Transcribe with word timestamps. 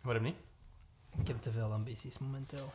Waarom 0.00 0.22
niet? 0.22 0.36
Ik 1.18 1.26
heb 1.26 1.40
te 1.42 1.50
veel 1.52 1.72
ambities 1.72 2.18
momenteel. 2.18 2.72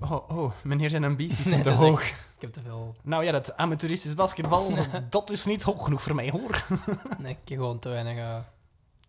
Oh, 0.00 0.30
oh, 0.30 0.52
meneer 0.64 0.90
zijn 0.90 1.04
ambities 1.04 1.38
Nee, 1.38 1.46
zijn 1.52 1.62
te 1.62 1.68
dat 1.68 1.78
is 1.78 1.84
hoog. 1.84 2.02
Ik 2.08 2.40
heb 2.42 2.52
te 2.52 2.62
veel... 2.62 2.94
Nou 3.02 3.24
ja, 3.24 3.32
dat 3.32 3.56
amateuristisch 3.56 4.14
basketbal, 4.14 4.72
dat- 5.10 5.30
is 5.30 5.44
niet 5.44 5.62
hoog 5.62 5.84
genoeg 5.84 6.02
voor 6.02 6.14
mij, 6.14 6.30
hoor. 6.30 6.64
Nee, 7.18 7.32
ik 7.42 7.48
heb 7.48 7.58
gewoon 7.58 7.78
te 7.78 7.88
weinig, 7.88 8.16
eh, 8.16 8.38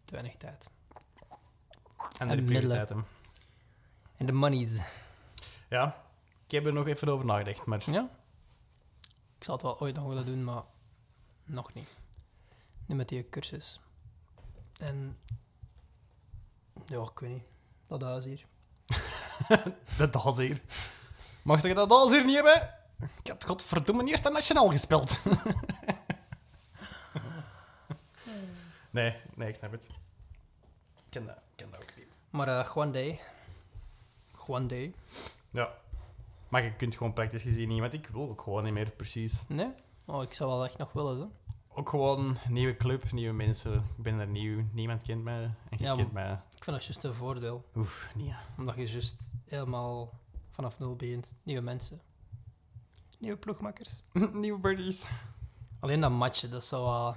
te 0.06 0.12
weinig 0.12 0.36
tijd. 0.38 0.70
En 2.18 2.28
de 2.28 2.36
middelen. 2.36 2.46
prioriteiten. 2.46 3.06
En 4.18 4.26
de 4.26 4.32
monies. 4.32 4.72
Ja, 5.70 6.04
ik 6.46 6.52
heb 6.52 6.66
er 6.66 6.74
nog 6.74 6.88
even 6.88 7.10
over 7.10 7.26
nagedacht, 7.26 7.66
maar... 7.66 7.92
Ja? 7.92 8.10
Ik 9.38 9.44
zal 9.44 9.54
het 9.54 9.64
wel 9.64 9.80
ooit 9.80 9.96
nog 9.96 10.08
willen 10.08 10.26
doen, 10.26 10.44
maar 10.44 10.64
nog 11.46 11.74
niet. 11.74 11.90
Nu 12.86 12.96
met 12.96 13.10
die 13.10 13.30
cursus. 13.30 13.80
En... 14.78 15.18
Ja, 16.88 17.02
ik 17.02 17.20
weet 17.20 17.30
niet. 17.30 17.44
Dat 17.88 18.02
huis 18.02 18.26
hier. 18.26 18.46
Dat 19.98 20.14
das 20.14 20.38
hier. 20.38 20.62
Mag 21.42 21.62
je 21.62 21.74
dat 21.74 21.90
das 21.90 22.12
hier 22.12 22.26
niet 22.26 22.36
hebben? 22.36 22.74
Ik 23.24 23.28
had 23.28 23.46
godverdomme 23.46 24.06
eerst 24.06 24.26
aan 24.26 24.34
nationaal 24.34 24.70
gespeeld. 24.70 25.18
nee, 28.90 29.16
nee, 29.36 29.48
ik 29.48 29.56
snap 29.56 29.72
het. 29.72 29.86
Ik 30.96 31.04
ken 31.10 31.26
dat, 31.26 31.36
ik 31.36 31.56
ken 31.56 31.72
dat 31.72 31.82
ook 31.82 31.96
niet. 31.96 32.08
Maar 32.30 32.48
eh 32.48 32.78
one 32.78 32.92
day. 32.92 33.20
One 34.48 34.66
day. 34.66 34.94
Ja. 35.50 35.74
Maar 36.50 36.64
je 36.64 36.76
kunt 36.76 36.96
gewoon 36.96 37.14
praktisch 37.14 37.42
gezien 37.42 37.68
niet, 37.68 37.80
want 37.80 37.94
ik 37.94 38.08
wil 38.08 38.30
ook 38.30 38.42
gewoon 38.42 38.64
niet 38.64 38.74
meer, 38.74 38.90
precies. 38.90 39.44
Nee? 39.48 39.72
Oh, 40.06 40.24
ik 40.24 40.34
zou 40.34 40.50
wel 40.50 40.66
echt 40.66 40.78
nog 40.78 40.92
willen, 40.92 41.18
zo. 41.18 41.32
Ook 41.78 41.90
gewoon 41.90 42.38
nieuwe 42.50 42.78
club, 42.78 43.12
nieuwe 43.12 43.34
mensen. 43.34 43.74
Ik 43.74 44.04
ben 44.04 44.20
er 44.20 44.28
nieuw, 44.28 44.64
niemand 44.72 45.04
kent 45.04 45.24
mij. 45.24 45.44
En 45.44 45.78
je 45.78 45.84
Ja, 45.84 45.96
kent 45.96 46.12
mij. 46.12 46.32
Ik 46.32 46.64
vind 46.64 46.76
dat 46.78 46.86
juist 46.86 47.04
een 47.04 47.14
voordeel. 47.14 47.66
Oef, 47.76 48.10
niet. 48.16 48.28
ja. 48.28 48.40
Omdat 48.58 48.76
je 48.76 48.88
juist 48.88 49.32
helemaal 49.46 50.20
vanaf 50.52 50.80
nul 50.80 50.96
begint. 50.96 51.34
Nieuwe 51.44 51.62
mensen. 51.62 52.02
Nieuwe 53.20 53.38
ploegmakkers. 53.38 53.90
nieuwe 54.34 54.60
birdies. 54.60 55.06
Alleen 55.80 56.02
dat 56.02 56.12
matchen, 56.12 56.52
dat 56.52 56.66
zou 56.66 56.84
wel... 56.86 57.16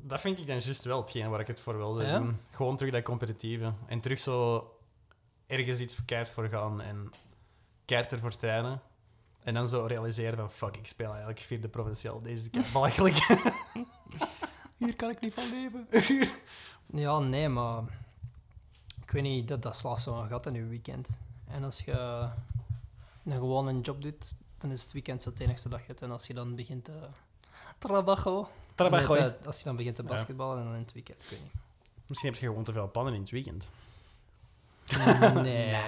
Dat 0.00 0.20
vind 0.20 0.38
ik 0.38 0.46
dan 0.46 0.58
juist 0.58 0.84
wel 0.84 1.00
hetgeen 1.00 1.30
waar 1.30 1.40
ik 1.40 1.46
het 1.46 1.60
voor 1.60 1.76
wil 1.76 2.02
Ja? 2.02 2.18
doen. 2.18 2.38
Gewoon 2.50 2.76
terug 2.76 2.92
dat 2.92 3.02
competitieve. 3.02 3.72
En 3.86 4.00
terug 4.00 4.20
zo 4.20 4.66
ergens 5.46 5.80
iets 5.80 6.04
keihard 6.04 6.30
voor 6.32 6.48
gaan 6.48 6.80
en 6.80 7.10
keihard 7.84 8.12
ervoor 8.12 8.36
trainen. 8.36 8.80
En 9.42 9.54
dan 9.54 9.68
zo 9.68 9.84
realiseren 9.86 10.38
van, 10.38 10.50
fuck, 10.50 10.76
ik 10.76 10.86
speel 10.86 11.10
eigenlijk 11.10 11.40
vierde 11.40 11.68
provinciaal. 11.68 12.22
Deze 12.22 12.42
is 12.44 12.50
kei 12.50 12.64
belachelijk. 12.72 13.16
Hier 14.76 14.96
kan 14.96 15.10
ik 15.10 15.20
niet 15.20 15.34
van 15.34 15.50
leven. 15.50 15.88
ja, 17.04 17.18
nee, 17.18 17.48
maar... 17.48 17.82
Ik 19.02 19.10
weet 19.10 19.22
niet, 19.22 19.48
dat, 19.48 19.62
dat 19.62 19.76
slaat 19.76 20.00
zo'n 20.00 20.28
gat 20.28 20.46
in 20.46 20.54
je 20.54 20.64
weekend. 20.64 21.08
En 21.48 21.64
als 21.64 21.80
je 21.80 21.92
een 23.24 23.32
gewone 23.32 23.80
job 23.80 24.02
doet, 24.02 24.34
dan 24.58 24.70
is 24.70 24.82
het 24.82 24.92
weekend 24.92 25.22
zo 25.22 25.30
het 25.30 25.40
enigste 25.40 25.68
dat 25.68 25.80
je 25.80 25.86
hebt. 25.86 26.02
En 26.02 26.10
als 26.10 26.26
je 26.26 26.34
dan 26.34 26.54
begint 26.54 26.84
te... 26.84 26.92
Trabajo. 27.78 28.48
Trabajo. 28.74 29.14
Nee, 29.14 29.32
Als 29.44 29.58
je 29.58 29.64
dan 29.64 29.76
begint 29.76 29.96
te 29.96 30.02
basketballen 30.02 30.58
en 30.58 30.64
dan 30.64 30.74
in 30.74 30.80
het 30.80 30.92
weekend, 30.92 31.22
ik 31.22 31.28
weet 31.28 31.42
niet. 31.42 31.52
Misschien 32.06 32.30
heb 32.30 32.40
je 32.40 32.46
gewoon 32.46 32.64
te 32.64 32.72
veel 32.72 32.90
plannen 32.90 33.14
in 33.14 33.20
het 33.20 33.30
weekend. 33.30 33.70
Nee. 34.96 35.32
nee, 35.32 35.74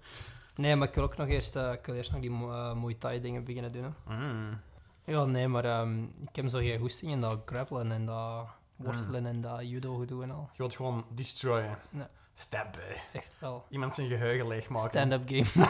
maar 0.58 0.88
ik 0.88 0.94
wil 0.94 1.04
ook 1.04 1.16
nog 1.16 1.28
eerst, 1.28 1.56
eh, 1.56 1.72
ik 1.72 1.86
wil 1.86 1.94
eerst 1.94 2.12
nog 2.12 2.20
die 2.20 2.30
eh, 2.30 2.74
Muay 2.74 2.94
Thai 2.94 3.20
dingen 3.20 3.44
beginnen 3.44 3.72
doen. 3.72 3.94
Hè. 4.06 4.16
Mm. 4.16 4.60
Ja, 5.04 5.24
nee, 5.24 5.48
maar 5.48 5.64
ehm, 5.64 6.02
ik 6.02 6.36
heb 6.36 6.48
zo 6.48 6.58
geen 6.58 6.78
goesting 6.78 7.12
in 7.12 7.20
dat 7.20 7.38
grappelen 7.44 7.92
en 7.92 8.06
dat 8.06 8.46
worstelen 8.76 9.26
en 9.26 9.40
dat 9.40 9.68
judo 9.68 9.96
gedoe 9.96 10.22
en 10.22 10.30
al. 10.30 10.48
Je 10.52 10.58
wilt 10.58 10.76
gewoon 10.76 11.04
destroyen. 11.14 11.78
Ja. 11.90 12.10
Stabben. 12.34 12.82
Echt 13.12 13.36
wel. 13.38 13.64
Iemand 13.68 13.94
zijn 13.94 14.08
geheugen 14.08 14.48
leegmaken. 14.48 14.90
Stand-up 14.90 15.22
game. 15.26 15.68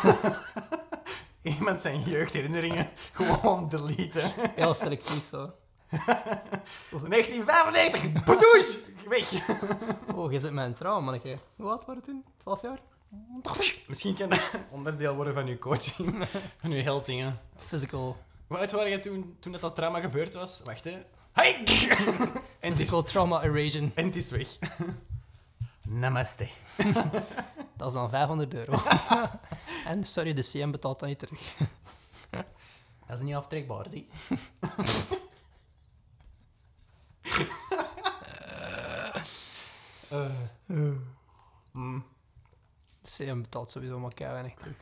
Iemand 1.58 1.80
zijn 1.80 2.00
jeugdherinneringen 2.00 2.88
gewoon 3.12 3.68
deleten. 3.68 4.30
Heel 4.54 4.74
selectief 4.74 5.24
zo. 5.24 5.50
1995, 7.08 8.24
boedouche! 8.24 8.78
Weg! 9.08 9.48
Oh, 10.14 10.32
je 10.32 10.38
zit 10.38 10.52
met 10.52 10.66
een 10.66 10.72
trouw, 10.72 11.00
manneke. 11.00 11.38
Hoe 11.56 11.70
oud 11.70 11.84
waren 11.84 12.02
toen? 12.02 12.24
12 12.36 12.62
jaar? 12.62 12.78
Misschien 13.86 14.14
kan 14.14 14.28
dat 14.28 14.50
onderdeel 14.70 15.14
worden 15.14 15.34
van 15.34 15.46
uw 15.46 15.58
coaching, 15.58 16.28
van 16.60 16.70
uw 16.70 16.82
heldingen. 16.82 17.40
Physical, 17.56 18.16
Hoe 18.46 18.58
oud 18.58 18.70
waren 18.70 18.90
je 18.90 19.00
toen, 19.00 19.36
toen 19.40 19.52
dat, 19.52 19.60
dat 19.60 19.74
trauma 19.74 20.00
gebeurd 20.00 20.34
was? 20.34 20.60
Wacht, 20.64 20.84
hè. 20.84 20.90
En, 22.60 22.70
is, 22.70 22.76
physical 22.76 23.02
trauma 23.02 23.42
erosion. 23.42 23.92
en 23.94 24.04
het 24.04 24.16
is 24.16 24.30
weg. 24.30 24.58
Namaste. 25.82 26.48
Dat 27.76 27.88
is 27.88 27.94
dan 27.94 28.10
500 28.10 28.54
euro. 28.54 28.82
en 29.86 30.04
sorry, 30.04 30.32
de 30.32 30.42
CM 30.42 30.70
betaalt 30.70 31.00
dat 31.00 31.08
niet 31.08 31.18
terug. 31.18 31.40
Dat 33.06 33.18
is 33.18 33.20
niet 33.20 33.34
aftrekbaar, 33.34 33.88
zie. 33.88 34.08
Mm. 41.72 42.04
CM 43.16 43.40
betaalt 43.40 43.70
sowieso 43.70 43.98
maar 43.98 44.14
kei 44.14 44.30
weinig 44.32 44.54
terug. 44.54 44.76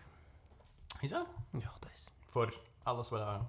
Is 1.01 1.11
dat? 1.11 1.27
Ja, 1.53 1.73
dat 1.81 1.91
is 1.95 2.07
Voor 2.31 2.61
alles 2.83 3.09
wat 3.09 3.41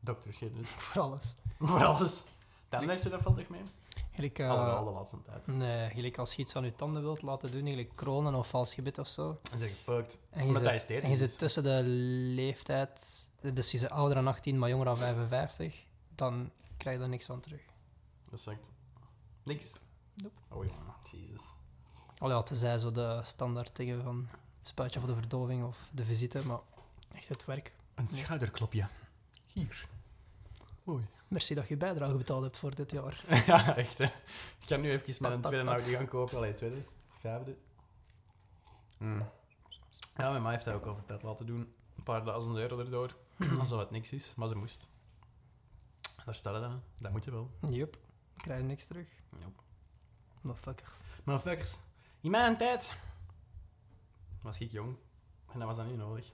dokters 0.00 0.36
shit 0.36 0.54
doet. 0.54 0.66
voor 0.84 1.02
alles. 1.02 1.34
Voor 1.58 1.84
alles. 1.84 2.22
Tanden 2.68 2.98
ze 2.98 3.08
dat 3.08 3.22
valt 3.22 3.36
toch 3.36 3.48
mee? 3.48 3.62
Gelijk, 4.12 4.38
eh, 4.38 4.50
Alhoewel, 4.50 4.84
de 4.84 4.90
laatste 4.90 5.22
tijd. 5.22 5.46
nee, 5.46 5.90
gelijk 5.90 6.18
als 6.18 6.34
je 6.34 6.42
iets 6.42 6.56
aan 6.56 6.64
je 6.64 6.74
tanden 6.74 7.02
wilt 7.02 7.22
laten 7.22 7.50
doen, 7.50 7.66
gelijk 7.66 7.90
kronen 7.94 8.34
of 8.34 8.48
vals 8.48 8.74
gebit 8.74 8.98
of 8.98 9.08
zo. 9.08 9.40
En 9.52 9.58
ze 9.58 9.68
gepakt. 9.68 10.18
En 10.30 10.46
je, 10.46 10.52
Maar 10.52 10.62
dat 10.62 10.72
is 10.72 10.86
zit, 10.86 11.02
en 11.02 11.10
je 11.10 11.16
zit 11.16 11.38
tussen 11.38 11.62
de 11.62 11.82
leeftijd, 12.34 13.26
dus 13.40 13.70
je 13.70 13.78
bent 13.78 13.90
ouder 13.92 14.14
dan 14.14 14.26
18, 14.26 14.58
maar 14.58 14.68
jonger 14.68 14.84
dan 14.84 14.96
55, 14.96 15.84
dan 16.14 16.50
krijg 16.76 16.96
je 16.96 17.02
er 17.02 17.08
niks 17.08 17.26
van 17.26 17.40
terug. 17.40 17.60
Dat 18.30 18.40
zegt 18.40 18.70
niks. 19.42 19.72
Nope. 20.14 20.34
Oh 20.48 20.64
ja, 20.64 20.96
jezus. 21.12 21.42
Al 22.24 22.30
ja, 22.30 22.42
tenzij 22.42 22.78
zo 22.78 22.90
de 22.90 23.20
standaard 23.24 23.76
dingen 23.76 24.02
van 24.02 24.28
spuitje 24.62 25.00
voor 25.00 25.08
de 25.08 25.14
verdoving 25.14 25.64
of 25.64 25.88
de 25.92 26.04
visite, 26.04 26.46
maar 26.46 26.58
echt 27.12 27.28
het 27.28 27.44
werk. 27.44 27.74
Een 27.94 28.08
schouderklopje. 28.08 28.86
Hier. 29.52 29.88
Oei. 30.88 31.06
Merci 31.28 31.54
dat 31.54 31.68
je 31.68 31.76
bijdrage 31.76 32.16
betaald 32.16 32.42
hebt 32.42 32.58
voor 32.58 32.74
dit 32.74 32.90
jaar. 32.90 33.24
ja, 33.46 33.76
echt 33.76 33.98
hè. 33.98 34.04
Ik 34.04 34.66
kan 34.66 34.80
nu 34.80 34.90
even 34.90 35.14
met 35.22 35.32
een 35.32 35.40
tweede. 35.40 35.70
Audi 35.70 35.94
gaan 35.94 36.08
kopen. 36.08 36.36
Allee, 36.36 36.54
tweede, 36.54 36.82
vijfde. 37.20 37.56
Mm. 38.98 39.28
Ja, 40.16 40.30
mijn 40.30 40.42
ma 40.42 40.50
heeft 40.50 40.64
dat 40.64 40.74
ook 40.74 40.86
over 40.86 41.04
tijd 41.04 41.22
laten 41.22 41.46
doen. 41.46 41.74
Een 41.96 42.02
paar 42.02 42.24
duizend 42.24 42.56
euro 42.56 42.78
erdoor. 42.78 43.16
Als 43.58 43.68
dat 43.68 43.78
wat 43.78 43.90
niks 43.90 44.12
is, 44.12 44.32
maar 44.36 44.48
ze 44.48 44.56
moest. 44.56 44.88
Daar 46.24 46.34
staat 46.34 46.52
het 46.54 46.62
dan. 46.62 46.72
hè. 46.72 46.78
Dat 46.96 47.12
moet 47.12 47.24
je 47.24 47.30
wel. 47.30 47.50
Yup, 47.68 47.98
krijg 48.36 48.60
je 48.60 48.66
niks 48.66 48.84
terug. 48.84 49.08
Nope. 49.30 49.62
Motherfuckers. 50.40 50.92
Maar 51.24 51.38
fuckers, 51.38 51.78
in 52.24 52.30
mijn 52.30 52.56
tijd 52.56 52.92
was 54.42 54.60
ik 54.60 54.70
jong. 54.72 54.96
En 55.52 55.58
dat 55.58 55.68
was 55.68 55.76
dan 55.76 55.86
niet 55.86 55.96
nodig. 55.96 56.32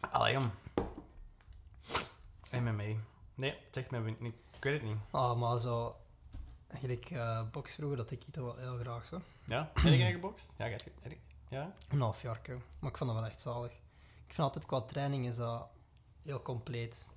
Allee, 0.12 0.32
jong. 0.32 0.50
MMA. 2.52 3.00
Nee, 3.34 3.50
het 3.50 3.68
zegt 3.74 3.90
mij 3.90 4.00
niet. 4.00 4.34
Ik 4.56 4.62
weet 4.64 4.80
het 4.80 4.82
niet. 4.90 4.98
Ah, 5.10 5.38
maar 5.38 5.58
zo... 5.60 5.96
Gelijk 6.68 7.10
eh 7.10 7.42
box 7.50 7.74
vroeger, 7.74 7.96
dat 7.96 8.10
ik 8.10 8.24
dat 8.32 8.44
wel 8.44 8.56
heel 8.56 8.78
graag 8.78 9.06
zo. 9.06 9.20
Ja? 9.44 9.70
Heb 9.74 9.94
jij 9.94 10.12
gebokst? 10.12 10.52
Ja, 10.56 10.64
je- 10.64 10.78
heb 11.00 11.16
ja? 11.48 11.74
Een 11.88 12.00
half 12.00 12.22
jaar, 12.22 12.40
maar 12.78 12.90
ik 12.90 12.96
vond 12.96 13.10
dat 13.10 13.18
wel 13.20 13.28
echt 13.28 13.40
zalig. 13.40 13.72
Ik 14.26 14.34
vind 14.34 14.38
altijd 14.38 14.66
qua 14.66 14.80
training 14.80 15.26
is 15.26 15.36
dat 15.36 15.68
heel 16.22 16.42
compleet. 16.42 17.08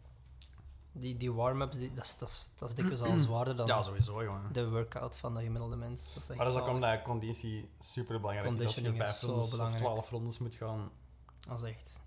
Die, 0.96 1.18
die 1.18 1.34
warm-ups, 1.34 1.78
die, 1.78 1.94
dat, 1.94 2.04
is, 2.04 2.18
dat, 2.18 2.30
is, 2.30 2.50
dat 2.56 2.70
is 2.70 2.76
dikwijls 2.76 3.02
al 3.02 3.18
zwaarder 3.18 3.56
dan 3.56 3.68
Ja, 3.68 3.81
sowieso, 3.81 4.24
jongen. 4.24 4.54
de 4.54 4.70
workout 4.70 5.18
van 5.18 5.34
de 5.34 5.42
gemiddelde 5.42 5.75
mens. 5.75 6.04
Dat 6.13 6.24
is 6.24 6.30
echt 6.30 6.38
Maar 6.38 6.48
dat 6.48 6.56
is 6.56 6.62
ook 6.62 6.68
omdat 6.68 7.01
conditie 7.01 7.69
super 7.80 8.19
belangrijk 8.19 8.60
is. 8.60 8.66
Als 8.66 8.75
je 8.75 8.94
vijf 8.94 9.12
zo 9.12 9.28
rondes 9.28 9.60
of 9.60 9.75
twaalf 9.75 10.10
rondes 10.10 10.40
moet 10.40 10.56
gaan. 10.56 10.92
Dat 11.48 11.63
is 11.63 11.69
echt... 11.69 12.01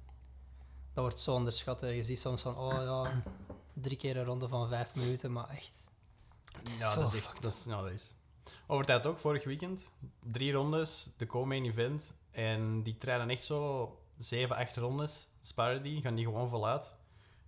Dat 0.92 1.04
wordt 1.04 1.20
zo 1.20 1.34
onderschat. 1.34 1.80
hè. 1.80 1.88
Je 1.88 2.02
ziet 2.02 2.18
soms 2.18 2.42
van, 2.42 2.56
oh 2.58 2.72
ja, 2.72 3.22
drie 3.86 3.96
keer 3.96 4.16
een 4.16 4.24
ronde 4.24 4.48
van 4.48 4.68
vijf 4.68 4.94
minuten, 4.94 5.32
maar 5.32 5.48
echt... 5.48 5.90
is 6.64 6.78
Ja, 6.78 6.94
dat 6.94 7.12
is 7.12 7.20
echt. 7.20 7.42
Dat 7.42 7.52
is, 7.52 7.64
ja, 7.64 7.82
dat 7.82 7.90
is. 7.90 8.14
Over 8.66 8.84
tijd 8.84 9.06
ook, 9.06 9.18
vorig 9.18 9.44
weekend. 9.44 9.90
Drie 10.22 10.52
rondes, 10.52 11.10
de 11.16 11.26
co-main 11.26 11.64
event. 11.64 12.12
En 12.30 12.82
die 12.82 12.98
trainen 12.98 13.30
echt 13.30 13.44
zo 13.44 13.90
zeven, 14.16 14.56
acht 14.56 14.76
rondes. 14.76 15.28
Sparen 15.40 15.82
die, 15.82 16.00
gaan 16.00 16.14
die 16.14 16.24
gewoon 16.24 16.48
voluit. 16.48 16.94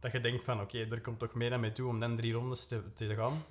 Dat 0.01 0.13
je 0.13 0.21
denkt 0.21 0.45
van, 0.45 0.61
oké, 0.61 0.79
er 0.79 1.01
komt 1.01 1.19
toch 1.19 1.35
meer 1.35 1.51
naar 1.51 1.61
mij 1.61 1.71
toe 1.71 1.89
om 1.89 2.01
dan 2.01 2.17
drie 2.17 2.33
rondes 2.33 2.67
te, 2.67 2.83
te 2.95 3.15
gaan. 3.15 3.45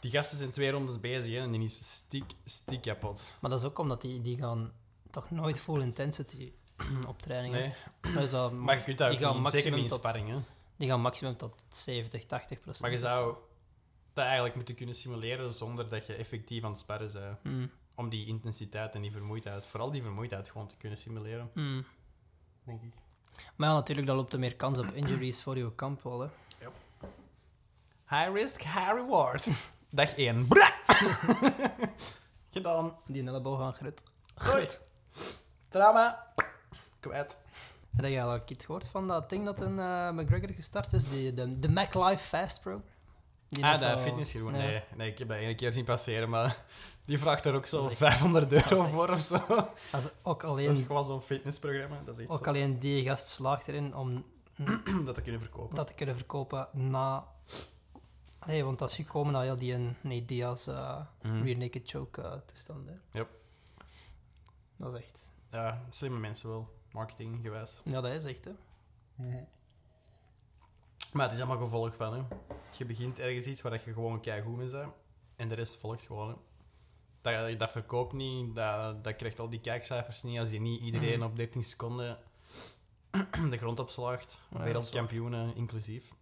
Die 0.00 0.10
gasten 0.10 0.38
zijn 0.38 0.50
twee 0.50 0.70
rondes 0.70 1.00
bezig 1.00 1.32
hè, 1.34 1.38
en 1.40 1.50
die 1.50 1.62
is 1.62 1.94
stiek, 1.96 2.32
stiek 2.44 2.82
kapot. 2.82 3.32
Maar 3.40 3.50
dat 3.50 3.60
is 3.60 3.66
ook 3.66 3.78
omdat 3.78 4.00
die, 4.00 4.20
die 4.20 4.36
gaan 4.36 4.72
toch 5.10 5.30
nooit 5.30 5.60
full 5.60 5.80
intensity 5.80 6.52
op 7.08 7.22
trainingen. 7.22 7.74
Nee, 8.02 8.14
Dus 8.14 8.30
dat 8.30 8.52
maar 8.66 8.76
je 8.78 8.82
kunt 8.84 8.98
dat 8.98 9.10
die 9.10 9.18
ook 9.18 9.24
gaan 9.24 9.42
niet, 9.42 9.50
zeker 9.50 9.70
maximum 9.70 9.74
niet 9.74 9.82
in 9.82 9.88
tot- 9.90 9.98
sparring. 9.98 10.28
Hè. 10.28 10.38
Die 10.76 10.88
gaan 10.88 11.00
maximum 11.00 11.36
tot 11.36 11.64
70, 11.68 12.24
80 12.24 12.60
procent. 12.60 12.82
Maar 12.82 12.90
je 12.90 12.98
zou 12.98 13.36
dat 14.12 14.24
eigenlijk 14.24 14.54
moeten 14.54 14.74
kunnen 14.74 14.94
simuleren 14.94 15.54
zonder 15.54 15.88
dat 15.88 16.06
je 16.06 16.14
effectief 16.14 16.64
aan 16.64 16.70
het 16.70 16.80
sparren 16.80 17.12
bent. 17.12 17.54
Mm. 17.54 17.70
Om 17.94 18.08
die 18.08 18.26
intensiteit 18.26 18.94
en 18.94 19.02
die 19.02 19.12
vermoeidheid, 19.12 19.66
vooral 19.66 19.90
die 19.90 20.02
vermoeidheid 20.02 20.48
gewoon 20.48 20.66
te 20.68 20.76
kunnen 20.76 20.98
simuleren. 20.98 21.50
Mm. 21.54 21.84
Denk 22.64 22.82
ik. 22.82 22.92
Maar 23.56 23.68
ja, 23.68 23.74
natuurlijk, 23.74 24.06
dat 24.06 24.16
loopt 24.16 24.32
er 24.32 24.38
meer 24.38 24.56
kans 24.56 24.78
op 24.78 24.86
injuries 24.92 25.42
voor 25.42 25.56
je 25.58 25.74
kamp 25.74 26.02
wel. 26.02 26.20
Hè. 26.20 26.28
High 28.08 28.32
risk, 28.32 28.62
high 28.62 28.92
reward. 28.92 29.46
Dag 29.90 30.16
1. 30.16 30.46
Bra! 30.46 30.72
Gedaan. 32.50 32.96
Die 33.06 33.26
elleboog 33.26 33.58
gaan 33.58 33.72
grit. 33.74 34.02
Hoi. 34.34 34.68
Trauma. 35.68 36.32
Kwijt. 37.00 37.38
Heb 37.96 38.04
je 38.04 38.10
eigenlijk 38.10 38.50
iets 38.50 38.64
gehoord 38.64 38.88
van 38.88 39.08
dat 39.08 39.30
ding 39.30 39.44
dat 39.44 39.60
in 39.60 39.78
eh, 39.78 40.10
McGregor 40.10 40.48
gestart 40.54 40.92
is? 40.92 41.08
Die, 41.08 41.34
de, 41.34 41.58
de 41.58 41.68
Mac 41.68 41.94
Life 41.94 42.24
Fast 42.24 42.60
Program? 42.60 42.84
Die 43.48 43.64
ah, 43.64 43.80
dat 43.80 43.98
zo- 43.98 43.98
fitnessgroen. 43.98 44.52
ja. 44.54 44.58
Nee, 44.58 44.82
nee, 44.94 45.10
ik 45.10 45.18
heb 45.18 45.28
dat 45.28 45.36
één 45.36 45.56
keer 45.56 45.72
zien 45.72 45.84
passeren, 45.84 46.28
maar 46.28 46.64
die 47.06 47.18
vraagt 47.18 47.44
er 47.44 47.54
ook 47.54 47.66
zo 47.66 47.82
Dat 47.82 47.90
is 47.90 47.96
500 47.96 48.52
euro 48.52 48.68
dat 48.76 48.86
is 48.86 48.92
voor 48.92 49.08
of 49.10 49.20
zo. 49.20 49.34
Dat 49.48 49.70
Dat 49.90 50.00
is 50.04 50.08
ook 50.22 50.42
is 50.42 50.48
alleen, 50.48 50.76
gewoon 50.76 51.04
zo'n 51.04 51.20
fitnessprogramma. 51.20 52.00
Dat 52.04 52.14
is 52.14 52.20
echt 52.20 52.30
ook 52.30 52.46
alleen 52.46 52.78
die 52.78 53.04
gast 53.04 53.28
slaagt 53.28 53.68
erin 53.68 53.94
om 53.96 54.24
dat 55.06 55.14
te 55.14 55.22
kunnen 55.22 55.40
verkopen. 55.40 55.76
dat 55.76 55.86
te 55.86 55.94
kunnen 55.94 56.16
verkopen 56.16 56.68
na... 56.72 57.26
Nee, 58.46 58.64
want 58.64 58.78
dat 58.78 58.90
is 58.90 58.96
gekomen 58.96 59.32
na 59.32 59.54
die 59.54 59.72
een 59.74 59.96
nee, 60.00 60.24
Diaz 60.24 60.68
uh, 60.68 61.00
Mhm. 61.22 61.42
rear 61.42 61.56
naked 61.58 61.82
choke 61.90 62.22
eh, 62.22 62.32
toestand. 62.46 62.88
Hè. 62.88 62.94
Yep. 63.18 63.28
Dat 64.76 64.94
is 64.94 65.00
echt... 65.00 65.20
Ja, 65.50 65.82
slimme 65.90 66.18
mensen 66.18 66.48
wel. 66.48 66.74
Marketing 66.92 67.38
gewijs. 67.42 67.80
Ja, 67.84 68.00
dat 68.00 68.12
is 68.12 68.24
echt, 68.24 68.44
hè. 68.44 68.50
Maar 71.12 71.24
het 71.26 71.34
is 71.34 71.38
allemaal 71.44 71.64
gevolg 71.64 71.96
van, 71.96 72.14
hè. 72.14 72.22
Je 72.76 72.84
begint 72.84 73.18
ergens 73.18 73.46
iets 73.46 73.62
waar 73.62 73.72
je 73.72 73.78
gewoon 73.92 74.20
keigoed 74.20 74.56
mee 74.56 74.70
bent. 74.70 74.92
En 75.36 75.48
de 75.48 75.54
rest 75.54 75.76
volgt 75.76 76.02
gewoon, 76.02 76.28
hè. 76.28 76.34
Dat, 77.26 77.58
dat 77.58 77.70
verkoopt 77.70 78.12
niet, 78.12 78.54
dat, 78.54 79.04
dat 79.04 79.16
krijgt 79.16 79.40
al 79.40 79.48
die 79.50 79.60
kijkcijfers 79.60 80.22
niet 80.22 80.38
als 80.38 80.50
je 80.50 80.60
niet 80.60 80.80
iedereen 80.80 81.18
Mhm. 81.18 81.28
op 81.28 81.36
13 81.36 81.62
seconden 81.62 82.18
de 83.50 83.56
grond 83.56 83.78
opslaagt. 83.80 84.38
Ja, 84.50 84.62
Wereldkampioenen 84.62 85.56
inclusief. 85.56 86.12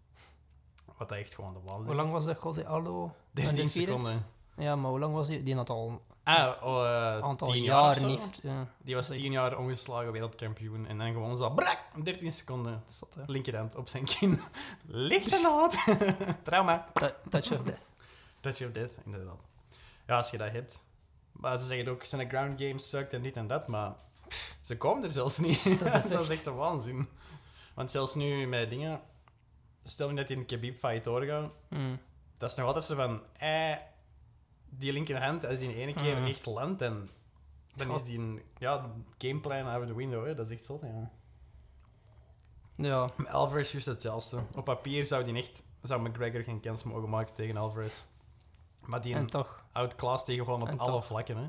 Wat 0.99 1.09
dat 1.09 1.19
echt 1.19 1.35
gewoon 1.35 1.53
de 1.53 1.61
waanzin 1.65 1.87
Hoe 1.87 1.95
lang 1.95 2.11
was 2.13 2.25
dat, 2.25 2.43
José 2.43 2.67
Aldo? 2.67 3.15
13 3.31 3.57
undefeated? 3.59 3.89
seconden. 3.95 4.27
Ja, 4.57 4.77
maar 4.77 4.91
hoe 4.91 4.99
lang 5.01 5.15
was 5.15 5.29
die? 5.29 5.43
Die 5.43 5.57
had 5.57 5.71
al 5.71 6.03
Ah, 6.23 6.63
oh, 6.63 6.85
eh, 6.85 7.19
aantal 7.23 7.49
10 7.49 7.63
jaar, 7.63 8.05
niet... 8.05 8.41
Ja, 8.43 8.67
Die 8.83 8.95
was 8.95 9.07
Dat 9.07 9.17
is 9.17 9.23
10 9.23 9.33
jaar 9.33 9.59
ongeslagen 9.59 10.13
wereldkampioen. 10.13 10.87
En 10.87 10.99
dan 10.99 11.13
gewoon 11.13 11.37
zo, 11.37 11.51
brak, 11.51 11.79
13 12.03 12.33
seconden. 12.33 12.83
zot. 12.87 13.17
Linkerhand 13.27 13.75
op 13.77 13.89
zijn 13.89 14.05
kin. 14.05 14.41
Lichte 14.87 15.41
nood. 15.43 15.85
Trauma. 16.45 16.87
Tou- 16.93 17.11
Touch 17.29 17.53
of 17.53 17.63
death. 17.63 17.89
Touch 18.41 18.63
of 18.65 18.71
death, 18.73 18.93
inderdaad. 19.05 19.47
Ja, 20.07 20.17
als 20.17 20.31
je 20.31 20.39
dat 20.39 20.51
hebt. 20.51 20.83
Maar 21.35 21.59
ze 21.59 21.67
zeggen 21.67 21.89
ook, 21.89 22.05
zijn 22.05 22.29
ground 22.29 22.61
game 22.61 22.79
sukt 22.79 23.13
en 23.13 23.23
dit 23.23 23.37
en 23.37 23.47
dat, 23.47 23.67
maar 23.69 23.95
ze 24.63 24.77
komen 24.77 25.05
er 25.05 25.11
zelfs 25.11 25.39
niet. 25.39 25.65
Dat 25.81 25.93
dat, 26.09 26.21
is 26.21 26.29
echt- 26.37 26.47
een 26.47 26.55
waanzin. 26.57 27.09
Want 27.75 27.91
zelfs 27.91 28.15
nu 28.15 28.47
met 28.47 28.71
dingen, 28.71 29.01
stel 29.83 30.09
nu 30.09 30.15
dat 30.15 30.31
in 30.31 30.39
een 30.39 30.47
Khabib-fight 30.47 31.05
doorgaat, 31.05 31.51
Mm. 31.69 31.99
dat 32.39 32.51
is 32.51 32.57
nog 32.57 32.67
altijd 32.67 32.85
zo 32.85 32.95
van, 32.95 33.23
eh, 33.39 33.77
die 34.69 34.93
linkerhand, 34.93 35.47
als 35.47 35.59
die 35.59 35.69
in 35.69 35.77
ene 35.77 35.95
keer 35.95 36.17
Mm. 36.21 36.27
echt 36.27 36.47
landt, 36.47 36.83
en 36.83 37.11
dan 37.75 37.91
is 37.95 38.03
die 38.05 38.19
een 38.19 38.43
ja, 38.59 38.91
gameplan 39.19 39.81
of 39.83 39.87
the 39.87 39.95
window. 39.95 40.25
Hè. 40.27 40.35
Dat 40.35 40.47
is 40.47 40.53
echt 40.53 40.65
zot, 40.65 40.81
ja. 40.81 41.11
Ja, 42.77 43.11
Alvarez 43.29 43.67
is 43.67 43.73
juist 43.73 43.87
hetzelfde. 43.87 44.43
Op 44.57 44.65
papier 44.65 45.07
zou 45.07 45.25
die 45.25 45.35
echt, 45.37 45.63
zou 45.83 46.09
McGregor 46.09 46.43
geen 46.43 46.61
kans 46.61 46.83
mogen 46.83 47.09
maken 47.09 47.35
tegen 47.35 47.57
Alvarez. 47.57 47.95
Maar 48.81 49.01
die 49.03 49.15
en 49.15 49.27
toch. 49.27 49.64
Outclass 49.75 50.25
tegen 50.25 50.45
gewoon 50.45 50.63
op 50.63 50.69
En 50.69 50.79
alle 50.79 51.03
vlakken. 51.03 51.37
Hè. 51.37 51.49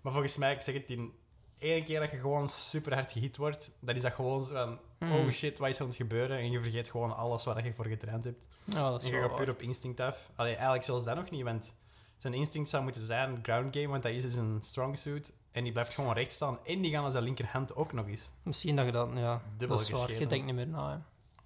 Maar 0.00 0.12
volgens 0.12 0.36
mij, 0.36 0.52
ik 0.52 0.60
zeg 0.60 0.74
het, 0.74 0.86
die 0.86 1.12
ene 1.58 1.84
keer 1.84 2.00
dat 2.00 2.10
je 2.10 2.16
gewoon 2.16 2.48
super 2.48 2.94
hard 2.94 3.12
gehit 3.12 3.36
wordt, 3.36 3.70
dan 3.80 3.94
is 3.94 4.02
dat 4.02 4.12
gewoon 4.12 4.44
zo 4.44 4.52
van, 4.54 4.78
Mm. 4.98 5.12
oh 5.12 5.28
shit, 5.30 5.58
wat 5.58 5.68
is 5.68 5.76
er 5.76 5.82
aan 5.82 5.88
het 5.88 5.96
gebeuren? 5.96 6.38
En 6.38 6.50
je 6.50 6.62
vergeet 6.62 6.88
gewoon 6.88 7.16
alles 7.16 7.44
waar 7.44 7.64
je 7.64 7.72
voor 7.72 7.86
getraind 7.86 8.24
hebt. 8.24 8.46
Ja, 8.64 8.90
dat 8.90 9.02
is 9.02 9.08
En 9.08 9.14
je 9.14 9.20
gaat 9.20 9.34
puur 9.34 9.50
op 9.50 9.62
instinct 9.62 10.00
af. 10.00 10.30
Allee, 10.36 10.52
eigenlijk 10.54 10.84
zelfs 10.84 11.04
dat 11.04 11.16
nog 11.16 11.30
niet, 11.30 11.42
want 11.42 11.74
zijn 12.16 12.34
instinct 12.34 12.68
zou 12.68 12.82
moeten 12.82 13.00
zijn 13.00 13.38
ground 13.42 13.76
game, 13.76 13.88
want 13.88 14.02
dat 14.02 14.12
is 14.12 14.22
dus 14.22 14.34
een 14.34 14.58
strong 14.62 14.98
suit. 14.98 15.32
En 15.52 15.62
die 15.62 15.72
blijft 15.72 15.94
gewoon 15.94 16.14
recht 16.14 16.32
staan. 16.32 16.58
En 16.64 16.80
die 16.80 16.90
gaan 16.90 17.04
aan 17.04 17.10
zijn 17.10 17.24
linkerhand 17.24 17.76
ook 17.76 17.92
nog 17.92 18.06
eens. 18.06 18.32
Misschien 18.42 18.76
dat 18.76 18.84
je 18.86 18.92
dat... 18.92 19.08
Ja, 19.14 19.42
Dubbel 19.56 19.76
dat 19.76 19.86
is 19.86 19.92
waar. 19.92 20.12
Je 20.12 20.26
denkt 20.26 20.46
niet 20.46 20.54
meer 20.54 20.68
na, 20.68 20.90
hè. 20.90 20.98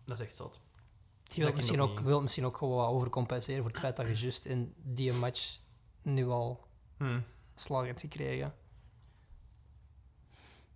Dat 0.04 0.18
is 0.18 0.24
echt 0.26 0.36
zot. 0.36 0.60
Je 1.22 1.42
wilt 1.42 1.56
misschien, 1.56 1.80
ook, 1.80 2.00
wilt 2.00 2.22
misschien 2.22 2.46
ook 2.46 2.56
gewoon 2.56 2.86
overcompenseren 2.86 3.62
voor 3.62 3.70
het 3.70 3.80
feit 3.80 3.96
dat 3.96 4.06
je 4.06 4.14
juist 4.14 4.44
in 4.44 4.74
die 4.76 5.12
match 5.12 5.58
nu 6.04 6.28
al 6.28 6.66
Hm. 6.96 7.20
slag 7.54 7.86
hebt 7.86 8.00
gekregen. 8.00 8.54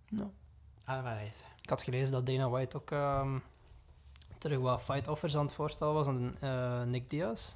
Nou. 0.09 0.29
Alvarez. 0.85 1.35
Ik 1.61 1.69
had 1.69 1.83
gelezen 1.83 2.11
dat 2.11 2.25
Dana 2.25 2.49
White 2.49 2.77
ook 2.77 2.91
ehm, 2.91 3.39
terug 4.37 4.59
wat 4.59 4.81
fight 4.83 5.07
offers 5.07 5.35
aan 5.35 5.45
het 5.45 5.53
voorstellen 5.53 5.93
was 5.93 6.07
aan 6.07 6.37
eh, 6.39 6.83
Nick 6.83 7.09
Diaz. 7.09 7.55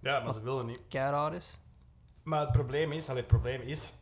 Ja, 0.00 0.20
maar 0.20 0.32
ze 0.32 0.40
willen 0.40 0.66
niet. 0.66 0.80
Kei 0.88 1.10
raar 1.10 1.34
is. 1.34 1.60
Maar 2.22 2.40
het 2.40 2.52
probleem 2.52 2.92
is, 2.92 3.08
allee, 3.08 3.20
het 3.20 3.30
probleem 3.30 3.60
is, 3.60 3.92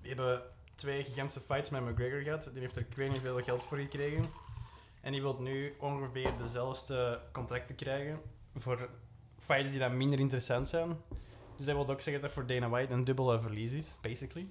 we 0.00 0.08
hebben 0.08 0.42
twee 0.74 1.04
gigantische 1.04 1.40
fights 1.40 1.70
met 1.70 1.82
McGregor 1.84 2.20
gehad. 2.20 2.50
Die 2.52 2.60
heeft 2.60 2.76
er 2.76 2.82
ik 2.82 2.94
weet 2.96 3.10
niet 3.10 3.20
veel 3.20 3.42
geld 3.42 3.64
voor 3.64 3.78
gekregen. 3.78 4.24
En 5.00 5.12
die 5.12 5.20
wil 5.22 5.36
nu 5.40 5.76
ongeveer 5.80 6.36
dezelfde 6.38 7.20
contracten 7.32 7.74
krijgen 7.74 8.20
voor 8.56 8.88
fights 9.38 9.70
die 9.70 9.78
dan 9.78 9.96
minder 9.96 10.18
interessant 10.18 10.68
zijn. 10.68 10.96
Dus 11.58 11.66
dat 11.66 11.74
wil 11.76 11.88
ook 11.88 12.00
zeggen 12.00 12.22
dat 12.22 12.32
voor 12.32 12.46
Dana 12.46 12.68
White 12.68 12.92
een 12.94 13.04
dubbele 13.04 13.40
verlies 13.40 13.72
is, 13.72 13.96
basically. 14.00 14.48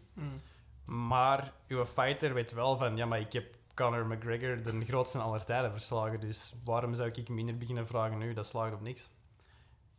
Maar 0.86 1.54
uw 1.68 1.86
fighter 1.86 2.33
weet 2.33 2.51
wel 2.51 2.77
van, 2.77 2.98
ja, 2.98 3.06
maar 3.06 3.19
ik 3.19 3.33
heb 3.33 3.56
Conor 3.74 4.06
McGregor 4.07 4.63
de 4.63 4.86
grootste 4.86 5.18
aller 5.18 5.44
tijden 5.45 5.71
verslagen, 5.71 6.19
dus 6.19 6.54
waarom 6.63 6.94
zou 6.94 7.09
ik 7.13 7.30
minder 7.30 7.57
beginnen 7.57 7.88
vragen 7.88 8.18
nu? 8.18 8.33
Dat 8.33 8.48
slaagt 8.48 8.74
op 8.74 8.81
niks. 8.81 9.09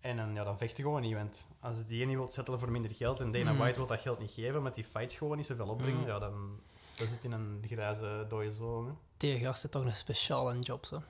En 0.01 0.17
dan, 0.17 0.35
ja, 0.35 0.45
dan 0.45 0.59
vecht 0.59 0.77
je 0.77 0.83
gewoon 0.83 1.01
niet, 1.01 1.15
want 1.15 1.49
als 1.61 1.85
die 1.87 2.03
ene 2.03 2.17
wil 2.17 2.29
settelen 2.29 2.59
voor 2.61 2.71
minder 2.71 2.91
geld 2.95 3.21
en 3.21 3.31
Dana 3.31 3.53
Mm. 3.53 3.59
White 3.59 3.79
wil 3.79 3.87
dat 3.87 4.01
geld 4.01 4.19
niet 4.19 4.31
geven, 4.31 4.59
omdat 4.59 4.75
die 4.75 4.85
fights 4.85 5.17
gewoon 5.17 5.37
niet 5.37 5.47
zoveel 5.47 5.69
opbrengen, 5.69 6.01
Mm. 6.01 6.07
ja, 6.07 6.19
dan, 6.19 6.61
dan 6.97 7.09
zit 7.09 7.25
in 7.25 7.33
een 7.33 7.65
grijze 7.67 8.27
dode 8.29 8.51
zone. 8.53 8.91
Die 9.17 9.39
gast 9.39 9.63
heeft 9.63 9.75
toch 9.75 9.85
een 9.85 9.93
speciale 9.93 10.59
job, 10.59 10.87
zo. 10.87 11.03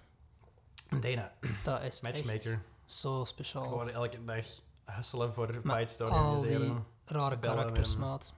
Dana, 1.01 1.33
Dat 1.65 1.83
is 1.83 2.01
matchmaker. 2.01 2.53
echt 2.53 2.61
zo 2.85 3.25
speciaal. 3.25 3.69
Gewoon 3.69 3.91
elke 3.91 4.25
dag 4.25 4.47
hustelen 4.91 5.35
voor 5.35 5.61
fights 5.65 5.97
te 5.97 6.05
al 6.05 6.11
organiseren. 6.31 6.67
die 6.67 6.77
rare 7.17 7.39
bellen 7.39 7.57
karakters, 7.57 7.93
en- 7.93 7.99
maat. 8.01 8.35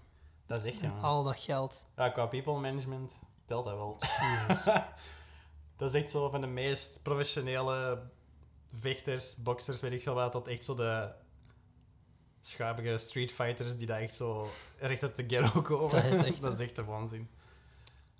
Dat 0.47 0.65
is 0.65 0.73
echt, 0.73 0.83
En 0.83 0.91
ja. 0.91 1.01
al 1.01 1.25
dat 1.25 1.39
geld. 1.41 1.87
Ja, 1.97 2.09
qua 2.09 2.27
people 2.27 2.59
management 2.61 3.13
telt 3.47 3.65
dat 3.65 3.75
wel. 3.75 3.99
dat 5.77 5.95
is 5.95 6.03
echt 6.03 6.11
zo 6.11 6.29
van 6.31 6.41
de 6.41 6.47
meest 6.47 7.03
professionele 7.03 8.03
vechters, 8.73 9.37
boxers, 9.37 9.81
weet 9.81 9.93
ik 9.93 10.03
veel 10.03 10.15
wat, 10.15 10.33
tot 10.33 10.49
echt 10.49 10.65
zo 10.65 10.75
de 10.75 11.11
schuimige 12.41 12.99
street 12.99 13.33
fighters 13.33 13.77
die 13.77 13.87
daar 13.87 14.01
echt 14.01 14.15
zo 14.15 14.49
recht 14.79 15.03
uit 15.03 15.17
de 15.17 15.25
ghetto 15.27 15.61
komen. 15.71 15.91
Dat 15.91 16.05
is 16.05 16.23
echt, 16.23 16.43
dat 16.43 16.53
is 16.53 16.59
echt 16.61 16.77
de 16.77 16.85
waanzin. 16.85 17.31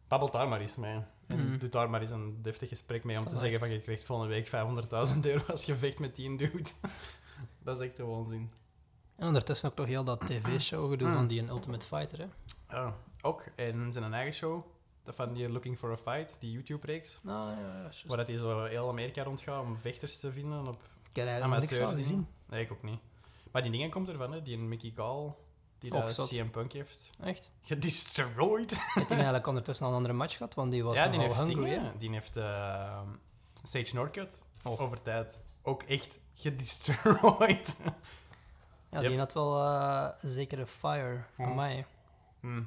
Babbelt 0.09 0.33
daar 0.33 0.49
maar 0.49 0.61
eens 0.61 0.77
mee. 0.77 1.03
En 1.27 1.47
Mhm. 1.49 1.59
doe 1.59 1.69
daar 1.69 1.91
maar 1.91 2.01
eens 2.01 2.11
een 2.11 2.43
deftig 2.43 2.69
gesprek 2.69 3.05
mee 3.05 3.17
om 3.17 3.23
Dat 3.23 3.29
te 3.33 3.35
is 3.35 3.41
zeggen 3.41 3.59
echt- 3.61 3.69
van 3.69 3.79
je 3.79 3.83
krijgt 3.85 4.05
volgende 4.05 4.33
week 4.35 4.47
500.000 5.15 5.27
euro 5.27 5.45
als 5.53 5.65
je 5.65 5.75
vecht 5.75 5.99
met 5.99 6.17
die 6.17 6.37
dude. 6.37 6.71
Dat 7.63 7.81
is 7.81 7.87
echt 7.87 7.97
de 7.97 8.05
waanzin. 8.05 8.53
En 9.17 9.27
ondertussen 9.27 9.71
ook 9.71 9.77
nog 9.77 9.87
heel 9.87 10.05
dat 10.05 10.21
tv-show 10.27 10.91
gedoe 10.91 11.09
Mm. 11.09 11.15
van 11.15 11.27
die 11.27 11.41
een 11.41 11.49
Ultimate 11.49 11.87
Fighter, 11.87 12.19
hè. 12.19 12.27
Ja, 12.77 12.95
ook. 13.23 13.45
En 13.57 13.93
zijn 13.93 14.15
eigen 14.15 14.33
show, 14.35 14.65
dat 15.03 15.15
van 15.15 15.33
die 15.33 15.49
Looking 15.49 15.79
for 15.79 15.91
a 15.91 15.97
Fight, 15.97 16.37
die 16.41 16.51
YouTube-reeks. 16.51 17.21
Nou, 17.23 17.51
ja. 17.51 17.91
Waar 18.07 18.17
dat 18.17 18.27
hij 18.27 18.37
zo 18.37 18.65
heel 18.65 18.89
Amerika 18.89 19.23
rondgaat 19.23 19.63
om 19.63 19.79
vechters 19.79 20.19
te 20.19 20.33
vinden 20.33 20.67
op... 20.67 20.83
Ik 21.11 21.17
heb 21.17 21.27
eigenlijk 21.27 21.61
niks 21.61 21.77
van 21.77 21.93
gezien. 21.95 22.27
Nee, 22.49 22.65
ik 22.65 22.73
ook 22.73 22.83
niet. 22.83 22.99
Maar 23.51 23.63
die 23.63 23.71
dingen 23.71 23.91
komt 23.91 24.09
ervan, 24.09 24.33
hè. 24.33 24.43
Die 24.43 24.59
Mickey 24.59 24.93
Gall, 24.97 25.33
die 25.79 25.93
zot. 26.11 26.29
CM 26.29 26.51
Punk 26.51 26.73
heeft 26.73 27.11
Echt? 27.21 27.53
gedestroyed. 27.61 28.71
Heeft 28.71 28.95
hij 29.09 29.17
eigenlijk 29.17 29.47
ondertussen 29.47 29.85
al 29.87 29.91
een 29.93 29.97
andere 29.99 30.15
match 30.15 30.37
gehad? 30.37 30.55
Want 30.55 30.71
die 30.71 30.85
was 30.85 30.97
ja, 30.97 31.09
die 31.09 31.21
heeft, 31.21 31.35
hungry, 31.35 31.55
dingen, 31.71 31.99
die 31.99 32.11
heeft 32.11 32.37
eh, 32.37 33.01
Sage 33.63 33.95
Northcutt 33.95 34.45
Oh. 34.65 34.81
over 34.81 35.03
tijd 35.03 35.41
ook 35.63 35.83
echt 35.83 36.19
gedestroyed. 36.41 37.77
Ja, 38.91 39.01
Yep. 39.01 39.11
die 39.11 39.19
had 39.19 39.33
wel 39.33 39.63
eh, 39.65 40.09
zekere 40.21 40.67
fire 40.67 41.25
van 41.35 41.45
Hmm. 41.45 41.55
mij. 41.55 41.87
Hm. 42.41 42.63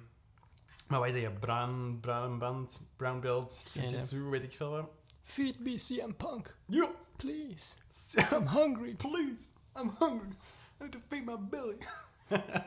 Maar 0.88 1.00
wat 1.00 1.14
is 1.14 1.24
dat? 1.24 1.40
Brown, 1.40 1.98
brown 2.02 2.38
band, 2.38 2.82
brown 2.96 3.20
belt, 3.20 3.64
jiu-jitsu, 3.74 4.24
weet 4.24 4.44
ik 4.44 4.54
veel 4.54 4.70
wat. 4.70 4.90
Feed 5.22 5.60
me 5.60 5.74
CM 5.76 6.12
Punk, 6.18 6.58
Yo, 6.66 6.96
please. 7.16 7.76
I'm 8.36 8.46
hungry. 8.46 8.96
please, 8.96 9.44
I'm 9.80 9.92
hungry. 10.00 10.30
I 10.80 10.84
need 10.84 10.92
to 10.92 11.00
feed 11.10 11.26
my 11.26 11.38
belly. 11.50 11.78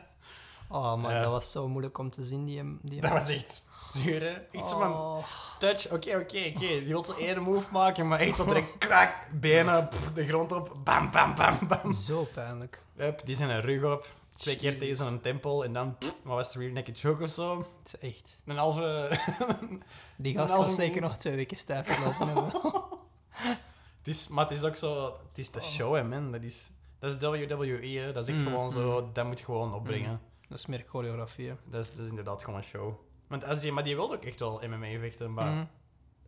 Oh, 0.69 1.01
Ja. 1.03 1.21
dat 1.21 1.31
was 1.31 1.51
zo 1.51 1.67
moeilijk 1.67 1.97
om 1.97 2.09
te 2.09 2.23
zien, 2.25 2.45
die... 2.45 2.77
die 2.81 3.01
Dat 3.01 3.11
was 3.11 3.29
echt 3.29 3.66
zo 3.97 4.79
van, 4.79 4.91
Oh. 4.93 5.23
touch, 5.59 5.85
oké, 5.85 5.95
oké, 6.17 6.19
oké. 6.19 6.53
Die 6.59 6.87
wil 6.87 7.03
zo 7.03 7.13
één 7.13 7.41
move 7.41 7.71
maken, 7.71 8.07
maar 8.07 8.19
echt 8.19 8.35
zo 8.35 8.45
direct 8.45 8.77
krak, 8.77 9.13
benen, 9.31 9.89
pff, 9.89 10.13
de 10.13 10.25
grond 10.25 10.51
op, 10.51 10.71
bam, 10.83 11.11
bam, 11.11 11.35
bam, 11.35 11.59
bam. 11.67 11.93
Zo 11.93 12.23
pijnlijk. 12.33 12.81
Hup, 12.95 13.21
die 13.25 13.35
zijn 13.35 13.49
een 13.49 13.61
rug 13.61 13.93
op, 13.93 14.07
twee 14.37 14.55
keer 14.55 14.77
tegen 14.77 15.05
een 15.05 15.21
tempel 15.21 15.63
en 15.63 15.73
dan, 15.73 15.97
pff, 15.97 16.15
wat 16.23 16.35
was 16.35 16.47
het, 16.47 16.55
rear 16.55 16.71
naked 16.71 16.99
choke 16.99 17.23
of 17.23 17.29
zo? 17.29 17.57
Het 17.83 17.99
is 18.01 18.09
echt... 18.09 18.41
Een 18.45 18.57
halve... 18.57 19.09
Die 20.15 20.33
gast 20.37 20.53
halve 20.53 20.67
gaat 20.69 20.77
zeker 20.77 21.01
nog 21.01 21.17
twee 21.17 21.35
weken 21.35 21.57
stijf 21.57 21.87
hebben. 21.87 22.45
het 23.97 24.07
is, 24.07 24.27
maar 24.27 24.47
het 24.47 24.57
is 24.57 24.63
ook 24.63 24.75
zo, 24.75 25.03
het 25.29 25.37
is 25.37 25.51
de 25.51 25.61
show, 25.61 25.95
hè, 25.95 26.03
man. 26.03 26.31
Dat 26.31 26.43
is, 26.43 26.71
dat 26.99 27.13
is 27.13 27.19
WWE, 27.19 27.97
hè. 27.99 28.11
Dat 28.13 28.27
is 28.27 28.35
echt 28.35 28.43
Mm, 28.43 28.51
gewoon 28.51 28.71
zo, 28.71 29.09
dat 29.13 29.25
moet 29.25 29.39
je 29.39 29.45
gewoon 29.45 29.73
opbrengen. 29.73 30.21
Dat 30.49 30.57
is 30.57 30.65
meer 30.65 30.83
choreografie. 30.87 31.53
Dat, 31.65 31.83
is, 31.83 31.91
dat 31.91 31.99
is 32.05 32.09
inderdaad 32.09 32.43
gewoon 32.43 32.59
een 32.59 32.65
show. 32.65 32.93
Want 33.27 33.45
als 33.45 33.59
die, 33.59 33.71
maar 33.71 33.83
die 33.83 33.95
wil 33.95 34.11
ook 34.13 34.23
echt 34.23 34.39
wel 34.39 34.61
MMA 34.67 34.99
vechten, 34.99 35.33
maar... 35.33 35.51
Mhm. 35.51 35.65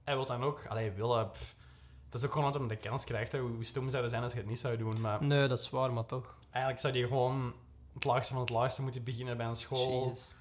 hij 0.04 0.16
wil 0.16 0.26
dan 0.26 0.44
ook, 0.44 0.66
allee, 0.68 0.86
hij 0.88 0.96
wil, 0.96 1.18
eh, 1.20 1.32
pff, 1.32 1.56
dat 2.10 2.22
is 2.22 2.28
ook 2.28 2.34
gewoon 2.34 2.48
omdat 2.54 2.68
hij 2.68 2.82
de 2.82 2.88
kans 2.90 3.04
krijgt. 3.04 3.32
Hè. 3.32 3.40
Hoe 3.40 3.64
stom 3.64 3.90
zou 3.90 4.10
zijn 4.10 4.24
als 4.24 4.32
je 4.32 4.38
het 4.38 4.48
niet 4.48 4.60
zou 4.60 4.78
doen. 4.78 5.02
Maar 5.02 5.24
Nee, 5.24 5.48
dat 5.48 5.60
is 5.60 5.70
waar, 5.70 5.94
maar 5.94 6.06
toch. 6.06 6.36
eigenlijk 6.50 6.82
zou 6.82 6.94
hij 6.98 7.08
gewoon 7.08 7.54
het 7.94 8.04
laagste 8.04 8.34
van 8.34 8.42
het 8.42 8.52
laagste 8.52 8.82
moeten 8.82 9.04
beginnen 9.04 9.38
bij 9.38 9.46
een 9.46 9.56
school. 9.56 10.04
Jezus. 10.06 10.34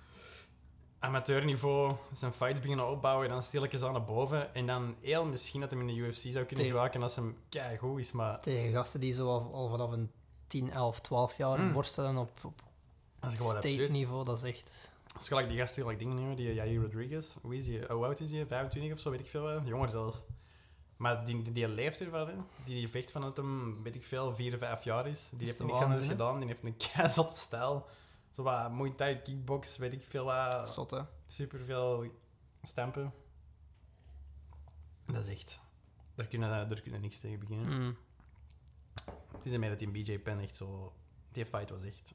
Amateurniveau, 1.00 1.94
zijn 2.12 2.32
fights 2.32 2.60
beginnen 2.60 2.88
opbouwen 2.90 3.26
en 3.26 3.32
dan 3.32 3.42
stilletjes 3.42 3.82
aan 3.82 3.92
naar 3.92 4.04
boven. 4.04 4.54
En 4.54 4.66
dan 4.66 4.94
heel 5.00 5.24
misschien 5.24 5.60
dat 5.60 5.70
hij 5.70 5.80
in 5.80 5.86
de 5.86 5.92
UFC 5.94 6.14
zou 6.14 6.32
kunnen 6.32 6.46
Tegen- 6.64 6.70
geraken 6.70 7.02
als 7.02 7.16
hem 7.16 7.36
goed 7.78 7.98
is. 8.00 8.12
Maar 8.12 8.40
Tegen 8.40 8.72
gasten 8.72 9.00
die 9.00 9.12
zo 9.12 9.28
al, 9.28 9.50
al 9.54 9.68
vanaf 9.68 9.90
een 9.90 10.10
10, 10.46 10.70
11, 10.72 11.00
12 11.00 11.36
jaar 11.36 11.60
Mm. 11.60 11.72
worstelen 11.72 12.16
op, 12.16 12.30
op 12.44 12.60
dat 13.20 13.32
state-niveau, 13.38 14.24
dat 14.24 14.36
is 14.36 14.42
echt... 14.44 14.90
Je 15.16 15.24
gelijk 15.24 15.48
die 15.48 15.58
gasten 15.58 15.82
gelijk 15.82 15.98
dingen 15.98 16.16
nemen, 16.16 16.36
die 16.36 16.54
Jair 16.54 16.80
Rodriguez, 16.80 17.36
hoe 17.42 17.54
is 17.54 17.64
die? 17.64 17.86
Hoe 17.86 18.04
oud 18.04 18.20
is 18.20 18.30
die? 18.30 18.46
25 18.46 18.92
of 18.92 19.00
zo, 19.00 19.10
weet 19.10 19.20
ik 19.20 19.26
veel. 19.26 19.42
wel. 19.42 19.62
Jonger 19.62 19.88
zelfs. 19.88 20.24
Maar 20.96 21.24
die, 21.24 21.42
die, 21.42 21.52
die 21.52 21.68
leeft 21.68 22.00
ervan, 22.00 22.28
hè. 22.28 22.34
Die, 22.64 22.74
die 22.74 22.88
vecht 22.88 23.10
vanuit 23.10 23.36
hem, 23.36 23.82
weet 23.82 23.94
ik 23.94 24.04
veel, 24.04 24.34
4, 24.34 24.58
5 24.58 24.84
jaar 24.84 25.06
is. 25.06 25.30
Die 25.32 25.46
heeft 25.46 25.58
de 25.58 25.64
niks 25.64 25.80
anders 25.80 26.06
gedaan. 26.06 26.38
Die 26.38 26.48
heeft 26.48 26.62
een 26.62 26.76
keizotte 26.92 27.38
stijl. 27.38 27.86
Zo 28.30 28.42
wat 28.42 28.72
Muay 28.72 28.90
Thai, 28.90 29.22
kickbox, 29.22 29.76
weet 29.76 29.92
ik 29.92 30.02
veel 30.02 30.24
wat. 30.24 30.70
Zot, 30.70 30.90
hè. 30.90 31.00
Superveel 31.26 32.12
stampen. 32.62 33.12
Dat 35.06 35.22
is 35.22 35.28
echt... 35.28 35.60
Daar 36.14 36.26
kunnen, 36.26 36.68
daar 36.68 36.80
kunnen 36.80 37.00
niks 37.00 37.20
tegen 37.20 37.38
beginnen. 37.38 37.80
Mm. 37.80 37.96
Het 39.32 39.46
is 39.46 39.52
ermee 39.52 39.68
dat 39.68 39.78
die 39.78 39.88
BJ 39.88 40.18
Penn 40.18 40.40
echt 40.40 40.56
zo... 40.56 40.92
Die 41.32 41.46
fight 41.46 41.70
was 41.70 41.82
echt 41.82 42.14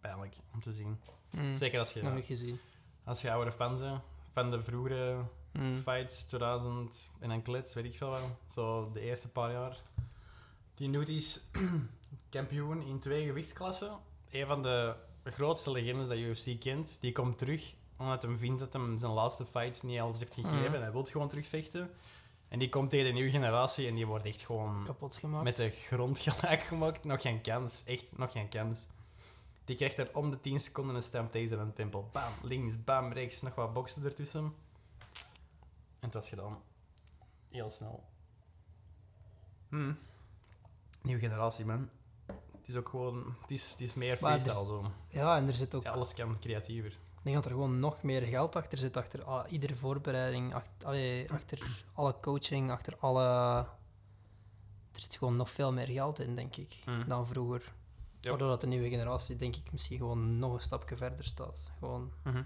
pijnlijk 0.00 0.36
om 0.54 0.60
te 0.60 0.72
zien. 0.72 0.98
Mm. 1.30 1.56
Zeker 1.56 1.78
als 1.78 1.92
je, 1.92 2.02
Nog 2.02 2.26
gezien. 2.26 2.58
als 3.04 3.20
je 3.20 3.30
oudere 3.30 3.56
fan 3.56 3.76
bent. 3.78 4.00
Van 4.32 4.50
de 4.50 4.62
vroegere 4.62 5.24
Mm. 5.52 5.76
fights, 5.76 6.24
2000 6.24 7.10
en 7.20 7.30
een 7.30 7.42
klits, 7.42 7.74
weet 7.74 7.84
ik 7.84 7.96
veel 7.96 8.10
wel. 8.10 8.38
Zo 8.46 8.90
de 8.92 9.00
eerste 9.00 9.28
paar 9.28 9.52
jaar. 9.52 9.76
Die 10.74 10.90
doet 10.90 11.08
is 11.08 11.40
kampioen 12.30 12.82
in 12.82 12.98
twee 12.98 13.26
gewichtsklassen. 13.26 13.98
Een 14.30 14.46
van 14.46 14.62
de 14.62 14.94
grootste 15.24 15.70
legendes 15.72 16.08
dat 16.08 16.16
UFC 16.16 16.60
kent. 16.60 16.96
Die 17.00 17.12
komt 17.12 17.38
terug 17.38 17.74
omdat 17.96 18.22
hij 18.22 18.36
vindt 18.36 18.58
dat 18.60 18.72
hij 18.72 18.96
zijn 18.96 19.12
laatste 19.12 19.46
fights 19.46 19.82
niet 19.82 20.00
alles 20.00 20.18
heeft 20.18 20.34
gegeven. 20.34 20.58
Mhm. 20.64 20.74
En 20.74 20.82
hij 20.82 20.92
wil 20.92 21.04
gewoon 21.04 21.28
terugvechten. 21.28 21.90
En 22.48 22.58
die 22.58 22.68
komt 22.68 22.90
tegen 22.90 23.06
de 23.06 23.12
nieuwe 23.12 23.30
generatie 23.30 23.88
en 23.88 23.94
die 23.94 24.06
wordt 24.06 24.26
echt 24.26 24.40
gewoon 24.40 24.82
Kapot 24.84 25.16
gemaakt. 25.16 25.44
met 25.44 25.56
de 25.56 25.70
grond 25.70 26.18
gelijk 26.18 26.62
gemaakt. 26.62 27.04
Nog 27.04 27.20
geen 27.20 27.40
kans. 27.40 27.82
Echt 27.84 28.18
nog 28.18 28.32
geen 28.32 28.48
kans. 28.48 28.86
Die 29.64 29.76
krijgt 29.76 29.98
er 29.98 30.10
om 30.14 30.30
de 30.30 30.40
10 30.40 30.60
seconden 30.60 30.94
een 30.96 31.02
stamp 31.02 31.30
taser 31.32 31.58
aan 31.58 31.66
een 31.66 31.72
tempel. 31.72 32.08
Bam, 32.12 32.32
links, 32.42 32.84
bam, 32.84 33.12
rechts. 33.12 33.42
Nog 33.42 33.54
wat 33.54 33.72
boksen 33.72 34.04
ertussen. 34.04 34.44
En 36.00 36.06
het 36.06 36.14
was 36.14 36.28
gedaan. 36.28 36.58
Heel 37.48 37.70
snel. 37.70 38.04
Hmm. 39.68 39.98
Nieuwe 41.02 41.20
generatie, 41.20 41.64
man. 41.64 41.88
Het 42.56 42.68
is 42.68 42.76
ook 42.76 42.88
gewoon... 42.88 43.34
Het 43.40 43.50
is, 43.50 43.70
het 43.70 43.80
is 43.80 43.94
meer 43.94 44.10
er 44.10 44.16
freestyle, 44.16 44.54
zo. 44.64 44.90
Ja, 45.08 45.36
en 45.36 45.48
er 45.48 45.54
zit 45.54 45.74
ook... 45.74 45.82
Ja, 45.82 45.90
alles 45.90 46.14
kan 46.14 46.38
creatiever. 46.40 46.90
Ik 46.90 47.26
denk 47.26 47.36
dat 47.36 47.44
er 47.44 47.50
gewoon 47.50 47.78
nog 47.78 48.02
meer 48.02 48.22
geld 48.22 48.56
achter 48.56 48.78
zit, 48.78 48.96
achter 48.96 49.24
ah, 49.24 49.52
iedere 49.52 49.74
voorbereiding, 49.74 50.54
achter, 50.54 50.86
allee, 50.86 51.30
achter 51.32 51.84
alle 51.92 52.20
coaching, 52.20 52.70
achter 52.70 52.96
alle... 52.98 53.24
Er 54.92 55.00
zit 55.00 55.16
gewoon 55.16 55.36
nog 55.36 55.50
veel 55.50 55.72
meer 55.72 55.86
geld 55.86 56.18
in, 56.18 56.34
denk 56.34 56.56
ik, 56.56 56.76
Mm. 56.86 57.04
dan 57.08 57.26
vroeger. 57.26 57.72
Ja. 58.20 58.28
Waardoor 58.30 58.48
dat 58.48 58.60
de 58.60 58.66
nieuwe 58.66 58.88
generatie, 58.88 59.36
denk 59.36 59.56
ik, 59.56 59.72
misschien 59.72 59.98
gewoon 59.98 60.38
nog 60.38 60.52
een 60.52 60.60
stapje 60.60 60.96
verder 60.96 61.24
staat. 61.24 61.72
Gewoon... 61.78 62.12
Mhm. 62.22 62.42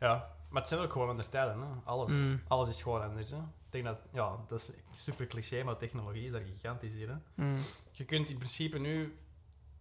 Ja, 0.00 0.32
maar 0.48 0.60
het 0.60 0.70
zijn 0.70 0.80
ook 0.80 0.92
gewoon 0.92 1.08
andere 1.08 1.28
tijden. 1.28 1.60
Hè. 1.60 1.66
Alles, 1.84 2.10
Mm. 2.10 2.40
alles 2.48 2.68
is 2.68 2.82
gewoon 2.82 3.02
anders. 3.02 3.30
Hè. 3.30 3.36
Ik 3.36 3.70
denk 3.70 3.84
dat... 3.84 3.98
Ja, 4.12 4.36
dat 4.46 4.60
is 4.60 4.72
super 5.02 5.26
cliché, 5.26 5.62
maar 5.62 5.76
technologie 5.76 6.24
is 6.26 6.32
daar 6.32 6.40
gigantisch 6.40 6.94
in. 6.94 7.08
Hè. 7.08 7.44
Mm. 7.44 7.56
Je 7.90 8.04
kunt 8.04 8.30
in 8.30 8.36
principe 8.36 8.78
nu 8.78 9.18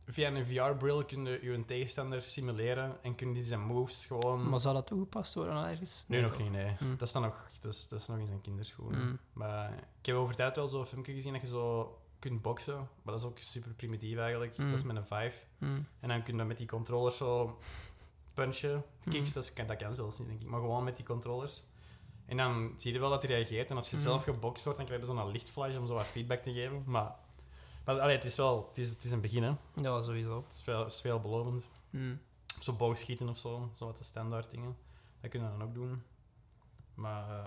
via 0.06 0.32
een 0.32 0.46
VR-bril 0.46 1.06
kun 1.06 1.26
je 1.26 1.40
je 1.42 1.66
tegenstander 1.66 2.22
simuleren 2.22 3.04
en 3.04 3.16
kun 3.16 3.28
je 3.28 3.34
die 3.34 3.46
zijn 3.46 3.62
moves 3.66 4.06
gewoon. 4.06 4.50
Maar 4.50 4.60
zou 4.60 4.74
dat 4.74 4.88
toegepast 4.88 5.34
worden 5.34 5.66
ergens? 5.68 6.04
nu 6.08 6.16
Nee, 6.18 6.26
nog 6.28 6.38
niet, 6.38 6.52
nee. 6.52 6.76
Mm. 6.80 6.98
Dat, 6.98 7.08
is 7.08 7.14
dan 7.14 7.22
nog, 7.22 7.50
dat, 7.62 7.74
is, 7.74 7.88
dat 7.88 8.00
is 8.00 8.08
nog 8.08 8.18
in 8.18 8.26
zijn 8.26 8.42
kinderschoenen. 8.42 9.08
Mm. 9.08 9.20
Maar 9.34 9.74
ik 10.00 10.06
heb 10.06 10.16
over 10.16 10.36
tijd 10.36 10.56
wel 10.56 10.68
zo'n 10.68 10.86
filmpje 10.86 11.14
gezien 11.14 11.32
dat 11.32 11.42
je 11.42 11.48
zo 11.48 11.98
kunt 12.30 12.42
boksen. 12.42 12.76
Maar 12.76 13.14
dat 13.14 13.20
is 13.20 13.24
ook 13.26 13.40
super 13.40 13.74
primitief 13.74 14.18
eigenlijk. 14.18 14.58
Mm. 14.58 14.70
Dat 14.70 14.80
is 14.80 14.86
met 14.86 14.96
een 14.96 15.06
5. 15.08 15.48
Mm. 15.58 15.86
En 16.00 16.08
dan 16.10 16.24
kun 16.24 16.38
je 16.38 16.44
met 16.44 16.58
die 16.58 16.68
controllers 16.68 17.18
zo 17.18 17.58
punchen. 18.34 18.84
Kicks, 19.10 19.16
Mhm. 19.30 19.34
dat, 19.34 19.44
is- 19.44 19.66
dat 19.68 19.76
kan 19.78 19.96
zelfs 19.96 20.20
niet, 20.20 20.28
denk 20.28 20.42
ik. 20.42 20.48
Maar 20.48 20.60
gewoon 20.60 20.84
met 20.84 20.96
die 20.96 21.06
controllers. 21.06 21.64
En 22.26 22.38
dan 22.38 22.74
zie 22.78 22.94
je 22.94 23.00
wel 23.00 23.10
dat 23.10 23.24
hij 23.24 23.32
reageert. 23.36 23.70
En 23.70 23.76
als 23.76 23.90
je 23.90 23.98
zelf 23.98 24.24
gebokst 24.24 24.64
wordt, 24.64 24.78
dan 24.80 24.88
krijg 24.88 25.02
je 25.02 25.08
zo'n 25.08 25.32
lichtflash 25.32 25.76
om 25.78 25.88
zo 25.88 25.94
wat 25.94 26.06
feedback 26.06 26.42
te 26.44 26.54
geven. 26.54 26.84
Maar, 26.86 27.16
maar 27.86 28.00
allee, 28.00 28.16
het 28.16 28.26
is 28.26 28.36
wel 28.36 28.66
het 28.68 28.78
is, 28.78 28.90
het 28.90 29.04
is 29.04 29.12
een 29.12 29.22
begin, 29.22 29.44
hè. 29.44 29.52
Ja, 29.76 30.02
sowieso. 30.02 30.44
Het 30.44 30.54
is, 30.54 30.62
veel, 30.62 30.86
is 30.86 31.02
veelbelovend. 31.02 31.70
Mm. 31.90 32.20
Of 32.58 32.64
zo 32.64 32.74
boogschieten 32.74 33.30
of 33.30 33.38
zo. 33.38 33.70
Zo 33.74 33.86
wat 33.86 33.98
de 33.98 34.04
standaard 34.04 34.52
dingen. 34.52 34.78
Dat 35.22 35.30
kunnen 35.30 35.52
we 35.52 35.58
dan 35.58 35.68
ook 35.68 35.74
doen. 35.74 36.02
Maar 36.94 37.30
eh, 37.40 37.46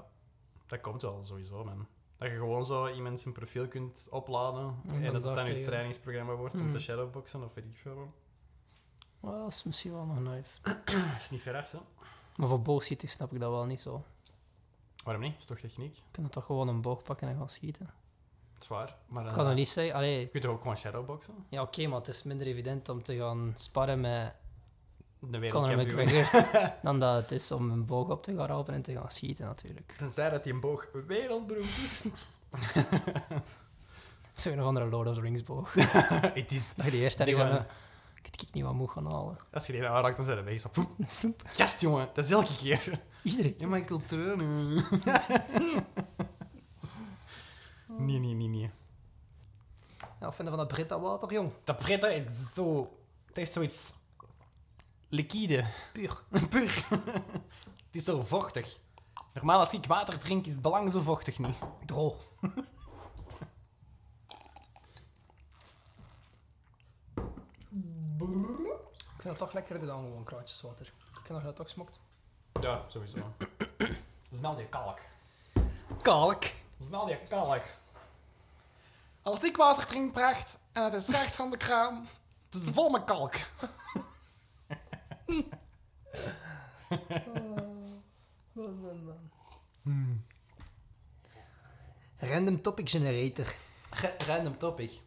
dat 0.66 0.80
komt 0.80 1.02
wel 1.02 1.24
sowieso, 1.24 1.64
man. 1.64 1.86
Dat 2.18 2.30
je 2.30 2.36
gewoon 2.36 2.64
zo 2.66 2.88
iemand 2.88 3.20
zijn 3.20 3.34
profiel 3.34 3.68
kunt 3.68 4.08
opladen. 4.10 4.74
en 4.88 5.02
dat 5.02 5.24
het 5.24 5.34
dan 5.34 5.46
je 5.54 5.60
trainingsprogramma 5.60 6.34
wordt 6.34 6.54
om 6.54 6.70
te 6.70 6.78
shadowboxen 6.78 7.44
of 7.44 7.54
weet 7.54 7.64
ik 7.64 7.76
veel. 7.76 8.12
Well, 9.20 9.38
dat 9.38 9.48
is 9.48 9.62
misschien 9.62 9.92
wel 9.92 10.04
nog 10.04 10.20
nice. 10.20 10.58
Dat 10.62 11.20
is 11.20 11.30
niet 11.30 11.42
ver 11.42 11.56
af, 11.56 11.70
hè. 11.72 11.78
Maar 12.36 12.48
voor 12.48 12.62
boogschieten 12.62 13.08
snap 13.08 13.32
ik 13.32 13.40
dat 13.40 13.50
wel 13.50 13.64
niet 13.64 13.80
zo. 13.80 14.02
Waarom 15.04 15.22
niet? 15.22 15.32
Dat 15.32 15.40
is 15.40 15.46
toch 15.46 15.58
techniek? 15.58 15.94
Je 15.94 16.00
kunt 16.10 16.32
toch 16.32 16.44
gewoon 16.44 16.68
een 16.68 16.80
boog 16.80 17.02
pakken 17.02 17.28
en 17.28 17.36
gaan 17.36 17.50
schieten. 17.50 17.90
Zwaar. 18.58 18.96
Maar 19.06 19.20
Ik 19.22 19.26
dan, 19.26 19.36
kan 19.36 19.46
nog 19.46 19.54
niet 19.54 19.68
zeggen... 19.68 19.94
Allee, 19.94 20.20
Je 20.20 20.26
kunt 20.28 20.42
toch 20.42 20.52
ook 20.52 20.60
gewoon 20.60 20.76
shadowboxen? 20.76 21.34
ja, 21.48 21.62
oké, 21.62 21.86
maar 21.86 21.98
het 21.98 22.08
is 22.08 22.22
minder 22.22 22.46
evident 22.46 22.88
om 22.88 23.02
te 23.02 23.16
gaan 23.16 23.52
sparren 23.54 24.00
met 24.00 24.32
De 25.20 25.48
Conor 25.48 25.76
wereldkampioen. 25.76 26.04
McGregor 26.04 26.72
dan 26.82 27.00
dat 27.00 27.14
het 27.22 27.30
is 27.30 27.52
om 27.52 27.70
een 27.70 27.86
boog 27.86 28.08
op 28.08 28.22
te 28.22 28.34
gaan 28.34 28.46
rapen 28.46 28.74
en 28.74 28.82
te 28.82 28.92
gaan 28.92 29.10
schieten, 29.10 29.44
natuurlijk. 29.46 29.94
Tenzij 29.96 30.30
dat 30.30 30.44
die 30.44 30.52
een 30.52 30.60
boog 30.60 30.88
wereldberoemd 31.06 31.76
is. 31.84 32.02
Zo'n 34.32 34.60
of 34.60 34.66
andere 34.66 34.86
Lord 34.86 35.08
of 35.08 35.14
the 35.14 35.20
Rings 35.20 35.42
boog. 35.42 35.72
Het 36.34 36.52
is... 36.52 36.64
Dat 36.76 36.84
je 36.84 36.90
die 36.90 37.00
eerst 37.00 37.20
ergens 37.20 37.38
aan 37.38 37.50
een- 37.50 37.64
Ik 38.22 38.42
ik 38.42 38.52
niet 38.52 38.64
wat 38.64 38.74
moet 38.74 38.90
gaan 38.90 39.06
halen. 39.06 39.36
Als 39.52 39.66
je 39.66 39.72
die 39.72 39.88
aanraakt, 39.88 40.16
dan 40.16 40.24
zijn 40.24 40.38
ze 40.38 40.44
weg. 40.44 40.60
Zo. 40.60 40.70
Gast, 41.44 41.80
jongen. 41.80 42.08
Dat 42.12 42.24
is 42.24 42.30
elke 42.30 42.56
keer. 42.56 43.00
Iedereen. 43.22 43.54
Ja, 43.58 43.66
maar 43.66 43.78
ik 43.78 43.88
wil 43.88 44.02
trainen. 44.06 44.74
nee, 47.86 48.18
nee, 48.18 48.34
nee, 48.34 48.48
nee. 48.48 48.70
Ja, 50.00 50.06
wat 50.26 50.34
vind 50.34 50.48
je 50.48 50.54
van 50.54 50.66
dat 50.66 50.68
Brita 50.68 51.00
water, 51.00 51.32
jong? 51.32 51.50
Dat 51.64 51.78
Brita 51.78 52.08
is 52.08 52.22
zo... 52.54 52.90
Het 53.26 53.36
heeft 53.36 53.52
zoiets... 53.52 53.92
Liquide. 55.08 55.64
Puur. 55.92 56.22
Puur. 56.50 56.86
het 57.86 57.90
is 57.90 58.04
zo 58.04 58.22
vochtig. 58.22 58.78
Normaal 59.32 59.58
als 59.58 59.72
ik 59.72 59.86
water 59.86 60.18
drink, 60.18 60.46
is 60.46 60.52
het 60.52 60.62
belang 60.62 60.92
zo 60.92 61.00
vochtig 61.00 61.38
niet. 61.38 61.56
Droog. 61.86 62.16
Ik 69.16 69.32
vind 69.32 69.38
het 69.38 69.38
toch 69.38 69.52
lekkerder 69.52 69.86
dan 69.86 70.02
gewoon 70.02 70.24
kraantjeswater. 70.24 70.86
Ik 70.86 70.92
vind 71.12 71.28
dat 71.28 71.38
je 71.38 71.44
dat 71.44 71.56
toch 71.56 71.70
smokt. 71.70 71.98
Ja, 72.60 72.84
sowieso. 72.88 73.18
Dat 73.76 73.88
is 74.30 74.40
nou 74.40 74.56
die 74.56 74.66
kalk. 74.66 75.00
Kalk. 76.02 76.40
Dat 76.42 76.50
is 76.78 76.88
nou 76.88 77.06
die 77.06 77.18
kalk. 77.28 77.62
Als 79.22 79.44
ik 79.44 79.56
water 79.56 79.86
drink, 79.86 80.12
pracht, 80.12 80.58
en 80.72 80.82
het 80.82 80.92
is 80.92 81.08
recht 81.08 81.34
van 81.36 81.50
de 81.50 81.56
kraan, 81.56 82.08
het 82.50 82.62
is 82.62 82.68
vol 82.72 82.90
met 82.90 83.04
kalk. 83.04 83.34
Random 92.18 92.60
topic 92.60 92.88
generator. 92.88 93.54
Random 94.26 94.58
topic. 94.58 95.00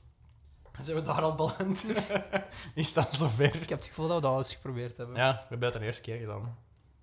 Zijn 0.78 0.96
we 0.98 1.04
daar 1.04 1.22
al 1.22 1.36
beland? 1.36 1.86
Is 2.76 2.94
dat 2.94 3.14
zover? 3.16 3.56
Ik 3.56 3.70
heb 3.70 3.80
het 3.80 3.88
gevoel 3.88 4.08
dat 4.08 4.16
we 4.16 4.22
dat 4.22 4.32
al 4.32 4.38
eens 4.38 4.54
geprobeerd 4.54 4.98
hebben. 4.98 5.16
Ja, 5.16 5.34
we 5.34 5.40
hebben 5.40 5.72
dat 5.72 5.74
de 5.74 5.86
eerste 5.86 6.02
keer 6.02 6.18
gedaan. 6.20 6.58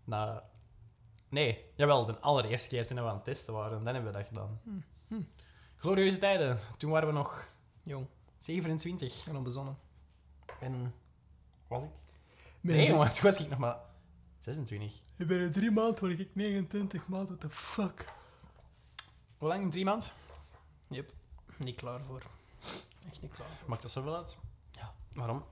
Na... 0.05 0.45
Nee, 1.29 1.65
jawel, 1.75 2.07
de 2.07 2.19
allereerste 2.21 2.69
keer 2.69 2.87
toen 2.87 2.97
we 2.97 3.03
aan 3.03 3.15
het 3.15 3.25
testen 3.25 3.55
waren. 3.55 3.85
Dan 3.85 3.95
hebben 3.95 4.13
we 4.13 4.19
dat 4.19 4.27
gedaan. 4.27 4.61
hm. 5.09 5.21
Glorieuze 5.77 6.19
tijden. 6.19 6.61
Toen 6.79 6.91
waren 6.91 7.09
we 7.09 7.15
nog 7.15 7.49
Jong 7.83 8.07
27. 8.39 9.27
en 9.29 9.37
onbezonnen. 9.37 9.79
En... 10.61 10.95
Was 11.69 11.83
ik? 11.83 11.91
Nee, 12.75 12.87
jongen, 12.89 13.13
toen 13.13 13.23
was 13.23 13.41
ik 13.41 13.49
nog 13.49 13.59
maar 13.59 13.79
26. 14.39 15.01
Binnen 15.17 15.53
drie 15.53 15.71
maanden 15.71 16.01
word 16.01 16.21
ik 16.21 16.31
29 16.33 17.09
maanden. 17.09 17.29
What 17.29 17.41
the 17.41 17.51
fuck? 17.51 18.13
Hoe 19.39 19.49
lang? 19.49 19.71
Drie 19.71 19.85
maanden? 19.85 20.09
Yep. 20.89 21.13
Niet 21.57 21.77
klaar 21.77 22.01
voor. 22.01 22.23
Echt 23.11 23.23
niet 23.23 23.33
klaar 23.33 23.49
voor. 23.59 23.69
Maakt 23.69 23.83
dat 23.83 23.91
zoveel 23.91 24.17
uit? 24.17 24.37
Ja. 24.71 24.95
Waarom? 25.13 25.45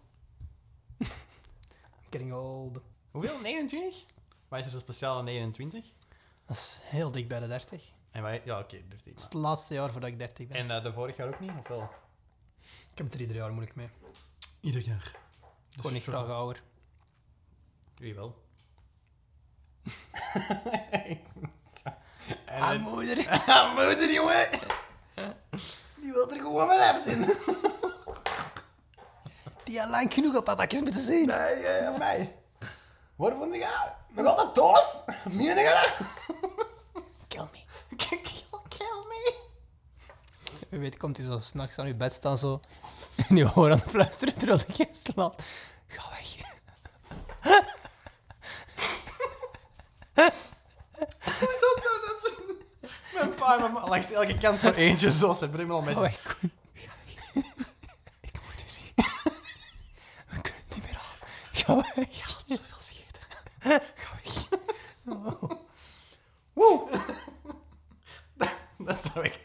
Getting 2.10 2.32
old. 2.32 2.80
Hoeveel? 3.10 3.40
29? 3.40 4.04
Waar 4.48 4.58
is 4.58 4.64
er 4.64 4.70
zo 4.70 4.78
speciaal 4.78 5.18
aan 5.18 5.24
29? 5.24 5.92
Dat 6.44 6.56
is 6.56 6.78
heel 6.82 7.10
dik 7.10 7.28
bij 7.28 7.40
de 7.40 7.46
30. 7.46 7.92
En 8.10 8.22
wij... 8.22 8.42
Ja, 8.44 8.58
oké, 8.58 8.82
13. 8.88 8.98
Het 9.04 9.18
is 9.18 9.24
het 9.24 9.32
laatste 9.32 9.74
jaar 9.74 9.90
voordat 9.90 10.10
ik 10.10 10.18
30 10.18 10.46
ben. 10.46 10.56
En 10.56 10.70
eh, 10.70 10.82
de 10.82 10.92
vorig 10.92 11.16
jaar 11.16 11.28
ook 11.28 11.40
niet, 11.40 11.52
of 11.58 11.68
wel? 11.68 11.90
Ik 12.60 12.98
heb 12.98 13.06
het 13.06 13.14
er 13.14 13.20
ieder 13.20 13.36
jaar 13.36 13.50
moeilijk 13.52 13.76
mee. 13.76 13.88
Ieder 14.60 14.80
jaar. 14.80 15.16
Gewoon 15.68 15.92
niet 15.92 16.02
graag 16.02 16.28
ouder. 16.28 16.62
Wie 18.04 18.14
wel? 18.14 18.34
en 22.44 22.60
Ah, 22.60 22.82
moeder. 22.82 23.28
Ah, 23.46 23.74
moeder, 23.74 24.12
jongen! 24.12 24.48
Die 26.00 26.12
wil 26.12 26.30
er 26.30 26.36
gewoon 26.36 26.66
maar 26.66 26.90
even 26.90 27.02
zijn. 27.02 27.36
Die 29.64 29.82
al 29.82 29.90
lang 29.90 30.14
genoeg 30.14 30.36
op 30.36 30.44
patakjes 30.44 30.80
moeten 30.80 31.00
zien. 31.00 31.26
Nee, 31.26 31.66
eh, 31.66 31.98
mij. 31.98 32.36
Waar 33.16 33.36
vond 33.36 33.54
je? 33.54 33.78
Nog 34.08 34.26
altijd 34.26 34.54
doos? 34.54 35.02
Meen 35.30 35.56
je 35.56 35.84
dat? 35.84 36.06
Kill 37.28 37.48
me. 37.52 37.96
Kill, 37.96 38.20
kill 38.68 39.04
me. 39.08 39.34
Wie 40.68 40.80
weet 40.80 40.96
komt 40.96 41.16
hij 41.16 41.26
zo 41.26 41.38
s'nachts 41.38 41.78
aan 41.78 41.86
uw 41.86 41.96
bed 41.96 42.14
staan 42.14 42.38
zo. 42.38 42.60
En 43.28 43.36
je 43.36 43.46
hoort 43.46 43.72
aan 43.72 43.78
het 43.78 43.90
fluisteren 43.90 44.34
terwijl 44.34 44.60
ik 44.66 44.74
je 44.74 44.88
slaapt. 44.92 45.42
Ga 45.86 46.10
weg. 46.10 46.42
Hoezo 51.40 51.68
zou 51.82 52.00
dat 52.06 52.18
zo? 52.22 53.33
Mijn 53.46 53.72
ma 53.72 53.88
langs 53.88 54.10
elke 54.10 54.38
kant 54.38 54.60
zo 54.60 54.70
eentje 54.70 55.10
zo. 55.10 55.32
Ze 55.34 55.48
brengen 55.48 55.66
me 55.68 55.72
al 55.74 55.82
met 55.82 55.94
Koen. 55.94 56.52
Ga 56.74 56.94
weg. 57.06 57.22
Ik 58.20 58.40
moet 58.42 58.60
u 58.60 58.82
niet. 58.82 58.92
We 60.28 60.40
kunnen 60.40 60.62
het 60.66 60.74
niet 60.74 60.84
meer 60.84 60.96
aan. 60.98 61.28
Ga 61.52 61.76
weg. 61.76 62.16
Je 62.16 62.22
gaat 62.22 62.42
zoveel 62.46 62.80
scheten. 62.80 63.20
Ga 63.94 64.10
weg. 64.22 64.48
Woe! 66.52 66.88
dat 68.86 68.96
zou 68.96 69.24
echt... 69.24 69.38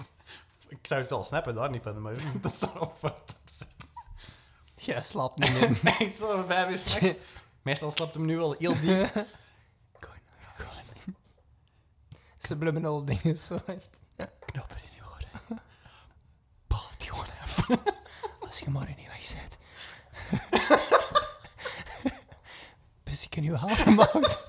Ik 0.68 0.88
zou 0.88 1.02
het 1.02 1.10
wel 1.10 1.24
snappen, 1.24 1.56
daar 1.56 1.70
niet 1.70 1.84
van, 1.84 2.02
maar 2.02 2.14
dat 2.42 2.54
zou 2.54 2.72
wel 2.74 2.96
fucked 3.00 3.30
up 3.30 3.38
zijn. 3.46 3.70
Jij 4.76 5.04
slaapt 5.04 5.38
niet 5.38 5.82
meer. 5.84 5.96
Echt 6.00 6.16
zo 6.16 6.44
vijf 6.48 6.70
uur 6.70 6.78
s'nachts. 6.78 7.18
Meestal 7.62 7.92
slaapt 7.92 8.14
hem 8.14 8.26
nu 8.26 8.40
al 8.40 8.56
heel 8.58 8.80
diep. 8.80 9.14
Koen, 9.14 10.20
Koen. 10.58 11.16
Subliminal 12.50 13.06
dingen, 13.06 13.38
zo 13.38 13.60
echt. 13.66 13.90
Knoppen 14.46 14.78
in 14.78 14.96
je 14.96 15.02
oren. 15.02 15.62
Bal 16.68 16.82
het 16.92 17.04
gewoon 17.04 17.26
even. 17.46 17.80
Als 18.48 18.60
je 18.60 18.70
maar 18.70 18.90
in 18.90 18.96
je 18.98 19.08
weg 19.08 19.24
zit. 19.24 19.58
Bis 23.04 23.26
ik 23.26 23.36
in 23.36 23.44
uw 23.44 23.54
havenmout. 23.56 24.48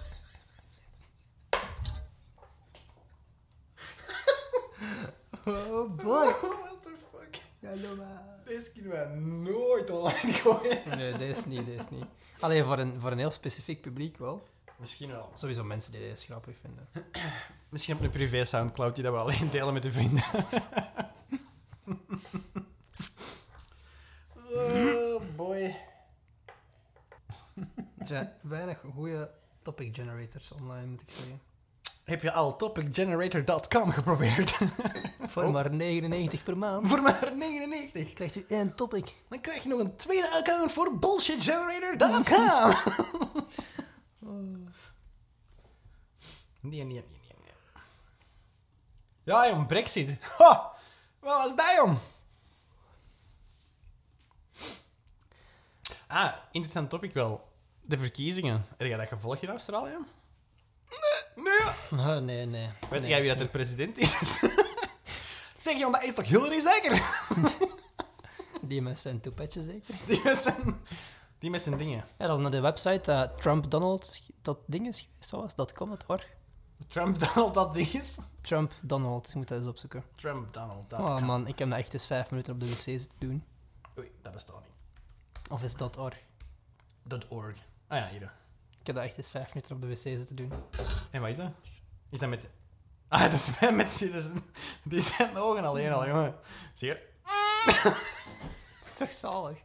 Oh 5.44 5.96
boy. 5.96 6.34
What 6.40 6.82
the 6.82 6.96
fuck? 7.12 7.42
Hallo 7.62 7.96
maar. 7.96 8.38
Deze 8.44 8.72
kunnen 8.72 8.92
we 8.92 9.20
nooit 9.50 9.90
online 9.90 10.32
gooien. 10.32 10.82
Nee, 10.96 11.16
deze 11.16 11.48
niet, 11.48 11.66
deze 11.66 11.86
niet. 11.90 12.04
Alleen 12.38 12.64
voor 12.64 12.78
een, 12.78 13.00
voor 13.00 13.10
een 13.10 13.18
heel 13.18 13.30
specifiek 13.30 13.80
publiek 13.80 14.18
wel. 14.18 14.42
Misschien 14.80 15.10
wel. 15.10 15.30
Sowieso 15.34 15.64
mensen 15.64 15.92
die 15.92 16.00
deze 16.00 16.24
grappig 16.24 16.56
vinden. 16.60 16.88
Misschien 17.68 17.96
op 17.96 18.02
een 18.02 18.10
privé 18.10 18.44
Soundcloud 18.44 18.94
die 18.94 19.04
dat 19.04 19.12
we 19.12 19.18
alleen 19.30 19.50
delen 19.50 19.72
met 19.72 19.82
de 19.82 19.92
vrienden. 19.92 20.24
oh 25.14 25.22
boy. 25.36 25.76
Er 27.98 28.06
zijn 28.06 28.32
weinig 28.42 28.82
goede 28.94 29.30
topic 29.62 29.94
generators 29.94 30.52
online, 30.52 30.86
moet 30.86 31.00
ik 31.00 31.10
zeggen. 31.10 31.40
Heb 32.04 32.22
je 32.22 32.32
al 32.32 32.56
topicgenerator.com 32.56 33.90
geprobeerd? 33.90 34.58
Voor 35.28 35.42
Oh. 35.42 35.52
maar 35.52 35.70
99 35.74 36.42
per 36.42 36.58
maand 36.58 36.88
Voor 36.88 37.02
maar 37.02 37.32
99. 37.34 38.12
krijgt 38.12 38.36
u 38.36 38.44
één 38.48 38.74
topic. 38.74 39.14
Dan 39.28 39.40
krijg 39.40 39.62
je 39.62 39.68
nog 39.68 39.80
een 39.80 39.96
tweede 39.96 40.30
account 40.30 40.72
voor 40.72 40.98
bullshitgenerator.com. 40.98 42.74
nee, 46.60 46.84
nee, 46.84 46.84
nee, 46.84 46.94
nee, 46.94 47.34
nee. 47.44 47.82
Ja, 49.22 49.48
jong, 49.48 49.66
Brexit. 49.66 50.18
Ha! 50.38 50.72
Wat 51.20 51.36
was 51.36 51.56
dat, 51.56 51.74
jong? 51.76 51.98
Ah, 56.06 56.32
interessant 56.50 56.90
topic 56.90 57.12
wel. 57.12 57.48
De 57.80 57.98
verkiezingen. 57.98 58.66
Heb 58.76 58.86
jij 58.86 58.96
dat 58.96 59.08
gevolgd 59.08 59.42
in 59.42 59.48
Australië? 59.48 59.96
Nee. 61.34 61.44
Nee. 61.44 62.00
Oh, 62.00 62.16
nee, 62.16 62.46
nee. 62.46 62.70
Weet 62.90 63.00
Nee, 63.00 63.10
jij 63.10 63.20
wie 63.20 63.28
dat 63.30 63.40
er 63.40 63.48
president 63.48 63.98
is? 63.98 64.38
zeg, 65.64 65.78
jong, 65.78 65.94
dat 65.94 66.02
is 66.02 66.14
toch 66.14 66.24
Hillary 66.26 66.60
zeker? 66.60 67.02
Die 68.68 68.82
met 68.82 68.98
zijn 68.98 69.20
toepetje 69.20 69.62
zeker. 69.62 69.94
Die 70.06 70.20
met 70.24 70.36
zijn, 70.36 70.80
die 71.38 71.50
met 71.50 71.62
zijn 71.62 71.78
dingen. 71.78 72.04
Ja, 72.18 72.26
dan 72.26 72.42
naar 72.42 72.50
de 72.50 72.60
website 72.60 73.12
uh, 73.12 73.22
Trump 73.22 73.70
Donald, 73.70 74.20
dat 74.42 74.58
ding 74.66 74.86
is 74.86 75.00
geweest, 75.00 75.30
was 75.30 75.54
dat? 75.54 75.72
Komt 75.72 75.92
het 75.92 76.02
hoor? 76.02 76.24
Trump 76.88 77.18
Donald 77.18 77.54
dat 77.54 77.74
ding 77.74 77.88
is? 77.88 78.18
Trump 78.40 78.72
Donald, 78.80 79.30
je 79.30 79.36
moet 79.36 79.48
dat 79.48 79.58
eens 79.58 79.66
opzoeken. 79.66 80.04
Trump 80.16 80.54
Donald. 80.54 80.90
dat 80.90 81.00
Oh 81.00 81.06
kan. 81.16 81.24
man, 81.24 81.46
ik 81.46 81.58
heb 81.58 81.70
dat 81.70 81.78
echt 81.78 81.92
eens 81.92 82.06
vijf 82.06 82.30
minuten 82.30 82.52
op 82.52 82.60
de 82.60 82.66
wc 82.66 82.76
zitten 82.76 83.18
doen. 83.18 83.44
Oei, 83.98 84.10
dat 84.22 84.32
bestaat 84.32 84.62
niet. 84.62 85.50
Of 85.50 85.62
is 85.62 85.76
dat 85.76 85.96
or? 85.96 86.12
.org. 87.28 87.56
Ah 87.88 87.98
ja, 87.98 88.08
hier. 88.08 88.32
Ik 88.80 88.86
heb 88.86 88.94
dat 88.94 89.04
echt 89.04 89.16
eens 89.16 89.30
vijf 89.30 89.48
minuten 89.54 89.74
op 89.74 89.80
de 89.80 89.86
wc 89.88 89.96
zitten 89.96 90.36
doen. 90.36 90.52
En 91.10 91.20
wat 91.20 91.30
is 91.30 91.36
dat? 91.36 91.50
Is 92.08 92.18
dat 92.18 92.28
met... 92.28 92.48
Ah, 93.08 93.20
dat 93.20 93.32
is 93.32 93.50
met... 93.60 93.74
met 93.74 93.98
die, 93.98 94.20
zijn, 94.20 94.40
die 94.82 95.00
zijn 95.00 95.36
ogen 95.36 95.64
alleen 95.64 95.92
al, 95.92 96.06
jongen. 96.06 96.34
Zie 96.74 96.88
je? 96.88 97.08
Dat 98.80 98.88
is 98.88 98.92
toch 98.92 99.12
zalig? 99.12 99.58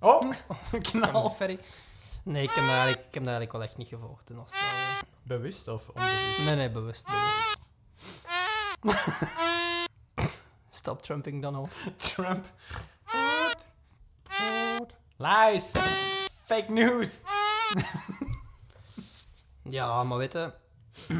Oh, 0.00 0.32
knal. 0.90 1.30
Ferry. 1.30 1.58
Nee, 2.28 2.42
ik 2.42 2.50
heb, 2.50 2.64
dat 2.64 2.74
eigenlijk, 2.74 3.06
ik 3.06 3.14
heb 3.14 3.24
dat 3.24 3.32
eigenlijk 3.32 3.52
wel 3.52 3.62
echt 3.62 3.76
niet 3.76 3.88
gevolgd 3.88 4.30
in 4.30 4.36
Australië. 4.36 5.00
Bewust 5.22 5.68
of 5.68 5.88
onbewust? 5.88 6.44
Nee, 6.44 6.56
nee, 6.56 6.70
bewust. 6.70 7.06
bewust. 7.06 7.68
Stop 10.70 11.02
trumping 11.02 11.42
Donald. 11.42 11.70
Trump. 11.96 12.44
Lies. 15.16 15.70
Fake 16.44 16.72
news. 16.72 17.08
Ja, 19.70 20.04
maar 20.04 20.18
weet 20.18 20.32
je... 20.32 20.52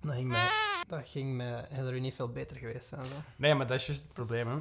dat, 0.00 0.14
ging 0.14 0.28
met, 0.28 0.52
dat 0.86 1.08
ging 1.08 1.42
Hillary 1.68 1.98
niet 1.98 2.14
veel 2.14 2.28
beter 2.28 2.56
geweest 2.56 2.88
zijn. 2.88 3.04
Zo. 3.04 3.14
Nee, 3.36 3.54
maar 3.54 3.66
dat 3.66 3.80
is 3.80 3.86
juist 3.86 4.02
het 4.02 4.12
probleem, 4.12 4.48
hè. 4.48 4.56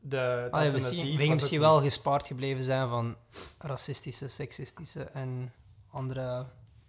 De, 0.00 0.16
het 0.16 0.52
Allee, 0.52 0.72
misschien, 0.72 1.30
misschien 1.30 1.60
wel 1.60 1.80
gespaard 1.80 2.26
gebleven 2.26 2.64
zijn 2.64 2.88
van 2.88 3.16
racistische, 3.58 4.28
seksistische 4.28 5.02
en 5.02 5.52
andere 5.90 6.46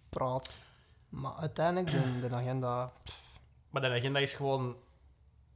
praat. 0.09 0.59
Maar 1.09 1.33
uiteindelijk, 1.33 1.91
de, 1.91 2.27
de 2.27 2.35
agenda... 2.35 2.91
Maar 3.69 3.81
de 3.81 3.87
agenda 3.87 4.19
is 4.19 4.33
gewoon 4.33 4.75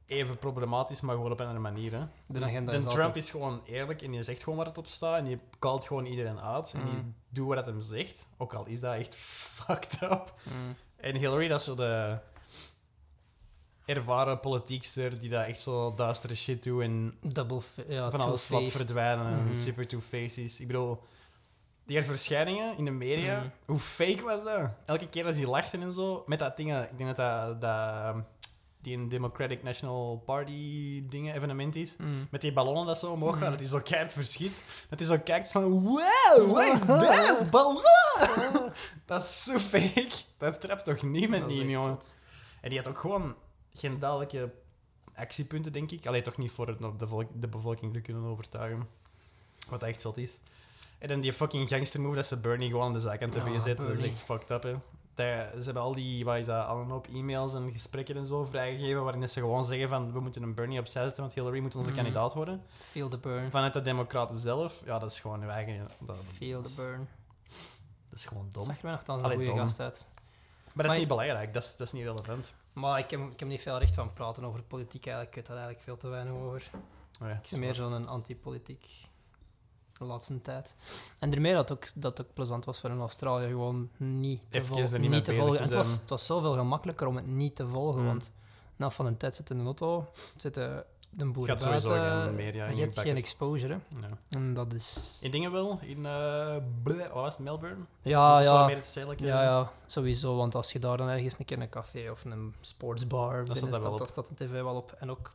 even 0.06 0.38
problematisch, 0.38 1.00
maar 1.00 1.14
gewoon 1.14 1.32
op 1.32 1.40
een 1.40 1.46
andere 1.46 1.62
manier, 1.72 1.92
hè. 1.92 2.04
De 2.26 2.44
agenda 2.44 2.70
de 2.70 2.76
is 2.76 2.84
Trump 2.84 2.98
altijd... 2.98 3.24
is 3.24 3.30
gewoon 3.30 3.60
eerlijk 3.64 4.02
en 4.02 4.12
je 4.12 4.22
zegt 4.22 4.42
gewoon 4.42 4.58
waar 4.58 4.66
het 4.66 4.78
op 4.78 4.86
staat 4.86 5.18
en 5.18 5.26
je 5.26 5.38
calt 5.58 5.84
gewoon 5.86 6.04
iedereen 6.04 6.40
uit 6.40 6.72
en 6.72 6.80
je 6.80 6.96
Mm. 6.96 7.14
doet 7.28 7.46
wat 7.46 7.56
het 7.56 7.66
hem 7.66 7.80
zegt. 7.80 8.26
Ook 8.36 8.54
al 8.54 8.66
is 8.66 8.80
dat 8.80 8.94
echt 8.94 9.14
fucked 9.56 10.02
up. 10.02 10.34
Mm. 10.42 10.74
En 10.96 11.16
Hillary, 11.16 11.48
dat 11.48 11.58
is 11.58 11.64
zo 11.66 11.74
de 11.74 12.18
ervaren 13.84 14.40
politiekster 14.40 15.18
die 15.18 15.30
dat 15.30 15.46
echt 15.46 15.60
zo 15.60 15.94
duistere 15.96 16.34
shit 16.34 16.62
doet 16.62 16.82
en 16.82 17.14
Double... 17.20 17.60
Ja, 17.88 18.10
van 18.10 18.20
alles 18.20 18.48
laat 18.48 18.60
two-faced. 18.60 18.76
verdwijnen 18.86 19.26
en 19.26 19.44
Mhm. 19.44 19.54
super 19.54 19.86
two-faced 19.88 20.36
is. 20.44 20.60
Ik 20.60 20.66
bedoel, 20.66 21.02
die 21.86 22.02
verschijningen 22.02 22.76
in 22.78 22.84
de 22.84 22.90
media, 22.90 23.38
Mhm. 23.38 23.48
hoe 23.64 23.78
fake 23.78 24.22
was 24.22 24.44
dat? 24.44 24.74
Elke 24.86 25.08
keer 25.08 25.26
als 25.26 25.36
hij 25.36 25.46
lachte 25.46 25.78
en 25.78 25.94
zo, 25.94 26.22
met 26.26 26.38
dat 26.38 26.56
ding, 26.56 26.80
ik 26.82 26.98
denk 26.98 27.16
dat 27.16 27.16
dat, 27.16 27.60
dat 27.60 28.14
die 28.80 28.96
een 28.96 29.08
Democratic 29.08 29.62
National 29.62 30.22
Party 30.26 31.02
dingen, 31.08 31.34
evenement 31.34 31.76
is. 31.76 31.96
Mm. 31.98 32.26
Met 32.30 32.40
die 32.40 32.52
ballonnen 32.52 32.86
dat 32.86 32.98
zo 32.98 33.10
omhoog 33.12 33.30
gaan, 33.32 33.40
Mhm. 33.40 33.50
dat 33.50 33.58
hij 33.60 33.68
zo 33.68 33.80
keihard 33.80 34.12
verschiet. 34.12 34.52
Dat 34.88 34.98
hij 34.98 35.08
zo 35.08 35.18
kijkt 35.24 35.50
van, 35.52 35.62
wow, 35.82 36.00
what 36.52 36.72
is 36.72 36.86
that? 36.86 37.50
Ballon! 37.50 37.82
dat 39.06 39.22
is 39.22 39.44
zo 39.44 39.58
fake. 39.58 40.10
Dat 40.38 40.60
trapt 40.60 40.84
toch 40.84 41.02
niemand 41.02 41.42
Dat 41.42 41.50
is 41.50 41.58
in, 41.58 41.68
jongen. 41.68 41.98
En 42.60 42.68
die 42.70 42.78
had 42.78 42.88
ook 42.88 42.98
gewoon 42.98 43.34
geen 43.74 43.98
duidelijke 43.98 44.52
actiepunten, 45.14 45.72
denk 45.72 45.90
ik. 45.90 46.06
Alleen 46.06 46.22
toch 46.22 46.36
niet 46.36 46.52
voor 46.52 46.68
het, 46.68 46.98
de, 46.98 47.06
volk, 47.06 47.28
de 47.34 47.48
bevolking 47.48 47.92
te 47.92 48.00
kunnen 48.00 48.22
overtuigen. 48.24 48.88
Wat 49.68 49.82
echt 49.82 50.00
zot 50.00 50.16
is. 50.16 50.38
En 50.98 51.08
dan 51.08 51.20
die 51.20 51.32
fucking 51.32 51.68
gangster 51.68 52.00
move 52.00 52.14
dat 52.14 52.26
ze 52.26 52.36
Bernie 52.40 52.70
gewoon 52.70 52.84
aan 52.86 52.92
de 52.92 53.00
zijkant 53.00 53.34
hebben 53.34 53.52
Ja, 53.52 53.58
gezet. 53.58 53.76
Dat 53.76 53.88
is 53.88 54.02
echt 54.02 54.20
fucked 54.20 54.50
up, 54.50 54.62
hè. 54.62 54.72
Dat- 55.14 55.50
ze 55.58 55.64
hebben 55.64 55.82
al 55.82 55.94
die, 55.94 56.24
wat 56.24 56.36
is 56.36 56.46
dat, 56.46 56.66
al 56.66 56.80
een 56.80 56.90
hoop 56.90 57.06
e-mails 57.14 57.54
en 57.54 57.72
gesprekken 57.72 58.16
en 58.16 58.26
zo 58.26 58.44
vrijgegeven 58.44 59.04
waarin 59.04 59.28
ze 59.28 59.40
gewoon 59.40 59.64
zeggen 59.64 59.88
van 59.88 60.12
we 60.12 60.20
moeten 60.20 60.42
een 60.42 60.54
Bernie 60.54 60.78
opzij 60.78 61.02
zetten, 61.02 61.22
want 61.22 61.34
Hillary 61.34 61.58
moet 61.60 61.74
onze 61.74 61.88
Mhm. 61.88 61.96
kandidaat 61.96 62.34
worden. 62.34 62.62
Feel 62.84 63.08
the 63.08 63.18
burn. 63.18 63.50
Vanuit 63.50 63.72
de 63.72 63.82
democraten 63.82 64.36
zelf, 64.36 64.82
ja, 64.84 64.98
dat 64.98 65.10
is 65.10 65.20
gewoon 65.20 65.40
hun 65.40 65.50
eigen... 65.50 65.88
Dat, 65.98 66.16
Feel 66.32 66.62
the 66.62 66.72
burn. 66.76 67.08
dat 68.08 68.18
is 68.18 68.24
gewoon 68.26 68.48
dom. 68.52 68.64
Zag 68.64 68.76
er 68.76 68.80
mij 68.82 68.92
nogthans 68.92 69.22
een 69.22 69.30
goede 69.32 69.52
gast 69.52 69.80
uit. 69.80 70.06
Maar 70.14 70.72
dat 70.74 70.84
is 70.84 70.90
Maar- 70.90 70.98
niet 70.98 71.08
belangrijk, 71.08 71.54
dat 71.54 71.62
is, 71.62 71.76
dat 71.76 71.86
is 71.86 71.92
niet 71.92 72.04
relevant. 72.04 72.54
Maar 72.74 72.98
ik 72.98 73.10
heb, 73.10 73.20
ik 73.32 73.38
heb 73.40 73.48
niet 73.48 73.60
veel 73.62 73.78
recht 73.78 73.94
van 73.94 74.12
praten 74.12 74.44
over 74.44 74.62
politiek 74.62 75.06
eigenlijk. 75.06 75.28
Ik 75.28 75.34
weet 75.34 75.46
daar 75.56 75.56
eigenlijk 75.64 75.84
veel 75.84 75.96
te 75.96 76.08
weinig 76.08 76.32
over. 76.34 76.70
Oh 77.22 77.28
ja, 77.28 77.40
Ik 77.42 77.48
ben 77.50 77.60
meer 77.60 77.74
zo'n 77.74 78.08
anti-politiek 78.08 78.86
de 79.98 80.04
laatste 80.04 80.40
tijd. 80.40 80.74
En 81.18 81.30
daarmee 81.30 81.52
dat 81.54 81.72
ook, 81.72 81.86
dat 81.94 82.20
ook 82.20 82.32
plezant 82.32 82.64
was 82.64 82.80
voor 82.80 82.90
in 82.90 82.98
Australië 83.00 83.46
gewoon 83.46 83.90
niet 83.96 84.40
te, 84.50 84.64
vol- 84.64 84.76
niet 84.98 85.24
te 85.24 85.34
volgen. 85.34 85.56
En 85.56 85.62
het, 85.64 85.74
was, 85.74 85.92
het 85.92 86.08
was 86.08 86.26
zoveel 86.26 86.52
gemakkelijker 86.52 87.06
om 87.06 87.16
het 87.16 87.26
niet 87.26 87.56
te 87.56 87.68
volgen, 87.68 88.00
Mm. 88.00 88.06
want 88.06 88.32
na 88.76 88.90
van 88.90 89.06
een 89.06 89.16
tijd 89.16 89.34
zit 89.34 89.50
in 89.50 89.58
de 89.58 89.64
auto, 89.64 90.06
zitten 90.36 90.84
de 91.16 91.26
boeren 91.30 91.58
Gaat 91.58 91.62
sowieso 91.62 91.90
geen 92.24 92.34
media 92.34 92.68
je 92.68 92.80
hebt 92.80 93.00
geen 93.00 93.16
exposure. 93.16 93.78
Hè. 94.00 94.08
En 94.28 94.54
dat 94.54 94.72
is... 94.72 95.18
In 95.22 95.30
dingen 95.30 95.52
wel, 95.52 95.78
in 95.82 95.98
uh, 95.98 96.56
was 97.12 97.36
het, 97.36 97.44
Melbourne? 97.44 97.84
Ja, 98.02 98.40
ja, 98.40 98.66
meer 98.66 98.76
het 98.76 99.18
ja, 99.18 99.42
ja, 99.42 99.72
sowieso. 99.86 100.36
Want 100.36 100.54
als 100.54 100.72
je 100.72 100.78
daar 100.78 100.96
dan 100.96 101.08
ergens 101.08 101.38
een 101.38 101.44
keer 101.44 101.60
een 101.60 101.68
café 101.68 102.10
of 102.10 102.24
een 102.24 102.54
sportsbar 102.60 103.42
binnen 103.44 103.70
dat 103.70 103.82
wel 103.82 103.96
staat, 103.96 104.10
staat 104.10 104.28
de 104.28 104.34
tv 104.34 104.50
wel 104.50 104.76
op. 104.76 104.96
En 104.98 105.10
ook 105.10 105.32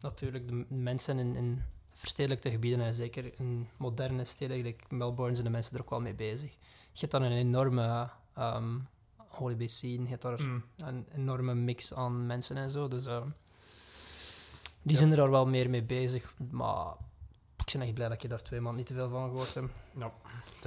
natuurlijk 0.00 0.48
de 0.48 0.64
mensen 0.68 1.18
in, 1.18 1.36
in 1.36 1.62
verstedelijkte 1.92 2.50
gebieden, 2.50 2.80
en 2.80 2.94
zeker 2.94 3.32
in 3.36 3.68
moderne 3.76 4.24
steden, 4.24 4.56
gelijk 4.56 4.84
Melbourne, 4.88 5.34
zijn 5.34 5.46
de 5.46 5.52
mensen 5.52 5.74
er 5.74 5.80
ook 5.80 5.90
wel 5.90 6.00
mee 6.00 6.14
bezig. 6.14 6.50
Je 6.92 7.00
hebt 7.00 7.12
dan 7.12 7.22
een 7.22 7.32
enorme 7.32 8.10
ehm 8.34 8.76
holiday 9.30 9.66
scene, 9.66 10.02
je 10.02 10.08
hebt 10.08 10.22
daar 10.22 10.42
Mm. 10.42 10.64
een 10.76 11.06
enorme 11.14 11.54
mix 11.54 11.94
aan 11.94 12.26
mensen 12.26 12.56
en 12.56 12.70
zo. 12.70 12.88
Dus 12.88 13.06
ehm, 13.06 13.28
die 14.82 14.96
zijn 14.96 15.10
er 15.10 15.16
daar 15.16 15.30
wel 15.30 15.46
meer 15.46 15.70
mee 15.70 15.82
bezig. 15.82 16.34
Maar 16.50 16.92
ik 17.56 17.72
ben 17.72 17.82
echt 17.82 17.94
blij 17.94 18.08
dat 18.08 18.22
je 18.22 18.28
daar 18.28 18.42
twee 18.42 18.60
maanden 18.60 18.78
niet 18.78 18.86
te 18.86 18.94
veel 18.94 19.08
van 19.08 19.28
gehoord 19.30 19.54
hebt. 19.54 19.72
Ja, 19.98 20.12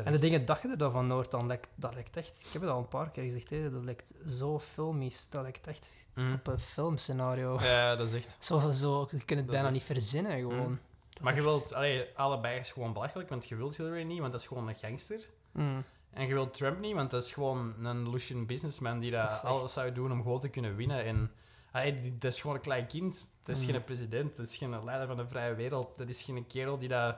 En 0.04 0.12
de 0.12 0.20
dingen 0.20 0.46
dat 0.46 0.62
je 0.62 0.68
er 0.70 0.78
dan 0.78 0.92
van 0.92 1.12
hoort, 1.12 1.32
dan 1.32 1.48
lijkt, 1.48 1.68
dat 1.76 1.94
lijkt 1.94 2.18
echt... 2.18 2.40
Ik 2.46 2.54
heb 2.54 2.62
het 2.62 2.72
al 2.72 2.78
een 2.80 2.88
paar 2.88 3.10
keer 3.10 3.24
gezegd, 3.24 3.50
hè, 3.50 3.72
dat 3.72 3.84
lijkt 3.84 4.14
zo 4.28 4.60
filmisch. 4.60 5.30
Dat 5.30 5.42
lijkt 5.42 5.68
echt 5.68 5.90
Mm. 6.16 6.34
op 6.34 6.48
een 6.48 6.60
filmscenario. 6.60 7.60
Ja, 7.62 7.96
dat 7.96 8.08
is 8.08 8.14
echt. 8.14 8.36
Zo, 8.40 8.72
zo, 8.72 9.02
je 9.12 9.18
kunt 9.18 9.30
het 9.30 9.38
Dat 9.40 9.46
bijna 9.48 9.70
niet 9.70 9.84
verzinnen, 9.84 10.40
gewoon. 10.40 10.68
Mm. 10.70 10.80
Dat 11.10 11.24
Maar 11.24 11.36
je 11.36 11.42
wilt, 11.42 11.74
allee, 11.74 12.08
allebei 12.16 12.60
is 12.60 12.72
gewoon 12.72 12.94
belachelijk, 12.94 13.30
want 13.30 13.48
je 13.48 13.56
wilt 13.56 13.78
Hillary 13.78 14.04
niet, 14.04 14.20
want 14.20 14.32
dat 14.32 14.42
is 14.42 14.48
gewoon 14.48 14.68
een 14.68 14.76
gangster. 14.76 15.20
Mm. 15.52 15.84
En 16.14 16.28
je 16.28 16.34
wilt 16.34 16.54
Trump 16.54 16.80
niet, 16.80 16.94
want 16.94 17.10
dat 17.12 17.24
is 17.24 17.32
gewoon 17.34 17.74
een 17.86 18.10
Lucian 18.10 18.46
businessman 18.46 19.00
die 19.00 19.12
Dat 19.12 19.20
dat 19.20 19.30
is 19.30 19.36
echt- 19.36 19.46
alles 19.46 19.74
zou 19.74 19.92
doen 19.92 20.12
om 20.12 20.22
gewoon 20.22 20.40
te 20.40 20.50
kunnen 20.50 20.76
winnen. 20.76 21.04
En 21.06 21.32
die- 21.82 22.18
dat 22.18 22.32
is 22.34 22.42
gewoon 22.42 22.56
een 22.56 22.62
klein 22.62 22.88
kind. 22.88 23.28
Dat 23.44 23.58
is 23.58 23.66
Mm. 23.66 23.72
geen 23.72 23.84
president, 23.84 24.36
dat 24.38 24.48
is 24.48 24.56
geen 24.58 24.84
leider 24.84 25.08
van 25.08 25.18
de 25.18 25.28
vrije 25.28 25.54
wereld. 25.56 25.98
Dat 25.98 26.10
is 26.10 26.22
geen 26.22 26.48
kerel 26.48 26.78
die 26.78 26.90
dat 26.90 27.16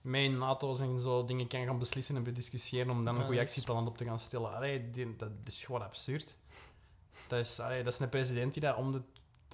met 0.00 0.30
NATO's 0.32 0.80
en 0.80 0.98
zo 0.98 1.24
dingen 1.24 1.46
kan 1.46 1.64
gaan 1.64 1.78
beslissen 1.78 2.16
en 2.16 2.22
bediscussiëren 2.22 2.90
om 2.90 3.04
dan 3.04 3.16
een 3.18 3.24
goede 3.24 3.40
actieplan 3.40 3.86
op 3.86 3.96
te 3.96 4.04
gaan 4.04 4.18
stellen. 4.18 4.54
Allee, 4.54 4.90
die- 4.90 5.16
dat 5.16 5.30
is 5.44 5.64
gewoon 5.64 5.82
absurd. 5.82 6.36
Dat 7.28 7.38
is, 7.38 7.60
allee, 7.60 7.82
dat 7.82 7.92
is 7.92 7.98
een 7.98 8.08
president 8.08 8.52
die 8.52 8.62
dat 8.62 8.76
om 8.76 8.92
de, 8.92 9.00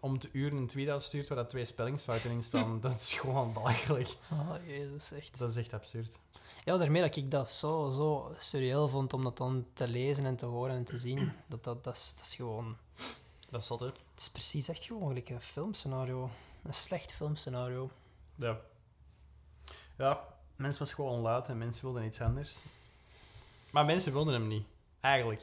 om 0.00 0.18
de 0.18 0.28
uur 0.32 0.52
een 0.52 0.66
tweet 0.66 0.88
uitstuurt 0.88 1.28
waar 1.28 1.36
dat 1.38 1.50
twee 1.50 1.64
spellingsfouten 1.64 2.30
in 2.30 2.42
staan. 2.42 2.80
dat 2.80 2.92
is 2.92 3.12
gewoon 3.12 3.52
belachelijk. 3.52 4.08
Oh, 4.32 4.54
jezus, 4.66 5.12
echt. 5.12 5.38
Dat 5.38 5.50
is 5.50 5.56
echt 5.56 5.72
absurd. 5.72 6.16
Ja, 6.64 6.76
daarmee 6.76 7.02
dat 7.02 7.16
ik 7.16 7.30
dat 7.30 7.50
zo, 7.50 7.90
zo 7.90 8.86
vond 8.88 9.12
om 9.12 9.24
dat 9.24 9.36
dan 9.36 9.66
te 9.72 9.88
lezen 9.88 10.24
en 10.26 10.36
te 10.36 10.46
horen 10.46 10.74
en 10.76 10.84
te 10.84 10.98
zien. 10.98 11.32
Dat, 11.46 11.64
dat, 11.64 11.84
dat, 11.84 11.96
is, 11.96 12.12
dat 12.16 12.24
is 12.24 12.34
gewoon... 12.34 12.76
Dat 13.50 13.60
is 13.60 13.66
zot, 13.66 13.80
hè? 13.80 13.86
Het 13.86 13.96
is 14.16 14.30
precies 14.30 14.68
echt 14.68 14.84
gewoon 14.84 15.08
gelijk 15.08 15.28
een 15.28 15.40
filmscenario. 15.40 16.30
Een 16.62 16.74
slecht 16.74 17.12
filmscenario. 17.12 17.90
Ja. 18.34 18.60
Ja, 19.96 20.24
mensen 20.56 20.78
was 20.78 20.92
gewoon 20.92 21.20
luid 21.20 21.48
en 21.48 21.58
mensen 21.58 21.84
wilden 21.84 22.04
iets 22.04 22.20
anders. 22.20 22.58
Maar 23.70 23.84
mensen 23.84 24.12
wilden 24.12 24.34
hem 24.34 24.46
niet, 24.46 24.64
eigenlijk. 25.00 25.42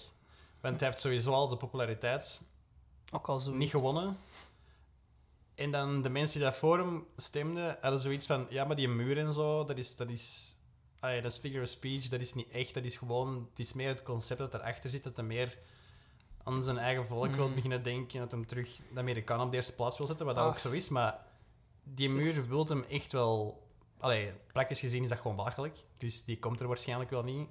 Want 0.62 0.80
hij 0.80 0.90
heeft 0.90 1.02
sowieso 1.02 1.32
al 1.32 1.48
de 1.48 1.58
populariteit 1.58 2.42
Ook 3.12 3.28
al 3.28 3.40
zo. 3.40 3.52
niet 3.52 3.70
gewonnen. 3.70 4.18
En 5.56 5.72
dan 5.72 6.02
de 6.02 6.10
mensen 6.10 6.40
die 6.40 6.50
dat 6.50 6.58
voor 6.58 6.78
hem 6.78 7.08
stemden, 7.16 7.78
hadden 7.82 8.00
zoiets 8.00 8.26
van... 8.26 8.48
Ja, 8.50 8.66
maar 8.66 8.76
die 8.76 8.88
muur 8.88 9.18
en 9.18 9.34
zo, 9.34 9.64
dat 9.66 9.78
is... 9.78 9.96
Dat 9.96 10.10
is 10.10 10.56
ah 11.00 11.14
ja, 11.14 11.22
dat 11.22 11.32
is 11.32 11.38
figure 11.38 11.64
of 11.64 11.70
speech, 11.70 12.08
dat 12.08 12.20
is 12.20 12.34
niet 12.34 12.50
echt. 12.50 12.74
Dat 12.74 12.84
is 12.84 12.96
gewoon... 12.96 13.48
Het 13.50 13.60
is 13.60 13.74
meer 13.74 13.88
het 13.88 14.04
concept 14.04 14.40
dat 14.40 14.54
erachter 14.54 14.90
zit, 14.90 15.04
dat 15.04 15.16
hij 15.16 15.26
meer 15.26 15.58
aan 16.48 16.64
zijn 16.64 16.78
eigen 16.78 17.08
volk 17.08 17.36
wil 17.36 17.48
Mm. 17.48 17.56
beginnen 17.56 17.84
denken. 17.84 18.20
Dat 18.20 18.32
hem 18.32 18.46
terug 18.48 18.80
de 18.94 19.00
Amerikanen 19.00 19.46
op 19.46 19.50
de 19.52 19.56
eerste 19.58 19.76
plaats 19.76 19.98
wil 19.98 20.08
zetten, 20.08 20.26
wat 20.26 20.36
dat 20.36 20.44
Ah. 20.44 20.50
ook 20.50 20.58
zo 20.60 20.72
is. 20.72 20.90
Maar 20.90 21.26
die 21.84 22.10
muur 22.10 22.48
wil 22.48 22.66
hem 22.68 22.84
echt 22.84 23.12
wel... 23.12 23.62
Allee, 24.00 24.34
praktisch 24.52 24.80
gezien 24.80 25.04
is 25.04 25.10
dat 25.10 25.18
gewoon 25.20 25.36
belachelijk. 25.36 25.78
Dus 25.98 26.24
die 26.26 26.40
komt 26.40 26.60
er 26.60 26.68
waarschijnlijk 26.68 27.10
wel 27.10 27.24
niet. 27.24 27.48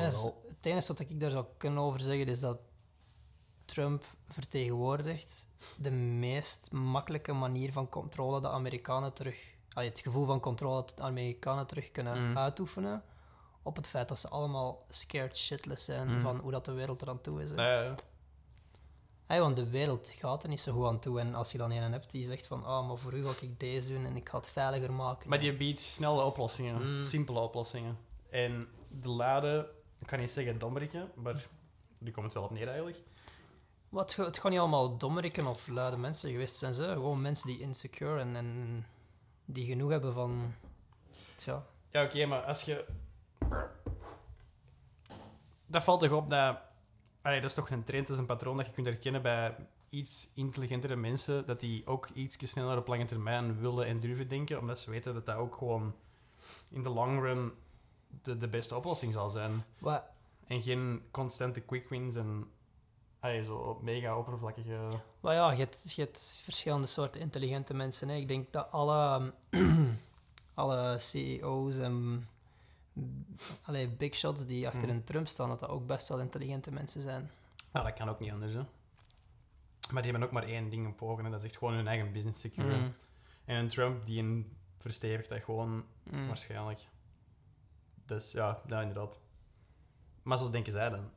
Is- 0.00 0.30
het 0.48 0.66
enige 0.66 0.86
wat 0.86 1.00
ik 1.00 1.20
daar 1.20 1.30
zou 1.30 1.44
kunnen 1.56 1.82
over 1.82 2.00
zeggen 2.00 2.26
is 2.26 2.40
dat 2.40 2.58
Trump 3.64 4.04
vertegenwoordigt 4.28 5.48
de 5.78 5.90
meest 5.90 6.72
makkelijke 6.72 7.32
manier 7.32 7.72
van 7.72 7.88
controle 7.88 8.40
de 8.40 8.48
Amerikanen 8.48 9.12
terug. 9.12 9.52
allee, 9.72 9.88
het 9.88 9.98
gevoel 10.00 10.24
van 10.24 10.40
controle 10.40 10.74
dat 10.74 10.92
de 10.96 11.02
Amerikanen 11.02 11.66
terug 11.66 11.90
kunnen 11.90 12.28
Mm. 12.28 12.36
uitoefenen. 12.38 13.02
Op 13.62 13.76
het 13.76 13.88
feit 13.88 14.08
dat 14.08 14.18
ze 14.18 14.28
allemaal 14.28 14.84
scared 14.88 15.36
shitless 15.38 15.84
zijn 15.84 16.14
Mm. 16.14 16.20
van 16.20 16.36
hoe 16.38 16.50
dat 16.50 16.64
de 16.64 16.72
wereld 16.72 17.02
eraan 17.02 17.20
toe 17.20 17.42
is. 17.42 17.50
Hey, 19.26 19.40
want 19.40 19.56
de 19.56 19.68
wereld 19.68 20.08
gaat 20.08 20.42
er 20.42 20.48
niet 20.48 20.60
zo 20.60 20.72
goed 20.72 20.86
aan 20.86 20.98
toe. 20.98 21.20
En 21.20 21.34
als 21.34 21.52
je 21.52 21.58
dan 21.58 21.70
een 21.70 21.92
hebt 21.92 22.10
die 22.10 22.26
zegt 22.26 22.46
van, 22.46 22.64
ah, 22.64 22.88
maar 22.88 22.96
voor 22.96 23.12
u 23.14 23.24
ga 23.26 23.32
ik 23.40 23.60
deze 23.60 23.92
doen 23.92 24.04
en 24.06 24.16
ik 24.16 24.28
ga 24.28 24.36
het 24.36 24.48
veiliger 24.48 24.92
maken. 24.92 25.28
Maar 25.28 25.40
die 25.40 25.56
biedt 25.56 25.80
snelle 25.80 26.22
oplossingen, 26.22 26.96
Mm. 26.96 27.02
simpele 27.02 27.38
oplossingen. 27.40 27.98
En 28.30 28.68
de 28.88 29.08
lade, 29.08 29.70
ik 29.98 30.06
kan 30.06 30.18
niet 30.20 30.30
zeggen 30.30 30.58
dommerike, 30.58 31.08
maar 31.14 31.46
die 32.00 32.12
komt 32.12 32.24
het 32.24 32.34
wel 32.34 32.42
op 32.42 32.50
neer 32.50 32.66
eigenlijk. 32.66 33.02
Wat, 33.88 34.14
het 34.16 34.38
gaan 34.38 34.50
niet 34.50 34.60
allemaal 34.60 34.96
dommeriken 34.96 35.46
of 35.46 35.68
luide 35.68 35.96
mensen 35.96 36.30
geweest 36.30 36.56
zijn. 36.56 36.74
Ze. 36.74 36.86
Gewoon 36.86 37.20
mensen 37.22 37.46
die 37.46 37.60
insecure 37.60 38.20
en, 38.20 38.36
en 38.36 38.86
die 39.44 39.66
genoeg 39.66 39.90
hebben 39.90 40.12
van... 40.12 40.54
Tja, 41.36 41.64
Ja, 41.90 42.04
oké, 42.04 42.26
maar 42.26 42.42
als 42.42 42.62
je. 42.62 42.84
Dat 45.66 45.84
valt 45.84 46.00
toch 46.00 46.10
op 46.10 46.30
dat. 46.30 46.58
Allee, 47.24 47.40
dat 47.40 47.50
is 47.50 47.56
toch 47.56 47.70
een 47.70 47.84
trend, 47.84 48.06
dat 48.06 48.16
is 48.16 48.22
een 48.22 48.28
patroon 48.28 48.56
dat 48.56 48.66
je 48.66 48.72
kunt 48.72 48.86
herkennen 48.86 49.22
bij 49.22 49.56
iets 49.88 50.28
intelligentere 50.34 50.96
mensen, 50.96 51.46
dat 51.46 51.60
die 51.60 51.86
ook 51.86 52.08
iets 52.08 52.50
sneller 52.50 52.78
op 52.78 52.86
lange 52.86 53.04
termijn 53.04 53.58
willen 53.58 53.86
en 53.86 54.00
durven 54.00 54.28
denken, 54.28 54.58
omdat 54.58 54.78
ze 54.78 54.90
weten 54.90 55.14
dat 55.14 55.26
dat 55.26 55.36
ook 55.36 55.56
gewoon 55.56 55.94
in 56.70 56.82
de 56.82 56.90
long 56.90 57.20
run 57.20 57.52
de, 58.22 58.36
de 58.36 58.48
beste 58.48 58.76
oplossing 58.76 59.12
zal 59.12 59.30
zijn. 59.30 59.64
wat, 59.78 60.02
En 60.46 60.62
geen 60.62 61.02
constante 61.10 61.60
quick 61.60 61.88
wins 61.88 62.16
en 62.16 62.46
allee, 63.20 63.42
zo 63.42 63.78
mega 63.82 64.18
oppervlakkige. 64.18 64.88
maar 65.20 65.34
ja, 65.34 65.50
je 65.50 65.58
hebt, 65.58 65.92
je 65.92 66.02
hebt 66.02 66.40
verschillende 66.44 66.86
soorten 66.86 67.20
intelligente 67.20 67.74
mensen. 67.74 68.08
Hè. 68.08 68.16
Ik 68.16 68.28
denk 68.28 68.52
dat 68.52 68.70
alle, 68.70 69.32
alle 70.54 70.96
CEO's 70.98 71.78
en 71.78 72.28
allee, 73.62 73.88
big 73.88 74.14
shots 74.14 74.46
die 74.46 74.66
achter 74.66 74.82
Mm. 74.88 74.94
een 74.94 75.04
Trump 75.04 75.26
staan, 75.28 75.48
dat 75.48 75.60
dat 75.60 75.68
ook 75.68 75.86
best 75.86 76.08
wel 76.08 76.20
intelligente 76.20 76.70
mensen 76.72 77.00
zijn. 77.02 77.30
Nou, 77.72 77.86
dat 77.86 77.94
kan 77.94 78.08
ook 78.08 78.20
niet 78.20 78.32
anders, 78.32 78.54
hè. 78.54 78.62
Maar 79.92 80.02
die 80.02 80.10
hebben 80.10 80.22
ook 80.28 80.34
maar 80.34 80.48
één 80.48 80.68
ding 80.68 80.86
op 80.88 81.02
ogen, 81.02 81.24
en 81.24 81.30
dat 81.30 81.40
is 81.40 81.46
echt 81.46 81.56
gewoon 81.58 81.74
hun 81.74 81.88
eigen 81.88 82.12
business 82.12 82.40
securen. 82.40 82.78
Mm. 82.80 82.94
En 83.44 83.56
een 83.56 83.68
Trump 83.68 84.06
die 84.06 84.22
een 84.22 84.56
verstevigt 84.76 85.28
dat 85.28 85.42
gewoon 85.42 85.84
Mm. 86.10 86.26
waarschijnlijk. 86.26 86.80
Dus 88.06 88.32
ja, 88.32 88.60
ja, 88.66 88.80
inderdaad. 88.80 89.18
Maar 90.22 90.38
zo 90.38 90.50
denken 90.50 90.72
zij 90.72 90.90
dan. 90.90 91.10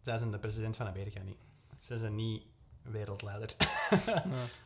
Zij 0.00 0.18
zijn 0.18 0.30
de 0.30 0.38
president 0.38 0.76
van 0.76 0.86
Amerika 0.86 1.22
niet. 1.22 1.36
Zij 1.78 1.96
zijn 1.96 2.14
niet 2.14 2.42
wereldleider. 2.82 3.54
Ja. 4.06 4.24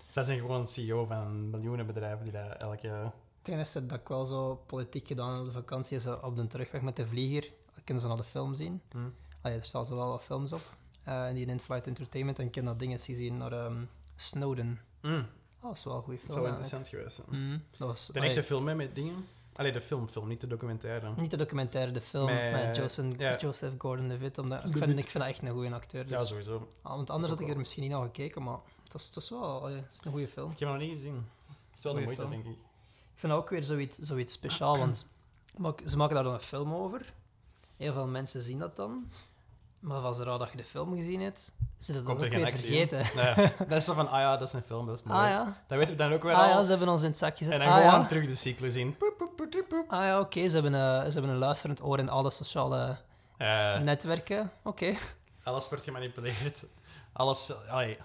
zij 0.09 0.23
zijn 0.23 0.39
gewoon 0.39 0.67
CEO 0.67 1.05
van 1.05 1.51
miljoenen 1.51 1.87
bedrijven 1.87 2.25
die 2.25 2.33
dat 2.33 2.57
elke. 2.57 3.13
Enige 3.49 3.87
dat 3.87 3.99
ik 4.01 4.09
wel 4.09 4.25
zo 4.25 4.55
politiek 4.67 5.07
gedaan 5.07 5.39
op 5.39 5.45
de 5.47 5.53
vakantie 5.53 5.97
is 5.97 6.05
eh, 6.07 6.15
op 6.23 6.37
de 6.37 6.47
terugweg 6.47 6.83
met 6.83 6.97
de 6.97 7.07
vlieger. 7.07 7.51
Kunnen 7.85 8.03
ze 8.03 8.09
naar 8.09 8.17
de 8.17 8.25
film 8.25 8.55
zien? 8.55 8.81
Hm. 8.91 8.99
Ah 9.41 9.53
ja, 9.53 9.59
er 9.59 9.65
staan 9.65 9.87
zo 9.87 9.97
wel 9.97 10.09
wat 10.09 10.23
films 10.23 10.53
op. 10.53 10.61
Eh 11.05 11.27
en 11.29 11.35
die 11.35 11.47
in-flight 11.47 11.87
entertainment. 11.87 12.39
En 12.39 12.47
ik 12.47 12.55
heb 12.55 12.65
dat 12.65 12.79
dingen 12.79 12.99
gezien 13.01 13.37
naar 13.37 13.53
ehm, 13.53 13.83
Snowden. 14.17 14.81
Mm, 15.03 15.13
Dat 15.61 15.71
was 15.71 15.85
wel 15.85 15.97
een 15.97 16.03
goede 16.03 16.19
dat 16.27 16.31
film. 16.31 16.33
zou 16.33 16.45
wel 16.51 16.55
eigenlijk. 16.57 16.85
interessant 16.85 16.89
geweest 16.89 17.15
zijn. 17.31 17.51
Mm, 17.51 17.63
dat 17.79 17.89
was 17.89 18.07
De 18.07 18.21
echte 18.21 18.43
film 18.43 18.69
hè, 18.69 18.75
met 18.75 18.95
dingen. 18.95 19.27
Allee, 19.55 19.73
de 19.73 19.81
film, 19.81 20.09
film, 20.09 20.29
niet 20.29 20.41
de 20.41 20.47
documentaire. 20.47 21.13
niet 21.17 21.31
de 21.31 21.37
documentaire, 21.37 21.91
de 21.93 22.01
film 22.01 22.25
Met- 22.25 22.53
met, 22.53 22.77
Joseph, 23.41 23.75
Gordon-Levitt. 23.79 24.39
omdat- 24.39 24.65
Ik 24.65 24.77
vind, 24.77 24.99
ik 24.99 25.09
vind 25.09 25.25
dat 25.25 25.33
echt 25.33 25.43
een 25.43 25.51
goede 25.51 25.75
acteur. 25.75 26.03
Dus. 26.07 26.13
Ja, 26.13 26.25
sowieso. 26.25 26.69
Ah, 26.83 26.97
want 26.97 27.11
anders 27.11 27.33
had 27.33 27.41
ik 27.41 27.49
er 27.49 27.57
misschien 27.57 27.83
niet 27.83 27.93
naar 27.93 28.03
gekeken, 28.03 28.43
maar 28.43 28.59
dat 28.85 29.01
is, 29.01 29.13
dat 29.13 29.23
is 29.23 29.31
wel 29.31 29.61
allee, 29.63 29.75
dat 29.77 29.89
is 29.93 30.01
een 30.05 30.11
goede 30.11 30.29
film. 30.29 30.51
Ik 30.51 30.59
heb 30.59 30.69
hem 30.69 30.79
nog 30.79 30.87
niet 30.89 30.97
gezien. 30.97 31.15
Het 31.71 31.79
is 31.79 31.83
wel 31.83 31.95
de 31.95 32.01
moeite, 32.01 32.23
film. 32.23 32.31
denk 32.43 32.45
ik. 32.45 32.57
Ik 33.17 33.23
vind 33.23 33.33
dat 33.33 33.43
ook 33.43 33.51
weer 33.51 33.63
zoiets, 33.65 33.99
zoiets 33.99 34.33
speciaal, 34.33 34.79
want 34.79 35.07
mak- 35.57 35.81
ze 35.85 35.97
maken 35.97 36.15
daar 36.15 36.25
dan 36.25 36.33
een 36.35 36.41
film 36.41 36.75
over. 36.75 37.13
Heel 37.77 37.93
veel 37.93 38.07
mensen 38.07 38.43
zien 38.43 38.59
dat 38.59 38.77
dan. 38.77 39.11
Maar 39.81 40.01
van 40.01 40.15
zodra 40.15 40.39
dat 40.39 40.51
je 40.51 40.57
de 40.57 40.65
film 40.65 40.95
gezien 40.97 41.21
hebt, 41.21 41.53
ze 41.79 41.93
dat 41.93 42.03
Komt 42.03 42.19
ook 42.19 42.25
er 42.25 42.31
weer 42.31 42.47
actie 42.47 42.67
vergeten. 42.67 43.23
Ja, 43.23 43.35
dat 43.69 43.79
is 43.79 43.85
zo 43.85 43.95
van, 43.95 44.09
ah 44.09 44.19
ja, 44.21 44.37
dat 44.37 44.49
is 44.49 44.55
een 44.55 44.63
film, 44.63 44.87
dat 44.87 44.99
is 44.99 45.03
mooi. 45.05 45.21
Ah 45.21 45.29
ja, 45.29 45.63
Dat 45.69 45.79
weten 45.79 45.97
we 45.97 46.03
dan 46.03 46.13
ook 46.13 46.23
wel 46.23 46.35
ah, 46.35 46.43
al. 46.43 46.49
ja, 46.49 46.63
ze 46.65 46.71
hebben 46.71 46.89
ons 46.89 47.03
in 47.03 47.09
het 47.09 47.19
zak 47.19 47.37
gezet. 47.37 47.53
en 47.53 47.59
dan 47.59 47.69
ah, 47.69 47.75
gewoon 47.77 48.01
ja. 48.01 48.07
terug 48.07 48.27
de 48.27 48.35
cyclus 48.35 48.75
in. 48.75 48.97
Poep, 48.97 49.15
poep, 49.19 49.37
poep, 49.37 49.51
poep, 49.51 49.69
poep. 49.69 49.93
Ah 49.93 50.05
ja, 50.05 50.21
oké, 50.21 50.49
ze, 50.49 50.55
hebben, 50.55 50.75
eh, 50.75 51.05
ze 51.05 51.13
hebben 51.13 51.31
een 51.31 51.37
luisterend 51.39 51.83
oor 51.83 51.99
in 51.99 52.09
alle 52.09 52.31
sociale 52.31 52.97
Eh, 53.37 53.79
netwerken. 53.79 54.51
Oké. 54.63 54.95
alles 55.43 55.69
wordt 55.69 55.85
gemanipuleerd. 55.85 56.65
Alles, 57.13 57.53
allee. 57.69 57.99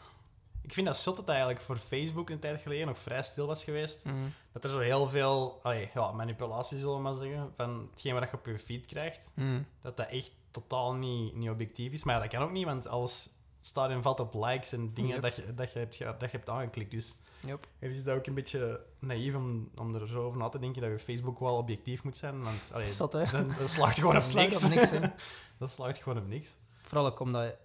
Ik 0.62 0.74
vind 0.74 0.88
dat 0.88 0.98
zot 0.98 1.16
dat 1.16 1.26
dat 1.26 1.36
eigenlijk 1.36 1.66
voor 1.66 1.78
Facebook 1.78 2.30
een 2.30 2.40
tijd 2.40 2.62
geleden 2.62 2.88
nog 2.88 3.00
vrij 3.00 3.24
stil 3.24 3.48
was 3.48 3.64
geweest. 3.64 4.06
Mm, 4.06 4.34
Dat 4.52 4.64
er 4.64 4.70
zo 4.70 4.80
heel 4.80 5.08
veel 5.08 5.60
allee, 5.64 5.90
ja, 5.94 6.12
manipulatie, 6.12 6.78
zullen 6.78 6.96
we 6.96 7.02
maar 7.02 7.16
zeggen, 7.16 7.54
van 7.56 7.88
hetgeen 7.92 8.14
wat 8.14 8.30
je 8.30 8.36
op 8.38 8.46
je 8.46 8.60
feed 8.60 8.86
krijgt. 8.86 9.32
mm. 9.34 9.66
Dat 9.82 9.98
dat 9.98 10.08
echt 10.08 10.32
totaal 10.52 10.94
niet, 10.94 11.36
niet 11.36 11.50
objectief 11.50 11.92
is. 11.92 12.04
Maar 12.04 12.16
ja, 12.16 12.22
dat 12.22 12.30
kan 12.30 12.42
ook 12.42 12.52
niet, 12.52 12.66
want 12.66 12.88
alles 12.88 13.30
staat 13.62 13.90
en 13.90 14.02
valt 14.02 14.20
op 14.20 14.34
likes 14.34 14.72
en 14.72 14.94
dingen 14.94 15.12
Yep. 15.12 15.22
dat, 15.22 15.36
je, 15.36 15.54
dat, 15.54 15.74
je 15.74 15.80
hebt, 15.80 15.98
dat 16.00 16.32
je 16.32 16.38
hebt 16.38 16.50
aangeklikt. 16.50 16.92
Dus 16.92 17.16
Yep. 17.46 17.68
het 17.80 17.92
is 17.92 18.04
dat 18.04 18.16
ook 18.18 18.26
een 18.26 18.34
beetje 18.34 18.82
naïef 19.00 19.36
om, 19.36 19.70
om 19.76 19.96
er 19.96 20.08
zo 20.08 20.24
over 20.26 20.38
na 20.40 20.50
te 20.50 20.60
denken 20.60 20.82
dat 20.82 20.92
je 20.92 21.00
Facebook 21.00 21.40
wel 21.40 21.56
objectief 21.58 22.04
moet 22.04 22.18
zijn. 22.18 22.44
Want 22.44 22.72
allee, 22.74 22.88
dan, 23.32 23.54
dat 23.60 23.70
slaagt 23.70 24.00
gewoon 24.00 24.14
Dat 24.20 24.24
op 24.26 24.32
slaat 24.32 24.44
niks. 24.46 24.64
op 24.66 24.70
niks, 24.74 24.90
hè. 24.90 25.00
dat 25.60 25.70
slaagt 25.72 25.98
gewoon 26.04 26.18
op 26.18 26.28
niks. 26.28 26.56
Vooral 26.82 27.06
ook 27.06 27.20
omdat 27.20 27.56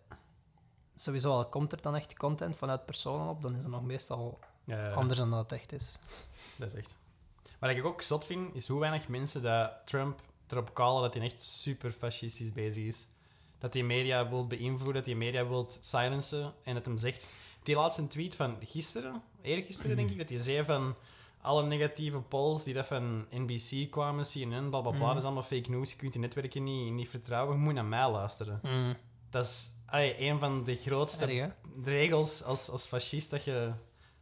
sowieso 0.96 1.32
al 1.32 1.48
komt 1.48 1.72
er 1.72 1.82
dan 1.82 1.96
echt 1.96 2.16
content 2.16 2.56
vanuit 2.56 2.86
personen 2.86 3.28
op, 3.28 3.42
dan 3.42 3.54
is 3.54 3.62
het 3.62 3.72
nog 3.72 3.82
meestal 3.84 4.38
anders 4.94 5.18
dan 5.18 5.30
dat 5.30 5.38
het 5.50 5.52
echt 5.60 5.72
is. 5.72 5.98
Dat 6.58 6.68
is 6.68 6.74
echt. 6.74 6.96
Wat 7.58 7.70
ik 7.70 7.84
ook 7.84 8.02
zot 8.02 8.24
vind, 8.24 8.54
is 8.54 8.68
hoe 8.68 8.80
weinig 8.80 9.08
mensen 9.08 9.42
dat 9.42 9.70
Trump 9.84 10.20
erop 10.48 10.72
callen 10.74 11.02
dat 11.02 11.14
hij 11.14 11.22
echt 11.22 11.40
super 11.40 11.92
fascistisch 11.92 12.52
bezig 12.52 12.84
is. 12.84 13.06
Dat 13.58 13.72
hij 13.74 13.82
media 13.82 14.28
wil 14.28 14.46
beïnvloeden, 14.46 14.94
dat 14.94 15.06
hij 15.06 15.14
media 15.14 15.46
wil 15.46 15.68
silencen. 15.80 16.52
En 16.62 16.74
dat 16.74 16.84
hem 16.84 16.98
zegt... 16.98 17.28
Die 17.62 17.74
laatste 17.76 18.06
tweet 18.06 18.34
van 18.34 18.56
gisteren, 18.64 19.22
eergisteren 19.42 19.96
denk 19.96 20.10
ik, 20.10 20.18
dat 20.18 20.28
hij 20.28 20.38
zei 20.38 20.64
van... 20.64 20.94
Alle 21.40 21.62
negatieve 21.62 22.18
polls 22.20 22.62
die 22.64 22.74
dat 22.74 22.86
van 22.86 23.26
NBC 23.30 23.90
kwamen, 23.90 24.24
CNN, 24.24 24.68
bla 24.70 24.80
bla 24.80 24.90
bla, 24.90 24.92
Mhm. 24.92 25.06
dat 25.08 25.16
is 25.16 25.22
allemaal 25.24 25.42
fake 25.42 25.70
news. 25.70 25.90
Je 25.90 25.96
kunt 25.96 26.12
die 26.12 26.20
netwerken 26.20 26.64
niet, 26.64 26.92
niet 26.92 27.08
vertrouwen. 27.08 27.56
Je 27.56 27.62
moet 27.62 27.74
naar 27.74 27.84
mij 27.84 28.10
luisteren. 28.10 28.60
Mm. 28.62 28.96
Dat 29.30 29.46
is 29.46 29.68
allee, 29.86 30.20
een 30.20 30.38
van 30.38 30.64
de 30.64 30.76
grootste 30.76 31.26
Erg, 31.26 31.52
regels 31.84 32.42
als, 32.42 32.68
als 32.68 32.86
fascist 32.86 33.30
dat 33.30 33.44
je, 33.44 33.72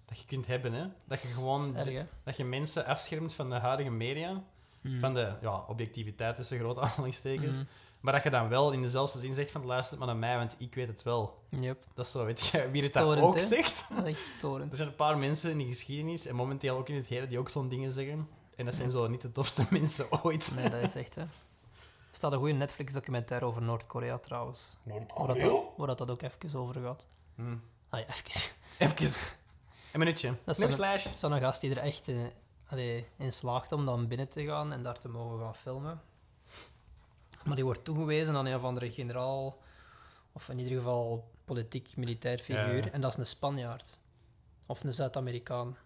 dat 0.05 0.18
je 0.18 0.27
kunt 0.27 0.46
hebben. 0.46 0.72
Hè? 0.72 0.87
Dat 1.05 1.22
je 1.22 1.29
gewoon 1.29 1.72
Dat 1.74 1.87
erg, 2.24 2.37
je 2.37 2.44
mensen 2.44 2.87
afschermt 2.87 3.33
van 3.33 3.50
de 3.50 3.57
huidige 3.57 3.90
media, 3.90 4.42
Mm. 4.85 5.00
van 5.00 5.14
de 5.14 5.33
ja, 5.40 5.64
objectiviteit 5.68 6.37
tussen 6.37 6.59
grote 6.59 6.81
aanhalingstekens. 6.87 7.57
Mm. 7.57 7.66
Maar 8.00 8.12
dat 8.12 8.22
je 8.22 8.31
dan 8.31 8.48
wel 8.48 8.72
in 8.72 8.83
dezelfde 8.83 9.18
zin 9.18 9.35
zegt 9.35 9.50
van 9.50 9.64
luister 9.64 9.98
maar 9.98 10.07
naar 10.07 10.16
mij, 10.16 10.37
want 10.37 10.55
ik 10.59 10.74
weet 10.74 10.87
het 10.87 11.03
wel. 11.03 11.42
Yep. 11.48 11.85
Dat 11.94 12.05
is 12.07 12.12
zo, 12.12 12.24
weet 12.24 12.46
je, 12.46 12.70
wie 12.70 12.83
het 12.83 12.92
dat 12.92 13.03
Storend, 13.03 13.27
ook 13.27 13.38
zegt. 13.38 13.85
Dat 13.96 14.07
is 14.07 14.12
echt 14.12 14.35
storend. 14.38 14.70
Er 14.70 14.77
zijn 14.77 14.88
een 14.88 14.94
paar 14.94 15.18
mensen 15.18 15.50
in 15.50 15.59
de 15.59 15.64
geschiedenis 15.64 16.27
en 16.27 16.35
momenteel 16.35 16.77
ook 16.77 16.88
in 16.88 16.94
het 16.94 17.07
heden 17.07 17.29
die 17.29 17.38
ook 17.38 17.50
zo'n 17.50 17.68
dingen 17.68 17.92
zeggen. 17.92 18.29
En 18.57 18.64
dat 18.64 18.74
zijn 18.74 18.90
zo 18.90 19.07
niet 19.09 19.20
de 19.20 19.33
tofste 19.33 19.66
mensen 19.79 20.22
ooit. 20.22 20.53
Nee, 20.55 20.70
dat 20.70 20.83
is 20.83 20.94
echt, 20.94 21.14
hè. 21.14 21.24
Er 22.14 22.20
staat 22.20 22.33
een 22.33 22.38
goede 22.38 22.55
Netflix-documentaire 22.55 23.46
over 23.46 23.62
Noord-Korea 23.62 24.18
trouwens. 24.18 24.77
Waar 24.83 25.27
dat, 25.27 25.64
waar 25.77 25.87
dat, 25.87 25.98
dat 25.98 26.11
ook 26.11 26.22
even 26.22 26.59
over 26.59 26.83
gaat. 26.83 27.07
Hm. 27.35 27.57
Ah 27.88 28.00
ja, 28.00 28.07
even. 28.07 28.53
Even. 28.79 29.27
Een 29.92 29.98
minuutje. 29.98 30.35
Dat 30.44 30.61
is. 30.61 31.09
Zo'n 31.14 31.38
gast 31.38 31.61
die 31.61 31.70
er 31.70 31.79
echt 31.79 32.09
in, 32.09 32.31
allee, 32.66 33.07
in 33.16 33.33
slaagt 33.33 33.72
om 33.72 33.87
dan 33.87 34.09
binnen 34.09 34.29
te 34.29 34.44
gaan 34.44 34.72
en 34.72 34.83
daar 34.83 34.98
te 34.98 35.09
mogen 35.09 35.44
gaan 35.44 35.57
filmen. 35.57 36.00
Maar 37.44 37.55
die 37.55 37.64
wordt 37.64 37.85
toegewezen 37.85 38.37
aan 38.37 38.46
een 38.46 38.55
of 38.55 38.64
andere 38.64 38.92
generaal, 38.92 39.59
of 40.33 40.48
in 40.48 40.59
ieder 40.59 40.77
geval 40.77 41.31
politiek-militair 41.44 42.38
figuur. 42.38 42.85
Ja. 42.85 42.90
En 42.90 43.00
dat 43.00 43.11
is 43.11 43.16
een 43.16 43.27
Spanjaard. 43.27 43.98
Of 44.66 44.85
een 44.85 44.92
Zuid-Amerikaan. 44.92 45.77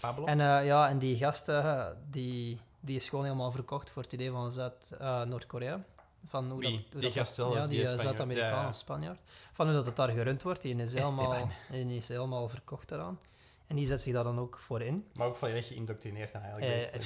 Pablo. 0.00 0.24
En 0.24 0.40
eh, 0.40 0.66
ja, 0.66 0.88
en 0.88 0.98
die 0.98 1.16
gast, 1.16 1.48
eh, 1.48 1.86
die, 2.10 2.60
die 2.80 2.96
is 2.96 3.08
gewoon 3.08 3.24
helemaal 3.24 3.50
verkocht 3.50 3.90
voor 3.90 4.02
het 4.02 4.12
idee 4.12 4.30
van 4.30 4.52
Zuid, 4.52 4.92
eh, 4.98 5.22
Noord-Korea. 5.22 5.84
Van 6.24 6.50
hoe 6.50 6.62
dat, 6.62 6.70
hoe 6.70 6.80
Die 6.90 7.00
dat, 7.00 7.12
gast 7.12 7.34
zelf, 7.34 7.54
Ja, 7.54 7.66
die 7.66 7.78
die, 7.78 7.88
eh. 7.88 7.98
Zuid-Amerikaan 7.98 8.50
Ja, 8.50 8.62
ja. 8.62 8.68
of 8.68 8.76
Spanjaard. 8.76 9.20
Van 9.52 9.66
hoe 9.66 9.74
dat 9.74 9.86
het 9.86 9.96
daar 9.96 10.08
gerund 10.08 10.42
wordt, 10.42 10.62
die 10.62 10.74
is 10.74 10.92
helemaal, 10.92 11.48
die 11.70 11.96
is 11.96 12.08
helemaal 12.08 12.48
verkocht 12.48 12.88
daaraan. 12.88 13.18
En 13.66 13.76
die 13.76 13.86
zet 13.86 14.00
zich 14.00 14.12
daar 14.12 14.24
dan 14.24 14.38
ook 14.38 14.58
voor 14.58 14.82
in. 14.82 15.06
Maar 15.14 15.26
ook 15.26 15.36
volledig 15.36 15.66
geïndoctrineerd 15.66 16.32
dan 16.32 16.42
eigenlijk. 16.42 16.92
Eh. 16.92 17.00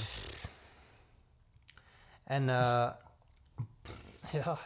En 2.25 2.49
eh, 2.49 2.91
ja. 4.43 4.59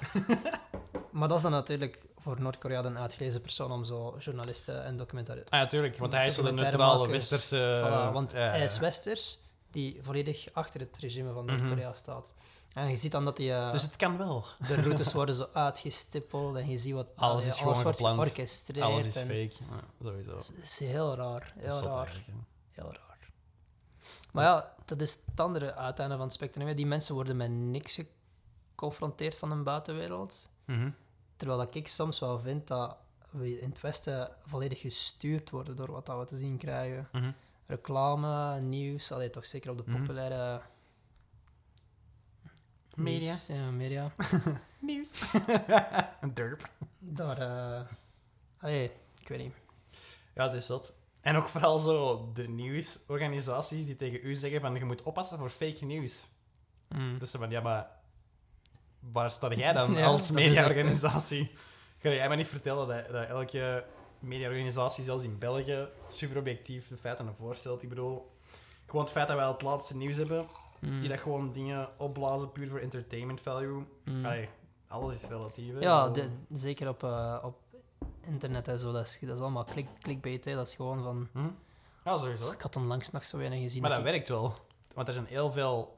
maar 1.10 1.28
dat 1.28 1.36
is 1.36 1.42
dan 1.42 1.52
natuurlijk 1.52 2.06
voor 2.16 2.40
Noord-Korea 2.40 2.84
een 2.84 2.98
uitgelezen 2.98 3.40
persoon 3.40 3.72
om 3.72 3.84
zo 3.84 4.16
journalisten 4.18 4.84
en 4.84 4.96
documentaire... 4.96 5.44
Ah, 5.48 5.60
ja, 5.60 5.66
tuurlijk, 5.66 5.98
want 5.98 6.12
hij 6.12 6.26
is 6.26 6.34
de 6.34 6.52
neutrale 6.52 7.08
westerse... 7.08 7.82
Voilà, 7.84 8.12
want 8.12 8.32
hij 8.32 8.64
is 8.64 8.78
westers 8.78 9.38
die 9.70 9.98
volledig 10.02 10.48
achter 10.52 10.80
het 10.80 10.98
regime 10.98 11.32
van 11.32 11.44
Mhm. 11.44 11.56
Noord-Korea 11.56 11.94
staat. 11.94 12.32
En 12.74 12.90
je 12.90 12.96
ziet 12.96 13.12
dan 13.12 13.24
dat 13.24 13.36
die, 13.36 13.52
eh, 13.52 13.72
Dus 13.72 13.82
het 13.82 13.96
kan 13.96 14.16
wel. 14.16 14.44
de 14.68 14.74
routes 14.74 15.12
worden 15.18 15.34
zo 15.34 15.48
uitgestippeld 15.52 16.56
en 16.56 16.68
je 16.70 16.78
ziet 16.78 16.94
wat 16.94 17.06
Alles 17.14 17.36
allee, 17.42 17.48
is 17.54 17.58
gewoon 17.60 17.82
wordt 17.82 17.98
georchestreerd. 17.98 18.86
Alles 18.86 19.04
is 19.04 19.16
fake. 19.16 19.50
Ja, 19.70 19.80
sowieso. 20.02 20.36
Het 20.36 20.52
is 20.62 20.78
heel 20.78 21.14
raar, 21.14 21.52
heel 21.58 21.80
raar. 21.82 22.22
Heel 22.70 22.92
raar. 22.92 23.30
Maar 24.32 24.44
ja, 24.44 24.74
dat 24.84 25.00
is 25.00 25.18
het 25.26 25.40
andere 25.40 25.74
uiteinde 25.74 26.14
van 26.16 26.24
het 26.24 26.32
spectrum. 26.34 26.74
Die 26.76 26.86
mensen 26.86 27.14
worden 27.14 27.36
met 27.36 27.50
niks 27.50 28.00
geconfronteerd 28.74 29.36
van 29.36 29.48
de 29.48 29.54
buitenwereld. 29.56 30.48
Mhm. 30.64 30.90
Terwijl 31.36 31.58
dat 31.58 31.74
ik 31.74 31.88
soms 31.88 32.18
wel 32.18 32.38
vind 32.38 32.66
dat 32.66 32.96
we 33.30 33.60
in 33.60 33.68
het 33.68 33.80
Westen 33.80 34.30
volledig 34.44 34.80
gestuurd 34.80 35.50
worden 35.50 35.76
door 35.76 35.90
wat 35.92 36.06
dat 36.06 36.18
we 36.18 36.24
te 36.24 36.36
zien 36.36 36.56
krijgen. 36.56 37.08
Mhm. 37.12 37.30
Reclame, 37.66 38.60
nieuws, 38.60 39.12
allee, 39.12 39.30
toch 39.30 39.46
zeker 39.46 39.70
op 39.70 39.76
de 39.76 39.84
Mhm. 39.86 39.98
populaire... 39.98 40.60
Media. 42.94 43.18
nieuws, 43.18 43.46
Ja, 43.46 43.70
media. 43.70 44.12
Nieuws. 44.80 45.10
Een 46.20 46.34
derp. 46.34 46.70
Daar, 46.98 47.38
eh 47.38 47.86
allee, 48.58 48.90
ik 49.20 49.28
weet 49.28 49.38
niet. 49.38 49.54
Ja, 50.34 50.44
dat 50.46 50.54
is 50.54 50.66
dat. 50.66 50.94
En 51.20 51.36
ook 51.36 51.48
vooral 51.48 51.78
zo 51.78 52.30
de 52.34 52.48
nieuwsorganisaties 52.48 53.86
die 53.86 53.96
tegen 53.96 54.20
u 54.22 54.34
zeggen 54.34 54.60
van 54.60 54.74
je 54.74 54.84
moet 54.84 55.02
oppassen 55.02 55.38
voor 55.38 55.50
fake 55.50 55.84
nieuws. 55.84 56.26
Mm. 56.88 57.18
Dus 57.18 57.30
ze 57.30 57.38
van, 57.38 57.50
ja, 57.50 57.60
maar 57.60 57.88
waar 59.00 59.30
sta 59.30 59.54
jij 59.54 59.72
dan 59.72 59.92
Ja, 59.98 60.04
als 60.06 60.30
mediaorganisatie? 60.30 61.50
Ga 61.98 62.08
jij 62.08 62.28
mij 62.28 62.36
niet 62.36 62.46
vertellen 62.46 62.88
dat, 62.88 63.08
dat 63.12 63.28
elke 63.28 63.84
mediaorganisatie, 64.18 65.04
zelfs 65.04 65.24
in 65.24 65.38
België, 65.38 65.88
super 66.06 66.38
objectief 66.38 66.88
de 66.88 66.96
feiten 66.96 67.24
naar 67.24 67.34
voren 67.34 67.56
stelt? 67.56 67.82
Ik 67.82 67.88
bedoel, 67.88 68.30
gewoon 68.86 69.02
het 69.02 69.12
feit 69.12 69.28
dat 69.28 69.36
wij 69.36 69.46
het 69.48 69.62
laatste 69.62 69.96
nieuws 69.96 70.16
hebben, 70.16 70.46
Mm. 70.80 71.00
die 71.00 71.08
dat 71.08 71.20
gewoon 71.20 71.52
dingen 71.52 71.88
opblazen 71.98 72.52
puur 72.52 72.68
voor 72.68 72.78
entertainment 72.78 73.40
value. 73.40 73.84
Mm. 74.04 74.24
Allee, 74.24 74.48
alles 74.88 75.14
is 75.14 75.28
relatief. 75.28 75.72
hè. 75.74 75.78
Ja, 75.80 76.08
de- 76.08 76.28
zeker 76.50 76.88
op, 76.88 77.02
eh, 77.04 77.38
op 77.42 77.58
internet 78.20 78.68
en 78.68 78.78
zo. 78.78 78.92
Dat 78.92 79.06
is, 79.06 79.18
dat 79.20 79.36
is 79.36 79.42
allemaal 79.42 79.64
klik, 79.64 79.86
clickbait. 80.00 80.44
Hè. 80.44 80.54
Dat 80.54 80.68
is 80.68 80.74
gewoon 80.74 81.02
van... 81.02 81.28
hm? 81.32 81.48
Ja, 82.04 82.16
sowieso. 82.18 82.50
Ik 82.50 82.60
had 82.60 82.76
onlangs 82.76 83.10
nog 83.10 83.24
zo 83.24 83.36
weinig 83.38 83.60
gezien. 83.60 83.80
Maar 83.80 83.90
dat 83.90 83.98
ik- 83.98 84.04
werkt 84.04 84.28
wel. 84.28 84.52
Want 84.94 85.08
er 85.08 85.14
zijn 85.14 85.26
heel 85.26 85.50
veel 85.50 85.96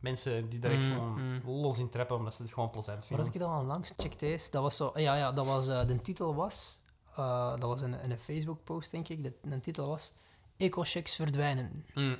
mensen 0.00 0.48
die 0.48 0.58
daar 0.58 0.70
echt 0.70 0.84
Mm, 0.84 0.92
gewoon 0.92 1.60
los 1.60 1.78
in 1.78 1.90
trappen, 1.90 2.16
omdat 2.16 2.34
ze 2.34 2.42
het 2.42 2.52
gewoon 2.52 2.70
plezant 2.70 3.06
vinden. 3.06 3.26
had 3.26 3.34
ik 3.34 3.40
dat 3.40 3.50
onlangs? 3.50 3.92
Check 3.96 4.18
deze. 4.18 4.50
Dat 4.50 4.62
was 4.62 4.76
zo... 4.76 4.90
Ja, 4.94 5.14
ja, 5.14 5.32
dat 5.32 5.46
was... 5.46 5.68
eh, 5.68 5.86
de 5.86 6.00
titel 6.00 6.34
was... 6.34 6.80
eh, 7.18 7.50
dat 7.50 7.62
was 7.68 7.82
in, 7.82 8.00
in 8.02 8.10
een 8.10 8.18
Facebook-post, 8.18 8.90
denk 8.90 9.08
ik. 9.08 9.22
De, 9.22 9.32
de 9.42 9.60
titel 9.60 9.88
was... 9.88 10.12
Ecochecks 10.56 11.14
verdwijnen. 11.16 11.86
Mm. 11.94 12.16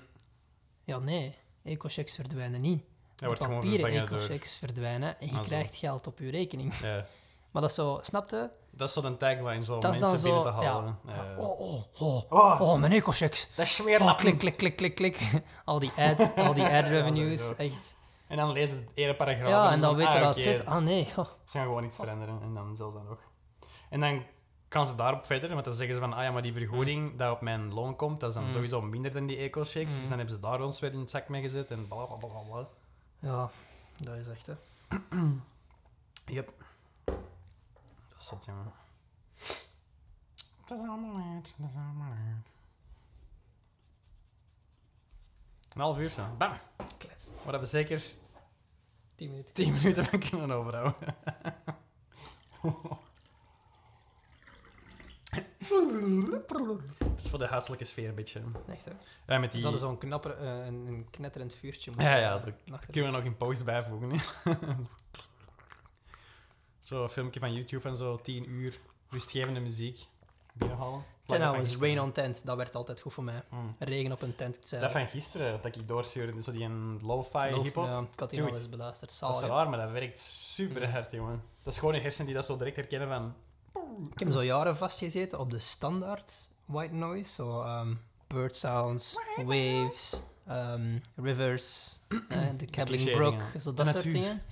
Ja, 0.85 0.99
nee. 0.99 1.37
Ecochecks 1.65 2.15
verdwijnen 2.15 2.61
niet. 2.61 2.83
Hij 3.17 3.27
wordt 3.29 3.39
De 3.43 3.47
gewoon 3.49 3.61
papieren 3.63 4.07
door... 4.07 4.19
ecochecks 4.19 4.57
verdwijnen 4.57 5.21
en 5.21 5.27
je 5.27 5.33
Ah, 5.33 5.39
zo. 5.39 5.45
krijgt 5.45 5.77
geld 5.77 6.07
op 6.07 6.19
je 6.19 6.31
rekening. 6.31 6.75
Ja. 6.81 7.07
Maar 7.51 7.63
dat 7.63 7.71
is 7.71 7.77
zo... 7.77 7.99
Snapte? 8.03 8.51
Dat 8.71 8.89
is 8.89 8.95
zo 8.95 9.03
een 9.03 9.17
tagline, 9.17 9.63
zo, 9.63 9.79
Dat 9.79 9.91
mensen 9.91 10.01
dan 10.13 10.23
binnen 10.23 10.43
te 10.43 10.49
halen. 10.49 10.99
Ja. 11.07 11.35
Oh, 11.37 11.61
oh, 11.61 11.83
oh. 11.99 12.33
Oh, 12.33 12.61
Oh, 12.61 12.79
mijn 12.79 12.93
ecochecks. 12.93 13.49
dat 13.57 13.67
is 13.67 13.79
Oh, 13.81 13.85
smeerlap. 13.87 14.19
klik, 14.19 14.39
klik, 14.39 14.57
klik, 14.57 14.77
klik, 14.77 14.95
klik. 14.95 15.19
al 15.65 15.79
die 15.79 15.91
ads, 15.97 16.35
al 16.35 16.55
die 16.55 16.65
ad 16.65 16.85
revenues. 16.95 17.55
echt. 17.57 17.95
En 18.27 18.37
dan 18.37 18.53
lezen 18.53 18.77
ze 18.77 18.83
het 18.83 18.93
ene 18.95 19.15
paragraaf. 19.15 19.49
Ja, 19.49 19.69
en 19.69 19.75
is 19.75 19.81
dan 19.81 19.97
weet 19.97 20.07
je 20.07 20.13
ah, 20.15 20.21
dat 20.21 20.35
het 20.35 20.43
zit. 20.45 20.67
Ah, 20.67 20.83
nee. 20.83 21.09
oh. 21.17 21.25
Ze 21.25 21.31
gaan 21.59 21.63
gewoon 21.67 21.85
iets 21.85 21.97
veranderen 21.97 22.39
en 22.43 22.55
dan 22.55 22.77
zelfs 22.77 22.95
dan 22.95 23.05
nog. 23.09 23.19
En 23.91 24.01
dan 24.01 24.23
gaan 24.69 24.87
ze 24.87 24.95
daarop 24.95 25.27
verder. 25.27 25.53
Want 25.53 25.65
dan 25.65 25.75
zeggen 25.75 25.95
ze 25.95 26.01
van, 26.01 26.13
ah 26.13 26.23
ja, 26.23 26.31
maar 26.31 26.43
die 26.43 26.53
vergoeding 26.53 27.17
dat 27.17 27.33
op 27.33 27.41
mijn 27.41 27.73
loon 27.75 27.97
komt, 27.97 28.21
dat 28.21 28.29
is 28.29 28.35
dan 28.35 28.45
Mm. 28.45 28.53
sowieso 28.53 28.83
minder 28.83 29.11
dan 29.13 29.27
die 29.27 29.37
eco-shakes. 29.37 29.95
Dus 29.95 30.03
Mm. 30.03 30.09
dan 30.09 30.19
hebben 30.19 30.35
ze 30.37 30.41
daar 30.41 30.61
ons 30.63 30.81
weer 30.81 30.93
in 30.93 30.99
het 31.01 31.11
zak 31.11 31.29
mee 31.29 31.41
gezet 31.43 31.71
en 31.71 31.89
bla 31.89 32.05
bla 32.05 32.17
bla 32.17 32.41
bla. 32.41 32.69
Ja, 33.19 33.51
dat 33.97 34.15
is 34.17 34.27
echt, 34.29 34.47
hè. 34.47 34.55
Yep. 36.27 36.53
Dat 37.05 37.17
is 38.19 38.27
zot, 38.27 38.45
jongen. 38.45 38.73
Het 40.61 40.71
is 40.71 40.79
allemaal 40.79 41.17
uit, 41.35 41.55
het 41.57 41.67
is 41.71 41.75
allemaal 41.75 42.11
uit. 42.13 42.47
Een 45.75 45.81
half 45.81 45.99
uur 45.99 46.09
zo. 46.11 46.23
Bam! 46.39 46.53
Klets. 46.99 47.27
We 47.45 47.51
hebben 47.51 47.69
zeker 47.69 48.03
10 49.15 49.31
minuten. 49.31 49.55
10 49.55 49.73
minuten 49.73 50.05
van 50.05 50.19
kunnen 50.19 50.51
overhouden. 50.51 51.17
Het 55.31 57.21
is 57.25 57.31
voor 57.31 57.39
de 57.39 57.47
huiselijke 57.47 57.85
sfeer 57.85 58.09
een 58.09 58.15
beetje. 58.15 58.41
Echt, 58.69 58.85
hè. 58.85 58.91
Ja, 59.27 59.39
met 59.39 59.51
Ze 59.51 59.57
die... 59.57 59.67
hadden 59.67 59.81
zo'n 59.81 59.99
knapper, 59.99 60.39
eh, 60.39 60.67
een, 60.67 60.87
een 60.87 61.07
knetterend 61.11 61.55
vuurtje. 61.55 61.93
Ja, 61.99 62.17
ja, 62.17 62.39
zo 62.39 62.47
eh, 62.47 62.79
kunnen 62.91 63.11
we 63.11 63.17
nog 63.17 63.27
in 63.27 63.37
post 63.37 63.65
bijvoegen. 63.65 64.11
Zo'n 66.79 67.09
filmpje 67.09 67.41
van 67.41 67.53
YouTube 67.53 67.89
en 67.89 67.97
zo, 67.97 68.17
10 68.17 68.51
uur 68.51 68.79
rustgevende 69.09 69.61
muziek 69.61 70.07
binnenhalen. 70.53 71.03
Hours, 71.27 71.59
gisteren. 71.59 71.89
rain 71.89 72.01
on 72.01 72.13
tent, 72.13 72.47
dat 72.47 72.57
werd 72.57 72.75
altijd 72.75 73.01
goed 73.01 73.13
voor 73.13 73.25
mij. 73.25 73.43
Mm. 73.51 73.77
Regen 73.79 74.13
op 74.13 74.23
een 74.23 74.35
tent. 74.35 74.71
Dat 74.71 74.91
van 74.91 75.07
gisteren, 75.07 75.63
dat 75.63 75.77
ik 75.77 75.89
doorstuurde, 75.89 76.43
zo 76.43 76.53
die 76.53 76.65
een 76.65 77.01
lo-fi 77.03 77.63
hip-hop. 77.63 77.85
Ja, 77.85 78.01
ik 78.13 78.21
had 78.21 78.31
die 78.31 78.39
Dude, 78.39 78.51
al 78.53 78.59
eens 78.59 78.69
beluisterd. 78.69 79.21
Dat 79.21 79.43
is 79.43 79.49
raar, 79.49 79.69
maar 79.69 79.79
dat 79.79 79.91
werkt 79.91 80.19
super 80.19 80.91
hard, 80.91 81.11
jongen. 81.11 81.43
Dat 81.63 81.73
is 81.73 81.79
gewoon 81.79 81.95
een 81.95 82.01
hersen 82.01 82.25
die 82.25 82.35
dat 82.35 82.45
zo 82.47 82.57
direct 82.57 82.77
herkennen 82.77 83.09
van... 83.09 83.35
Ik 84.13 84.19
heb 84.19 84.33
zo 84.33 84.45
jaren 84.45 84.77
vastgezeten 84.77 85.39
op 85.39 85.51
de 85.51 85.59
standaard 85.59 86.49
white 86.65 86.95
noise. 86.95 87.33
Zo 87.33 87.63
ehm, 87.63 87.95
bird 88.27 88.57
sounds, 88.57 89.19
waves, 89.45 90.23
ehm, 90.47 90.99
rivers, 91.17 91.97
eh, 92.29 92.49
de 92.59 92.65
Cabbling 92.65 93.11
Brook, 93.11 93.43
zo 93.61 93.71
De 93.71 93.77
dat 93.77 93.89
soort 93.89 94.03
dingen. 94.03 94.43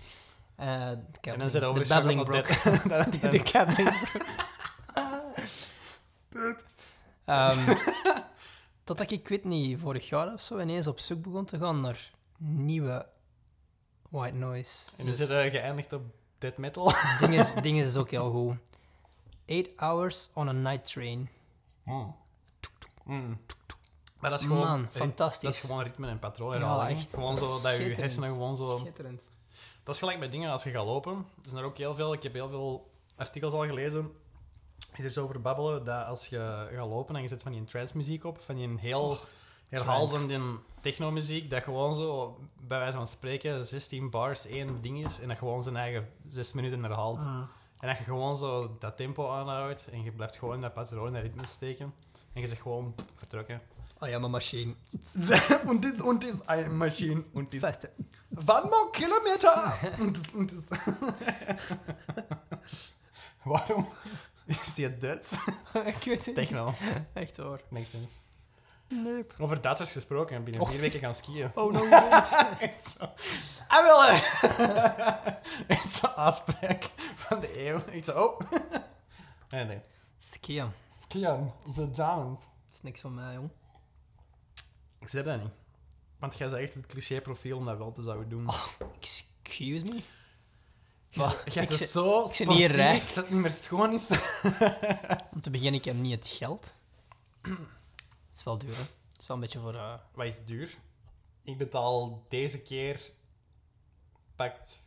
Eh, 0.57 0.91
de 1.21 1.31
En 1.31 1.39
dan 1.39 1.51
zit 1.51 1.61
de 1.61 1.67
over 1.67 1.87
Babbling 1.89 2.25
Brook. 2.25 2.47
de, 3.21 3.29
de 3.29 3.43
Cabbling 3.43 3.99
Brook. 6.29 6.59
Ehm, 7.25 7.75
totdat 8.85 9.11
ik, 9.11 9.21
ik 9.21 9.29
weet 9.29 9.45
niet, 9.45 9.81
vorig 9.81 10.09
jaar 10.09 10.33
of 10.33 10.41
zo 10.41 10.59
ineens 10.61 10.87
op 10.87 10.99
zoek 10.99 11.23
begon 11.23 11.45
te 11.45 11.59
gaan 11.59 11.81
naar 11.81 12.11
nieuwe 12.39 13.07
white 14.09 14.35
noise. 14.37 14.79
En 14.97 15.05
nu 15.05 15.11
Dus- 15.11 15.19
zit 15.19 15.29
hij 15.29 15.51
geëindigd 15.51 15.93
op 15.93 16.03
death 16.39 16.57
metal. 16.59 16.93
ding, 17.21 17.39
is, 17.39 17.55
ding 17.63 17.79
is 17.79 17.97
ook 17.97 18.11
heel 18.11 18.31
goed. 18.31 18.57
Eight 19.47 19.71
hours 19.77 20.31
on 20.35 20.49
a 20.49 20.53
night 20.53 20.93
train. 20.93 21.29
Mm. 23.05 23.41
Maar 24.19 24.31
dat 24.31 24.41
is 24.41 24.47
gewoon... 24.47 24.67
Man, 24.67 24.87
fantastisch. 24.91 25.43
Dat 25.43 25.53
is 25.53 25.61
gewoon 25.61 25.83
ritme 25.83 26.09
en 26.09 26.19
patroon 26.19 26.59
Ja, 26.59 26.89
echt. 26.89 27.15
Gewoon 27.15 27.35
Dat 27.35 27.45
zo 27.45 27.57
is 27.57 27.63
dat 27.63 27.77
je 27.77 27.95
hersenen 27.95 28.29
gewoon 28.29 28.57
zo... 28.57 28.79
Schitterend. 28.79 29.31
Dat 29.83 29.95
is 29.95 30.01
gelijk 30.01 30.19
bij 30.19 30.29
dingen 30.29 30.51
als 30.51 30.63
je 30.63 30.71
gaat 30.71 30.85
lopen. 30.85 31.15
Er 31.43 31.49
zijn 31.49 31.61
er 31.61 31.69
ook 31.69 31.79
heel 31.79 31.95
veel... 31.95 32.13
Ik 32.13 32.23
heb 32.23 32.33
heel 32.33 32.49
veel 32.49 32.91
artikels 33.17 33.53
al 33.53 33.67
gelezen 33.67 34.13
die 34.97 35.05
er 35.05 35.11
zo 35.11 35.23
over 35.23 35.41
babbelen, 35.41 35.85
dat 35.85 36.07
als 36.07 36.27
je 36.27 36.69
gaat 36.73 36.89
lopen 36.89 37.17
en 37.17 37.23
je 37.23 37.29
zet 37.29 37.43
van 37.43 37.53
die 37.53 37.65
trance 37.65 37.97
muziek 37.97 38.25
op, 38.25 38.41
van 38.41 38.55
die 38.55 38.79
heel 38.79 39.19
herhalende 39.69 40.59
techno-muziek, 40.81 41.51
dat 41.51 41.63
gewoon 41.63 41.95
zo, 41.95 42.39
bij 42.61 42.79
wijze 42.79 42.97
van 42.97 43.07
spreken, 43.07 43.67
16 43.67 44.11
bars 44.11 44.47
één 44.47 44.83
ding 44.83 45.05
is 45.05 45.21
en 45.21 45.29
dat 45.29 45.39
gewoon 45.39 45.63
zijn 45.63 45.77
eigen 45.77 46.09
6 46.27 46.53
minuten 46.53 46.83
herhaalt. 46.83 47.27
En 47.79 47.89
dat 47.89 47.99
je 47.99 48.05
gewoon 48.05 48.37
zo 48.37 48.77
dat 48.79 48.97
tempo 48.97 49.31
aanhoudt 49.31 49.89
en 49.89 50.03
je 50.03 50.13
blijft 50.13 50.37
gewoon 50.37 50.55
in 50.55 50.61
dat 50.61 50.73
patroon 50.73 51.15
en 51.15 51.23
ritme 51.23 51.47
steken. 51.47 51.95
En 52.33 52.41
je 52.41 52.47
zegt 52.47 52.63
gewoon 52.63 52.95
pff, 52.95 53.07
vertrokken. 53.15 53.61
Oh 53.99 54.09
ja, 54.09 54.19
mijn 54.19 54.31
machine. 54.31 54.75
und 55.69 55.83
dit, 55.83 56.03
und 56.03 56.23
dit, 56.23 56.35
een 56.47 56.77
machine, 56.77 57.25
und 57.33 57.51
dit. 57.51 57.61
Beste. 57.61 57.91
One 58.35 58.69
more 58.69 58.91
kilometer! 58.93 59.73
und 59.99 60.17
dit, 60.17 60.35
und 60.35 60.51
dit. 60.51 60.65
Waarom 63.45 63.87
is 64.47 64.75
die 64.75 64.99
Duits? 64.99 65.39
ik 65.87 66.03
weet 66.05 66.17
het 66.17 66.27
niet. 66.27 66.35
Techno. 66.35 66.75
Echt 67.13 67.37
hoor. 67.37 67.61
Makes 67.69 67.91
sense. 67.91 68.19
Nee. 68.89 69.27
Over 69.39 69.61
Duitsers 69.61 69.93
gesproken, 69.93 70.45
binnen 70.45 70.63
Och. 70.63 70.71
vier 70.71 70.81
weken 70.81 71.01
gaan 71.01 71.15
skiën. 71.15 71.51
Oh 71.55 71.73
no. 71.73 71.85
Echt 72.59 72.91
zo. 72.91 73.05
Ah, 73.69 73.83
wel, 73.85 74.05
hè. 74.05 74.13
Echt 75.75 75.93
zo'n 75.93 76.11
aanspraak 76.17 76.91
van 77.15 77.41
de 77.41 77.67
eeuw. 77.67 77.85
Echt 77.85 78.05
zo, 78.05 78.21
oh. 78.21 78.41
Nee, 79.49 79.65
nee. 79.65 79.81
Skiën. 80.33 80.71
Skiën, 81.03 81.53
de 81.75 81.91
dames. 81.91 82.39
Dat 82.67 82.75
is 82.75 82.83
niks 82.83 83.01
van 83.01 83.15
mij, 83.15 83.35
jong. 83.35 83.51
Ik 85.01 85.09
zeg 85.09 85.25
dat 85.25 85.41
niet. 85.43 85.51
Want 86.19 86.39
jij 86.39 86.49
zegt 86.49 86.63
echt 86.63 86.75
het 86.75 86.87
cliché-profiel 86.87 87.57
om 87.57 87.65
dat 87.65 87.79
wel 87.79 87.93
te 87.93 88.03
zouden 88.03 88.29
doen. 88.29 88.49
Excuse 89.01 89.83
me? 89.93 90.01
Jij- 91.09 91.37
bent 91.55 91.75
zit- 91.77 91.89
zo 91.89 92.27
ik 92.29 92.35
zit 92.35 92.49
niet 92.49 92.71
rijk. 92.71 93.03
dat 93.07 93.15
het 93.15 93.31
niet 93.31 93.41
meer 93.41 93.51
schoon 93.63 93.93
is. 93.93 94.07
Om 95.35 95.41
te 95.41 95.51
beginnen, 95.51 95.75
ik 95.81 95.85
heb 95.85 95.95
niet 95.97 96.13
het 96.13 96.27
geld. 96.29 96.73
Het 98.37 98.45
is 98.47 98.51
wel 98.51 98.59
duur, 98.59 98.77
hè. 98.77 98.83
Het 99.13 99.21
is 99.21 99.27
wel 99.27 99.37
een 99.37 99.43
beetje 99.43 99.59
voor... 99.59 99.75
eh, 99.75 99.95
Wat 100.15 100.27
is 100.27 100.45
duur? 100.45 100.79
Ik 101.43 101.59
betaal 101.59 102.25
deze 102.29 102.63
keer... 102.63 103.13
Pakt... 104.35 104.83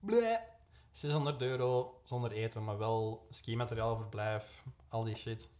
Bleh. 0.00 0.38
600 0.90 1.42
euro 1.42 2.00
zonder 2.02 2.32
eten, 2.32 2.64
maar 2.64 2.78
wel 2.78 3.26
skimateriaal, 3.30 3.96
verblijf, 3.96 4.64
al 4.88 5.04
die 5.04 5.14
shit. 5.14 5.50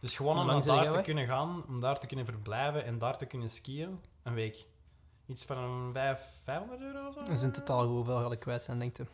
Dus 0.00 0.16
gewoon 0.16 0.38
om 0.38 0.46
daar 0.62 0.84
te 0.84 0.92
weg? 0.92 1.04
kunnen 1.04 1.26
gaan, 1.26 1.64
om 1.66 1.80
daar 1.80 2.00
te 2.00 2.06
kunnen 2.06 2.24
verblijven 2.26 2.84
en 2.84 2.98
daar 2.98 3.18
te 3.18 3.26
kunnen 3.26 3.50
skiën, 3.50 4.00
een 4.22 4.34
week. 4.34 4.66
Iets 5.26 5.44
van 5.44 5.58
een 5.58 5.92
5, 5.92 6.40
500 6.42 6.80
euro 6.80 7.06
of 7.08 7.14
zo? 7.14 7.20
dat 7.20 7.28
is 7.28 7.42
in 7.42 7.52
totaal 7.52 7.86
hoeveel 7.86 8.20
ga 8.20 8.30
ik 8.30 8.38
kwijt 8.40 8.62
zijn, 8.62 8.78
denk 8.78 8.96
je? 8.96 9.06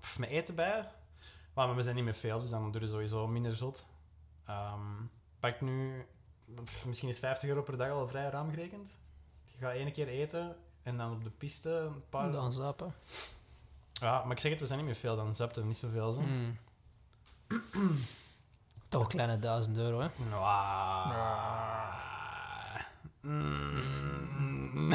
Pff, 0.00 0.18
met 0.18 0.28
eten 0.28 0.54
bij. 0.54 0.88
Maar 1.54 1.76
we 1.76 1.82
zijn 1.82 1.94
niet 1.94 2.04
meer 2.04 2.14
veel, 2.14 2.40
dus 2.40 2.50
dan 2.50 2.72
doe 2.72 2.80
je 2.80 2.88
sowieso 2.88 3.26
minder 3.26 3.56
zot. 3.56 3.86
Ehm 4.46 5.02
pak 5.38 5.60
nu... 5.60 6.06
misschien 6.86 7.08
is 7.08 7.18
50 7.18 7.48
euro 7.48 7.62
per 7.62 7.76
dag 7.76 7.90
al 7.90 8.08
vrij 8.08 8.30
ruim 8.30 8.50
gerekend. 8.50 8.98
Je 9.44 9.64
gaat 9.64 9.74
één 9.74 9.92
keer 9.92 10.08
eten 10.08 10.56
en 10.82 10.96
dan 10.96 11.12
op 11.12 11.24
de 11.24 11.30
piste 11.30 11.70
een 11.70 12.08
paar... 12.08 12.32
Dan 12.32 12.52
zappen. 12.52 12.94
Ja, 13.92 14.22
maar 14.22 14.32
ik 14.32 14.40
zeg 14.40 14.50
het, 14.50 14.60
we 14.60 14.66
zijn 14.66 14.78
niet 14.78 14.88
meer 14.88 14.96
veel. 14.96 15.16
Dan 15.16 15.34
zept 15.34 15.56
er 15.56 15.64
niet 15.64 15.78
zoveel. 15.78 16.12
Zo. 16.12 16.20
Hmm. 16.20 16.58
Toch 18.88 19.02
een 19.02 19.08
kleine 19.08 19.38
duizend 19.38 19.78
euro, 19.78 20.00
hè? 20.00 20.08
Mwah. 20.16 22.02
Mm. 23.20 24.92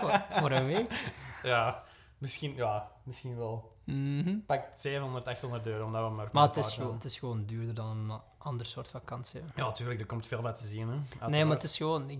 voor, 0.00 0.24
voor 0.30 0.50
een 0.50 0.66
week. 0.66 1.12
Ja, 1.42 1.82
misschien, 2.22 2.54
ja, 2.54 2.90
misschien 3.02 3.36
wel. 3.36 3.76
Mhm. 3.84 4.38
Pak 4.46 4.64
700, 4.74 5.28
800 5.28 5.66
euro, 5.66 5.84
omdat 5.84 6.10
we 6.10 6.16
maar... 6.16 6.28
Maar 6.32 6.46
het 6.46 6.56
is, 6.56 6.72
gewoon, 6.72 6.92
het 6.92 7.04
is 7.04 7.18
gewoon 7.18 7.44
duurder 7.44 7.74
dan 7.74 8.10
een 8.10 8.20
ander 8.38 8.66
soort 8.66 8.90
vakantie. 8.90 9.40
hè. 9.40 9.62
Ja, 9.62 9.72
tuurlijk, 9.72 10.00
er 10.00 10.06
komt 10.06 10.26
veel 10.26 10.42
bij 10.42 10.52
te 10.52 10.66
zien. 10.66 10.88
Hè. 10.88 11.26
Nee, 11.28 11.44
maar 11.44 11.54
het 11.54 11.64
is 11.64 11.76
gewoon... 11.76 12.10
Ik, 12.10 12.18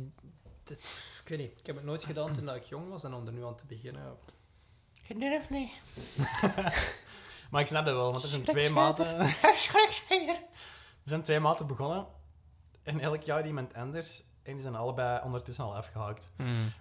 het- 0.64 0.80
ik 1.22 1.28
weet 1.28 1.38
niet, 1.38 1.58
ik 1.58 1.66
heb 1.66 1.76
het 1.76 1.84
nooit 1.84 2.04
gedaan 2.04 2.32
toen 2.32 2.44
dat 2.44 2.56
ik 2.56 2.64
jong 2.64 2.88
was 2.88 3.04
en 3.04 3.14
om 3.14 3.26
er 3.26 3.32
nu 3.32 3.44
aan 3.44 3.56
te 3.56 3.66
beginnen... 3.66 4.16
Je 5.06 5.18
durft 5.18 5.50
niet. 5.50 5.70
maar 7.50 7.60
ik 7.60 7.66
snap 7.66 7.84
dat 7.84 7.94
wel, 7.94 8.10
want 8.10 8.22
er 8.22 8.28
zijn 8.30 8.44
twee 8.44 8.70
maten... 8.70 9.06
Er 11.02 11.08
zijn 11.08 11.22
twee 11.22 11.40
maten 11.40 11.66
begonnen. 11.66 12.06
En 12.82 13.00
elk 13.00 13.22
jaar 13.22 13.46
iemand 13.46 13.74
anders. 13.74 14.22
En 14.42 14.52
die 14.52 14.62
zijn 14.62 14.74
allebei 14.74 15.20
ondertussen 15.24 15.64
al 15.64 15.76
afgehaakt. 15.76 16.30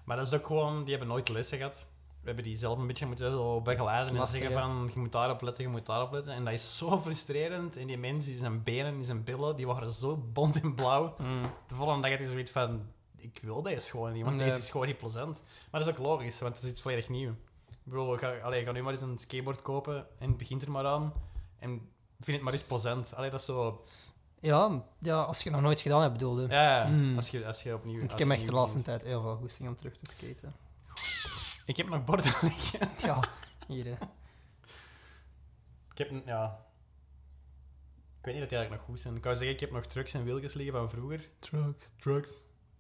Maar 0.06 0.18
dat 0.18 0.28
is 0.28 0.34
ook 0.34 0.46
gewoon... 0.46 0.80
Die 0.82 0.90
hebben 0.90 1.08
nooit 1.08 1.30
lessen 1.30 1.58
gehad. 1.58 1.86
We 2.22 2.28
hebben 2.28 2.44
die 2.44 2.56
zelf 2.58 2.78
een 2.78 2.88
beetje 2.88 3.06
moeten 3.06 3.32
zo 3.32 3.62
begeleiden 3.62 4.18
en 4.18 4.26
zeggen 4.28 4.52
van... 4.52 4.90
Je 4.94 5.00
moet 5.00 5.12
daarop 5.12 5.42
letten, 5.42 5.64
je 5.64 5.70
moet 5.70 5.86
daarop 5.86 6.12
letten. 6.12 6.34
En 6.34 6.44
dat 6.46 6.54
is 6.54 6.78
zo 6.78 6.98
frustrerend. 7.00 7.78
En 7.78 7.88
die 7.88 7.98
mensen, 7.98 8.30
die 8.32 8.40
zijn 8.40 8.64
benen, 8.64 8.96
die 8.96 9.04
zijn 9.04 9.24
billen, 9.24 9.56
die 9.56 9.68
waren 9.68 9.92
zo 9.92 10.18
bont 10.34 10.62
en 10.62 10.76
blauw. 10.76 11.16
De 11.68 11.76
volgende 11.76 12.02
dag 12.02 12.10
had 12.12 12.20
hij 12.20 12.30
zoiets 12.30 12.52
van... 12.52 12.82
Ik 13.18 13.40
wil 13.44 13.62
deze 13.62 13.90
gewoon 13.90 14.14
niet, 14.14 14.24
want 14.24 14.36
Nee. 14.36 14.46
deze 14.46 14.58
is 14.62 14.70
gewoon 14.72 14.88
niet 14.88 14.98
plezant. 14.98 15.42
Maar 15.72 15.82
dat 15.82 15.90
is 15.90 15.96
ook 15.98 16.06
logisch, 16.06 16.40
want 16.40 16.56
het 16.56 16.64
is 16.64 16.70
iets 16.70 16.82
volledig 16.82 17.10
nieuw. 17.10 17.30
Ik 17.70 17.78
bedoel, 17.84 18.18
ga, 18.18 18.38
allee, 18.38 18.64
ga 18.64 18.72
nu 18.72 18.82
maar 18.82 18.92
eens 18.92 19.02
een 19.02 19.18
skateboard 19.18 19.62
kopen 19.62 20.06
en 20.20 20.38
begint 20.38 20.62
er 20.62 20.72
maar 20.72 20.86
aan. 20.86 21.14
En 21.60 21.70
vind 22.20 22.36
het 22.38 22.42
maar 22.46 22.54
eens 22.54 22.64
plezant. 22.64 23.16
Allee, 23.16 23.30
dat 23.30 23.40
is 23.40 23.46
zo... 23.46 23.84
Ja, 24.40 24.84
ja, 25.00 25.22
als 25.22 25.38
je 25.38 25.44
het 25.44 25.54
nog 25.54 25.62
nooit 25.62 25.80
gedaan 25.80 26.02
hebt, 26.02 26.14
bedoelde. 26.14 26.48
Ja, 26.50 26.78
ja, 26.84 26.88
Mm. 26.88 27.16
als, 27.16 27.30
je, 27.30 27.46
als 27.46 27.64
je 27.64 27.74
opnieuw... 27.74 28.00
Want 28.00 28.12
ik 28.12 28.18
heb 28.20 28.30
echt 28.30 28.46
de 28.46 28.52
laatste 28.54 28.82
tijd 28.82 29.04
heel 29.04 29.22
veel 29.22 29.36
goesting 29.36 29.68
om 29.70 29.76
terug 29.76 29.96
te 29.96 30.06
skaten. 30.06 30.54
Ik 31.66 31.78
heb 31.78 31.90
nog 31.90 32.04
borden 32.04 32.26
liggen. 32.42 32.90
Ja, 32.98 33.20
hier. 33.68 33.86
hè. 33.86 33.92
Ik 35.92 35.98
heb... 35.98 36.10
een- 36.10 36.24
Ja... 36.26 36.66
Ik 38.20 38.28
weet 38.28 38.34
niet 38.36 38.42
dat 38.44 38.50
die 38.50 38.58
eigenlijk 38.60 38.72
nog 38.72 38.82
goed 38.96 39.00
zijn. 39.00 39.16
Ik 39.16 39.22
kan 39.22 39.36
zeggen, 39.36 39.54
ik 39.54 39.60
heb 39.60 39.72
nog 39.72 39.86
trucks 39.86 40.14
en 40.14 40.24
wieltjes 40.24 40.54
liggen 40.54 40.74
van 40.74 40.90
vroeger. 40.90 41.30
Trucks. 41.40 41.90
Trucks. 42.00 42.34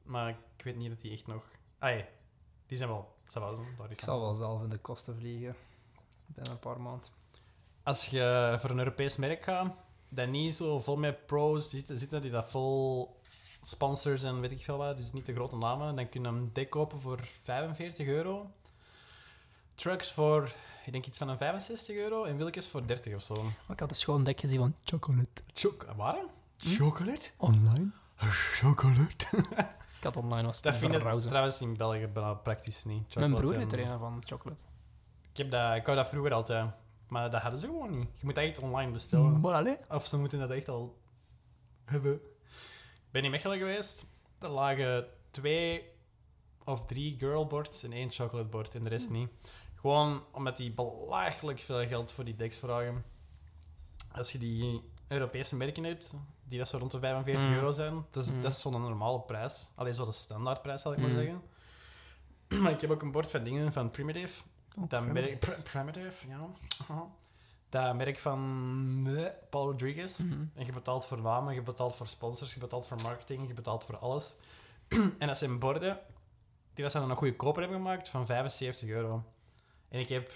Maar 0.03 0.29
ik 0.57 0.63
weet 0.63 0.75
niet 0.75 0.89
dat 0.89 0.99
die 0.99 1.11
echt 1.11 1.27
nog... 1.27 1.45
Ah, 1.79 1.95
ja. 1.97 2.05
Die 2.67 2.77
zijn 2.77 2.89
wel... 2.89 3.15
Ça 3.27 3.33
va, 3.33 3.55
zo, 3.55 3.61
daar 3.77 3.85
is 3.85 3.91
Ik 3.91 3.99
van. 3.99 4.07
zal 4.09 4.19
wel 4.21 4.33
zelf 4.35 4.63
in 4.63 4.69
de 4.69 4.77
kosten 4.77 5.15
vliegen. 5.15 5.55
Binnen 6.25 6.53
een 6.53 6.59
paar 6.59 6.81
maanden. 6.81 7.09
Als 7.83 8.05
je 8.05 8.55
voor 8.59 8.69
een 8.69 8.77
Europees 8.77 9.15
merk 9.15 9.43
gaat, 9.43 9.73
dat 10.09 10.27
niet 10.27 10.55
zo 10.55 10.79
vol 10.79 10.97
met 10.97 11.25
pros 11.25 11.69
zitten, 11.69 11.97
zitten 11.97 12.21
die 12.21 12.31
dat 12.31 12.49
vol 12.49 13.19
sponsors 13.61 14.23
en 14.23 14.39
weet 14.39 14.51
ik 14.51 14.63
veel 14.63 14.77
wat, 14.77 14.97
dus 14.97 15.11
niet 15.13 15.25
de 15.25 15.33
grote 15.33 15.57
namen, 15.57 15.95
dan 15.95 16.09
kun 16.09 16.21
je 16.21 16.27
een 16.27 16.53
dek 16.53 16.69
kopen 16.69 16.99
voor 17.01 17.27
45 17.43 18.07
euro. 18.07 18.51
Trucks 19.81 20.11
voor, 20.11 20.51
ik 20.85 20.91
denk 20.91 21.05
iets 21.05 21.17
van 21.17 21.29
een 21.29 21.37
65 21.37 21.95
euro 21.95 22.23
en 22.23 22.37
wieltjes 22.37 22.67
voor 22.67 22.87
30 22.87 23.15
of 23.15 23.21
zo. 23.21 23.33
Maar 23.43 23.53
ik 23.69 23.79
had 23.79 23.89
een 23.89 23.95
schoon 23.95 24.23
dek 24.23 24.39
gezien 24.39 24.59
van 24.59 24.75
chocolate. 24.83 25.41
Choc 25.53 25.87
waar? 25.95 26.19
Hm? 26.57 26.67
Chocolate? 26.67 27.29
Online? 27.37 27.89
Chocolate? 28.15 29.25
Ik 29.97 30.03
had 30.03 30.17
online 30.17 30.47
was 30.47 30.61
Dat 30.61 30.75
vind 30.75 30.93
ik 30.93 30.99
trouwens 30.99 31.61
in 31.61 31.77
België 31.77 32.07
bijna 32.07 32.33
praktisch 32.33 32.85
niet. 32.85 33.15
Mijn 33.15 33.33
broer 33.33 33.55
heeft 33.55 33.73
er 33.73 33.79
een 33.79 33.99
van 33.99 34.23
chocolate. 34.25 34.63
Ik, 35.31 35.37
heb 35.37 35.51
dat, 35.51 35.75
ik 35.75 35.85
wou 35.85 35.97
dat 35.97 36.07
vroeger 36.07 36.33
altijd, 36.33 36.69
maar 37.07 37.31
dat 37.31 37.41
hadden 37.41 37.59
ze 37.59 37.65
gewoon 37.65 37.97
niet. 37.97 38.09
Je 38.19 38.25
moet 38.25 38.35
dat 38.35 38.43
echt 38.43 38.59
online 38.59 38.91
bestellen. 38.91 39.39
Maar 39.39 39.53
allee. 39.53 39.77
Of 39.89 40.07
ze 40.07 40.17
moeten 40.17 40.39
dat 40.39 40.49
echt 40.49 40.69
al 40.69 40.97
hebben. 41.85 42.13
Ik 42.13 43.11
ben 43.11 43.23
in 43.23 43.31
Mechelen 43.31 43.57
geweest. 43.57 44.05
Er 44.39 44.49
lagen 44.49 45.05
twee 45.31 45.89
of 46.65 46.85
drie 46.85 47.15
girlboards 47.19 47.83
en 47.83 47.91
één 47.91 48.11
chocoladebord 48.11 48.75
en 48.75 48.83
de 48.83 48.89
rest 48.89 49.09
niet. 49.09 49.29
Gewoon 49.81 50.23
omdat 50.31 50.57
die 50.57 50.71
belachelijk 50.71 51.59
veel 51.59 51.87
geld 51.87 52.11
voor 52.11 52.23
die 52.23 52.35
decks 52.35 52.57
vragen. 52.57 53.03
Als 54.11 54.31
je 54.31 54.37
die 54.37 54.81
Europese 55.07 55.55
merken 55.55 55.83
hebt, 55.83 56.13
die 56.43 56.57
dat 56.57 56.67
zo 56.67 56.77
rond 56.77 56.91
de 56.91 56.99
45 56.99 57.45
Mm. 57.47 57.53
euro 57.53 57.71
zijn, 57.71 58.05
dat 58.11 58.23
is, 58.23 58.31
Mm. 58.31 58.41
dat 58.41 58.51
is 58.51 58.61
zo'n 58.61 58.71
normale 58.81 59.19
prijs. 59.21 59.71
Alleen 59.75 59.93
zo 59.93 60.05
de 60.05 60.11
standaardprijs, 60.11 60.81
zal 60.81 60.91
ik 60.93 60.97
maar 60.97 61.09
Mm. 61.09 61.15
zeggen. 61.15 61.41
Maar 62.61 62.71
ik 62.71 62.81
heb 62.81 62.89
ook 62.91 63.01
een 63.01 63.11
bord 63.11 63.31
van 63.31 63.43
dingen 63.43 63.73
van 63.73 63.91
Primitive. 63.91 64.41
Oh, 64.77 64.89
Dat 64.89 64.99
prima. 65.03 65.13
merk, 65.13 65.39
Pr- 65.39 65.61
Primitive, 65.61 66.27
ja. 66.27 66.47
Dat 67.69 67.95
merk 67.95 68.19
van 68.19 69.03
eh, 69.17 69.25
Paul 69.49 69.65
Rodriguez. 69.65 70.17
Mhm. 70.17 70.43
En 70.53 70.65
je 70.65 70.71
betaalt 70.71 71.05
voor 71.05 71.21
namen, 71.21 71.53
je 71.53 71.61
betaalt 71.61 71.95
voor 71.95 72.07
sponsors, 72.07 72.53
je 72.53 72.59
betaalt 72.59 72.87
voor 72.87 72.97
marketing, 73.03 73.47
je 73.47 73.53
betaalt 73.53 73.85
voor 73.85 73.97
alles. 73.97 74.35
en 75.19 75.27
dat 75.27 75.37
zijn 75.37 75.59
borden 75.59 75.99
die 76.73 76.83
dat 76.83 76.91
ze 76.91 76.99
dan 76.99 77.07
nog 77.07 77.17
goedkoper 77.17 77.61
hebben 77.61 77.77
gemaakt 77.79 78.09
van 78.09 78.25
75 78.25 78.89
euro. 78.89 79.23
En 79.91 79.99
ik 79.99 80.09
heb 80.09 80.31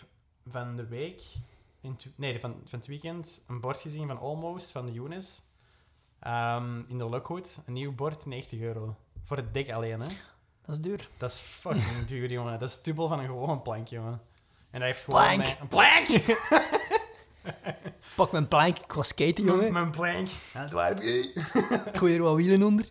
van 0.47 0.75
de 0.75 0.85
week, 0.87 1.21
in 1.81 1.91
het- 1.91 2.07
nee, 2.15 2.39
van, 2.39 2.55
van 2.65 2.79
het 2.79 2.87
weekend, 2.87 3.41
een 3.47 3.59
bord 3.59 3.79
gezien 3.79 4.07
van 4.07 4.19
Almost, 4.19 4.71
van 4.71 4.85
de 4.85 4.91
Younes. 4.91 5.43
Ehm, 6.19 6.79
in 6.87 6.97
de 6.97 7.03
Lockwood. 7.03 7.57
Een 7.65 7.73
nieuw 7.73 7.91
bord, 7.95 8.25
90 8.25 8.59
euro. 8.59 8.95
Voor 9.23 9.37
het 9.37 9.53
dek 9.53 9.71
alleen, 9.71 9.99
hè. 9.99 10.07
Dat 10.65 10.75
is 10.75 10.81
duur. 10.81 11.09
Dat 11.17 11.31
is 11.31 11.39
fucking 11.39 12.05
duur, 12.11 12.31
jongen. 12.31 12.59
Dat 12.59 12.69
is 12.69 12.81
dubbel 12.81 13.07
van 13.07 13.19
een 13.19 13.25
gewoon 13.25 13.61
plank, 13.61 13.87
jongen. 13.87 14.21
En 14.71 14.79
dat 14.79 14.89
heeft 14.89 15.03
gewoon... 15.03 15.21
Plank. 15.21 15.37
mijn- 15.37 15.57
Een 15.59 15.67
plank! 15.67 16.07
Pak 18.15 18.31
mijn 18.31 18.47
plank, 18.47 18.79
ik 18.79 18.91
was 18.93 19.07
skaten, 19.07 19.43
jongen. 19.43 19.73
mijn 19.73 19.91
plank. 19.91 20.27
Dat 20.53 20.71
waar 20.71 20.91
ik- 21.03 21.35
Ik 21.85 21.97
gooi 21.97 22.15
er 22.15 22.21
wat 22.21 22.35
wielen 22.35 22.63
onder. 22.67 22.85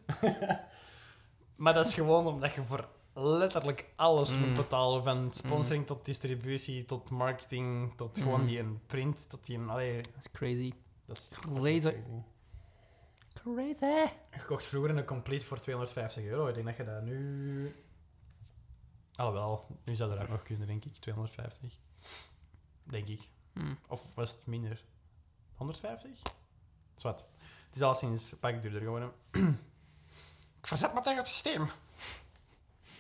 Maar 1.57 1.75
dat 1.75 1.87
is 1.87 1.95
gewoon 1.95 2.27
omdat 2.27 2.53
je 2.53 2.63
voor 2.63 2.89
letterlijk 3.15 3.93
alles 3.97 4.35
Mm. 4.37 4.41
moet 4.41 4.55
betalen. 4.55 5.05
Van 5.05 5.33
sponsoring 5.33 5.87
tot 5.87 6.05
distributie, 6.05 6.85
tot 6.85 7.11
marketing, 7.11 7.97
tot 7.97 8.19
gewoon 8.19 8.41
Mm. 8.41 8.47
die 8.47 8.59
een 8.59 8.81
print, 8.87 9.29
tot 9.31 9.47
die 9.47 9.59
een... 9.59 9.69
Allee, 9.71 9.95
Dat 10.03 10.05
is 10.19 10.31
crazy. 10.31 10.73
dat 11.07 11.17
is 11.19 11.29
Crazy. 11.29 11.95
Crazy. 13.33 14.11
Gekocht 14.31 14.67
vroeger 14.67 14.97
een 14.97 15.05
complete 15.05 15.47
voor 15.47 15.61
250 15.61 16.25
euro. 16.25 16.47
Ik 16.49 16.55
denk 16.55 16.67
dat 16.67 16.77
je 16.77 16.85
dat 16.85 17.03
nu... 17.03 17.75
Alhoewel, 19.17 19.67
nu 19.85 19.95
zou 19.95 20.11
dat 20.11 20.21
ook 20.23 20.29
nog 20.29 20.43
kunnen, 20.43 20.67
denk 20.67 20.85
ik. 20.85 20.97
250. 20.97 21.79
Denk 22.83 23.09
ik. 23.09 23.29
Hm. 23.53 23.75
Of 23.89 24.15
was 24.15 24.33
het 24.33 24.47
minder? 24.47 24.85
150? 25.55 26.11
Zwat. 26.97 27.27
Het 27.67 27.75
is 27.75 27.83
al 27.83 27.95
sinds 27.95 28.35
pak 28.41 28.63
duurder 28.63 28.81
geworden. 28.81 29.13
ik 30.61 30.67
verzet 30.67 30.95
me 30.95 31.01
tegen 31.01 31.19
het 31.19 31.29
systeem. 31.29 31.69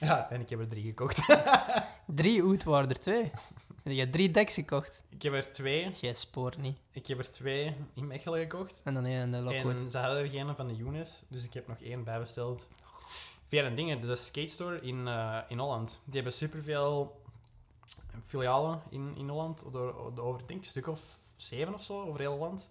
Ja, 0.00 0.30
en 0.30 0.40
ik 0.40 0.50
heb 0.50 0.60
er 0.60 0.68
drie 0.68 0.84
gekocht. 0.84 1.26
Drie 2.06 2.42
oud 2.42 2.64
waren 2.64 2.88
er 2.88 3.00
twee. 3.00 3.30
En 3.82 3.94
je 3.94 4.00
hebt 4.00 4.12
drie 4.12 4.30
decks 4.30 4.54
gekocht. 4.54 5.04
ik 5.08 5.22
heb 5.22 5.32
er 5.32 5.52
twee. 5.52 5.90
Jij 6.00 6.14
spoort 6.14 6.56
niet. 6.56 6.76
Ik 6.90 7.06
heb 7.06 7.18
er 7.18 7.30
twee 7.30 7.76
in 7.94 8.06
Mechelen 8.06 8.40
gekocht. 8.40 8.80
En 8.84 8.94
dan 8.94 9.04
één 9.04 9.20
in 9.20 9.30
de 9.30 9.38
Lockwood. 9.38 9.78
En 9.78 9.90
ze 9.90 9.98
hadden 9.98 10.18
er 10.18 10.28
geen 10.28 10.56
van 10.56 10.68
de 10.68 10.76
Younes, 10.76 11.22
dus 11.28 11.44
ik 11.44 11.54
heb 11.54 11.68
nog 11.68 11.80
één 11.80 12.04
bijbesteld. 12.04 12.66
Via 13.48 13.64
een 13.64 13.74
ding, 13.74 14.00
de 14.00 14.16
skate 14.16 14.48
store 14.48 14.80
in, 14.80 15.08
eh, 15.08 15.38
in 15.48 15.58
Holland. 15.58 16.00
Die 16.04 16.14
hebben 16.14 16.32
superveel 16.32 17.22
filialen 18.24 18.82
in, 18.90 19.14
in 19.16 19.28
Holland, 19.28 19.64
door, 19.72 20.12
over 20.16 20.46
denk 20.46 20.60
een 20.60 20.66
stuk 20.66 20.86
of 20.86 21.00
zeven 21.36 21.74
of 21.74 21.82
zo, 21.82 22.02
over 22.02 22.20
heel 22.20 22.32
Holland. 22.32 22.68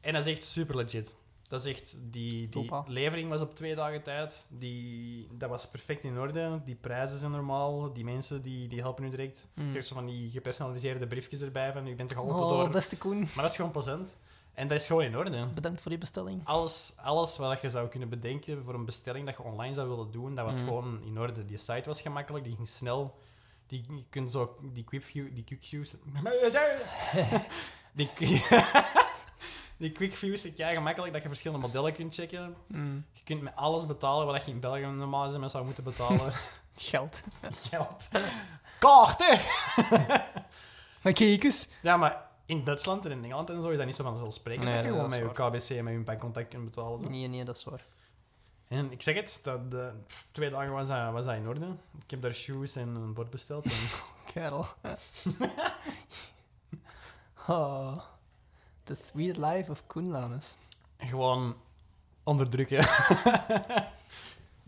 En 0.00 0.12
dat 0.12 0.26
is 0.26 0.32
echt 0.32 0.44
super 0.44 0.76
legit. 0.76 1.14
Dat 1.48 1.64
is 1.64 1.72
echt, 1.72 1.96
die, 2.00 2.46
die 2.48 2.70
levering 2.86 3.28
was 3.28 3.40
op 3.40 3.54
twee 3.54 3.74
dagen 3.74 4.02
tijd. 4.02 4.46
Die, 4.48 5.28
dat 5.32 5.48
was 5.50 5.68
perfect 5.70 6.04
in 6.04 6.18
orde. 6.18 6.60
Die 6.64 6.74
prijzen 6.74 7.18
zijn 7.18 7.30
normaal. 7.30 7.92
Die 7.92 8.04
mensen 8.04 8.42
die, 8.42 8.68
die 8.68 8.80
helpen 8.80 9.04
nu 9.04 9.10
direct. 9.10 9.48
Je 9.54 9.62
Mm. 9.62 9.68
krijgt 9.70 9.88
zo 9.88 9.94
van 9.94 10.06
die 10.06 10.30
gepersonaliseerde 10.30 11.06
briefjes 11.06 11.40
erbij 11.40 11.72
van 11.72 11.86
je 11.86 11.94
bent 11.94 12.12
geholpen 12.12 12.36
Oh, 12.36 12.48
door... 12.48 12.68
beste 12.70 12.96
Koen. 12.98 13.18
Maar 13.18 13.28
dat 13.34 13.50
is 13.50 13.56
gewoon 13.56 13.70
plezant. 13.70 14.16
En 14.52 14.68
dat 14.68 14.80
is 14.80 14.86
gewoon 14.86 15.02
in 15.02 15.16
orde. 15.16 15.46
Bedankt 15.54 15.80
voor 15.80 15.90
die 15.90 16.00
bestelling. 16.00 16.40
Alles, 16.44 16.92
alles 16.96 17.36
wat 17.36 17.60
je 17.60 17.70
zou 17.70 17.88
kunnen 17.88 18.08
bedenken 18.08 18.64
voor 18.64 18.74
een 18.74 18.84
bestelling 18.84 19.26
dat 19.26 19.36
je 19.36 19.42
online 19.42 19.74
zou 19.74 19.88
willen 19.88 20.10
doen, 20.10 20.34
dat 20.34 20.44
was 20.44 20.54
Mhm. 20.54 20.64
gewoon 20.64 21.00
in 21.04 21.18
orde. 21.18 21.44
Die 21.44 21.56
site 21.58 21.82
was 21.84 22.00
gemakkelijk, 22.00 22.44
die 22.44 22.54
ging 22.56 22.68
snel. 22.68 23.18
Die, 23.66 23.84
je 23.88 24.04
kunt 24.10 24.30
zo 24.30 24.56
die 24.72 24.84
quick 24.84 25.02
view, 25.02 25.34
die 25.34 25.44
quick 25.44 25.64
views, 25.64 25.94
die, 27.92 28.08
die 29.78 29.92
quick 29.92 30.16
views, 30.16 30.44
is 30.44 30.54
kei 30.54 30.74
gemakkelijk 30.74 31.12
dat 31.12 31.22
je 31.22 31.28
verschillende 31.28 31.66
modellen 31.66 31.92
kunt 31.92 32.14
checken. 32.14 32.56
Mm. 32.66 33.04
Je 33.12 33.22
kunt 33.24 33.42
met 33.42 33.56
alles 33.56 33.86
betalen 33.86 34.26
wat 34.26 34.44
je 34.44 34.50
in 34.50 34.60
België 34.60 34.86
normaal 34.86 35.30
SMS 35.30 35.52
zou 35.52 35.64
moeten 35.64 35.84
betalen. 35.84 36.32
Geld. 36.76 37.22
Geld. 37.52 38.08
Kaarten! 38.78 39.40
Maar 41.02 41.12
kijk 41.12 41.44
eens. 41.44 41.68
Ja, 41.82 41.96
maar 41.96 42.28
in 42.46 42.64
Duitsland 42.64 43.04
en 43.04 43.10
in 43.10 43.24
Engeland 43.24 43.50
en 43.50 43.62
zo 43.62 43.68
is 43.68 43.76
dat 43.76 43.86
niet 43.86 43.94
zo 43.94 44.02
vanzelfsprekend 44.02 44.64
Nee, 44.64 44.74
dat 44.74 44.84
je 44.84 44.90
gewoon 44.90 45.08
met 45.08 45.20
is 45.20 45.26
je 45.26 45.32
KBC 45.32 45.78
en 45.78 45.84
met 45.84 45.92
je 45.92 46.00
bankcontact 46.00 46.48
kunt 46.48 46.64
betalen. 46.64 46.98
zo. 46.98 47.08
Nee, 47.08 47.26
nee, 47.26 47.44
dat 47.44 47.56
is 47.56 47.64
waar. 47.64 47.82
En 48.68 48.92
ik 48.92 49.02
zeg 49.02 49.14
het, 49.14 49.40
dat, 49.42 49.70
de, 49.70 49.92
pff, 50.06 50.26
twee 50.32 50.50
dagen 50.50 50.72
was 50.72 50.88
dat, 50.88 51.12
was 51.12 51.24
dat 51.24 51.34
in 51.34 51.48
orde. 51.48 51.66
Ik 52.02 52.10
heb 52.10 52.22
daar 52.22 52.34
shoes 52.34 52.76
en 52.76 52.88
een 52.88 53.12
bord 53.14 53.30
besteld. 53.30 53.64
En 53.64 53.70
Kerel. 54.32 54.66
oh. 57.48 57.96
The 58.88 58.94
sweet 58.94 59.36
life 59.36 59.70
of 59.70 59.86
Koen 59.86 60.08
Lanes. 60.08 60.56
gewoon 60.98 61.56
onderdrukken. 62.22 62.78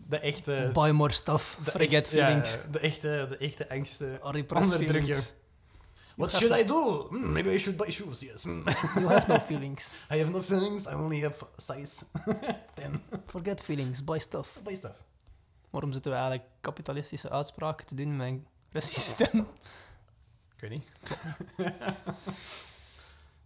de 0.09 0.19
echte... 0.19 0.69
Buy 0.73 0.89
more 0.91 1.13
stuff. 1.13 1.57
de 1.63 1.71
Forget 1.71 2.09
ja, 2.09 2.25
feelings. 2.25 2.57
de, 2.71 2.79
echte, 2.79 3.25
de 3.29 3.37
echte 3.37 3.69
angsten. 3.69 4.23
Onderdrukken. 4.23 4.79
feelings. 4.79 5.33
What 6.15 6.31
should 6.31 6.59
I 6.59 6.63
do? 6.63 7.07
Hmm, 7.09 7.31
maybe 7.31 7.53
I 7.53 7.57
should 7.57 7.77
buy 7.77 7.89
shoes, 7.91 8.19
yes. 8.19 8.43
Hmm. 8.43 8.61
You 8.99 9.07
have 9.07 9.27
no 9.27 9.39
feelings. 9.39 9.93
I 10.13 10.17
have 10.17 10.31
no 10.31 10.41
feelings, 10.41 10.87
I 10.87 10.93
only 10.93 11.21
have 11.21 11.45
size 11.57 12.05
10. 12.75 13.01
Forget 13.25 13.61
feelings. 13.61 14.03
Buy 14.03 14.19
stuff. 14.19 14.59
Buy 14.63 14.75
stuff. 14.75 15.03
Waarom 15.69 15.91
zitten 15.91 16.11
we 16.11 16.17
eigenlijk 16.17 16.49
kapitalistische 16.61 17.29
uitspraken 17.29 17.85
te 17.85 17.95
doen 17.95 18.15
met 18.15 18.27
een 18.27 18.45
Russische 18.71 19.09
stem? 19.09 19.47
Ik 20.55 20.59
weet 20.59 20.69
niet. 20.69 20.87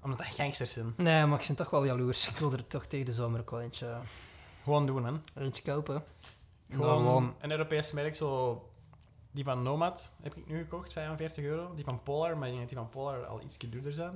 Omdat 0.05 0.17
dat 0.25 0.35
gangsters 0.35 0.73
zijn. 0.73 0.93
Nee, 0.97 1.25
maar 1.25 1.39
ik 1.39 1.47
ben 1.47 1.55
toch 1.55 1.69
wel 1.69 1.85
jaloers. 1.85 2.29
Ik 2.29 2.37
wil 2.37 2.51
er 2.51 2.67
toch 2.67 2.85
tegen 2.85 3.05
de 3.05 3.11
zomer 3.13 3.39
ook 3.39 3.49
wel 3.51 3.61
eentje, 3.61 3.97
Gewoon 4.63 4.85
doen, 4.85 5.05
hè. 5.05 5.41
eentje 5.43 5.63
kopen. 5.63 5.95
En 5.95 6.03
dan 6.67 6.79
Gewoon, 6.81 6.97
gewoon 7.03 7.35
een 7.39 7.51
Europees 7.51 7.91
merk, 7.91 8.15
zo... 8.15 8.69
Die 9.31 9.43
van 9.43 9.63
Nomad 9.63 10.09
heb 10.21 10.35
ik 10.35 10.47
nu 10.47 10.57
gekocht, 10.57 10.91
45 10.93 11.43
euro. 11.43 11.73
Die 11.73 11.83
van 11.83 12.03
Polar, 12.03 12.37
maar 12.37 12.47
ik 12.47 12.55
denk 12.55 12.59
dat 12.59 12.69
die 12.69 12.77
van 12.77 12.89
Polar 12.89 13.25
al 13.25 13.41
iets 13.41 13.57
duurder 13.57 13.93
zijn. 13.93 14.11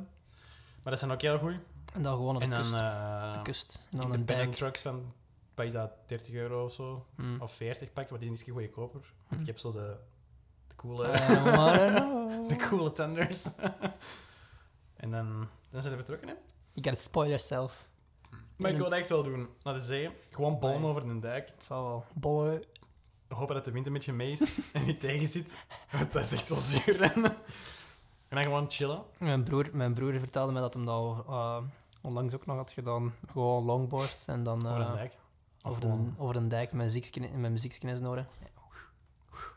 Maar 0.83 0.91
dat 0.91 0.99
zijn 0.99 1.11
ook 1.11 1.21
heel 1.21 1.37
goed. 1.39 1.55
En 1.93 2.03
dan 2.03 2.15
gewoon 2.15 2.35
op 2.35 2.41
En 2.41 2.49
de 2.49 2.55
dan 2.55 2.63
kust. 2.63 2.73
eh 2.73 3.33
de 3.33 3.41
kust. 3.41 3.87
En 3.91 3.97
dan 3.97 4.13
een 4.27 4.51
trucks 4.51 4.81
van, 4.81 5.13
wat 5.55 5.65
is 5.65 5.71
dat, 5.73 5.91
30 6.05 6.33
euro 6.33 6.63
of 6.65 6.73
zo. 6.73 7.05
Mm. 7.15 7.41
Of 7.41 7.53
40 7.53 7.93
pakken, 7.93 8.13
maar 8.13 8.23
die 8.23 8.31
is 8.33 8.45
niet 8.45 8.55
goedkoper. 8.55 8.99
Want 9.01 9.31
Mm. 9.31 9.39
ik 9.39 9.45
heb 9.45 9.57
zo 9.59 9.71
de, 9.71 9.95
de 10.67 10.75
coole, 10.75 11.07
know. 11.11 12.49
de 12.49 12.55
coole 12.69 12.91
tenders. 12.91 13.49
En 14.99 15.11
dan, 15.11 15.47
dan 15.69 15.81
zijn 15.81 15.95
we 15.97 16.03
vertrokken, 16.03 16.29
hè. 16.29 16.35
You 16.73 16.85
gotta 16.87 17.01
spoil 17.01 17.27
yourself. 17.27 17.87
Maar 18.55 18.69
ik 18.69 18.75
En 18.75 18.81
wil 18.81 18.89
dat 18.89 18.99
echt 18.99 19.09
wel 19.09 19.23
doen. 19.23 19.49
Naar 19.63 19.73
de 19.73 19.79
zee. 19.79 20.09
Gewoon 20.31 20.59
bollen 20.59 20.83
over 20.83 21.07
de 21.07 21.19
dijk. 21.19 21.49
Het 21.49 21.63
zal 21.63 21.83
wel. 21.83 22.05
Bollen. 22.13 22.63
Hopen 23.27 23.55
dat 23.55 23.65
de 23.65 23.71
wind 23.71 23.87
een 23.87 23.93
beetje 23.93 24.13
mee 24.13 24.31
is 24.31 24.41
en 24.73 24.85
niet 24.85 24.99
tegen 24.99 25.27
zit. 25.27 25.65
Want 25.91 26.13
dat 26.13 26.23
is 26.23 26.31
echt 26.31 26.49
wel 26.49 26.59
zuur. 26.59 27.01
En 27.01 27.21
dan 28.29 28.43
gewoon 28.43 28.69
chillen. 28.69 29.03
Mijn 29.17 29.43
broer, 29.43 29.69
mijn 29.73 29.93
broer 29.93 30.19
vertelde 30.19 30.51
me 30.51 30.59
dat 30.59 30.73
hem 30.73 30.85
dat 30.85 31.23
uh, 31.27 31.57
onlangs 32.01 32.35
ook 32.35 32.45
nog 32.45 32.55
had 32.55 32.71
gedaan. 32.71 33.13
Gewoon 33.31 33.63
longboard 33.63 34.23
en 34.27 34.43
dan 34.43 34.67
Over 34.67 34.81
eh, 34.81 34.87
een 34.87 34.95
dijk. 34.95 35.13
Of 35.61 35.71
over, 35.71 35.83
een, 35.83 36.15
over 36.17 36.35
een 36.35 36.47
dijk 36.47 36.71
met 36.71 37.31
met 37.33 37.51
muziekskines 37.51 37.99
in 37.99 38.07
oren. 38.07 38.27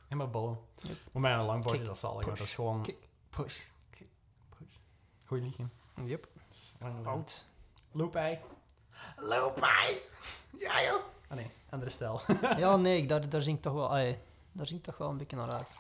helemaal 0.09 0.31
bollen. 0.31 0.59
Yep. 0.77 0.97
Maar 1.13 1.23
met 1.23 1.33
een 1.33 1.47
langboard 1.47 1.71
Kick, 1.71 1.81
is 1.81 1.87
dat 1.87 1.99
zalig. 1.99 2.25
want 2.25 2.39
Dat 2.39 2.47
is 2.47 2.55
gewoon 2.55 2.83
kick. 2.83 3.09
push, 3.31 3.61
Goed 5.33 5.43
liggen. 5.43 5.73
Yep. 6.05 6.29
Oud. 7.05 7.47
Loopij. 7.93 8.41
Loopij! 9.17 10.01
Ja, 10.59 10.83
joh. 10.83 11.03
Ah 11.29 11.37
nee, 11.37 11.51
andere 11.71 11.91
stijl. 11.91 12.21
Ja, 12.59 12.77
nee, 12.77 12.97
ik- 12.97 13.09
daar, 13.09 13.29
daar 13.29 13.43
zing 13.43 13.57
ik 13.57 13.63
toch 13.63 13.73
wel... 13.73 13.89
allee, 13.89 14.19
daar 14.53 14.67
zing 14.67 14.79
ik 14.79 14.85
toch 14.85 14.97
wel 14.99 15.09
een 15.11 15.17
beetje 15.17 15.37
naar 15.37 15.51
uit. 15.51 15.77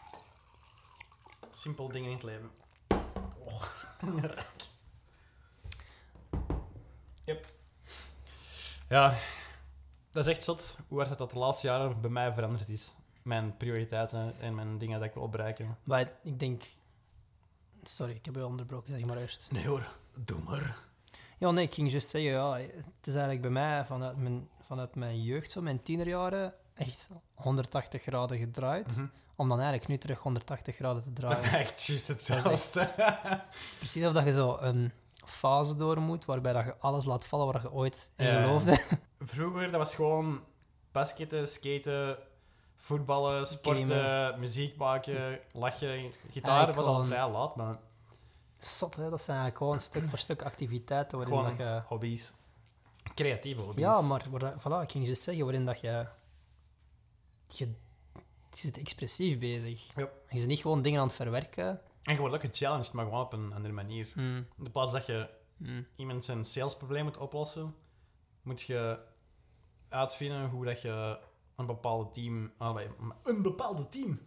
Simpel 1.50 1.88
dingen 1.88 2.08
in 2.10 2.14
het 2.16 2.22
leven. 2.24 2.50
Oh. 3.44 3.62
yep. 7.24 7.46
Ja, 8.88 9.14
dat 10.10 10.26
is 10.26 10.32
echt 10.32 10.44
zot 10.44 10.76
hoe 10.88 10.96
hard 10.98 11.08
het 11.10 11.18
dat 11.18 11.30
de 11.30 11.38
laatste 11.38 11.66
jaren 11.66 12.00
bij 12.00 12.10
mij 12.10 12.32
veranderd 12.32 12.68
is. 12.68 12.92
Mijn 13.22 13.56
prioriteiten 13.56 14.34
en 14.40 14.54
mijn 14.54 14.78
dingen 14.78 14.98
dat 15.00 15.08
ik 15.08 15.14
wil 15.14 15.28
bereiken. 15.28 15.78
Maar 15.84 16.12
ik 16.22 16.38
denk... 16.38 16.62
Sorry, 17.82 18.14
ik 18.14 18.24
heb 18.24 18.34
je 18.34 18.46
onderbroken, 18.46 18.92
zeg 18.92 19.04
maar 19.04 19.16
eerst. 19.16 19.48
Nee 19.52 19.66
hoor, 19.66 19.88
doe 20.14 20.40
maar. 20.42 20.78
Ja, 21.38 21.50
nee, 21.50 21.64
ik 21.64 21.74
ging 21.74 21.90
juist 21.90 22.08
zeggen, 22.08 22.30
ja, 22.30 22.56
het 22.56 23.06
is 23.06 23.12
eigenlijk 23.12 23.40
bij 23.40 23.50
mij 23.50 23.84
vanuit 23.86 24.16
mijn, 24.16 24.48
vanuit 24.60 24.94
mijn 24.94 25.22
jeugd, 25.22 25.50
zo 25.50 25.60
mijn 25.60 25.82
tienerjaren, 25.82 26.54
echt 26.74 27.08
180 27.34 28.02
graden 28.02 28.38
gedraaid. 28.38 28.96
Mhm. 28.96 29.06
Om 29.36 29.48
dan 29.48 29.58
eigenlijk 29.58 29.88
nu 29.88 29.98
terug 29.98 30.18
180 30.18 30.76
graden 30.76 31.02
te 31.02 31.12
draaien. 31.12 31.44
Echt 31.52 31.82
juist 31.82 32.08
hetzelfde. 32.08 32.50
Het 32.50 33.54
is 33.68 33.74
precies 33.78 34.06
of 34.06 34.12
dat 34.12 34.24
je 34.24 34.32
zo 34.32 34.56
een 34.60 34.92
fase 35.24 35.76
door 35.76 36.00
moet, 36.00 36.24
waarbij 36.24 36.52
dat 36.52 36.64
je 36.64 36.76
alles 36.78 37.04
laat 37.04 37.26
vallen 37.26 37.52
waar 37.52 37.62
je 37.62 37.72
ooit 37.72 38.10
in 38.16 38.26
geloofde. 38.26 38.80
Vroeger, 39.20 39.62
dat 39.62 39.80
was 39.80 39.94
gewoon 39.94 40.44
basketten, 40.92 41.48
skaten, 41.48 42.18
voetballen, 42.82 43.46
sporten, 43.46 43.86
Gamen. 43.86 44.40
muziek 44.40 44.76
maken, 44.76 45.40
lachen. 45.52 46.12
Gitaar 46.30 46.72
was 46.74 46.84
al 46.86 47.04
vrij 47.04 47.30
laat, 47.30 47.56
maar 47.56 47.78
Zot, 48.58 48.96
hè? 48.96 49.10
Dat 49.10 49.22
zijn 49.22 49.36
eigenlijk 49.36 49.56
gewoon 49.56 49.80
stuk 49.80 50.08
voor 50.08 50.18
stuk 50.18 50.42
activiteiten 50.42 51.18
waarin 51.18 51.36
gewoon 51.36 51.56
dat 51.56 51.66
je... 51.66 51.82
hobby's. 51.86 52.32
Creatieve 53.14 53.60
hobby's. 53.60 53.84
Ja, 53.84 54.00
maar 54.00 54.26
waar, 54.30 54.54
voilà, 54.58 54.82
ik 54.82 54.90
ging 54.90 55.06
juist 55.06 55.22
zeggen, 55.22 55.44
waarin 55.44 55.64
dat 55.64 55.80
je... 55.80 56.06
Je, 57.46 57.64
je 58.50 58.58
zit 58.58 58.78
expressief 58.78 59.38
bezig. 59.38 59.94
Ja. 59.96 60.08
Je 60.28 60.38
zit 60.38 60.48
niet 60.48 60.60
gewoon 60.60 60.82
dingen 60.82 61.00
aan 61.00 61.06
het 61.06 61.16
verwerken. 61.16 61.80
En 62.02 62.14
je 62.14 62.20
wordt 62.20 62.34
ook 62.34 62.40
gechallenged, 62.40 62.92
maar 62.92 63.04
gewoon 63.04 63.20
op 63.20 63.32
een 63.32 63.52
andere 63.52 63.74
manier. 63.74 64.10
Hmm, 64.14 64.36
In 64.36 64.64
de 64.64 64.70
plaats 64.70 64.92
dat 64.92 65.06
je 65.06 65.28
hmm. 65.56 65.86
iemand 65.96 66.24
zijn 66.24 66.44
salesprobleem 66.44 67.04
moet 67.04 67.16
oplossen, 67.16 67.74
moet 68.42 68.62
je 68.62 68.98
uitvinden 69.88 70.48
hoe 70.48 70.64
dat 70.64 70.82
je 70.82 71.18
een 71.56 71.66
bepaalde 71.66 72.10
team, 72.10 72.52
allee, 72.58 72.88
een 73.24 73.42
bepaalde 73.42 73.88
team, 73.88 74.20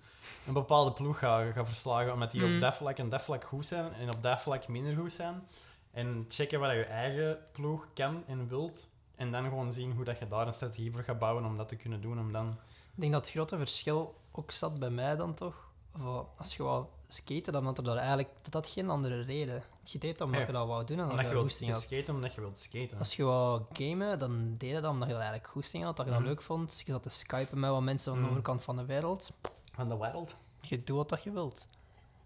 een 0.47 0.53
bepaalde 0.53 0.91
ploeg 0.93 1.19
gaat, 1.19 1.53
gaat 1.53 1.67
verslagen, 1.67 2.13
omdat 2.13 2.31
die 2.31 2.41
Mm. 2.45 2.55
op 2.55 2.61
dat 2.61 2.75
vlak 2.75 2.97
en 2.97 3.09
dat 3.09 3.21
vlak 3.21 3.43
goed 3.43 3.65
zijn 3.65 3.93
en 3.93 4.09
op 4.09 4.21
dat 4.23 4.41
vlak 4.41 4.67
minder 4.67 4.95
goed 4.95 5.13
zijn. 5.13 5.43
En 5.91 6.25
checken 6.27 6.59
wat 6.59 6.71
je 6.71 6.83
eigen 6.85 7.37
ploeg 7.51 7.87
kan 7.93 8.23
en 8.27 8.47
wilt. 8.47 8.89
En 9.15 9.31
dan 9.31 9.43
gewoon 9.43 9.71
zien 9.71 9.91
hoe 9.91 10.03
dat 10.03 10.19
je 10.19 10.27
daar 10.27 10.47
een 10.47 10.53
strategie 10.53 10.91
voor 10.91 11.03
gaat 11.03 11.19
bouwen 11.19 11.45
om 11.45 11.57
dat 11.57 11.67
te 11.67 11.75
kunnen 11.75 12.01
doen. 12.01 12.19
Om 12.19 12.31
dan... 12.31 12.47
Ik 12.95 13.01
denk 13.01 13.11
dat 13.13 13.21
het 13.21 13.31
grote 13.31 13.57
verschil 13.57 14.15
ook 14.31 14.51
zat 14.51 14.79
bij 14.79 14.89
mij 14.89 15.15
dan 15.15 15.33
toch. 15.33 15.69
Of, 15.93 16.25
als 16.37 16.55
je 16.55 16.63
wou 16.63 16.85
skaten, 17.07 17.53
dan 17.53 17.65
had 17.65 17.77
er 17.77 17.83
daar 17.83 17.97
eigenlijk 17.97 18.29
dat 18.41 18.53
had 18.53 18.67
geen 18.67 18.89
andere 18.89 19.21
reden. 19.21 19.63
Je 19.87 19.97
deed 19.99 20.17
dat 20.17 20.27
omdat 20.27 20.41
Ja. 20.41 20.45
je 20.47 20.51
dat 20.53 20.67
wou 20.67 20.85
doen 20.85 20.97
en 20.97 21.03
Omdat 21.03 21.17
dat 21.17 21.25
je 21.25 21.35
je 21.35 21.41
wilt 21.41 21.71
had. 21.73 21.81
skaten, 21.81 22.13
omdat 22.15 22.33
je 22.33 22.41
wilt 22.41 22.59
skaten. 22.59 22.97
Als 22.97 23.15
je 23.15 23.23
wou 23.23 23.61
gamen, 23.73 24.19
dan 24.19 24.53
deed 24.53 24.69
je 24.69 24.81
dat 24.81 24.91
omdat 24.91 25.07
je 25.07 25.13
dat 25.13 25.21
eigenlijk 25.23 25.47
goesting 25.51 25.83
had, 25.83 25.97
dat 25.97 26.05
je 26.05 26.11
dat 26.11 26.19
Mhm. 26.21 26.29
leuk 26.29 26.41
vond. 26.41 26.81
Je 26.85 26.91
zat 26.91 27.03
te 27.03 27.09
skypen 27.09 27.59
met 27.59 27.69
wat 27.69 27.81
mensen 27.81 28.11
aan 28.11 28.17
de 28.17 28.23
Mhm. 28.23 28.31
overkant 28.31 28.63
van 28.63 28.77
de 28.77 28.85
wereld. 28.85 29.31
Van 29.73 29.89
de 29.89 29.97
wereld. 29.97 30.35
Je 30.61 30.83
doet 30.83 31.09
wat 31.09 31.23
je 31.23 31.31
wilt. 31.31 31.67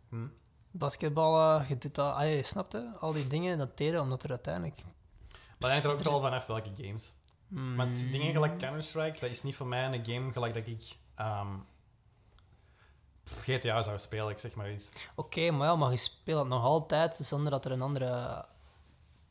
Hm. 0.09 0.27
Basketballen, 0.71 1.65
je 1.67 1.77
doet 1.77 1.95
dat, 1.95 2.13
ah, 2.15 2.29
je 2.35 2.43
snapt 2.43 2.73
hè? 2.73 2.81
al 2.99 3.13
die 3.13 3.27
dingen, 3.27 3.57
dat 3.57 3.77
deden 3.77 4.01
omdat 4.01 4.23
er 4.23 4.29
uiteindelijk... 4.29 4.75
Maar 4.77 5.69
dat 5.69 5.69
hangt 5.69 5.83
er 5.85 5.91
ook 5.91 5.99
wel 5.99 6.21
vanaf 6.21 6.45
welke 6.45 6.71
games. 6.75 7.13
Mm, 7.47 7.75
Want 7.75 7.97
dingen 8.11 8.33
gelijk 8.33 8.57
Counter-Strike, 8.57 9.19
dat 9.19 9.29
is 9.29 9.43
niet 9.43 9.55
voor 9.55 9.67
mij 9.67 9.85
een 9.93 10.05
game 10.05 10.31
gelijk 10.31 10.53
dat 10.53 10.67
ik 10.67 10.97
ehm, 11.15 11.47
GTA 13.41 13.81
zou 13.81 13.99
spelen, 13.99 14.29
ik 14.29 14.39
zeg 14.39 14.55
maar 14.55 14.71
iets. 14.71 14.89
Oké, 15.15 15.51
maar 15.51 15.67
ja, 15.67 15.75
maar 15.75 15.91
je 15.91 15.97
speelt 15.97 16.39
het 16.39 16.47
nog 16.47 16.63
altijd 16.63 17.15
zonder 17.15 17.51
dat 17.51 17.65
er 17.65 17.71
een 17.71 17.81
andere 17.81 18.45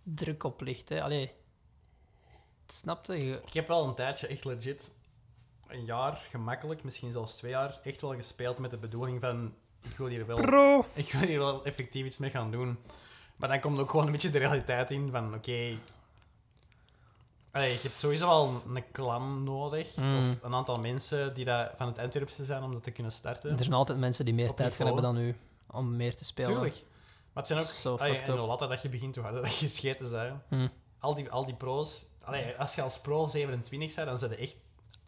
druk 0.03 0.45
op 0.45 0.61
ligt. 0.61 0.89
Hè? 0.89 1.03
Allee, 1.03 1.33
snapte 2.67 3.27
je? 3.27 3.41
Ik 3.47 3.53
heb 3.53 3.69
wel 3.69 3.89
een 3.89 3.95
tijdje 3.95 4.27
echt 4.27 4.45
legit, 4.45 4.95
een 5.67 5.85
jaar 5.85 6.27
gemakkelijk, 6.31 6.85
misschien 6.85 7.13
zelfs 7.13 7.37
twee 7.37 7.51
jaar, 7.51 7.81
echt 7.83 8.01
wel 8.01 8.15
gespeeld 8.15 8.59
met 8.59 8.71
de 8.71 8.77
bedoeling 8.77 9.21
van 9.21 9.55
ik 9.83 9.97
wil 9.97 10.07
hier 10.07 10.27
wel, 10.27 10.41
Pro! 10.41 10.87
ik 10.93 11.13
wil 11.13 11.29
hier 11.29 11.39
wel 11.39 11.65
effectief 11.65 12.07
iets 12.07 12.19
mee 12.19 12.31
gaan 12.31 12.51
doen. 12.51 12.79
Maar 13.37 13.49
dan 13.49 13.61
komt 13.61 13.79
ook 13.79 13.91
gewoon 13.91 14.07
een 14.07 14.13
beetje 14.13 14.31
de 14.31 14.39
realiteit 14.39 14.91
in 14.91 15.09
van 15.11 15.35
oké. 15.35 15.79
Allee, 17.59 17.73
je 17.73 17.79
hebt 17.83 18.01
sowieso 18.01 18.27
wel 18.27 18.63
een 18.75 18.85
clan 18.93 19.45
nodig, 19.45 19.97
Mm. 19.97 20.19
of 20.19 20.43
een 20.43 20.55
aantal 20.55 20.77
mensen 20.81 21.35
die 21.35 21.45
dat 21.45 21.71
van 21.77 21.87
het 21.87 21.99
Antwerpse 21.99 22.45
zijn 22.45 22.63
om 22.63 22.73
dat 22.73 22.83
te 22.83 22.91
kunnen 22.91 23.13
starten. 23.13 23.51
Er 23.51 23.59
zijn 23.59 23.73
altijd 23.73 23.99
mensen 23.99 24.25
die 24.25 24.35
meer 24.35 24.51
Op 24.51 24.57
tijd 24.57 24.77
gaan 24.77 24.87
hebben 24.87 25.05
dan 25.05 25.19
u 25.19 25.37
om 25.71 25.97
meer 25.97 26.17
te 26.17 26.25
spelen. 26.25 26.51
Tuurlijk. 26.51 26.75
Maar 27.33 27.43
het 27.43 27.47
zijn 27.47 27.59
ook... 27.59 27.65
Zo 27.67 27.97
allee, 27.97 28.17
en 28.19 28.37
hoe 28.39 28.47
later 28.47 28.69
dat 28.69 28.83
je 28.83 28.89
begint, 28.89 29.15
hoe 29.15 29.25
harder 29.25 29.43
dat 29.43 29.57
je 29.59 29.69
scheten 29.69 30.07
zijn. 30.07 30.43
Hm. 30.49 30.69
Al 30.99 31.15
die, 31.15 31.31
al 31.31 31.45
die 31.45 31.55
pro's... 31.55 32.07
Allee, 32.25 32.57
als 32.59 32.75
je 32.75 32.83
als 32.83 33.01
pro 33.01 33.27
27 33.27 33.95
bent, 33.95 34.09
dan 34.09 34.19
zijn 34.19 34.31
ze 34.31 34.37
echt, 34.37 34.57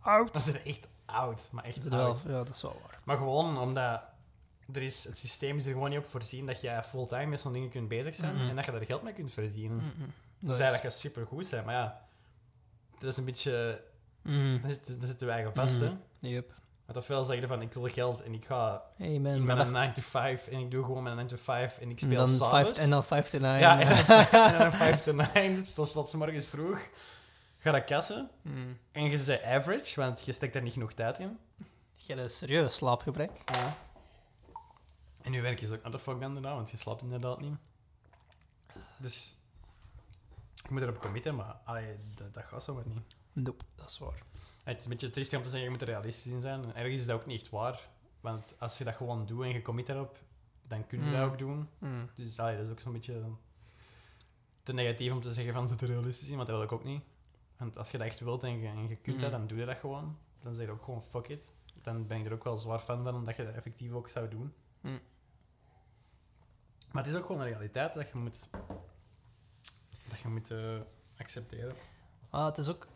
Oud. 0.00 0.32
dan 0.32 0.42
zijn 0.42 0.56
ze 0.56 0.62
echt 0.62 0.86
oud. 1.06 1.48
Maar 1.50 1.64
echt 1.64 1.82
Dat 1.82 1.92
is 1.92 1.98
oud. 1.98 2.22
wel, 2.22 2.32
ja, 2.32 2.44
dat 2.44 2.54
is 2.54 2.62
wel 2.62 2.80
waar. 2.86 3.00
Maar 3.04 3.16
gewoon 3.16 3.58
omdat... 3.58 4.00
Er 4.72 4.82
is, 4.82 5.04
het 5.04 5.18
systeem 5.18 5.56
is 5.56 5.66
er 5.66 5.72
gewoon 5.72 5.90
niet 5.90 5.98
op 5.98 6.06
voorzien 6.08 6.46
dat 6.46 6.60
jij 6.60 6.84
fulltime 6.84 7.26
met 7.26 7.40
zo'n 7.40 7.52
dingen 7.52 7.68
kunt 7.70 7.88
bezig 7.88 8.14
zijn 8.14 8.36
en 8.36 8.56
dat 8.56 8.64
je 8.64 8.70
daar 8.70 8.84
geld 8.84 9.02
mee 9.02 9.12
kunt 9.12 9.32
verdienen. 9.32 9.82
Dan 10.38 10.54
zei 10.54 10.72
dat 10.72 10.82
je 10.82 10.90
super 10.90 11.26
goed 11.26 11.50
bent, 11.50 11.64
maar 11.64 11.74
ja... 11.74 12.08
Dat 13.00 13.10
is 13.12 13.16
een 13.16 13.24
beetje... 13.24 13.82
Mm. 14.22 14.60
Dat 14.62 14.70
zit, 14.70 15.00
dat 15.00 15.10
zit 15.10 15.20
er 15.22 15.28
eigen 15.28 15.54
vast, 15.54 15.80
Mhm. 15.80 15.84
hè. 16.20 16.28
Yep. 16.28 16.52
Want 16.86 16.98
ofwel 16.98 17.24
zeg 17.24 17.40
je 17.40 17.46
van, 17.46 17.62
ik 17.62 17.72
wil 17.72 17.88
geld 17.88 18.22
en 18.22 18.34
ik 18.34 18.44
ga 18.44 18.82
Hey 18.96 19.18
man, 19.18 19.44
met 19.44 19.56
maar 19.56 19.66
een 19.66 19.72
9 19.72 19.94
to 19.94 20.02
5 20.02 20.46
en 20.48 20.58
ik 20.58 20.70
doe 20.70 20.84
gewoon 20.84 21.02
mijn 21.02 21.16
9 21.16 21.30
to 21.36 21.42
5 21.42 21.78
en 21.78 21.90
ik 21.90 21.98
speel 21.98 22.16
dan 22.16 22.28
s'avonds. 22.28 22.78
en 22.78 22.90
dan 22.90 23.04
5 23.04 23.28
to 23.30 23.38
9. 23.38 23.58
Ja, 23.60 23.80
en 24.52 24.58
dan 24.58 24.72
5 24.72 25.00
to 25.02 25.12
9, 25.12 25.54
dus 25.54 25.72
tot 25.92 26.08
s 26.08 26.14
morgens 26.14 26.46
vroeg. 26.46 26.88
Ga 27.58 27.70
dat 27.70 27.84
kassen. 27.84 28.30
Mm. 28.42 28.78
En 28.92 29.10
je 29.10 29.18
zei 29.18 29.40
average, 29.44 30.00
want 30.00 30.24
je 30.24 30.32
steekt 30.32 30.52
daar 30.52 30.62
niet 30.62 30.72
genoeg 30.72 30.92
tijd 30.92 31.18
in. 31.18 31.38
Je 31.94 32.06
hebt 32.12 32.20
een 32.20 32.30
serieus 32.30 32.74
slaapgebrek. 32.74 33.30
En 35.22 35.32
je 35.32 35.40
werk 35.40 35.60
is 35.60 35.72
ook 35.72 35.82
not 35.82 35.92
the 35.92 35.98
fuck 35.98 36.20
dan 36.20 36.32
daarna, 36.32 36.54
want 36.54 36.70
je 36.70 36.76
slaapt 36.76 37.02
inderdaad 37.02 37.40
niet. 37.40 37.54
Dus 38.96 39.34
ik 40.70 40.76
moet 40.76 40.84
erop 40.84 41.00
committen, 41.00 41.34
maar 41.34 41.56
allee, 41.64 41.96
dat, 42.14 42.34
dat 42.34 42.44
gaat 42.44 42.64
zo 42.64 42.74
maar 42.74 42.86
niet. 42.86 43.16
Nope, 43.32 43.64
dat 43.74 43.88
is 43.90 43.98
waar. 43.98 44.22
Het 44.64 44.78
is 44.78 44.84
een 44.84 44.90
beetje 44.90 45.10
triest 45.10 45.34
om 45.34 45.42
te 45.42 45.48
zeggen, 45.48 45.64
je 45.64 45.70
moet 45.70 45.80
er 45.80 45.86
realistisch 45.88 46.32
in 46.32 46.40
zijn. 46.40 46.64
En 46.64 46.74
ergens 46.76 47.00
is 47.00 47.06
dat 47.06 47.20
ook 47.20 47.26
niet 47.26 47.40
echt 47.40 47.50
waar. 47.50 47.88
Want 48.20 48.54
als 48.58 48.78
je 48.78 48.84
dat 48.84 48.94
gewoon 48.94 49.26
doet 49.26 49.42
en 49.44 49.48
je 49.52 49.62
commit 49.62 49.86
daarop, 49.86 50.18
dan 50.62 50.86
kun 50.86 50.98
je 50.98 51.04
Mm. 51.04 51.12
dat 51.12 51.22
ook 51.30 51.38
doen. 51.38 51.68
Mm. 51.78 52.08
Dus 52.14 52.38
allee, 52.38 52.56
dat 52.56 52.64
is 52.66 52.70
ook 52.70 52.80
zo'n 52.80 52.92
beetje 52.92 53.22
te 54.62 54.72
negatief 54.72 55.12
om 55.12 55.20
te 55.20 55.32
zeggen 55.32 55.52
van 55.54 55.68
zit 55.68 55.80
er 55.80 55.88
realistisch 55.88 56.28
in, 56.28 56.36
want 56.36 56.46
dat 56.48 56.56
wil 56.56 56.64
ik 56.66 56.72
ook 56.72 56.84
niet. 56.84 57.02
Want 57.56 57.78
als 57.78 57.90
je 57.90 57.98
dat 57.98 58.06
echt 58.06 58.20
wilt 58.20 58.44
en 58.44 58.58
je, 58.60 58.68
en 58.68 58.88
je 58.88 58.96
kunt 58.96 59.20
dat, 59.20 59.30
Mm. 59.30 59.38
dan 59.38 59.46
doe 59.46 59.58
je 59.58 59.64
dat 59.66 59.76
gewoon. 59.78 60.18
Dan 60.42 60.54
zeg 60.54 60.66
je 60.66 60.72
ook 60.72 60.84
gewoon 60.84 61.02
fuck 61.02 61.28
it. 61.28 61.48
Dan 61.82 62.06
ben 62.06 62.18
ik 62.18 62.26
er 62.26 62.32
ook 62.32 62.44
wel 62.44 62.58
zwaar 62.58 62.80
fan 62.80 63.02
van, 63.02 63.14
omdat 63.14 63.36
je 63.36 63.44
dat 63.44 63.54
effectief 63.54 63.92
ook 63.92 64.08
zou 64.08 64.28
doen. 64.28 64.54
Mm. 64.80 65.00
Maar 66.92 67.02
het 67.04 67.12
is 67.12 67.18
ook 67.18 67.26
gewoon 67.26 67.40
een 67.40 67.46
realiteit 67.48 67.94
dat 67.94 68.08
je 68.08 68.18
moet, 68.18 68.48
dat 70.10 70.20
je 70.20 70.28
moet 70.28 70.50
eh, 70.50 70.76
accepteren. 71.18 71.74
Ah, 72.30 72.44
het 72.44 72.58
is 72.58 72.68
ook... 72.68 72.86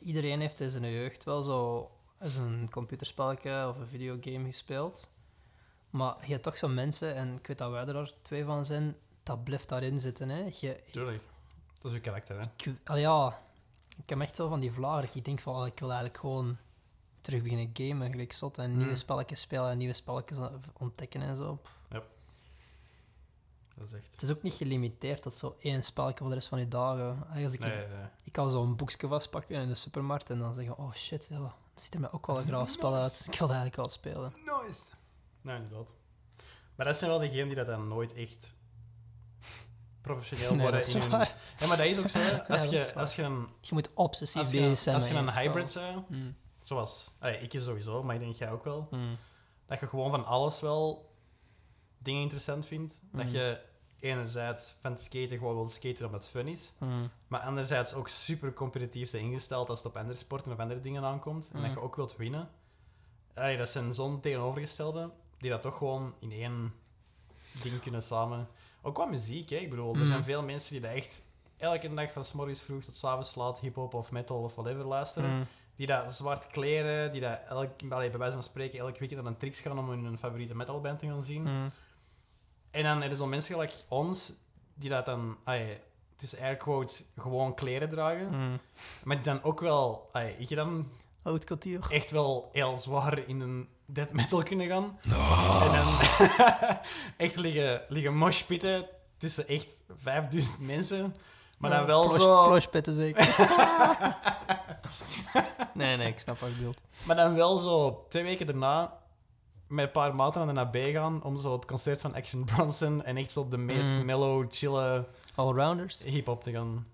Iedereen 0.00 0.40
heeft 0.40 0.60
in 0.60 0.70
zijn 0.70 0.90
jeugd 0.92 1.24
wel 1.24 1.42
zo 1.42 1.90
eens 2.20 2.36
een 2.36 2.70
computerspelletje 2.70 3.68
of 3.68 3.78
een 3.78 3.86
videogame 3.86 4.44
gespeeld. 4.46 5.08
Maar 5.90 6.16
je 6.26 6.32
hebt 6.32 6.42
toch 6.42 6.56
zo 6.56 6.68
mensen, 6.68 7.14
en 7.14 7.36
ik 7.36 7.46
weet 7.46 7.58
dat 7.58 7.70
wij 7.70 7.86
er 7.86 7.96
al 7.96 8.08
twee 8.22 8.44
van 8.44 8.64
zijn, 8.64 8.96
dat 9.22 9.44
blijft 9.44 9.68
daarin 9.68 10.00
zitten. 10.00 10.28
Hè. 10.28 10.44
Je, 10.60 10.82
Tuurlijk. 10.92 11.22
Dat 11.80 11.90
is 11.90 11.96
je 11.96 12.00
karakter, 12.00 12.38
hè. 12.40 12.42
ik, 12.56 12.74
allee, 12.84 13.00
ja, 13.02 13.42
ik 14.02 14.08
heb 14.08 14.20
echt 14.20 14.36
zo 14.36 14.48
van 14.48 14.60
die 14.60 14.72
dat 14.80 15.14
ik 15.14 15.24
denk 15.24 15.40
van, 15.40 15.54
oh, 15.56 15.66
ik 15.66 15.78
wil 15.78 15.88
eigenlijk 15.88 16.18
gewoon 16.18 16.56
terug 17.20 17.42
beginnen 17.42 17.70
gamen, 17.72 18.10
gelijk 18.10 18.32
zot. 18.32 18.58
En 18.58 18.70
nieuwe 18.70 18.90
Mm. 18.90 18.96
spelletjes 18.96 19.40
spelen 19.40 19.70
en 19.70 19.78
nieuwe 19.78 19.94
spelletjes 19.94 20.38
ontdekken 20.78 21.22
en 21.22 21.36
zo. 21.36 21.58
Dat 23.80 23.88
is 23.92 23.94
echt... 23.98 24.12
Het 24.12 24.22
is 24.22 24.30
ook 24.30 24.42
niet 24.42 24.52
gelimiteerd 24.54 25.22
tot 25.22 25.34
zo 25.34 25.56
één 25.60 25.82
spelletje 25.82 26.18
voor 26.18 26.28
de 26.28 26.34
rest 26.34 26.48
van 26.48 26.58
je 26.58 26.68
dagen. 26.68 27.26
Als 27.44 27.52
ik, 27.52 27.60
Nee, 27.60 27.70
nee. 27.70 27.86
ik 28.24 28.32
kan 28.32 28.50
zo'n 28.50 28.76
boekje 28.76 29.08
vastpakken 29.08 29.56
in 29.60 29.68
de 29.68 29.74
supermarkt 29.74 30.30
en 30.30 30.38
dan 30.38 30.54
zeggen, 30.54 30.78
oh 30.78 30.92
shit, 30.94 31.26
ja, 31.30 31.54
het 31.74 31.82
ziet 31.82 31.94
er 31.94 32.00
mij 32.00 32.12
ook 32.12 32.26
wel 32.26 32.38
een 32.38 32.46
graag 32.46 32.70
spel 32.78 32.94
uit. 32.94 33.18
Ik 33.32 33.38
wil 33.38 33.46
dat 33.48 33.56
eigenlijk 33.56 33.76
wel 33.76 33.88
spelen. 33.88 34.32
Nice. 34.36 34.80
Nee, 35.40 35.56
inderdaad. 35.56 35.92
Maar 36.74 36.86
dat 36.86 36.98
zijn 36.98 37.10
wel 37.10 37.18
degenen 37.18 37.46
die 37.46 37.56
dat 37.56 37.66
dan 37.66 37.88
nooit 37.88 38.12
echt 38.12 38.54
professioneel 40.00 40.50
Nee, 40.54 40.60
worden 40.60 40.80
dat 40.80 40.88
is 40.88 40.94
in 40.94 41.00
hun... 41.00 41.10
Ja, 41.58 41.66
maar 41.66 41.76
dat 41.76 41.86
is 41.86 41.98
ook 41.98 42.08
zo. 42.08 42.18
Als, 42.48 42.62
dat 42.62 42.70
je, 42.70 42.94
als 42.94 43.16
je 43.16 43.22
een, 43.22 43.48
Je 43.60 43.74
moet 43.74 43.90
obsessief 43.94 44.42
als 44.42 44.50
bezig 44.50 44.68
je, 44.68 44.74
zijn 44.74 44.94
als 44.96 45.08
je 45.08 45.14
een 45.14 45.30
hybrid 45.32 45.74
bent, 45.74 46.08
Mm. 46.08 46.36
zoals... 46.60 47.10
allee, 47.18 47.38
ik 47.40 47.54
is 47.54 47.64
sowieso, 47.64 48.02
maar 48.02 48.14
ik 48.14 48.20
denk 48.20 48.34
jij 48.34 48.50
ook 48.50 48.64
wel. 48.64 48.88
Mm. 48.90 49.16
Dat 49.66 49.80
je 49.80 49.86
gewoon 49.86 50.10
van 50.10 50.24
alles 50.26 50.60
wel 50.60 51.14
dingen 51.98 52.22
interessant 52.22 52.66
vindt. 52.66 53.00
Dat 53.12 53.24
Mhm. 53.24 53.34
je 53.34 53.60
enerzijds 54.00 54.74
van 54.80 54.90
het 54.92 55.00
skaten 55.00 55.38
gewoon 55.38 55.54
wil 55.54 55.68
skaten 55.68 56.04
omdat 56.06 56.20
het 56.20 56.30
fun 56.30 56.46
is. 56.48 56.72
Mm. 56.78 57.10
Maar 57.28 57.40
anderzijds 57.40 57.94
ook 57.94 58.08
super 58.08 58.52
competitief 58.52 59.08
zijn 59.08 59.24
ingesteld 59.24 59.68
als 59.70 59.78
het 59.82 59.88
op 59.92 59.96
andere 59.96 60.16
sporten 60.18 60.52
of 60.52 60.58
andere 60.58 60.80
dingen 60.80 61.04
aankomt. 61.04 61.50
En 61.52 61.60
dat 61.60 61.70
Mm. 61.70 61.76
je 61.76 61.82
ook 61.82 61.96
wilt 61.96 62.16
winnen. 62.16 62.48
Allee, 63.34 63.56
dat 63.56 63.68
zijn 63.68 63.94
zo'n 63.94 64.20
tegenovergestelde 64.20 65.10
die 65.38 65.50
dat 65.50 65.62
toch 65.62 65.76
gewoon 65.76 66.14
in 66.18 66.32
één 66.32 66.72
ding 67.62 67.80
kunnen 67.80 68.02
samen. 68.02 68.48
Ook 68.82 68.94
qua 68.94 69.04
muziek, 69.04 69.50
hè. 69.50 69.56
Ik 69.56 69.70
bedoel, 69.70 69.92
er 69.92 69.98
Mm. 69.98 70.04
zijn 70.06 70.24
veel 70.24 70.42
mensen 70.42 70.72
die 70.72 70.80
dat 70.80 70.90
echt 70.90 71.22
elke 71.56 71.94
dag 71.94 72.12
van 72.12 72.24
's 72.24 72.32
morgens 72.32 72.62
vroeg 72.62 72.82
tot 72.84 72.94
's 72.96 73.04
avonds 73.04 73.34
laat 73.34 73.58
hip-hop 73.58 73.94
of 73.94 74.10
metal 74.10 74.42
of 74.42 74.54
whatever 74.54 74.84
luisteren. 74.84 75.30
Mm. 75.30 75.46
Die 75.76 75.86
dat 75.86 76.14
zwart 76.14 76.46
kleren, 76.46 77.12
die 77.12 77.20
dat 77.20 77.40
elk, 77.48 77.70
allee, 77.88 78.10
bij 78.10 78.18
wijze 78.18 78.34
van 78.34 78.42
spreken 78.42 78.78
elk 78.78 78.98
weekend 78.98 79.20
aan 79.20 79.26
een 79.26 79.36
tricks 79.36 79.60
gaan 79.60 79.78
om 79.78 79.88
hun 79.90 80.18
favoriete 80.18 80.56
metalband 80.56 80.98
te 80.98 81.06
gaan 81.06 81.22
zien. 81.22 81.42
Mm. 81.42 81.70
En 82.70 82.82
dan 82.82 83.02
er 83.02 83.16
zo'n 83.16 83.28
mensen 83.28 83.52
gelijk 83.52 83.72
ons, 83.88 84.32
die 84.74 84.90
dat 84.90 85.06
dan, 85.06 85.36
allee, 85.44 85.78
tussen 86.16 86.40
air 86.40 86.56
quotes, 86.56 87.04
gewoon 87.18 87.54
kleren 87.54 87.88
dragen. 87.88 88.30
Mm. 88.30 88.60
Maar 89.04 89.16
die 89.16 89.24
dan 89.24 89.42
ook 89.42 89.60
wel, 89.60 90.08
allee, 90.12 90.34
ik 90.38 90.54
dan 90.54 90.88
Oud 91.22 91.44
kwartier. 91.44 91.86
echt 91.90 92.10
wel 92.10 92.48
heel 92.52 92.76
zwaar 92.76 93.28
in 93.28 93.40
een 93.40 93.68
death 93.86 94.12
metal 94.12 94.42
kunnen 94.42 94.68
gaan. 94.68 94.98
En 95.62 95.72
dan 95.72 95.98
echt 97.26 97.36
liggen, 97.36 97.82
liggen 97.88 98.16
moshpitten 98.16 98.86
tussen 99.18 99.48
echt 99.48 99.76
5000 99.96 100.60
mensen. 100.60 101.14
Maar 101.58 101.70
dan 101.70 101.86
wel 101.86 102.08
zo... 102.08 102.58
Zeker. 102.82 103.28
nee, 105.74 105.96
nee, 105.96 106.08
ik 106.08 106.18
snap 106.18 106.38
wat 106.38 106.48
je 106.48 106.54
bedoelt. 106.54 106.80
Maar 107.06 107.16
dan 107.16 107.34
wel 107.34 107.58
zo 107.58 108.04
twee 108.08 108.22
weken 108.22 108.46
daarna 108.46 108.99
met 109.70 109.84
een 109.84 109.90
paar 109.90 110.14
maten 110.14 110.46
naar 110.46 110.54
de 110.72 110.78
NAB 110.80 110.92
gaan 110.92 111.22
om 111.22 111.38
zo 111.38 111.52
het 111.52 111.64
concert 111.64 112.00
van 112.00 112.14
Action 112.14 112.44
Bronson 112.44 113.02
en 113.04 113.16
echt 113.16 113.32
zo 113.32 113.48
de 113.48 113.56
meest 113.56 113.90
Mm. 113.90 114.04
mellow, 114.04 114.46
chille 114.48 115.06
Allrounders. 115.34 116.04
hip-hop 116.04 116.42
te 116.42 116.50
gaan. 116.52 116.86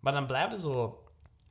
Maar 0.00 0.12
dan 0.12 0.26
blijf 0.26 0.50
je 0.52 0.60
zo... 0.60 1.02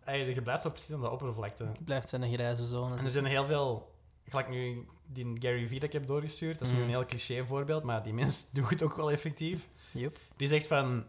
Je 0.06 0.42
blijft 0.44 0.62
zo 0.62 0.70
precies 0.70 0.92
aan 0.94 1.02
de 1.02 1.12
oppervlakte. 1.12 1.64
Het 1.64 1.86
blijft 1.86 2.10
zijn 2.10 2.22
een 2.22 2.34
grijze 2.34 2.66
zone. 2.66 2.96
En 2.96 3.06
er 3.06 3.12
zijn 3.12 3.26
heel 3.26 3.46
veel... 3.46 3.92
Gelijk 4.30 4.50
nu 4.50 4.88
die 5.06 5.36
Gary 5.40 5.68
Vee 5.68 5.76
dat 5.80 5.84
ik 5.88 5.94
heb 5.94 6.08
doorgestuurd, 6.08 6.60
dat 6.60 6.68
is 6.68 6.74
nu 6.74 6.80
Mm. 6.80 6.84
een 6.86 6.90
heel 6.90 7.06
cliché 7.06 7.46
voorbeeld, 7.46 7.84
maar 7.84 8.04
die 8.04 8.14
mens 8.14 8.46
doet 8.54 8.70
het 8.70 8.82
ook 8.84 8.96
wel 8.96 9.12
effectief. 9.12 9.68
Yep. 9.92 10.18
Die 10.36 10.48
zegt 10.48 10.68
van... 10.68 11.04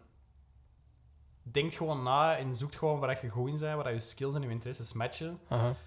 Denk 1.43 1.73
gewoon 1.73 2.03
na 2.03 2.37
en 2.37 2.55
zoek 2.55 2.75
gewoon 2.75 2.99
waar 2.99 3.19
je 3.21 3.29
goed 3.29 3.49
in 3.49 3.59
bent, 3.59 3.75
waar 3.83 3.93
je 3.93 3.99
skills 3.99 4.35
en 4.35 4.41
je 4.41 4.49
interesses 4.49 4.93
matchen. 4.93 5.39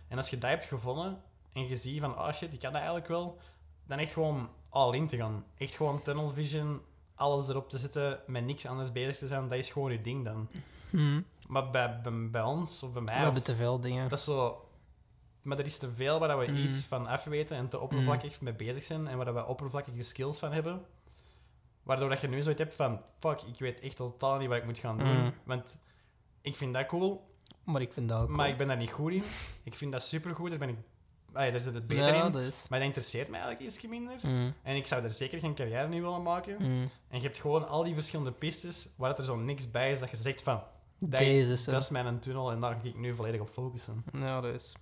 En 0.08 0.16
als 0.16 0.30
je 0.30 0.38
dat 0.38 0.50
hebt 0.50 0.64
gevonden 0.64 1.22
en 1.58 1.68
je 1.68 1.76
ziet 1.76 2.00
van, 2.00 2.18
oh 2.18 2.32
shit, 2.32 2.52
ik 2.52 2.58
kan 2.58 2.68
dat 2.72 2.80
eigenlijk 2.80 3.08
wel, 3.08 3.38
dan 3.86 3.98
echt 3.98 4.12
gewoon 4.12 4.48
all 4.70 4.94
in 4.94 5.06
te 5.06 5.16
gaan. 5.16 5.44
Echt 5.58 5.74
gewoon 5.74 6.02
tunnel 6.02 6.28
vision, 6.28 6.80
alles 7.14 7.48
erop 7.48 7.68
te 7.68 7.78
zetten, 7.78 8.20
met 8.26 8.44
niks 8.44 8.66
anders 8.66 8.92
bezig 8.92 9.18
te 9.18 9.26
zijn, 9.26 9.48
dat 9.48 9.58
is 9.58 9.70
gewoon 9.70 9.92
je 9.92 10.00
ding 10.00 10.24
dan. 10.24 10.48
Hm. 10.90 11.20
Maar 11.48 11.70
bij, 11.70 12.00
bij, 12.00 12.30
bij 12.30 12.42
ons, 12.42 12.82
of 12.82 12.92
bij 12.92 13.02
We 13.02 13.06
mij, 13.06 13.16
of- 13.16 13.22
hebben 13.22 13.42
te 13.42 13.54
veel 13.56 13.80
dingen. 13.80 14.08
dat 14.08 14.18
is 14.18 14.24
zo... 14.24 14.62
Maar 15.42 15.58
er 15.58 15.64
is 15.64 15.78
te 15.78 15.92
veel 15.92 16.18
waar 16.18 16.38
we 16.38 16.46
Mm. 16.50 16.56
iets 16.56 16.84
van 16.84 17.06
afweten 17.06 17.56
en 17.56 17.68
te 17.68 17.78
oppervlakkig 17.78 18.40
mee 18.40 18.52
bezig 18.54 18.82
zijn 18.82 19.06
en 19.06 19.16
waar 19.16 19.34
we 19.34 19.46
oppervlakkige 19.46 20.02
skills 20.02 20.38
van 20.38 20.52
hebben. 20.52 20.82
Waardoor 21.82 22.08
dat 22.08 22.20
je 22.20 22.28
nu 22.28 22.42
zoiets 22.42 22.60
hebt 22.62 22.74
van, 22.74 23.00
fuck, 23.18 23.40
ik 23.42 23.58
weet 23.58 23.80
echt 23.80 23.96
totaal 23.96 24.38
niet 24.38 24.48
wat 24.48 24.56
ik 24.56 24.64
moet 24.64 24.78
gaan 24.78 24.98
doen. 24.98 25.32
Want 25.44 25.78
ik 26.40 26.56
vind 26.56 26.74
dat 26.74 26.86
cool, 26.86 27.30
Maar 27.64 27.80
ik 27.80 27.92
vind 27.92 28.08
dat 28.08 28.22
ook 28.22 28.28
maar 28.28 28.48
ik 28.48 28.56
ben 28.56 28.66
daar 28.68 28.76
niet 28.76 28.90
goed 28.90 29.12
in. 29.12 29.22
Ik 29.62 29.74
vind 29.74 29.92
dat 29.92 30.02
supergoed, 30.02 30.50
daar 30.50 30.58
ben 30.58 30.68
ik... 30.68 30.76
Ah, 31.38 31.50
daar 31.50 31.60
zit 31.60 31.74
het 31.74 31.86
beter 31.86 32.14
ja, 32.14 32.24
in. 32.24 32.32
Maar 32.68 32.78
dat 32.78 32.80
interesseert 32.80 33.30
mij 33.30 33.40
eigenlijk 33.40 33.70
iets 33.70 33.86
minder. 33.86 34.16
Mm. 34.22 34.54
En 34.62 34.76
ik 34.76 34.86
zou 34.86 35.02
er 35.02 35.10
zeker 35.10 35.38
geen 35.38 35.54
carrière 35.54 35.94
in 35.94 36.02
willen 36.02 36.22
maken. 36.22 36.56
Mm. 36.58 36.88
En 37.08 37.16
je 37.16 37.22
hebt 37.22 37.38
gewoon 37.38 37.68
al 37.68 37.82
die 37.82 37.94
verschillende 37.94 38.32
pistes 38.32 38.88
waar 38.96 39.08
het 39.08 39.18
er 39.18 39.24
zo 39.24 39.36
niks 39.36 39.70
bij 39.70 39.92
is 39.92 40.00
dat 40.00 40.10
je 40.10 40.16
zegt 40.16 40.42
van... 40.42 40.62
Dat, 40.98 41.20
Deze 41.20 41.52
is, 41.52 41.64
dat 41.64 41.82
is 41.82 41.88
mijn 41.88 42.18
tunnel 42.18 42.50
en 42.50 42.60
daar 42.60 42.74
ga 42.74 42.88
ik 42.88 42.96
nu 42.96 43.14
volledig 43.14 43.40
op 43.40 43.48
focussen. 43.48 44.04
Ja, 44.12 44.40
dat 44.40 44.54
is. 44.54 44.74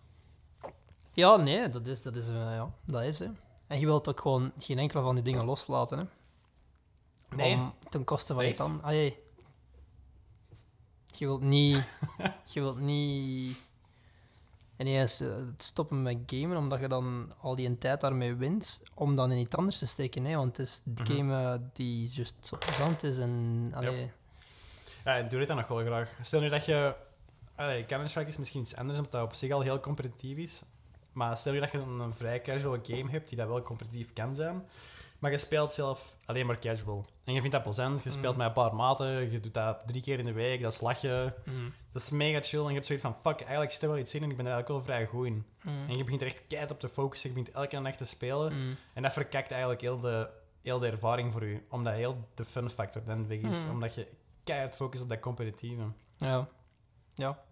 Ja, 1.12 1.36
nee, 1.36 1.68
dat 1.68 1.86
is, 1.86 2.02
dat 2.02 2.16
is, 2.16 2.28
eh, 2.28 2.34
ja, 2.34 2.70
dat 2.84 3.02
is, 3.02 3.18
hè. 3.18 3.26
En 3.66 3.80
je 3.80 3.86
wilt 3.86 4.08
ook 4.08 4.20
gewoon 4.20 4.52
geen 4.58 4.78
enkele 4.78 5.02
van 5.02 5.14
die 5.14 5.24
dingen 5.24 5.44
loslaten, 5.44 5.98
hè. 5.98 6.04
Nee. 7.36 7.54
Om, 7.54 7.74
ten 7.88 8.04
koste 8.04 8.34
van 8.34 8.44
iets. 8.44 8.60
Allee. 8.60 9.18
Je 11.06 11.26
wilt 11.26 11.42
niet... 11.42 11.88
je 12.52 12.60
wilt 12.60 12.80
niet... 12.80 13.58
Ineens 14.76 15.20
eh, 15.20 15.28
het 15.34 15.62
stoppen 15.62 16.02
met 16.02 16.16
gamen, 16.26 16.56
omdat 16.56 16.80
je 16.80 16.88
dan 16.88 17.32
al 17.40 17.56
die 17.56 17.78
tijd 17.78 18.00
daarmee 18.00 18.34
wint, 18.34 18.82
om 18.94 19.14
dan 19.14 19.32
in 19.32 19.38
iets 19.38 19.56
anders 19.56 19.78
te 19.78 19.86
steken, 19.86 20.24
hè. 20.24 20.36
Want 20.36 20.56
het 20.56 20.66
is 20.66 20.82
de 20.84 21.02
Mhm. 21.02 21.12
game 21.12 21.60
die 21.72 22.08
juist 22.12 22.36
zo 22.46 22.56
plezant 22.58 23.02
is 23.02 23.18
en... 23.18 23.68
Allee, 23.74 24.10
Ja, 25.04 25.14
ik 25.14 25.30
doe 25.30 25.38
dit 25.38 25.48
dan 25.48 25.56
nog 25.56 25.66
wel 25.68 25.84
graag. 25.84 26.18
Stel 26.22 26.40
nu 26.40 26.48
dat 26.48 26.64
je... 26.64 26.94
Counter-Strike 27.56 28.28
is 28.28 28.36
misschien 28.36 28.60
iets 28.60 28.76
anders, 28.76 28.98
omdat 28.98 29.12
dat 29.12 29.22
op 29.22 29.34
zich 29.34 29.52
al 29.52 29.60
heel 29.60 29.80
competitief 29.80 30.36
is. 30.36 30.62
Maar 31.12 31.36
stel 31.36 31.52
nu 31.52 31.60
dat 31.60 31.70
je 31.70 31.78
een 31.78 32.14
vrij 32.14 32.40
casual 32.40 32.78
game 32.82 33.10
hebt, 33.10 33.28
die 33.28 33.38
dat 33.38 33.48
wel 33.48 33.62
competitief 33.62 34.12
kan 34.12 34.34
zijn. 34.34 34.64
Maar 35.18 35.30
je 35.30 35.38
speelt 35.38 35.72
zelf 35.72 36.16
alleen 36.24 36.46
maar 36.46 36.58
casual. 36.58 37.06
En 37.24 37.32
je 37.32 37.38
vindt 37.40 37.54
dat 37.54 37.62
plezant, 37.62 38.02
je 38.02 38.10
speelt 38.10 38.32
Mm. 38.32 38.38
met 38.38 38.46
een 38.46 38.52
paar 38.52 38.74
maten, 38.74 39.30
je 39.30 39.40
doet 39.40 39.54
dat 39.54 39.82
drie 39.86 40.02
keer 40.02 40.18
in 40.18 40.24
de 40.24 40.32
week, 40.32 40.60
dat 40.62 40.72
is 40.72 40.80
lachen. 40.80 41.34
mm, 41.44 41.74
Dat 41.92 42.02
is 42.02 42.10
mega 42.10 42.40
chill 42.42 42.60
en 42.60 42.66
je 42.68 42.72
hebt 42.74 42.86
zoiets 42.86 43.04
van, 43.04 43.16
fuck, 43.22 43.40
eigenlijk 43.40 43.72
er 43.82 43.88
wel 43.88 43.98
iets 43.98 44.14
in 44.14 44.22
en 44.22 44.30
ik 44.30 44.36
ben 44.36 44.46
er 44.46 44.52
eigenlijk 44.52 44.86
wel 44.86 44.94
vrij 44.96 45.06
goed 45.06 45.26
in. 45.26 45.46
mm, 45.62 45.88
En 45.88 45.96
je 45.96 46.04
begint 46.04 46.20
er 46.20 46.26
echt 46.26 46.46
keihard 46.46 46.72
op 46.72 46.80
te 46.80 46.88
focussen, 46.88 47.28
je 47.30 47.34
begint 47.36 47.54
elke 47.56 47.78
nacht 47.78 47.98
te 47.98 48.04
spelen. 48.04 48.76
En 48.94 49.02
dat 49.02 49.12
verkakt 49.12 49.50
eigenlijk 49.50 49.80
heel 49.80 50.00
de, 50.00 50.28
heel 50.62 50.78
de 50.78 50.86
ervaring 50.86 51.32
voor 51.32 51.44
je, 51.44 51.60
omdat 51.68 51.92
heel 51.94 52.28
de 52.34 52.44
fun 52.44 52.70
factor 52.70 53.04
dan 53.04 53.26
weg 53.28 53.38
is. 53.38 53.56
Omdat 53.70 53.94
je 53.94 54.06
keihard 54.44 54.76
focust 54.76 55.02
op 55.02 55.08
dat 55.08 55.20
competitieve. 55.20 55.82
Ja. 56.16 56.48
Ja. 57.14 57.44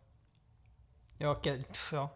Ja, 1.16 1.36
ik, 1.42 1.44
ja. 1.90 2.12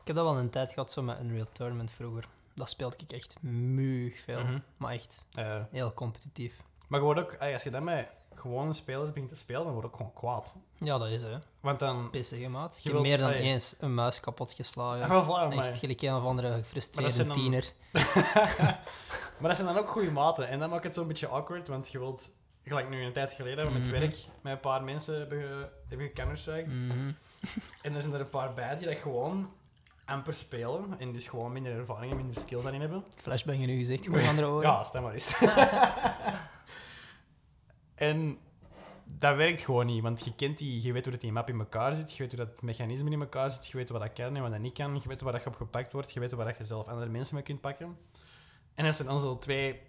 ik 0.00 0.06
heb 0.06 0.16
dat 0.16 0.24
wel 0.26 0.38
een 0.38 0.50
tijd 0.50 0.72
gehad, 0.72 0.90
zo 0.90 1.02
met 1.02 1.20
Unreal 1.20 1.46
Tournament 1.52 1.90
vroeger. 1.90 2.24
Dat 2.54 2.68
speelde 2.70 2.96
ik 3.06 3.12
echt 3.12 3.36
muug 3.42 4.20
veel. 4.20 4.44
Mhm. 4.44 4.58
Maar 4.76 4.92
echt 4.92 5.26
heel 5.70 5.92
competitief. 5.94 6.62
maar 6.88 6.98
je 6.98 7.04
wordt 7.04 7.20
ook, 7.20 7.36
als 7.52 7.62
je 7.62 7.70
dan 7.70 7.84
met 7.84 8.14
gewone 8.34 8.72
spelers 8.72 9.12
begint 9.12 9.28
te 9.28 9.36
spelen, 9.36 9.64
dan 9.64 9.72
word 9.72 9.84
je 9.84 9.90
ook 9.90 9.96
gewoon 9.96 10.12
kwaad. 10.12 10.54
Ja, 10.78 10.98
dat 10.98 11.08
is 11.08 11.22
hè. 11.22 11.38
Want 11.60 11.78
dan... 11.78 12.10
Pissige 12.10 12.48
maat. 12.48 12.76
Ik 12.76 12.82
Je 12.82 12.90
wilt- 12.92 13.02
meer 13.02 13.18
dan 13.18 13.30
eens 13.30 13.74
een 13.78 13.94
muis 13.94 14.20
kapot 14.20 14.52
geslagen. 14.52 14.98
Ja, 15.14 15.24
vlaar, 15.24 15.48
maar, 15.48 15.66
Echt 15.66 15.78
gelijk 15.78 16.02
een 16.02 16.14
of 16.14 16.24
andere 16.24 16.52
gefrustreerde 16.54 17.24
dan- 17.26 17.32
tiener. 17.36 17.72
maar 19.38 19.48
dat 19.50 19.56
zijn 19.56 19.66
dan 19.68 19.76
ook 19.78 19.88
goede 19.88 20.10
maten. 20.10 20.48
En 20.48 20.58
dan 20.58 20.70
maakt 20.70 20.84
het 20.84 20.94
zo'n 20.94 21.06
beetje 21.08 21.26
awkward, 21.26 21.68
want 21.68 21.88
je 21.92 21.98
wilt... 21.98 22.30
Gelijk 22.64 22.88
nu 22.88 23.04
een 23.04 23.12
tijd 23.12 23.30
geleden 23.30 23.58
hebben 23.58 23.74
we 23.74 23.80
met 23.80 23.88
Mhm. 23.90 23.98
werk 24.00 24.16
met 24.42 24.52
een 24.52 24.60
paar 24.60 24.82
mensen 24.84 25.18
hebben, 25.18 25.40
ge, 25.40 25.68
hebben 25.88 26.06
gecounterstriked. 26.06 26.72
Mhm. 26.74 27.12
En 27.82 27.94
er 27.94 28.00
zijn 28.00 28.12
er 28.14 28.20
een 28.20 28.30
paar 28.30 28.52
bij 28.52 28.76
die 28.78 28.86
dat 28.88 28.96
gewoon 28.96 29.50
amper 30.12 30.34
spelen. 30.34 30.94
En 30.98 31.12
dus 31.12 31.28
gewoon 31.28 31.52
minder 31.52 31.72
ervaring 31.78 32.10
en 32.10 32.16
minder 32.16 32.36
skills 32.40 32.62
daarin 32.62 32.80
hebben. 32.80 33.04
Flashbang 33.14 33.62
in 33.62 33.68
uw 33.68 33.76
gezicht, 33.76 34.08
met 34.08 34.26
andere 34.28 34.46
oren. 34.48 34.68
Ja, 34.70 34.82
stem 34.84 35.02
maar 35.02 35.12
eens. 35.12 35.34
en 37.94 38.38
dat 39.18 39.36
werkt 39.36 39.60
gewoon 39.60 39.86
niet, 39.86 40.02
want 40.02 40.24
je 40.24 40.34
kent 40.34 40.58
die, 40.58 40.82
je 40.82 40.92
weet 40.92 41.02
hoe 41.02 41.12
dat 41.12 41.20
die 41.20 41.32
map 41.32 41.48
in 41.48 41.58
elkaar 41.58 41.92
zit, 41.92 42.12
je 42.12 42.18
weet 42.18 42.32
hoe 42.36 42.44
dat 42.44 42.50
het 42.54 42.62
mechanisme 42.62 43.10
in 43.10 43.20
elkaar 43.20 43.50
zit, 43.50 43.66
je 43.66 43.76
weet 43.76 43.88
wat 43.88 44.00
dat 44.00 44.12
kan 44.12 44.36
en 44.36 44.42
wat 44.42 44.50
dat 44.50 44.60
niet 44.60 44.72
kan, 44.74 44.94
je 45.02 45.08
weet 45.08 45.20
waar 45.20 45.32
dat 45.32 45.42
je 45.42 45.48
op 45.48 45.56
gepakt 45.56 45.92
wordt, 45.92 46.12
je 46.12 46.20
weet 46.20 46.32
waar 46.32 46.46
dat 46.46 46.56
je 46.56 46.64
zelf 46.64 46.86
andere 46.86 47.10
mensen 47.10 47.34
mee 47.34 47.44
kunt 47.44 47.60
pakken. 47.60 47.96
En 48.74 48.86
als 48.86 48.98
er 48.98 49.04
dan 49.04 49.20
zo 49.20 49.38
twee 49.38 49.80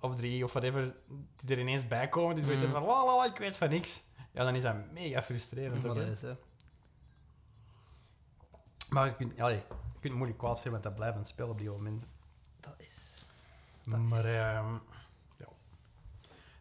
of 0.00 0.14
drie 0.14 0.44
of 0.44 0.52
whatever 0.52 0.94
die 1.44 1.56
er 1.56 1.60
ineens 1.62 1.88
bij 1.88 2.08
komen, 2.08 2.34
die 2.34 2.44
zoiets 2.44 2.64
Mm. 2.64 2.70
van 2.72 2.82
la 2.82 3.04
la 3.04 3.16
la, 3.16 3.24
ik 3.24 3.36
weet 3.36 3.56
van 3.56 3.68
niks, 3.68 4.02
ja, 4.32 4.44
dan 4.44 4.54
is 4.54 4.62
dat 4.62 4.74
mega 4.92 5.22
frustrerend. 5.22 5.82
Dat 5.82 5.96
is, 5.96 6.22
hè. 6.22 6.32
Maar 8.92 9.06
je 9.06 9.14
kunt, 9.14 9.40
allee, 9.40 9.56
je 9.92 9.98
kunt 10.00 10.14
moeilijk 10.14 10.38
kwaad 10.38 10.58
zijn, 10.60 10.72
want 10.72 10.84
dat 10.84 10.94
blijft 10.94 11.16
een 11.16 11.24
spel 11.24 11.48
op 11.48 11.58
die 11.58 11.70
moment. 11.70 12.06
Dat 12.60 12.74
is... 12.76 13.24
Dat 13.82 13.98
maar 13.98 14.18
is- 14.18 14.24
ehm, 14.24 14.72
ja. 15.36 15.46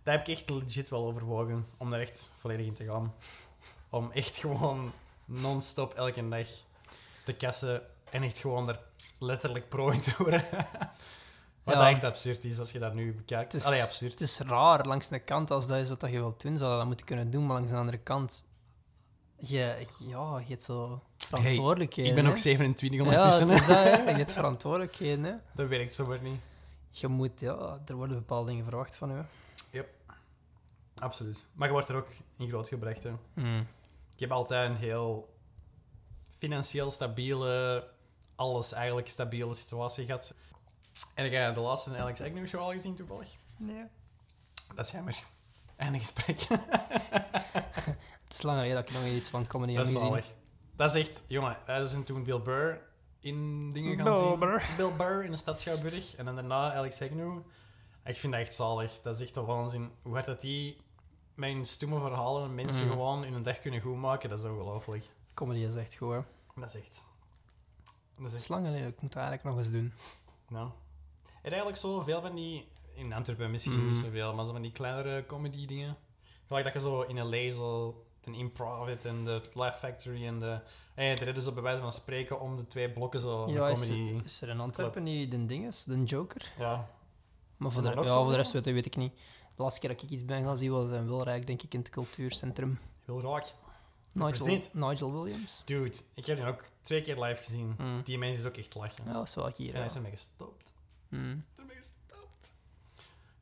Daar 0.03 0.17
heb 0.17 0.27
ik 0.27 0.36
echt 0.38 0.49
legit 0.49 0.89
wel 0.89 1.05
overwogen 1.05 1.65
om 1.77 1.89
daar 1.91 1.99
echt 1.99 2.29
volledig 2.38 2.65
in 2.65 2.73
te 2.73 2.86
gaan. 2.86 3.13
Om 3.89 4.11
echt 4.11 4.36
gewoon 4.38 4.91
non-stop 5.25 5.93
elke 5.93 6.29
dag 6.29 6.47
te 7.25 7.34
kassen 7.34 7.82
en 8.11 8.23
echt 8.23 8.38
gewoon 8.38 8.69
er 8.69 8.79
letterlijk 9.19 9.69
pro 9.69 9.89
in 9.89 10.01
te 10.01 10.13
worden. 10.17 10.43
Wat 11.63 11.75
Ja. 11.75 11.89
echt 11.89 12.03
absurd 12.03 12.43
is 12.43 12.59
als 12.59 12.71
je 12.71 12.79
dat 12.79 12.93
nu 12.93 13.13
bekijkt. 13.13 13.51
Het 13.51 13.61
is, 13.61 13.67
Allee, 13.67 13.82
absurd. 13.82 14.11
het 14.11 14.21
is 14.21 14.39
raar, 14.39 14.86
langs 14.86 15.07
de 15.07 15.19
kant, 15.19 15.51
als 15.51 15.67
dat 15.67 15.77
is 15.77 15.89
wat 15.89 16.01
je 16.01 16.09
wilt 16.09 16.41
doen, 16.41 16.57
zou 16.57 16.71
je 16.71 16.77
dat 16.77 16.86
moeten 16.88 17.05
kunnen 17.05 17.32
doen, 17.32 17.45
maar 17.45 17.55
langs 17.55 17.71
de 17.71 17.77
andere 17.77 17.97
kant, 17.97 18.47
je, 19.47 19.85
ja, 19.99 20.39
je 20.39 20.45
hebt 20.47 20.63
zo 20.63 21.01
verantwoordelijkheden. 21.17 22.11
ik 22.17 22.23
ben 22.23 22.31
ook 22.31 22.37
27 22.37 22.99
Ja, 22.99 23.05
ondertussen. 23.05 23.49
het 23.49 23.59
is 23.59 23.65
hè. 23.65 23.73
dat, 23.73 23.83
hè. 23.83 24.09
Je 24.09 24.17
hebt 24.17 24.31
verantwoordelijkheden, 24.31 25.23
hè. 25.23 25.33
dat 25.53 25.67
werkt 25.67 25.93
zomaar 25.93 26.21
niet. 26.21 26.39
Je 26.89 27.07
moet, 27.07 27.39
ja, 27.39 27.79
er 27.85 27.95
worden 27.95 28.17
bepaalde 28.17 28.49
dingen 28.49 28.65
verwacht 28.65 28.95
van 28.95 29.09
je. 29.09 29.23
Absoluut. 30.95 31.45
Maar 31.53 31.67
je 31.67 31.73
wordt 31.73 31.89
er 31.89 31.95
ook 31.95 32.09
in 32.37 32.47
groot 32.47 32.67
gebracht. 32.67 33.03
Hè. 33.03 33.11
Mm. 33.33 33.67
Ik 34.13 34.19
heb 34.19 34.31
altijd 34.31 34.69
een 34.69 34.75
heel 34.75 35.33
financieel 36.37 36.91
stabiele, 36.91 37.87
alles 38.35 38.73
eigenlijk 38.73 39.07
stabiele 39.07 39.53
situatie 39.53 40.05
gehad. 40.05 40.33
En 41.13 41.25
ik 41.25 41.31
heb 41.31 41.55
de 41.55 41.61
laatste 41.61 41.97
Alex 41.97 42.21
Agnew 42.21 42.47
show 42.47 42.61
al 42.61 42.71
gezien 42.71 42.95
toevallig. 42.95 43.37
Nee. 43.57 43.83
Dat 44.75 44.85
is 44.85 44.91
jammer. 44.91 45.23
Einde 45.75 45.99
gesprek. 45.99 46.47
Het 48.32 48.39
is 48.39 48.45
lang 48.45 48.57
geleden 48.57 48.77
dat 48.82 48.89
ik 48.89 48.95
nog 48.95 49.05
iets 49.05 49.29
van 49.29 49.47
comedy 49.47 49.71
heb 49.73 49.79
dat 49.84 49.88
is 49.88 49.93
gezien. 49.93 50.09
zalig. 50.09 50.25
Dat 50.75 50.95
is 50.95 51.07
echt... 51.07 51.21
Jongen, 51.27 51.57
wij 51.65 51.86
zijn 51.86 52.03
toen 52.03 52.23
Bill 52.23 52.41
Burr 52.41 52.82
in 53.19 53.71
dingen 53.73 53.95
gaan 53.95 54.03
Bill 54.11 54.13
zien. 54.29 54.39
Burr. 54.39 54.63
Bill 54.77 54.91
Burr 54.97 55.23
in 55.23 55.32
de 55.32 55.38
stad 55.38 55.59
Schouwburg. 55.59 56.15
En 56.15 56.25
dan 56.25 56.36
daarna 56.36 56.73
Alex 56.73 57.01
Agnew. 57.01 57.38
Ik 58.03 58.17
vind 58.17 58.34
dat 58.34 58.41
echt 58.41 58.55
zalig. 58.55 58.99
Dat 59.01 59.15
is 59.15 59.21
echt 59.21 59.36
een 59.36 59.45
waanzin. 59.45 59.91
Hoe 60.01 60.13
hard 60.13 60.25
dat 60.25 60.41
die 60.41 60.77
mijn 61.34 61.65
stomme 61.65 61.99
verhalen 61.99 62.55
mensen 62.55 62.84
Mm. 62.84 62.89
gewoon 62.89 63.23
hun 63.23 63.43
dag 63.43 63.59
kunnen 63.59 63.82
goedmaken, 63.82 64.29
dat 64.29 64.39
is 64.39 64.45
ongelooflijk. 64.45 65.09
Comedy 65.34 65.59
is 65.59 65.75
echt 65.75 65.95
goed, 65.95 66.11
hè. 66.11 66.19
Dat 66.55 66.69
is 66.75 66.82
echt... 66.82 67.03
Dat 67.84 67.93
is 68.17 68.23
Het 68.23 68.34
echt... 68.34 68.41
is 68.41 68.47
lang 68.47 68.65
geleden. 68.65 68.88
Ik 68.88 69.01
moet 69.01 69.13
dat 69.13 69.23
eigenlijk 69.23 69.43
nog 69.55 69.57
eens 69.57 69.71
doen. 69.71 69.93
Nou. 70.49 70.69
Er 71.41 71.49
eigenlijk 71.51 71.77
zo 71.77 72.01
veel 72.01 72.21
van 72.21 72.36
die... 72.36 72.67
In 72.93 73.13
Antwerpen 73.13 73.51
misschien 73.51 73.79
Mm. 73.79 73.88
niet 73.88 73.95
zoveel, 73.97 74.34
maar 74.34 74.45
zo 74.45 74.51
van 74.51 74.61
die 74.61 74.71
kleinere 74.71 75.25
comedy 75.25 75.65
dingen. 75.65 75.97
Gelijk 76.47 76.65
dat 76.65 76.73
je 76.73 76.79
zo 76.89 77.01
in 77.01 77.19
L.A. 77.27 77.51
zo 77.51 77.95
een 78.26 78.34
improv 78.34 78.88
en 79.05 79.24
de 79.24 79.41
Laugh 79.53 79.78
Factory 79.78 80.26
en 80.28 80.39
de... 80.39 80.59
Hey, 80.93 81.17
er 81.17 81.38
is 81.38 81.43
zo 81.43 81.51
bij 81.51 81.63
wijze 81.63 81.82
van 81.82 81.91
spreken 81.91 82.39
om 82.39 82.57
de 82.57 82.67
twee 82.67 82.89
blokken 82.91 83.19
zo 83.19 83.49
Ja, 83.49 83.65
een 83.65 83.72
is, 83.72 83.88
er- 83.89 84.24
is 84.24 84.41
er 84.41 84.49
in 84.49 84.59
Antwerpen 84.59 85.03
niet 85.03 85.32
de 85.32 85.45
dinges, 85.45 85.84
de 85.84 86.03
Joker? 86.03 86.51
Ja. 86.57 86.89
Maar 87.57 87.72
voor 87.72 87.82
de, 87.82 87.88
ja, 87.89 88.03
voor 88.24 88.30
de 88.32 88.36
rest 88.36 88.51
weet, 88.51 88.65
weet 88.65 88.86
ik 88.86 88.95
niet. 88.95 89.13
De 89.55 89.61
laatste 89.63 89.80
keer 89.80 89.89
dat 89.89 90.01
ik 90.01 90.09
iets 90.09 90.26
ben 90.26 90.43
gaan 90.43 90.57
zien 90.57 90.72
was 90.72 90.89
in 90.91 91.07
Wilrijk, 91.07 91.47
denk 91.47 91.61
ik, 91.61 91.74
in 91.74 91.80
het 91.80 91.89
cultuurcentrum. 91.89 92.80
Raak. 93.05 93.53
Nigel. 94.11 94.59
Nigel 94.72 95.11
Williams. 95.22 95.61
Dude, 95.65 95.97
ik 96.13 96.26
heb 96.26 96.38
die 96.38 96.45
ook 96.45 96.63
twee 96.82 97.01
keer 97.01 97.24
live 97.24 97.43
gezien. 97.43 97.76
Mm. 97.78 98.01
Die 98.03 98.17
mensen 98.17 98.39
is 98.39 98.45
ook 98.45 98.57
echt 98.57 98.76
lachen. 98.76 99.05
Ja, 99.05 99.13
dat 99.13 99.28
is 99.28 99.36
wel 99.36 99.51
hier. 99.55 99.67
en 99.67 99.72
hij 99.74 99.82
Ja. 99.82 99.86
is 99.89 99.95
ermee 99.95 100.11
gestopt. 100.11 100.74
Mm. 101.09 101.45
Ermee 101.55 101.76
gestopt. 101.78 102.55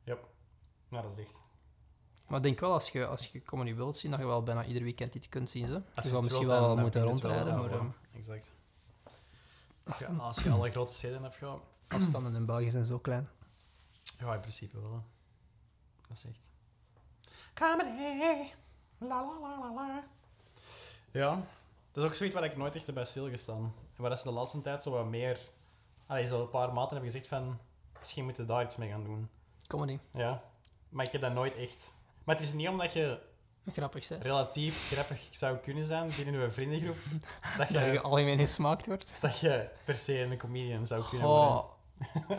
Yep. 0.04 0.24
Nou, 0.88 1.02
dat 1.02 1.12
is 1.12 1.18
echt... 1.24 1.32
Maar 2.30 2.38
ik 2.38 2.44
denk 2.44 2.60
wel, 2.60 2.72
als 2.72 2.90
je, 2.90 3.06
als 3.06 3.26
je 3.26 3.42
comedy 3.42 3.74
wilt 3.74 3.96
zien, 3.96 4.10
dat 4.10 4.20
je 4.20 4.26
wel 4.26 4.42
bijna 4.42 4.64
ieder 4.64 4.82
weekend 4.82 5.14
iets 5.14 5.28
kunt 5.28 5.50
zien. 5.50 5.62
Als 5.62 5.72
je 5.72 5.80
het 6.14 6.22
misschien 6.22 6.46
wilt, 6.46 6.58
wel 6.60 6.68
dan- 6.68 6.80
moeten 6.80 7.00
het 7.08 7.20
wel, 7.22 7.32
rondrijden, 7.32 7.70
ja, 7.70 7.76
ehm, 7.78 8.18
Exact. 8.18 8.52
Als 10.18 10.42
je 10.42 10.50
alle 10.50 10.70
grote 10.70 10.92
steden 10.92 11.22
hebt 11.22 11.34
gehad, 11.34 11.60
afstanden 11.88 12.34
in 12.34 12.46
België 12.46 12.70
zijn 12.70 12.84
zo 12.86 12.98
klein. 12.98 13.28
Ja, 14.18 14.34
in 14.34 14.40
principe 14.40 14.80
wel. 14.80 14.92
hè. 14.92 14.98
Dat 16.08 16.16
is 16.16 16.24
echt. 16.24 16.50
Comedy. 17.54 18.50
La 18.98 19.24
la 19.24 19.38
la 19.40 19.58
la 19.58 19.74
la. 19.74 20.04
Ja, 21.10 21.34
dat 21.92 22.04
is 22.04 22.10
ook 22.10 22.14
zoiets 22.16 22.34
waar 22.34 22.44
ik 22.44 22.56
nooit 22.56 22.74
echt 22.74 22.86
heb 22.86 22.94
bij 22.94 23.04
stilgestaan. 23.04 23.62
En 23.96 24.00
waar 24.02 24.10
dat 24.10 24.18
ze 24.18 24.28
de 24.28 24.34
laatste 24.34 24.60
tijd 24.60 24.82
zo 24.82 24.90
wat 24.90 25.06
meer. 25.06 25.38
Allee, 26.06 26.26
zo 26.26 26.40
een 26.40 26.50
paar 26.50 26.72
maanden 26.72 26.92
hebben 26.92 27.10
gezegd 27.10 27.26
van. 27.28 27.58
Misschien 27.98 28.24
moeten 28.24 28.46
we 28.46 28.52
daar 28.52 28.64
iets 28.64 28.76
mee 28.76 28.90
gaan 28.90 29.04
doen. 29.04 29.28
Comedy. 29.66 29.98
Ja, 30.12 30.42
maar 30.88 31.06
ik 31.06 31.12
heb 31.12 31.20
dat 31.20 31.32
nooit 31.32 31.54
echt. 31.54 31.92
Maar 32.24 32.34
het 32.36 32.44
is 32.44 32.52
niet 32.52 32.68
omdat 32.68 32.92
je 32.92 33.18
Grappig, 33.72 34.08
relatief 34.22 34.88
grappig 34.92 35.28
zou 35.30 35.56
kunnen 35.56 35.84
zijn 35.84 36.10
binnen 36.16 36.34
uw 36.34 36.50
vriendengroep, 36.50 36.96
dat 37.58 37.68
Dat 37.72 37.84
je 37.84 37.92
je, 37.92 38.00
algemeen 38.00 38.38
gesmaakt 38.38 38.86
wordt. 38.86 39.18
dat 39.20 39.38
je 39.38 39.68
per 39.84 39.94
se 39.94 40.20
een 40.20 40.38
comedian 40.38 40.86
zou 40.86 41.02
kunnen 41.08 41.26
worden. 41.28 41.48
Oh. 41.48 42.38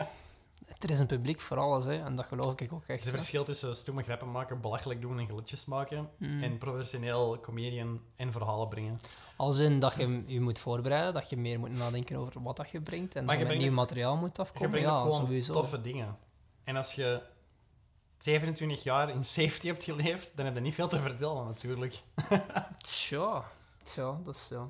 er 0.80 0.90
is 0.90 0.98
een 0.98 1.06
publiek 1.06 1.40
voor 1.40 1.58
alles, 1.58 1.84
hè. 1.84 2.04
En 2.04 2.14
dat 2.14 2.26
geloof 2.26 2.60
ik 2.60 2.72
ook 2.72 2.84
echt. 2.86 3.00
is 3.00 3.06
een 3.06 3.12
hè. 3.12 3.18
verschil 3.18 3.44
tussen 3.44 3.76
stomme 3.76 4.02
grappen 4.02 4.30
maken, 4.30 4.60
belachelijk 4.60 5.00
doen 5.00 5.18
en 5.18 5.28
glitjes 5.28 5.64
maken. 5.64 6.10
Mm. 6.16 6.42
En 6.42 6.58
professioneel 6.58 7.40
comedian 7.40 8.00
en 8.16 8.32
verhalen 8.32 8.68
brengen. 8.68 9.00
Als 9.36 9.58
in 9.58 9.78
dat 9.80 9.94
je 9.94 10.22
je 10.26 10.40
moet 10.40 10.58
voorbereiden, 10.58 11.14
dat 11.14 11.30
je 11.30 11.36
meer 11.36 11.58
moet 11.58 11.76
nadenken 11.76 12.16
over 12.16 12.42
wat 12.42 12.56
dat 12.56 12.70
je 12.70 12.80
brengt 12.80 13.16
en 13.16 13.26
dat 13.26 13.32
je 13.34 13.38
je 13.40 13.44
met 13.46 13.52
brengt 13.56 13.64
nieuw 13.64 13.74
materiaal 13.74 14.16
moet 14.16 14.36
Je 14.36 14.42
afkomen. 14.42 14.70
brengt 14.70 14.88
ook 14.88 14.94
Ja, 14.94 15.02
gewoon 15.02 15.20
sowieso. 15.26 15.52
toffe 15.52 15.80
dingen. 15.80 16.16
En 16.64 16.76
als 16.76 16.92
je 16.94 17.22
27 18.22 18.82
jaar 18.82 19.10
in 19.10 19.24
safety 19.24 19.66
hebt 19.66 19.84
geleefd, 19.84 20.36
dan 20.36 20.44
heb 20.44 20.54
je 20.54 20.60
niet 20.60 20.74
veel 20.74 20.88
te 20.88 21.00
vertellen 21.00 21.44
natuurlijk. 21.44 22.02
Tja, 22.78 23.44
tja, 23.82 24.18
dat 24.24 24.34
is 24.34 24.48
ja. 24.48 24.68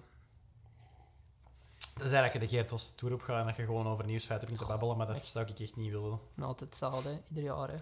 Dat 1.94 2.06
is 2.06 2.12
eigenlijk 2.12 2.32
dat 2.32 2.32
je 2.32 2.38
de 2.38 2.48
Geert 2.48 2.72
Os 2.72 2.94
Tour 2.94 3.14
op 3.14 3.20
gaat 3.20 3.40
en 3.40 3.46
dat 3.46 3.56
je 3.56 3.64
gewoon 3.64 3.86
over 3.86 4.04
nieuwsfeiten 4.04 4.56
te 4.56 4.64
babbelen, 4.64 4.96
maar 4.96 5.06
dat 5.06 5.16
echt. 5.16 5.26
zou 5.26 5.46
ik 5.46 5.60
echt 5.60 5.76
niet 5.76 5.90
willen. 5.90 6.20
Nou, 6.34 6.48
Altijd 6.48 6.70
hetzelfde, 6.70 7.20
ieder 7.28 7.44
jaar. 7.44 7.68
Hè. 7.68 7.78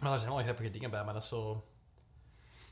Maar 0.00 0.12
er 0.12 0.18
zijn 0.18 0.32
wel 0.32 0.42
grappige 0.42 0.70
dingen 0.70 0.90
bij, 0.90 1.04
maar 1.04 1.14
dat 1.14 1.22
is 1.22 1.28
zo... 1.28 1.64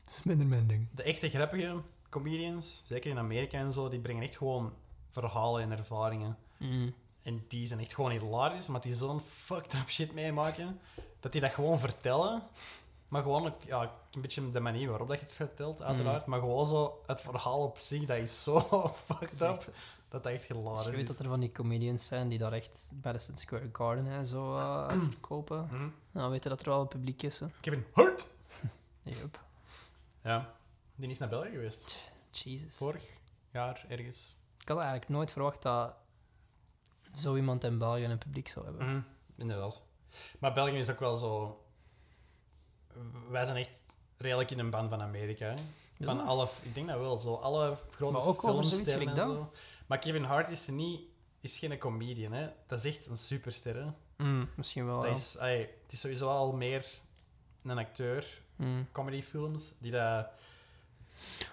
Dat 0.05 0.13
is 0.15 0.23
minder 0.23 0.47
mijn 0.47 0.67
ding. 0.67 0.87
De 0.91 1.03
echte 1.03 1.29
grappige 1.29 1.81
comedians, 2.09 2.81
zeker 2.85 3.09
in 3.11 3.17
Amerika 3.17 3.57
en 3.57 3.73
zo, 3.73 3.87
die 3.87 3.99
brengen 3.99 4.23
echt 4.23 4.37
gewoon 4.37 4.73
verhalen 5.09 5.61
en 5.61 5.71
ervaringen. 5.71 6.37
Mm. 6.57 6.93
En 7.23 7.45
die 7.47 7.65
zijn 7.65 7.79
echt 7.79 7.93
gewoon 7.93 8.11
hilarisch, 8.11 8.67
maar 8.67 8.81
die 8.81 8.95
zo'n 8.95 9.21
fucked 9.21 9.73
up 9.73 9.89
shit 9.89 10.13
meemaken, 10.13 10.79
dat 11.19 11.31
die 11.31 11.41
dat 11.41 11.51
gewoon 11.51 11.79
vertellen. 11.79 12.43
Maar 13.07 13.21
gewoon 13.21 13.45
ook, 13.45 13.63
ja, 13.65 13.91
een 14.11 14.21
beetje 14.21 14.51
de 14.51 14.59
manier 14.59 14.89
waarop 14.89 15.07
dat 15.07 15.19
je 15.19 15.25
het 15.25 15.33
vertelt, 15.33 15.81
uiteraard. 15.81 16.25
Maar 16.25 16.39
gewoon 16.39 16.65
zo, 16.65 17.01
het 17.05 17.21
verhaal 17.21 17.63
op 17.63 17.77
zich, 17.77 18.05
dat 18.05 18.17
is 18.17 18.43
zo 18.43 18.59
fucked 19.05 19.31
is 19.31 19.41
up, 19.41 19.73
dat 20.09 20.23
dat 20.23 20.33
echt 20.33 20.47
hilarisch 20.47 20.77
Als 20.77 20.85
je 20.85 20.91
weet 20.91 21.07
dat 21.07 21.19
er 21.19 21.27
van 21.27 21.39
die 21.39 21.51
comedians 21.51 22.05
zijn 22.05 22.27
die 22.27 22.37
daar 22.37 22.53
echt 22.53 22.91
Madison 23.03 23.37
Square 23.37 23.69
Garden 23.71 24.07
en 24.07 24.25
zo 24.25 24.55
eh, 24.55 24.89
verkopen, 25.09 25.93
dan 26.11 26.29
weet 26.29 26.43
je 26.43 26.49
dat 26.49 26.61
er 26.61 26.69
wel 26.69 26.81
een 26.81 26.87
publiek 26.87 27.23
is. 27.23 27.39
Hè. 27.39 27.47
Kevin 27.59 27.85
Hart! 27.93 28.27
Yup. 29.03 29.39
Ja, 30.23 30.53
die 30.95 31.09
is 31.09 31.17
naar 31.17 31.29
België 31.29 31.49
geweest. 31.49 32.11
Jesus. 32.31 32.75
Vorig 32.75 33.09
jaar 33.51 33.85
ergens. 33.87 34.35
Ik 34.61 34.67
had 34.67 34.77
eigenlijk 34.77 35.09
nooit 35.09 35.31
verwacht 35.31 35.61
dat 35.61 35.93
zo 37.15 37.35
iemand 37.35 37.63
in 37.63 37.77
België 37.77 38.03
een 38.03 38.17
publiek 38.17 38.47
zou 38.47 38.65
hebben. 38.65 38.87
Mhm, 38.87 39.01
Inderdaad. 39.35 39.83
Maar 40.39 40.53
België 40.53 40.77
is 40.77 40.89
ook 40.89 40.99
wel 40.99 41.15
zo... 41.15 41.63
Wij 43.29 43.45
zijn 43.45 43.57
echt 43.57 43.83
redelijk 44.17 44.51
in 44.51 44.59
een 44.59 44.69
ban 44.69 44.89
van 44.89 45.01
Amerika. 45.01 45.45
Hè? 45.45 45.55
Van 46.05 46.17
dat? 46.17 46.25
alle, 46.27 46.47
ik 46.61 46.75
denk 46.75 46.87
dat 46.87 46.99
wel, 46.99 47.17
zo 47.17 47.33
alle 47.33 47.77
grote 47.91 48.13
Maar 48.13 48.25
ook 48.25 48.39
filmsterren 48.39 49.07
en 49.07 49.15
zo. 49.15 49.51
Maar 49.85 49.97
Kevin 49.97 50.23
Hart 50.23 50.49
is 50.49 50.67
niet, 50.67 51.01
is 51.39 51.57
geen 51.57 51.77
comedian, 51.77 52.31
hè. 52.31 52.49
Dat 52.67 52.83
is 52.83 52.95
echt 52.95 53.07
een 53.07 53.17
superster, 53.17 53.75
hè. 53.75 53.91
Mm, 54.25 54.49
misschien 54.55 54.85
wel. 54.85 54.97
Dat 54.97 55.05
ja. 55.05 55.11
is, 55.11 55.37
ai, 55.37 55.59
het 55.59 55.91
is 55.91 55.99
sowieso 55.99 56.29
al 56.29 56.51
meer 56.51 56.85
een 57.63 57.77
acteur, 57.77 58.41
Mm. 58.55 58.87
comedyfilms, 58.91 59.71
die 59.77 59.91
dat 59.91 60.27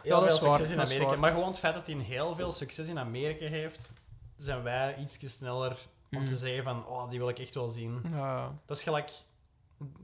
heel 0.03 0.21
dat 0.21 0.27
veel 0.27 0.37
is 0.37 0.43
waar, 0.43 0.57
succes 0.57 0.71
in 0.71 0.81
Amerika... 0.81 1.17
Maar 1.17 1.31
gewoon 1.31 1.47
het 1.49 1.59
feit 1.59 1.75
dat 1.75 1.87
hij 1.87 1.97
heel 1.97 2.35
veel 2.35 2.53
succes 2.53 2.89
in 2.89 2.99
Amerika 2.99 3.47
heeft, 3.47 3.91
zijn 4.37 4.63
wij 4.63 4.97
iets 4.97 5.19
sneller 5.37 5.77
om 6.11 6.19
Mm. 6.19 6.27
te 6.27 6.37
zeggen 6.37 6.65
van, 6.65 6.87
oh, 6.87 7.11
die 7.11 7.19
wil 7.19 7.29
ik 7.29 7.39
echt 7.39 7.55
wel 7.55 7.69
zien. 7.69 8.03
Ja. 8.11 8.59
Dat 8.67 8.77
is 8.77 8.83
gelijk, 8.83 9.11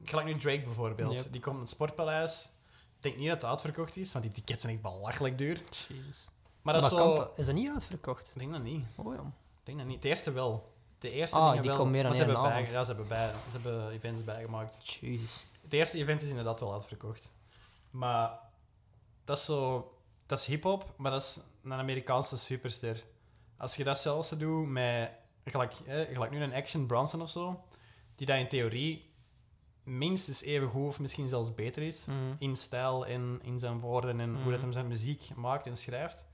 gelijk 0.05 0.27
nu 0.27 0.39
Drake 0.39 0.63
bijvoorbeeld. 0.63 1.13
Yep. 1.15 1.33
Die 1.33 1.41
komt 1.41 1.55
in 1.57 1.61
het 1.63 1.71
Sportpaleis. 1.71 2.49
Ik 2.97 3.03
denk 3.03 3.17
niet 3.17 3.27
dat 3.29 3.37
het 3.43 3.51
uitverkocht 3.51 3.97
is, 3.97 4.13
want 4.13 4.25
die 4.25 4.35
tickets 4.35 4.63
zijn 4.63 4.73
echt 4.75 4.83
belachelijk 4.83 5.39
duur. 5.39 5.61
Jesus. 5.89 6.29
Maar 6.63 6.75
dat 6.75 6.85
is 6.85 6.91
Maar 6.91 6.99
zo... 7.01 7.07
kan 7.07 7.17
dat- 7.17 7.33
is 7.39 7.47
dat 7.47 7.55
niet 7.55 7.71
uitverkocht? 7.71 8.29
Ik 8.35 8.39
denk 8.39 8.53
dat 8.53 8.63
niet. 8.63 8.85
Oh 8.97 9.15
ja. 9.15 9.21
Ik 9.21 9.63
denk 9.63 9.79
dat 9.79 9.87
niet. 9.87 10.03
De 10.03 10.09
eerste 10.09 10.33
wel. 10.33 10.73
De 10.99 11.11
eerste 11.11 11.37
Ah, 11.37 11.53
die 11.53 11.61
wel. 11.63 11.77
komt 11.77 11.91
meer 11.91 12.03
dan 12.03 12.13
één 12.15 12.27
bij, 12.27 12.37
avond. 12.37 12.69
Ja, 12.71 12.81
ze 12.85 12.87
hebben, 12.87 13.09
bij, 13.09 13.29
ze 13.29 13.51
hebben 13.51 13.91
events 13.91 14.25
bijgemaakt. 14.25 14.95
Jesus. 14.95 15.45
Het 15.63 15.73
eerste 15.73 15.99
event 15.99 16.23
is 16.23 16.29
inderdaad 16.29 16.61
wel 16.61 16.73
uitverkocht. 16.73 17.33
Maar 17.91 18.39
dat 19.25 19.37
is 19.39 19.45
zo... 19.45 19.87
Dat 20.27 20.39
is 20.39 20.47
hip-hop, 20.47 20.93
maar 20.97 21.11
dat 21.11 21.23
is 21.23 21.39
een 21.65 21.73
Amerikaanse 21.73 22.39
superster. 22.39 23.05
Als 23.63 23.77
je 23.77 23.85
dat 23.85 23.99
zelfs 24.01 24.31
doet 24.31 24.67
met... 24.69 25.11
Gelijk, 25.45 25.75
gelijk 26.13 26.31
nu 26.31 26.43
een 26.43 26.53
Action 26.55 26.87
Bronson 26.87 27.23
of 27.23 27.31
zo, 27.31 27.65
die 28.15 28.27
dat 28.27 28.39
in 28.39 28.49
theorie 28.49 29.11
minstens 29.83 30.43
even 30.43 30.69
goed 30.69 30.87
of 30.87 31.01
misschien 31.01 31.29
zelfs 31.29 31.55
beter 31.55 31.83
is 31.83 32.07
Mm. 32.07 32.35
in 32.39 32.57
stijl 32.57 33.07
en 33.07 33.41
in 33.43 33.59
zijn 33.59 33.81
woorden 33.81 34.21
en 34.21 34.31
hoe 34.31 34.39
Mhm. 34.41 34.51
dat 34.51 34.61
hem 34.63 34.73
zijn 34.73 34.87
muziek 34.89 35.35
maakt 35.37 35.67
en 35.67 35.77
schrijft. 35.77 36.27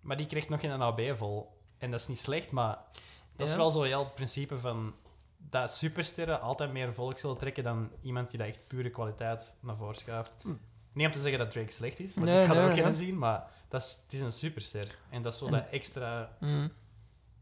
Maar 0.00 0.16
die 0.16 0.26
krijgt 0.26 0.48
nog 0.48 0.60
geen 0.60 0.82
AB 0.82 1.00
vol. 1.16 1.60
En 1.78 1.90
dat 1.90 2.00
is 2.00 2.08
niet 2.08 2.18
slecht, 2.18 2.50
maar 2.50 2.78
dat 3.36 3.48
is 3.48 3.54
wel 3.56 3.70
zo 3.70 3.82
heel 3.82 3.98
het 4.04 4.14
principe 4.14 4.58
van 4.58 4.94
dat 5.38 5.72
supersterren 5.74 6.40
altijd 6.40 6.72
meer 6.72 6.94
volk 6.94 7.18
zullen 7.18 7.36
trekken 7.38 7.64
dan 7.64 7.90
iemand 8.00 8.30
die 8.30 8.38
dat 8.38 8.48
echt 8.48 8.66
pure 8.66 8.90
kwaliteit 8.90 9.54
naar 9.60 9.76
voren 9.76 9.94
schuift. 9.96 10.32
Hm. 10.42 10.48
Niet 10.92 11.06
om 11.06 11.12
te 11.12 11.20
zeggen 11.20 11.38
dat 11.38 11.50
Drake 11.50 11.72
slecht 11.72 11.98
is, 12.00 12.14
want 12.14 12.26
Nee, 12.26 12.40
ik 12.40 12.46
ga 12.46 12.52
er 12.54 12.58
nee, 12.60 12.68
ook 12.68 12.74
geen 12.74 12.84
nee. 12.84 12.92
zien, 12.92 13.18
maar 13.18 13.50
dat 13.72 13.82
is, 13.82 13.98
het 14.04 14.12
is 14.12 14.20
een 14.20 14.32
superster. 14.32 14.96
En 15.10 15.22
dat 15.22 15.32
is 15.32 15.38
zo 15.38 15.46
En- 15.46 15.52
dat 15.52 15.68
extra, 15.70 16.30
Mm. 16.40 16.72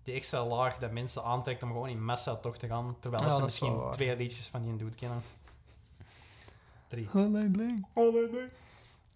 die 0.02 0.14
extra 0.14 0.44
laag 0.46 0.78
dat 0.78 0.90
mensen 0.90 1.24
aantrekt 1.24 1.62
om 1.62 1.68
gewoon 1.68 1.88
in 1.88 2.04
massa 2.04 2.34
toch 2.36 2.56
te 2.56 2.66
gaan, 2.66 2.96
terwijl 3.00 3.22
Ja, 3.24 3.34
ze 3.34 3.42
misschien 3.42 3.90
twee 3.90 4.16
liedjes 4.16 4.46
van 4.46 4.62
die 4.62 4.76
dude 4.76 4.96
kennen. 4.96 5.22
Drie. 6.88 7.08
Alleen 7.12 7.52
bling. 7.52 7.86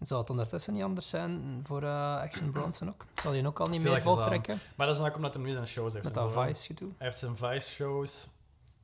Zou 0.00 0.20
het 0.20 0.30
ondertussen 0.30 0.72
niet 0.72 0.82
anders 0.82 1.08
zijn 1.08 1.60
voor 1.66 1.82
eh, 1.82 2.20
Action 2.20 2.50
Bronson 2.50 2.88
ook? 2.88 3.06
Zal 3.14 3.32
hij 3.32 3.46
ook 3.46 3.60
al 3.60 3.66
niet 3.66 3.82
meer 3.82 3.90
even 3.90 4.02
volk 4.02 4.18
aan. 4.20 4.26
trekken? 4.26 4.60
Maar 4.76 4.86
dat 4.86 4.94
is 4.96 5.00
dan 5.02 5.10
ook 5.10 5.16
omdat 5.16 5.34
hij 5.34 5.42
nu 5.42 5.52
zijn 5.52 5.66
shows 5.66 5.92
heeft. 5.92 6.04
Met 6.04 6.14
dat 6.14 6.32
zo, 6.32 6.40
hè. 6.40 6.46
Vice 6.48 6.66
gedoe? 6.66 6.88
Hij 6.98 7.06
heeft 7.06 7.18
zijn 7.18 7.36
Vice-shows. 7.36 8.28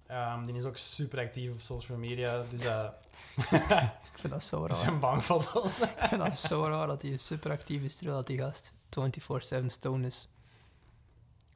Ehm, 0.07 0.45
die 0.45 0.55
is 0.55 0.65
ook 0.65 0.77
super 0.77 1.19
actief 1.19 1.53
op 1.53 1.61
social 1.61 1.99
media. 1.99 2.43
Dus 2.51 2.63
dat 2.63 2.95
Ik 3.37 4.19
vind 4.21 4.33
dat 4.33 4.45
zo 4.45 4.67
raar. 4.67 4.77
zijn 4.87 5.01
bankfoto's. 5.01 5.81
Ik 5.81 5.95
vind 5.99 6.21
dat 6.21 6.39
zo 6.39 6.65
raar 6.65 6.87
dat 6.87 7.03
hij 7.03 7.17
super 7.17 7.51
actief 7.51 7.83
is 7.83 7.97
terwijl 7.97 8.17
dat 8.17 8.27
die 8.27 8.39
gast 8.39 8.73
24-7 9.63 9.67
stone 9.67 10.07
is. 10.07 10.29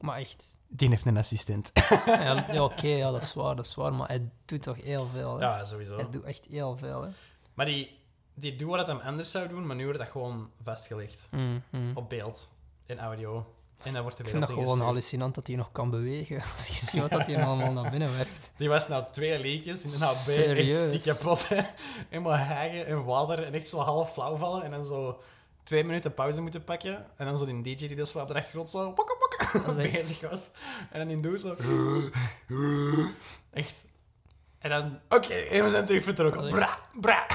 Maar 0.01 0.19
echt. 0.19 0.59
Die 0.69 0.89
heeft 0.89 1.07
een 1.07 1.17
assistent. 1.17 1.73
Ja, 2.07 2.47
ja, 2.53 2.65
oké, 2.65 2.87
ja, 2.87 3.11
dat 3.11 3.23
is 3.23 3.35
waar, 3.35 3.57
dat 3.57 3.67
is 3.67 3.75
waar. 3.75 3.95
Maar 3.95 4.09
hij 4.09 4.31
doet 4.45 4.63
toch 4.63 4.83
heel 4.83 5.07
veel. 5.07 5.39
Hè? 5.39 5.45
ja, 5.45 5.65
sowieso. 5.65 5.97
Hij 5.97 6.11
doet 6.11 6.25
echt 6.25 6.47
heel 6.51 6.77
veel. 6.77 7.03
Hè? 7.03 7.11
Maar 7.55 7.67
die, 7.67 7.99
die 8.35 8.57
doet 8.57 8.69
wat 8.69 8.87
hij 8.87 8.97
anders 8.97 9.31
zou 9.31 9.49
doen, 9.49 9.67
maar 9.67 9.77
nu 9.77 9.85
wordt 9.85 9.99
dat 9.99 10.09
gewoon 10.09 10.51
vastgelegd. 10.63 11.29
Mm, 11.31 11.63
mm. 11.71 11.97
Op 11.97 12.09
beeld. 12.09 12.49
In 12.87 12.99
audio. 12.99 13.55
En 13.83 13.93
dan 13.93 14.03
wordt 14.03 14.17
de 14.17 14.23
Ik 14.23 14.29
vind 14.29 14.41
dat 14.43 14.51
gewoon 14.51 14.81
hallucinant 14.81 15.35
dat 15.35 15.47
hij 15.47 15.57
nog 15.57 15.73
kan 15.73 15.91
bewegen. 15.91 16.43
Als 16.53 16.67
je 16.67 16.75
ziet 16.87 17.01
wat 17.01 17.11
dat 17.11 17.27
hij 17.27 17.45
allemaal 17.45 17.73
naar 17.73 17.91
binnen 17.91 18.17
werkt. 18.17 18.51
Die 18.57 18.69
was 18.69 18.89
nou 18.89 19.05
twee 19.13 19.39
leekjes 19.39 19.83
in 19.85 19.99
de 19.99 20.05
AB, 20.05 20.15
Serieus? 20.15 20.77
echt 20.83 20.89
stik 20.89 21.03
kapot. 21.15 21.49
hè. 21.49 21.61
Helemaal 22.09 22.37
hijgen 22.37 22.87
en 22.87 23.05
water 23.05 23.43
en 23.45 23.53
echt 23.55 23.69
zo 23.69 23.79
half 23.79 24.13
flauw 24.13 24.37
vallen. 24.37 24.63
En 24.65 24.71
dan 24.71 24.85
zo 24.85 25.21
twee 25.63 25.85
minuten 25.85 26.15
pauze 26.15 26.41
moeten 26.41 26.65
pakken. 26.65 27.07
En 27.17 27.27
dan 27.27 27.39
zo 27.39 27.45
die 27.45 27.63
DJ 27.63 27.87
die 27.87 27.97
dus 27.97 28.15
op 28.15 28.29
de 28.29 28.35
achtergrond 28.35 28.69
zo 28.69 28.93
pokken 28.93 29.17
pokken 29.19 29.79
echt- 29.79 29.93
bezig 29.93 30.21
was. 30.31 30.41
En 30.91 30.99
dan 30.99 31.09
in 31.09 31.23
doe 31.23 31.39
zo... 31.39 31.57
Echt. 33.51 33.75
En 34.59 34.71
dan... 34.71 34.99
Oké, 35.09 35.35
en 35.35 35.65
we 35.65 35.71
zijn 35.71 35.85
terug 35.85 36.03
vertrokken. 36.05 36.49
Bra, 36.49 36.79
bra. 37.01 37.27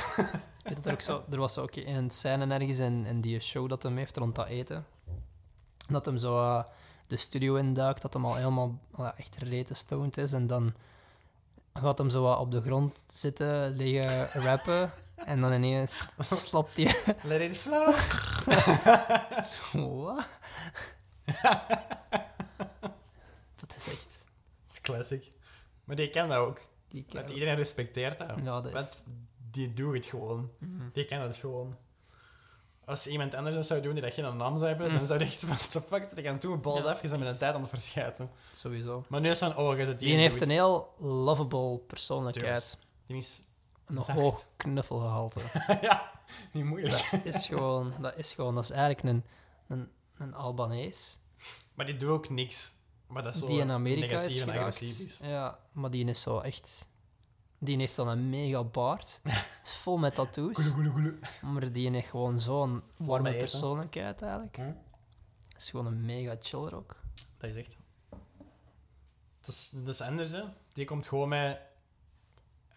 Dat 0.64 0.86
er, 0.86 0.92
ook 0.92 1.02
zo, 1.02 1.24
er 1.32 1.38
was 1.40 1.58
ook 1.58 1.76
een 1.76 2.10
scène 2.10 2.54
ergens 2.54 2.80
in, 2.80 3.06
in 3.06 3.22
die 3.22 3.40
show 3.40 3.70
dat 3.70 3.84
hem 3.84 3.98
heeft 3.98 4.18
rond 4.18 4.36
dat 4.36 4.48
eten. 4.48 4.86
Dat 5.90 6.06
hem 6.06 6.18
zo 6.18 6.38
eh, 6.40 6.64
de 7.08 7.18
studio 7.18 7.56
induikt, 7.56 8.02
dat 8.02 8.14
hem 8.14 8.26
al 8.26 8.36
helemaal 8.36 8.80
eh, 8.98 9.10
echt 9.18 9.38
rete 9.38 9.74
stoned 9.74 10.18
is. 10.18 10.32
En 10.34 10.48
dan 10.48 10.74
gaat 11.74 11.98
hem 11.98 12.10
zo 12.10 12.22
wat 12.24 12.40
op 12.40 12.52
de 12.52 12.62
grond 12.62 13.00
zitten, 13.08 13.70
liggen 13.76 14.42
rappen. 14.42 14.92
En 15.16 15.42
dan 15.42 15.54
ineens 15.54 16.08
slapt 16.20 16.78
hij 16.78 16.96
Let 17.24 17.42
it 17.42 17.58
flow. 17.58 17.96
zo, 19.54 19.96
wat? 20.04 20.26
dat 23.60 23.76
is 23.78 23.88
echt... 23.88 24.26
Dat 24.66 24.72
is 24.72 24.82
classic. 24.82 25.32
Maar 25.84 25.96
die 25.96 26.10
kan 26.10 26.30
dat 26.30 26.38
ook. 26.38 26.62
Die 26.88 27.02
Want 27.02 27.14
kerel. 27.14 27.34
iedereen 27.34 27.56
respecteert 27.56 28.18
dat. 28.18 28.30
Ja, 28.44 28.44
dat 28.44 28.66
is... 28.66 28.72
Want 28.72 29.04
die 29.52 29.74
doet 29.74 29.94
het 29.94 30.06
gewoon. 30.06 30.52
Mhm. 30.58 30.84
Die 30.94 31.06
kan 31.06 31.20
het 31.20 31.36
gewoon. 31.36 31.76
Als 32.90 33.08
iemand 33.08 33.34
anders 33.36 33.56
dat 33.56 33.66
zou 33.66 33.82
doen 33.82 33.94
die 33.94 34.02
dat 34.02 34.14
geen 34.14 34.38
naam 34.38 34.58
zou 34.58 34.70
hebben, 34.70 34.92
Mm. 34.92 34.98
dan 34.98 35.08
zou 35.08 35.20
je 35.20 35.26
echt 35.26 35.40
van, 35.40 35.50
what 35.50 35.72
the 35.72 35.82
fuck 35.82 36.04
zit 36.10 36.18
ik 36.18 36.26
aan 36.28 36.34
het 36.34 36.42
doen? 36.42 36.62
Bal 36.62 36.76
Ja. 36.78 36.98
bent 37.02 37.20
met 37.20 37.28
een 37.28 37.38
tijd 37.38 37.54
aan 37.56 37.62
het 37.62 37.70
verschijten. 37.70 38.30
Sowieso. 38.52 39.06
Maar 39.08 39.22
nu 39.22 39.30
is 39.30 39.40
het 39.40 39.54
van, 39.54 39.64
oh, 39.64 39.78
je 39.78 39.86
zit 39.86 40.00
Die 40.00 40.16
heeft 40.18 40.42
een 40.42 40.50
heel 40.50 40.94
lovable 40.98 41.78
persoonlijkheid. 41.78 42.78
Die 43.06 43.18
is... 43.18 43.42
Een 43.86 43.96
zacht. 43.96 44.10
hoog 44.20 44.46
knuffelgehalte. 44.58 45.40
ja, 45.82 46.12
niet 46.52 46.64
moeilijk. 46.64 47.10
Dat 47.12 47.26
is 47.36 47.46
gewoon, 47.48 47.94
dat 48.00 48.18
is 48.18 48.32
gewoon, 48.32 48.56
dat 48.56 48.64
is 48.64 48.72
eigenlijk 48.72 49.04
een, 49.04 49.24
een, 49.68 49.90
een 50.18 50.34
Albanees 50.34 51.20
Maar 51.74 51.86
die 51.86 51.96
doet 51.96 52.10
ook 52.10 52.30
niks. 52.30 52.74
Maar 53.08 53.24
dat 53.24 53.34
is 53.34 53.40
zo 53.40 53.48
die 53.48 53.60
in 53.60 53.72
Amerika 53.72 54.06
negatief 54.08 54.36
is 54.36 54.42
en 54.42 54.48
geraakt. 54.48 54.76
agressief 54.76 55.00
is. 55.00 55.20
Ja, 55.22 55.60
maar 55.72 55.90
die 55.90 56.06
is 56.06 56.22
zo 56.22 56.40
echt... 56.40 56.88
Die 57.60 57.78
heeft 57.78 57.96
dan 57.96 58.08
een 58.08 58.30
mega 58.30 58.64
baard. 58.64 59.22
is 59.64 59.76
vol 59.76 59.98
met 59.98 60.16
tattoos. 60.16 60.74
Maar 61.42 61.72
die 61.72 61.92
heeft 61.92 62.10
gewoon 62.10 62.40
zo'n 62.40 62.82
warme 62.98 63.36
persoonlijkheid 63.36 64.22
eigenlijk. 64.22 64.56
Hm? 64.56 64.72
is 65.58 65.70
gewoon 65.70 65.86
een 65.86 66.06
mega 66.06 66.36
chiller 66.40 66.76
ook. 66.76 66.96
Dat 67.38 67.50
is 67.50 67.56
echt... 67.56 67.78
Dat 69.40 69.50
is, 69.50 69.70
dat 69.70 69.94
is 69.94 70.02
anders, 70.02 70.32
hè. 70.32 70.44
Die 70.74 70.86
komt 70.86 71.08
gewoon 71.08 71.30
met 71.30 71.60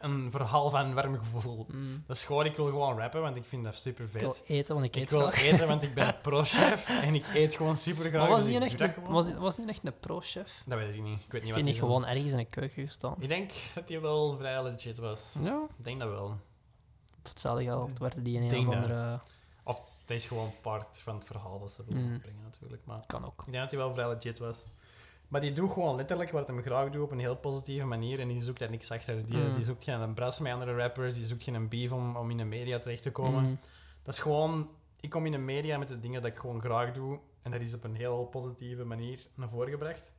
een 0.02 0.30
verhaal 0.30 0.70
van 0.70 0.94
warm 0.94 1.18
gevoel. 1.18 1.66
Mm. 1.72 2.04
Dat 2.06 2.16
is 2.16 2.24
gewoon, 2.24 2.44
ik 2.46 2.56
wil 2.56 2.64
gewoon 2.64 2.98
rappen, 2.98 3.20
want 3.20 3.36
ik 3.36 3.44
vind 3.44 3.64
dat 3.64 3.74
super 3.74 4.04
Ik 4.04 4.12
wil 4.12 4.32
vet. 4.32 4.42
eten, 4.48 4.74
want 4.74 4.86
ik 4.86 4.94
eet 4.96 5.02
Ik 5.02 5.08
wil 5.08 5.20
graag. 5.20 5.42
eten, 5.42 5.66
want 5.68 5.82
ik 5.82 5.94
ben 5.94 6.20
pro-chef 6.22 6.88
en 7.02 7.14
ik 7.14 7.26
eet 7.34 7.54
gewoon 7.54 7.76
super 7.76 8.08
graag. 8.08 8.20
Maar 8.20 8.30
was 8.30 8.38
dus 8.38 8.48
die 8.48 8.56
ik 8.56 8.80
echt 8.80 8.96
een, 8.96 9.02
was, 9.04 9.34
was 9.34 9.58
echt 9.66 9.80
een 9.84 9.98
pro-chef? 10.00 10.62
Dat 10.66 10.78
weet 10.78 10.94
ik 10.94 11.02
niet. 11.02 11.20
Ik 11.20 11.32
weet 11.32 11.32
niet 11.32 11.32
Heeft 11.32 11.46
wat 11.46 11.54
hij 11.54 11.62
niet 11.62 11.78
gewoon 11.78 12.06
ergens 12.06 12.32
in 12.32 12.38
een 12.38 12.46
keuken 12.46 12.86
gestaan? 12.86 13.14
Ik 13.18 13.28
denk 13.28 13.52
dat 13.74 13.88
hij 13.88 14.00
wel 14.00 14.36
vrij 14.36 14.62
legit 14.62 14.96
was. 14.98 15.34
Ja. 15.42 15.62
Ik 15.78 15.84
denk 15.84 16.00
dat 16.00 16.08
wel. 16.08 16.26
Voor 17.22 17.30
hetzelfde 17.30 17.64
geld 17.64 17.98
werd 17.98 18.24
die 18.24 18.40
in 18.40 18.52
een 18.54 18.68
of 18.68 18.74
andere... 18.74 19.20
Of 19.64 19.80
dat 20.04 20.16
is 20.16 20.26
gewoon 20.26 20.52
part 20.60 21.00
van 21.02 21.14
het 21.14 21.24
verhaal 21.24 21.60
dat 21.60 21.70
ze 21.70 21.82
willen 21.86 22.02
Mm. 22.12 22.20
brengen, 22.20 22.42
natuurlijk. 22.42 22.82
Maar 22.84 23.00
Kan 23.06 23.24
ook. 23.24 23.42
ik 23.46 23.52
denk 23.52 23.62
dat 23.62 23.70
hij 23.70 23.80
wel 23.80 23.92
vrij 23.92 24.08
legit 24.08 24.38
was. 24.38 24.64
Maar 25.32 25.40
die 25.40 25.52
doet 25.52 25.72
gewoon 25.72 25.96
letterlijk 25.96 26.30
wat 26.30 26.48
hij 26.48 26.62
graag 26.62 26.90
doet 26.90 27.02
op 27.02 27.10
een 27.10 27.18
heel 27.18 27.36
positieve 27.36 27.86
manier. 27.86 28.20
En 28.20 28.28
die 28.28 28.42
zoekt 28.42 28.58
daar 28.58 28.70
niks 28.70 28.90
achter. 28.90 29.26
Die, 29.26 29.36
Mm. 29.36 29.54
die 29.54 29.64
zoekt 29.64 29.84
geen 29.84 30.14
bras 30.14 30.38
met 30.38 30.52
andere 30.52 30.76
rappers. 30.76 31.14
Die 31.14 31.24
zoekt 31.24 31.42
geen 31.42 31.68
beef 31.68 31.92
om, 31.92 32.16
om 32.16 32.30
in 32.30 32.36
de 32.36 32.44
media 32.44 32.78
terecht 32.78 33.02
te 33.02 33.10
komen. 33.10 33.44
Mm. 33.44 33.58
Dat 34.02 34.14
is 34.14 34.20
gewoon... 34.20 34.70
Ik 35.00 35.10
kom 35.10 35.26
in 35.26 35.32
de 35.32 35.38
media 35.38 35.78
met 35.78 35.88
de 35.88 36.00
dingen 36.00 36.22
dat 36.22 36.30
ik 36.30 36.36
gewoon 36.38 36.60
graag 36.60 36.92
doe. 36.92 37.18
En 37.42 37.50
dat 37.50 37.60
is 37.60 37.74
op 37.74 37.84
een 37.84 37.94
heel 37.94 38.24
positieve 38.24 38.84
manier 38.84 39.26
naar 39.34 39.48
voren 39.48 39.70
gebracht. 39.70 40.12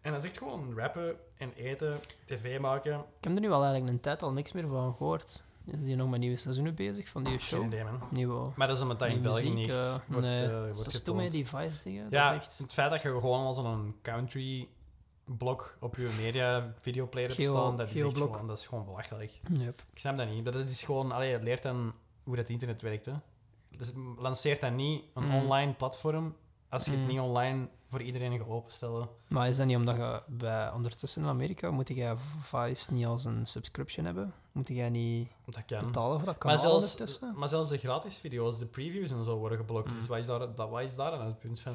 En 0.00 0.12
dat 0.12 0.22
is 0.22 0.28
echt 0.28 0.38
gewoon 0.38 0.74
rappen 0.76 1.16
en 1.36 1.52
eten, 1.52 1.98
tv 2.24 2.58
maken. 2.60 2.94
Ik 2.98 3.24
heb 3.24 3.34
er 3.34 3.40
nu 3.40 3.50
al 3.50 3.62
eigenlijk 3.62 3.92
een 3.92 4.00
tijd 4.00 4.22
al 4.22 4.32
niks 4.32 4.52
meer 4.52 4.68
van 4.68 4.94
gehoord. 4.96 5.44
Is 5.66 5.84
die 5.84 5.96
nog 5.96 6.08
met 6.10 6.20
nieuwe 6.20 6.36
seizoenen 6.36 6.74
bezig 6.74 7.08
van 7.08 7.22
die 7.24 7.32
Geen 7.32 7.40
show? 7.40 7.64
idee, 7.64 7.84
man. 7.84 8.52
Maar 8.56 8.66
dat 8.66 8.76
is 8.76 8.82
omdat 8.82 8.98
dat 8.98 9.08
in 9.08 9.22
België 9.22 9.50
niet 9.50 9.72
wordt, 10.06 10.26
nee, 10.26 10.44
eh, 10.44 10.60
wordt 10.60 10.76
dat 10.76 10.86
is 10.86 11.02
toen 11.02 11.16
met 11.16 11.30
die 11.30 11.46
Vice-dingen. 11.46 12.06
Ja, 12.10 12.34
echt... 12.34 12.58
het 12.58 12.72
feit 12.72 12.90
dat 12.90 13.02
je 13.02 13.08
gewoon 13.08 13.46
al 13.46 13.54
zo'n 13.54 13.94
country 14.02 14.68
blok 15.24 15.76
op 15.80 15.96
je 15.96 16.14
media 16.22 16.74
videoplayer 16.80 17.28
hebt 17.28 17.42
staan, 17.42 17.76
dat 17.76 17.90
is, 17.90 18.02
echt 18.02 18.16
gewoon, 18.16 18.46
dat 18.46 18.58
is 18.58 18.66
gewoon 18.66 18.84
belachelijk. 18.84 19.40
Yep. 19.52 19.82
Ik 19.92 19.98
snap 19.98 20.16
dat 20.16 20.28
niet. 20.28 20.44
Dat 20.44 20.54
is 20.54 20.82
gewoon, 20.82 21.12
allee, 21.12 21.32
het 21.32 21.42
leert 21.42 21.62
dan 21.62 21.92
hoe 22.22 22.36
dat 22.36 22.48
internet 22.48 22.80
werkt. 22.82 23.04
Hè. 23.06 23.12
Dus 23.76 23.92
lanceert 24.18 24.60
dan 24.60 24.74
niet 24.74 25.04
een 25.14 25.24
Mm. 25.24 25.34
online 25.34 25.72
platform 25.72 26.34
als 26.68 26.84
je 26.84 26.90
het 26.90 27.00
Mm. 27.00 27.06
niet 27.06 27.20
online 27.20 27.68
voor 27.96 28.04
iedereen 28.04 28.46
openstellen. 28.46 29.08
Maar 29.28 29.48
is 29.48 29.56
dat 29.56 29.66
niet 29.66 29.76
omdat 29.76 29.96
je 29.96 30.22
bij 30.26 30.72
ondertussen 30.72 31.22
in 31.22 31.28
Amerika 31.28 31.70
moet 31.70 31.88
jij 31.88 32.14
Vice 32.40 32.92
niet 32.92 33.06
als 33.06 33.24
een 33.24 33.46
subscription 33.46 34.04
hebben? 34.04 34.34
Moet 34.52 34.68
jij 34.68 34.90
niet 34.90 35.28
Dat 35.44 35.66
betalen 35.66 35.92
voor 35.92 36.26
dat 36.26 36.26
Maar 36.26 36.36
kanaal 36.38 36.58
zelfs, 36.58 36.82
ondertussen? 36.92 37.32
maar 37.36 37.48
zelfs 37.48 37.70
de 37.70 37.78
gratis 37.78 38.18
video's, 38.18 38.58
de 38.58 38.66
previews 38.66 39.10
en 39.10 39.24
zo 39.24 39.36
worden 39.36 39.58
geblokt. 39.58 39.90
Mm. 39.90 39.96
Dus 39.98 40.06
wat 40.06 40.18
is, 40.18 40.26
daar, 40.26 40.54
dat, 40.54 40.70
wat 40.70 40.82
is 40.82 40.94
daar 40.94 41.10
dan 41.10 41.26
het 41.26 41.38
punt 41.38 41.60
van? 41.60 41.74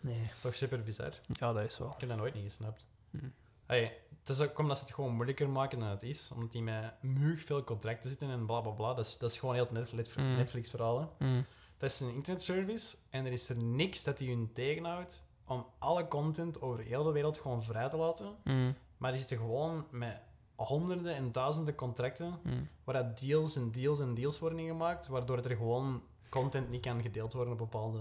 Nee. 0.00 0.22
Dat 0.26 0.34
is 0.34 0.40
toch 0.40 0.54
super 0.54 0.82
bizar? 0.82 1.12
Ja, 1.26 1.52
dat 1.52 1.64
is 1.64 1.78
wel. 1.78 1.90
Ik 1.90 2.00
heb 2.00 2.08
dat 2.08 2.18
nooit 2.18 2.34
niet 2.34 2.44
gesnapt. 2.44 2.86
Mm. 3.10 3.32
Hey, 3.66 3.96
het 4.20 4.28
is 4.28 4.40
ook 4.40 4.58
omdat 4.58 4.76
ze 4.78 4.84
het 4.84 4.92
gewoon 4.94 5.14
moeilijker 5.14 5.48
maken 5.48 5.78
dan 5.78 5.88
het 5.88 6.02
is. 6.02 6.30
Omdat 6.34 6.52
die 6.52 6.62
met 6.62 6.94
muug 7.02 7.44
veel 7.44 7.64
contracten 7.64 8.08
zitten 8.08 8.30
en 8.30 8.46
bla 8.46 8.60
bla 8.60 8.70
bla. 8.72 8.94
Dat 8.94 9.06
is, 9.06 9.18
dat 9.18 9.30
is 9.30 9.38
gewoon 9.38 9.54
heel 9.54 9.68
Netflix, 9.70 10.14
Mm. 10.14 10.36
Netflix 10.36 10.70
verhaal. 10.70 11.14
hè. 11.18 11.26
Mm. 11.26 11.44
Dat 11.78 11.90
is 11.90 12.00
een 12.00 12.14
internetservice 12.14 12.96
en 13.10 13.26
er 13.26 13.32
is 13.32 13.48
er 13.48 13.56
niks 13.56 14.04
dat 14.04 14.18
die 14.18 14.28
hun 14.34 14.50
tegenhoudt 14.52 15.22
om 15.46 15.66
alle 15.78 16.08
content 16.08 16.60
over 16.60 16.84
heel 16.84 17.04
de 17.04 17.12
wereld 17.12 17.38
gewoon 17.38 17.62
vrij 17.62 17.88
te 17.88 17.96
laten. 17.96 18.34
Mm. 18.44 18.74
Maar 18.96 19.10
die 19.10 19.20
zitten 19.20 19.38
gewoon 19.38 19.86
met 19.90 20.20
honderden 20.54 21.14
en 21.14 21.32
duizenden 21.32 21.74
contracten 21.74 22.38
Mm. 22.42 22.68
waar 22.84 23.14
deals 23.20 23.56
en 23.56 23.70
deals 23.70 24.00
en 24.00 24.14
deals 24.14 24.38
worden 24.38 24.58
ingemaakt, 24.58 25.06
waardoor 25.06 25.38
er 25.38 25.56
gewoon 25.56 26.02
content 26.28 26.70
niet 26.70 26.80
kan 26.80 27.02
gedeeld 27.02 27.32
worden 27.32 27.52
op 27.52 27.58
bepaalde... 27.58 27.98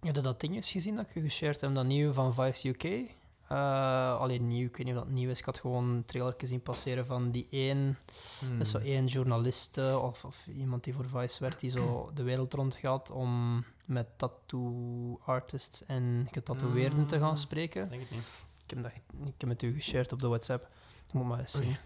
Heb 0.00 0.14
je 0.14 0.20
dat 0.20 0.40
ding 0.40 0.54
eens 0.54 0.70
gezien 0.70 0.96
dat 0.96 1.04
ik 1.08 1.14
je 1.14 1.20
geshared 1.20 1.60
heb, 1.60 1.74
dat 1.74 1.84
nieuwe 1.84 2.12
van 2.12 2.34
Vice 2.34 2.68
UK? 2.68 3.14
Eh 3.52 4.18
alleen 4.20 4.48
nieuw, 4.48 4.66
ik 4.66 4.76
weet 4.76 4.86
niet 4.86 4.94
of 4.96 5.02
dat 5.02 5.10
nieuw 5.10 5.30
is. 5.30 5.38
Ik 5.38 5.44
had 5.44 5.58
gewoon 5.58 5.88
een 5.88 6.04
trailer 6.04 6.34
zien 6.38 6.62
passeren 6.62 7.06
van 7.06 7.30
die 7.30 7.46
één, 7.50 7.98
Hmm. 8.38 8.64
zo 8.64 8.78
één 8.78 9.06
journalist 9.06 9.78
eh, 9.78 10.02
of, 10.04 10.24
of 10.24 10.46
iemand 10.46 10.84
die 10.84 10.94
voor 10.94 11.08
Vice 11.08 11.40
werkt, 11.40 11.60
die 11.60 11.70
zo 11.70 12.10
de 12.14 12.22
wereld 12.22 12.54
rond 12.54 12.74
gaat 12.74 13.10
om 13.10 13.64
met 13.86 14.06
tattoo 14.16 15.18
artists 15.24 15.84
en 15.86 16.28
getatoeëerden 16.30 17.06
te 17.06 17.18
gaan 17.18 17.28
Mm. 17.30 17.36
spreken. 17.36 17.88
Denk 17.88 18.02
het 18.02 18.10
niet. 18.10 18.24
Ik 18.64 18.70
heb, 18.70 18.82
dat, 18.82 18.92
ik 19.26 19.34
heb 19.40 19.48
het 19.48 19.62
u 19.62 19.74
geshared 19.74 20.12
op 20.12 20.18
de 20.18 20.28
WhatsApp. 20.28 20.68
Ik 21.06 21.12
moet 21.12 21.26
maar 21.26 21.38
eens 21.38 21.52
zien. 21.52 21.76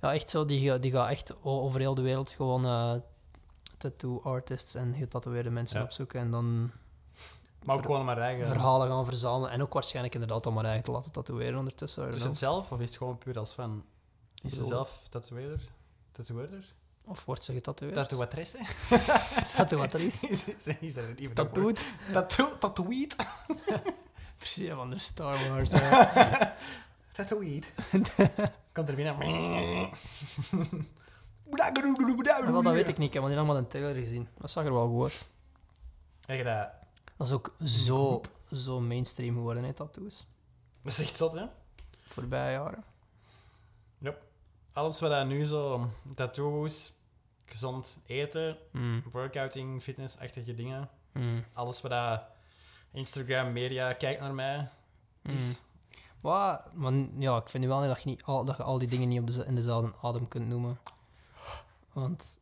Ja, 0.00 0.14
echt 0.14 0.30
zo. 0.30 0.44
Die, 0.44 0.78
die 0.78 0.90
gaat 0.90 1.10
echt 1.10 1.42
over 1.42 1.80
heel 1.80 1.94
de 1.94 2.02
wereld 2.02 2.30
gewoon 2.30 2.64
eh, 2.64 2.94
tattoo 3.78 4.20
artists 4.22 4.74
en 4.74 4.94
getatoeëerde 4.94 5.50
mensen 5.50 5.78
Ja. 5.78 5.84
opzoeken. 5.84 6.20
En 6.20 6.30
dan 6.30 6.70
Maar 7.64 7.76
ook 7.76 7.84
gewoon 7.84 8.04
maar 8.04 8.18
eigen... 8.18 8.46
verhalen 8.46 8.88
gaan 8.88 9.04
verzamelen. 9.04 9.50
En 9.50 9.62
ook 9.62 9.72
waarschijnlijk 9.72 10.14
inderdaad 10.14 10.46
al 10.46 10.52
maar 10.52 10.64
eigenlijk 10.64 10.94
te 10.94 10.98
laten 10.98 11.12
tatoeëren 11.12 11.58
ondertussen. 11.58 12.14
Is 12.14 12.22
het 12.22 12.36
zelf 12.36 12.72
of 12.72 12.80
is 12.80 12.88
het 12.88 12.98
gewoon 12.98 13.18
puur 13.18 13.38
als 13.38 13.52
fan? 13.52 13.84
Is 14.42 14.52
ze 14.52 14.66
zelf 14.66 15.06
tatoeëerder? 15.10 15.60
Tatoeëerder? 16.12 16.74
Of 17.04 17.24
wordt 17.24 17.44
ze 17.44 17.52
getatoeëerd? 17.52 17.94
Tatoeatresse? 17.94 18.58
Tatoeatrice. 19.56 20.26
is, 20.28 20.48
is, 20.80 20.96
er 20.96 21.14
even 21.16 21.34
Tattooed. 21.34 21.84
Tattoo, 22.12 22.58
tattooed. 22.58 23.16
Precies, 24.36 24.70
van 24.70 24.90
de 24.90 24.98
Star 24.98 25.48
Wars. 25.48 25.70
Tattooed. 27.16 27.72
Komt 28.72 28.88
er 28.88 28.94
binnen. 28.94 29.16
Dat 32.62 32.72
weet 32.72 32.88
ik 32.88 32.98
niet. 32.98 33.06
Ik 33.06 33.12
heb 33.12 33.22
nog 33.22 33.30
niet 33.30 33.38
allemaal 33.38 33.56
een 33.56 33.68
trailer 33.68 33.94
gezien. 33.94 34.28
Dat 34.38 34.50
zag 34.50 34.64
er 34.64 34.72
wel 34.72 34.88
goed 34.88 35.02
uit. 35.02 35.26
Heb 36.26 36.36
je 36.36 36.44
dat? 36.44 36.68
Dat 37.18 37.26
is 37.26 37.32
ook 37.32 37.54
zo, 37.64 38.20
zo 38.52 38.80
mainstream 38.80 39.34
geworden, 39.34 39.64
hè, 39.64 39.72
tattoos. 39.72 40.26
Dat 40.82 40.92
is 40.92 40.98
echt 40.98 41.16
zot, 41.16 41.32
hè? 41.32 41.44
Voorbije 42.06 42.50
jaren. 42.52 42.84
Alles 44.72 45.00
wat 45.00 45.10
dat 45.10 45.26
nu 45.26 45.44
zo... 45.44 45.88
Tattoos, 46.14 46.92
gezond 47.46 47.98
eten, 48.06 48.56
Mm, 48.72 49.02
workouting, 49.12 49.82
fitnessachtige 49.82 50.54
dingen. 50.54 50.88
mm. 51.12 51.44
Alles 51.52 51.80
wat 51.80 51.90
dat 51.90 52.22
Instagram, 52.92 53.52
media, 53.52 53.92
kijk 53.92 54.20
naar 54.20 54.34
mij. 54.34 54.68
Is- 55.22 55.44
Mm. 55.44 55.54
Wat, 56.20 56.72
maar 56.74 56.92
ja, 57.18 57.36
ik 57.36 57.48
vind 57.48 57.62
nu 57.62 57.68
wel 57.68 57.80
niet 57.80 57.88
dat 57.88 58.02
je, 58.02 58.08
niet 58.08 58.22
al, 58.24 58.44
dat 58.44 58.56
je 58.56 58.62
al 58.62 58.78
die 58.78 58.88
dingen 58.88 59.08
niet 59.08 59.20
op 59.20 59.26
de, 59.26 59.44
in 59.44 59.54
dezelfde 59.54 59.92
adem 60.02 60.28
kunt 60.28 60.48
noemen. 60.48 60.78
Want 61.92 62.38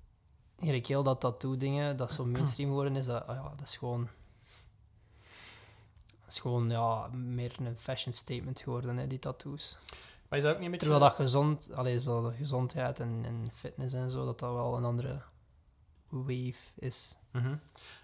eigenlijk 0.57 0.87
heel 0.87 1.03
dat 1.03 1.21
tattoo-dingen, 1.21 1.97
dat 1.97 2.13
zo 2.13 2.25
mainstream 2.37 2.69
geworden 2.69 2.97
is, 2.97 3.07
dat, 3.07 3.27
ah 3.27 3.35
ja, 3.37 3.53
dat 3.57 3.67
is 3.69 3.77
gewoon... 3.77 4.09
Dat 6.27 6.35
is 6.35 6.41
gewoon 6.41 6.71
ja, 6.71 7.09
meer 7.13 7.55
een 7.59 7.79
fashion 7.79 8.13
statement 8.13 8.61
geworden, 8.61 8.97
hè, 8.97 9.07
die 9.07 9.19
tattoos. 9.19 9.79
Maar 10.29 10.39
is 10.39 10.45
dat 10.45 10.53
ook 10.53 10.61
niet 10.61 10.67
een 10.67 10.73
beetje... 10.73 10.87
Terwijl 10.89 11.11
dat 11.11 11.21
gezond, 11.21 11.73
allee, 11.75 12.01
zo, 12.01 12.29
de 12.29 12.37
gezondheid 12.37 13.01
en, 13.01 13.21
en 13.25 13.49
fitness 13.53 13.95
en 13.95 14.11
zo, 14.11 14.25
dat 14.25 14.39
dat 14.39 14.53
wel 14.53 14.77
een 14.77 14.85
andere 14.85 15.23
wave 16.09 16.73
is. 16.75 17.17
Mhm. 17.33 17.57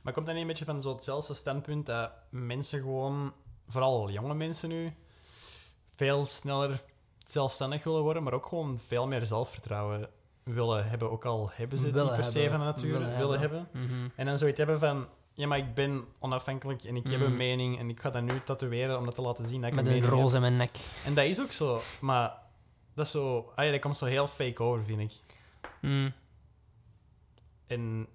Maar 0.03 0.13
komt 0.13 0.27
dat 0.27 0.35
niet 0.35 0.45
een 0.45 0.51
beetje 0.51 0.65
van 0.65 0.83
zo 0.83 0.93
hetzelfde 0.93 1.35
standpunt 1.35 1.87
dat 1.87 2.11
mensen 2.29 2.81
gewoon, 2.81 3.33
vooral 3.67 4.11
jonge 4.11 4.35
mensen 4.35 4.69
nu, 4.69 4.95
veel 5.95 6.27
sneller 6.27 6.83
zelfstandig 7.27 7.85
willen 7.85 8.03
worden, 8.03 8.23
maar 8.23 8.33
ook 8.33 8.47
gewoon 8.47 8.79
veel 8.79 9.09
meer 9.09 9.27
zelfvertrouwen 9.27 10.09
willen 10.43 10.89
hebben, 10.89 11.11
ook 11.11 11.25
al 11.25 11.51
hebben 11.53 11.79
ze 11.79 11.87
het 11.87 11.95
niet 11.95 12.15
per 12.15 12.25
se 12.25 12.39
hebben. 12.39 12.59
van 12.59 12.67
nature 12.67 12.93
Willen 12.93 13.19
willen, 13.19 13.41
hebben. 13.41 13.69
Mhm. 13.73 14.09
En 14.17 14.27
dan 14.27 14.39
zoiets 14.39 14.59
hebben 14.59 14.79
van, 14.79 15.07
ja, 15.35 15.47
maar 15.47 15.59
ik 15.59 15.75
ben 15.75 16.05
onafhankelijk 16.19 16.83
en 16.85 16.97
ik 16.97 17.09
heb 17.09 17.21
een 17.21 17.37
mening 17.37 17.79
en 17.79 17.89
ik 17.89 18.01
ga 18.01 18.11
dat 18.11 18.23
nu 18.23 18.43
tatoeëren 18.45 18.99
om 18.99 19.05
dat 19.05 19.15
te 19.15 19.23
laten 19.23 19.45
zien 19.45 19.61
dat 19.61 19.71
ik 19.71 19.77
Met 19.77 19.87
een 19.87 20.05
roze 20.05 20.35
in 20.35 20.41
mijn 20.41 20.57
nek. 20.57 20.79
En 21.05 21.15
dat 21.15 21.25
is 21.25 21.41
ook 21.41 21.53
zo, 21.53 21.81
maar 22.01 22.39
dat 22.95 23.05
is 23.07 23.11
zo, 23.11 23.53
ah 23.55 23.65
ja, 23.65 23.71
dat 23.71 23.81
komt 23.81 23.97
zo 23.97 24.05
heel 24.07 24.27
fake 24.27 24.63
over, 24.63 24.85
vind 24.85 25.01
ik. 25.01 25.21
Mm. 25.81 26.13
En 27.67 28.07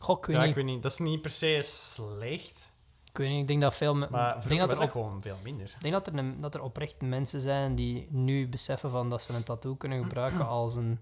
Goh, 0.00 0.18
ik 0.18 0.24
weet 0.24 0.36
ja, 0.36 0.40
niet. 0.42 0.50
ik 0.50 0.56
weet 0.56 0.64
niet, 0.64 0.82
dat 0.82 0.92
is 0.92 0.98
niet 0.98 1.22
per 1.22 1.30
se 1.30 1.60
slecht, 1.64 2.70
Ik 3.10 3.16
weet 3.16 3.28
niet, 3.30 3.40
ik 3.40 3.48
denk 3.48 3.60
dat 3.60 3.74
veel... 3.74 3.94
maar 3.94 4.36
ik 4.36 4.48
denk 4.48 4.60
dat 4.60 4.72
er, 4.72 4.82
op- 4.82 4.90
gewoon 4.90 5.22
veel 5.22 5.38
minder. 5.42 5.66
ik 5.66 5.80
denk 5.82 5.94
dat 5.94 6.06
er, 6.06 6.14
een- 6.18 6.40
dat 6.40 6.54
er 6.54 6.62
oprecht 6.62 7.00
mensen 7.00 7.40
zijn 7.40 7.74
die 7.74 8.06
nu 8.10 8.48
beseffen 8.48 8.90
van 8.90 9.08
dat 9.10 9.22
ze 9.22 9.32
een 9.34 9.42
tattoo 9.44 9.74
kunnen 9.74 10.02
gebruiken 10.02 10.46
als 10.60 10.76
een 10.76 11.00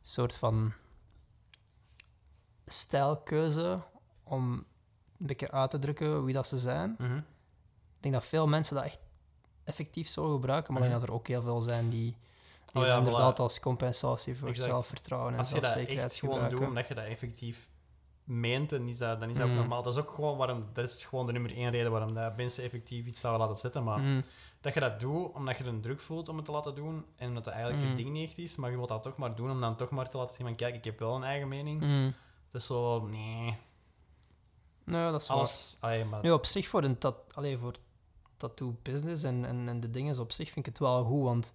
soort 0.00 0.36
van 0.36 0.72
stijlkeuze 2.66 3.78
om 4.32 4.52
een 5.18 5.26
beetje 5.26 5.50
uit 5.50 5.70
te 5.70 5.78
drukken 5.78 6.24
wie 6.24 6.34
dat 6.34 6.48
ze 6.48 6.58
zijn. 6.58 6.94
Mhm. 6.98 7.16
Ik 7.16 8.00
denk 8.00 8.14
dat 8.14 8.24
veel 8.24 8.48
mensen 8.48 8.74
dat 8.74 8.84
echt 8.84 8.98
effectief 9.64 10.08
zo 10.08 10.32
gebruiken, 10.32 10.72
maar 10.72 10.82
ik 10.82 10.88
denk 10.88 11.00
Mhm. 11.00 11.10
dat 11.10 11.16
er 11.16 11.20
ook 11.22 11.28
heel 11.28 11.42
veel 11.42 11.62
zijn 11.62 11.88
die, 11.90 12.16
die 12.72 12.82
Oh 12.82 12.86
ja, 12.88 12.96
inderdaad 12.96 13.34
voilà. 13.38 13.42
als 13.42 13.60
compensatie 13.60 14.36
voor 14.36 14.48
Exact. 14.48 14.68
zelfvertrouwen 14.70 15.32
en 15.32 15.38
Als 15.38 15.48
je 15.50 15.60
dat 15.60 15.74
echt 15.74 15.88
gewoon 16.16 16.34
gebruiken. 16.34 16.58
doet, 16.58 16.68
omdat 16.68 16.88
je 16.88 16.94
dat 16.94 17.04
effectief 17.04 17.68
meent, 18.24 18.70
dan 18.70 18.88
is 18.88 18.98
dat, 18.98 19.20
dan 19.20 19.28
is 19.30 19.36
dat 19.36 19.44
ook 19.44 19.52
Mm. 19.52 19.58
normaal. 19.58 19.82
Dat 19.82 19.92
is 19.92 19.98
ook 20.00 20.10
gewoon 20.10 20.36
waarom, 20.36 20.64
dat 20.72 20.88
is 20.88 21.04
gewoon 21.04 21.26
de 21.26 21.32
nummer 21.32 21.56
één 21.56 21.70
reden 21.70 21.90
waarom 21.90 22.14
dat 22.14 22.36
mensen 22.36 22.64
effectief 22.64 23.06
iets 23.06 23.20
zouden 23.20 23.42
laten 23.46 23.60
zetten. 23.60 23.84
Maar 23.84 23.98
Mm. 23.98 24.22
dat 24.60 24.74
je 24.74 24.80
dat 24.80 25.00
doet 25.00 25.32
omdat 25.32 25.56
je 25.56 25.64
een 25.64 25.80
druk 25.80 26.00
voelt 26.00 26.28
om 26.28 26.36
het 26.36 26.44
te 26.44 26.52
laten 26.52 26.74
doen 26.74 27.04
en 27.16 27.28
omdat 27.28 27.44
het 27.44 27.54
eigenlijk 27.54 27.84
Mm. 27.84 27.90
een 27.90 27.96
ding 27.96 28.10
niet 28.10 28.28
echt 28.28 28.38
is, 28.38 28.56
maar 28.56 28.70
je 28.70 28.76
wilt 28.76 28.88
dat 28.88 29.02
toch 29.02 29.16
maar 29.16 29.34
doen 29.34 29.50
om 29.50 29.60
dan 29.60 29.76
toch 29.76 29.90
maar 29.90 30.08
te 30.08 30.16
laten 30.16 30.34
zien 30.34 30.46
van 30.46 30.54
kijk, 30.56 30.74
ik 30.74 30.84
heb 30.84 30.98
wel 30.98 31.14
een 31.16 31.24
eigen 31.24 31.48
mening. 31.48 31.80
Mm. 31.80 32.14
Dat 32.50 32.60
is 32.60 32.66
zo, 32.66 33.00
nee, 33.06 33.56
Nou, 34.84 35.12
dat 35.12 35.22
is 35.22 35.28
alles... 35.28 35.76
Allee, 35.80 36.04
maar, 36.04 36.22
Nu, 36.22 36.30
op 36.30 36.46
zich 36.46 36.68
voor 36.68 36.82
een 36.82 36.98
tat 36.98 37.16
allee, 37.34 37.58
voor 37.58 37.72
tattoo 38.36 38.76
business 38.82 39.22
en, 39.22 39.44
en, 39.44 39.68
en 39.68 39.80
de 39.80 39.90
dingen 39.90 40.18
op 40.20 40.32
zich 40.32 40.46
vind 40.50 40.66
ik 40.66 40.72
het 40.72 40.78
wel 40.80 41.04
goed, 41.04 41.22
want 41.24 41.52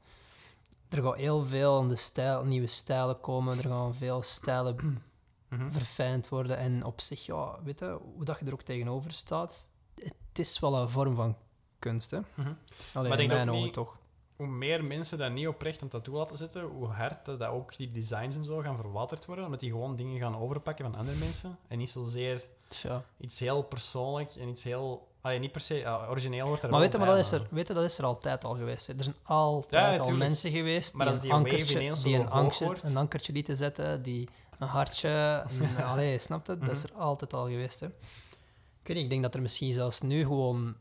er 0.89 1.03
gaat 1.03 1.15
heel 1.15 1.43
veel 1.43 1.77
aan 1.79 1.87
de 1.89 1.95
stijl, 1.95 2.43
nieuwe 2.45 2.67
stijlen 2.67 3.19
komen, 3.19 3.57
er 3.57 3.63
gaan 3.69 3.95
veel 3.95 4.23
stijlen 4.23 4.75
Mhm. 5.49 5.69
verfijnd 5.69 6.29
worden 6.29 6.57
en 6.57 6.83
op 6.85 7.01
zich, 7.01 7.25
ja, 7.25 7.59
weet 7.63 7.79
je, 7.79 7.99
hoe 8.15 8.23
dat 8.25 8.39
je 8.39 8.45
er 8.45 8.53
ook 8.53 8.61
tegenover 8.61 9.11
staat, 9.11 9.69
het 9.95 10.13
is 10.39 10.59
wel 10.59 10.75
een 10.77 10.89
vorm 10.89 11.15
van 11.15 11.35
kunst, 11.79 12.11
hè? 12.11 12.19
Mhm. 12.33 12.53
Alleen 12.93 13.09
Maar 13.09 13.19
in 13.19 13.27
mijn 13.27 13.49
ogen 13.49 13.63
niet- 13.63 13.73
toch. 13.73 13.97
Hoe 14.35 14.47
meer 14.47 14.83
mensen 14.83 15.17
dat 15.17 15.31
niet 15.31 15.47
oprecht 15.47 15.81
een 15.81 15.87
tattoo 15.87 16.15
laten 16.17 16.37
zetten, 16.37 16.63
hoe 16.63 16.87
hard 16.87 17.25
dat 17.25 17.39
dat 17.39 17.49
ook 17.49 17.77
die 17.77 17.91
designs 17.91 18.35
en 18.35 18.43
zo 18.43 18.59
gaan 18.59 18.75
verwaterd 18.77 19.25
worden, 19.25 19.45
omdat 19.45 19.59
die 19.59 19.69
gewoon 19.71 19.95
dingen 19.95 20.19
gaan 20.19 20.37
overpakken 20.37 20.85
van 20.91 20.95
andere 20.99 21.17
mensen 21.17 21.57
en 21.67 21.77
niet 21.77 21.89
zozeer 21.89 22.47
Tja. 22.67 23.03
iets 23.19 23.39
heel 23.39 23.61
persoonlijk 23.61 24.35
en 24.35 24.47
iets 24.47 24.63
heel... 24.63 25.07
Allee, 25.21 25.39
niet 25.39 25.51
per 25.51 25.61
se... 25.61 26.05
origineel 26.09 26.47
wordt 26.47 26.63
er 26.63 26.69
Maar 26.69 26.79
wel 26.79 26.89
weet 26.89 26.99
je, 26.99 27.05
maar 27.05 27.15
dat 27.15 27.25
is, 27.25 27.31
er, 27.31 27.47
weet 27.49 27.67
je, 27.67 27.73
dat 27.73 27.83
is 27.83 27.97
er 27.97 28.05
altijd 28.05 28.43
al 28.43 28.55
geweest. 28.55 28.87
Hè. 28.87 28.93
Er 28.97 29.03
zijn 29.03 29.15
altijd 29.23 29.73
Ja, 29.97 29.97
al 30.03 30.11
mensen 30.11 30.51
geweest 30.51 30.93
Maar 30.93 31.05
die, 31.05 31.13
als 31.15 31.23
een, 31.23 31.29
die 31.29 31.33
ankertje, 31.33 31.93
die 32.03 32.15
een, 32.15 32.29
ankertje, 32.29 32.87
een 32.87 32.97
ankertje 32.97 33.33
lieten 33.33 33.55
zetten, 33.55 34.01
die 34.01 34.29
een 34.59 34.67
hartje... 34.67 35.09
een- 35.77 35.83
allee, 35.83 36.19
snap 36.19 36.47
je? 36.47 36.57
Dat 36.57 36.69
is 36.71 36.83
Mhm. 36.83 36.93
er 36.93 36.99
altijd 37.01 37.33
al 37.33 37.45
geweest. 37.47 37.79
Hè. 37.79 37.85
Ik 37.87 38.87
weet 38.93 38.95
niet, 38.95 39.03
ik 39.05 39.09
denk 39.09 39.23
dat 39.23 39.35
er 39.35 39.41
misschien 39.41 39.73
zelfs 39.73 40.01
nu 40.01 40.21
gewoon 40.23 40.75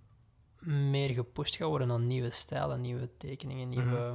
meer 0.58 1.10
gepusht 1.10 1.56
gaat 1.56 1.68
worden 1.68 1.90
aan 1.90 2.06
nieuwe 2.06 2.30
stijlen, 2.30 2.80
nieuwe 2.80 3.16
tekeningen, 3.16 3.68
Mhm. 3.68 3.78
nieuwe... 3.78 4.14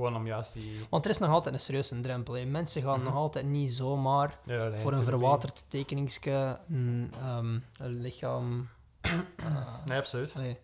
Gewoon 0.00 0.16
om 0.16 0.26
juist 0.26 0.52
die... 0.52 0.86
Want 0.90 1.04
er 1.04 1.10
is 1.10 1.18
nog 1.18 1.30
altijd 1.30 1.54
een 1.54 1.60
serieuze 1.60 2.00
drempel. 2.00 2.34
Hè. 2.34 2.44
Mensen 2.44 2.82
gaan 2.82 2.96
Mhm. 2.98 3.04
nog 3.08 3.14
altijd 3.14 3.46
niet 3.46 3.72
zomaar 3.74 4.38
Ja, 4.44 4.68
nee, 4.68 4.80
voor 4.80 4.92
een 4.92 5.04
verwaterd 5.04 5.64
tekeningske 5.70 6.58
een, 6.68 7.12
ehm, 7.20 7.58
een 7.78 8.00
lichaam... 8.00 8.68
eh. 9.00 9.74
Nee, 9.84 9.98
absoluut. 9.98 10.32
Allee, 10.36 10.58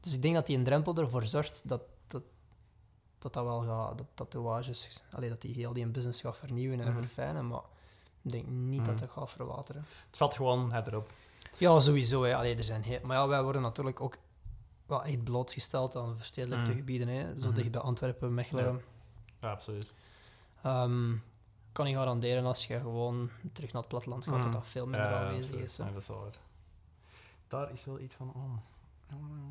dus 0.00 0.14
ik 0.14 0.22
denk 0.22 0.34
dat 0.34 0.46
die 0.46 0.56
een 0.58 0.64
drempel 0.64 0.96
ervoor 0.96 1.26
zorgt 1.26 1.60
dat 1.64 1.80
dat, 2.06 2.22
dat, 3.18 3.34
dat 3.34 3.44
wel 3.44 3.60
gaat, 3.62 3.98
dat 3.98 4.06
tatoeages, 4.14 5.02
allee, 5.12 5.28
dat 5.28 5.40
die 5.40 5.54
heel 5.54 5.72
die 5.72 5.86
business 5.86 6.20
gaat 6.20 6.36
vernieuwen 6.36 6.80
en 6.80 6.88
Mhm. 6.88 6.98
verfijnen, 6.98 7.46
maar 7.48 7.62
ik 8.22 8.30
denk 8.30 8.46
niet 8.46 8.80
Mhm. 8.80 8.88
dat 8.88 8.98
dat 8.98 9.10
gaat 9.10 9.30
verwateren. 9.30 9.84
Het 10.06 10.16
valt 10.16 10.34
gewoon 10.34 10.74
erop. 10.74 11.10
Ja, 11.56 11.78
sowieso. 11.78 12.22
Hè. 12.24 12.36
Allee, 12.36 12.56
er 12.56 12.64
zijn 12.64 12.82
heel, 12.82 12.98
maar 13.02 13.16
ja, 13.16 13.28
wij 13.28 13.42
worden 13.42 13.62
natuurlijk 13.62 14.00
ook 14.00 14.16
wel 14.88 15.04
echt 15.04 15.24
blootgesteld 15.24 15.96
aan 15.96 16.16
verstedelijkte 16.16 16.70
Mhm. 16.70 16.78
gebieden, 16.78 17.08
hè. 17.08 17.38
zo 17.38 17.46
Mhm. 17.46 17.54
dicht 17.56 17.70
bij 17.70 17.80
Antwerpen, 17.80 18.34
Mechelen. 18.34 18.82
Ja, 19.40 19.50
absoluut. 19.50 19.92
Ehm, 20.62 21.14
kan 21.72 21.88
je 21.88 21.94
garanderen 21.94 22.44
als 22.44 22.66
je 22.66 22.78
gewoon 22.80 23.30
terug 23.52 23.72
naar 23.72 23.80
het 23.82 23.90
platteland 23.90 24.24
gaat, 24.24 24.42
dat 24.42 24.52
dat 24.52 24.66
veel 24.66 24.86
minder 24.86 25.10
Ja, 25.10 25.20
aanwezig 25.26 25.60
is. 25.60 25.76
hè. 25.78 25.84
Nee, 25.84 25.92
dat 25.92 26.02
is 26.02 26.08
wel 26.08 26.18
waar. 26.20 26.38
Daar 27.48 27.72
is 27.72 27.84
wel 27.84 27.98
iets 28.00 28.14
van... 28.14 28.32
Oh. 28.34 28.52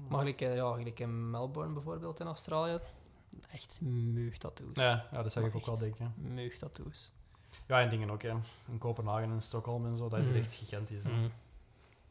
Maar 0.10 0.20
gelijk, 0.20 0.42
eh, 0.42 0.56
ja, 0.56 0.74
gelijk 0.74 1.00
in 1.00 1.30
Melbourne 1.30 1.74
bijvoorbeeld 1.74 2.20
in 2.20 2.26
Australië, 2.26 2.80
echt 3.52 3.80
meug 3.82 4.38
tattoos. 4.38 4.76
Ja, 4.76 5.08
ja, 5.12 5.24
dat 5.24 5.32
zou 5.32 5.46
ik 5.46 5.54
Maar 5.54 5.62
ook 5.62 5.98
wel. 5.98 6.12
Meug 6.16 6.58
tattoos. 6.58 7.12
Ja, 7.68 7.82
en 7.82 7.90
dingen 7.90 8.10
ook, 8.10 8.22
hè. 8.22 8.34
In 8.68 8.78
Kopenhagen 8.78 9.30
en 9.32 9.42
Stockholm 9.42 9.86
en 9.86 9.96
zo, 9.96 10.10
dat 10.10 10.20
is 10.20 10.28
Mhm. 10.28 10.38
echt 10.38 10.54
gigantisch. 10.54 11.04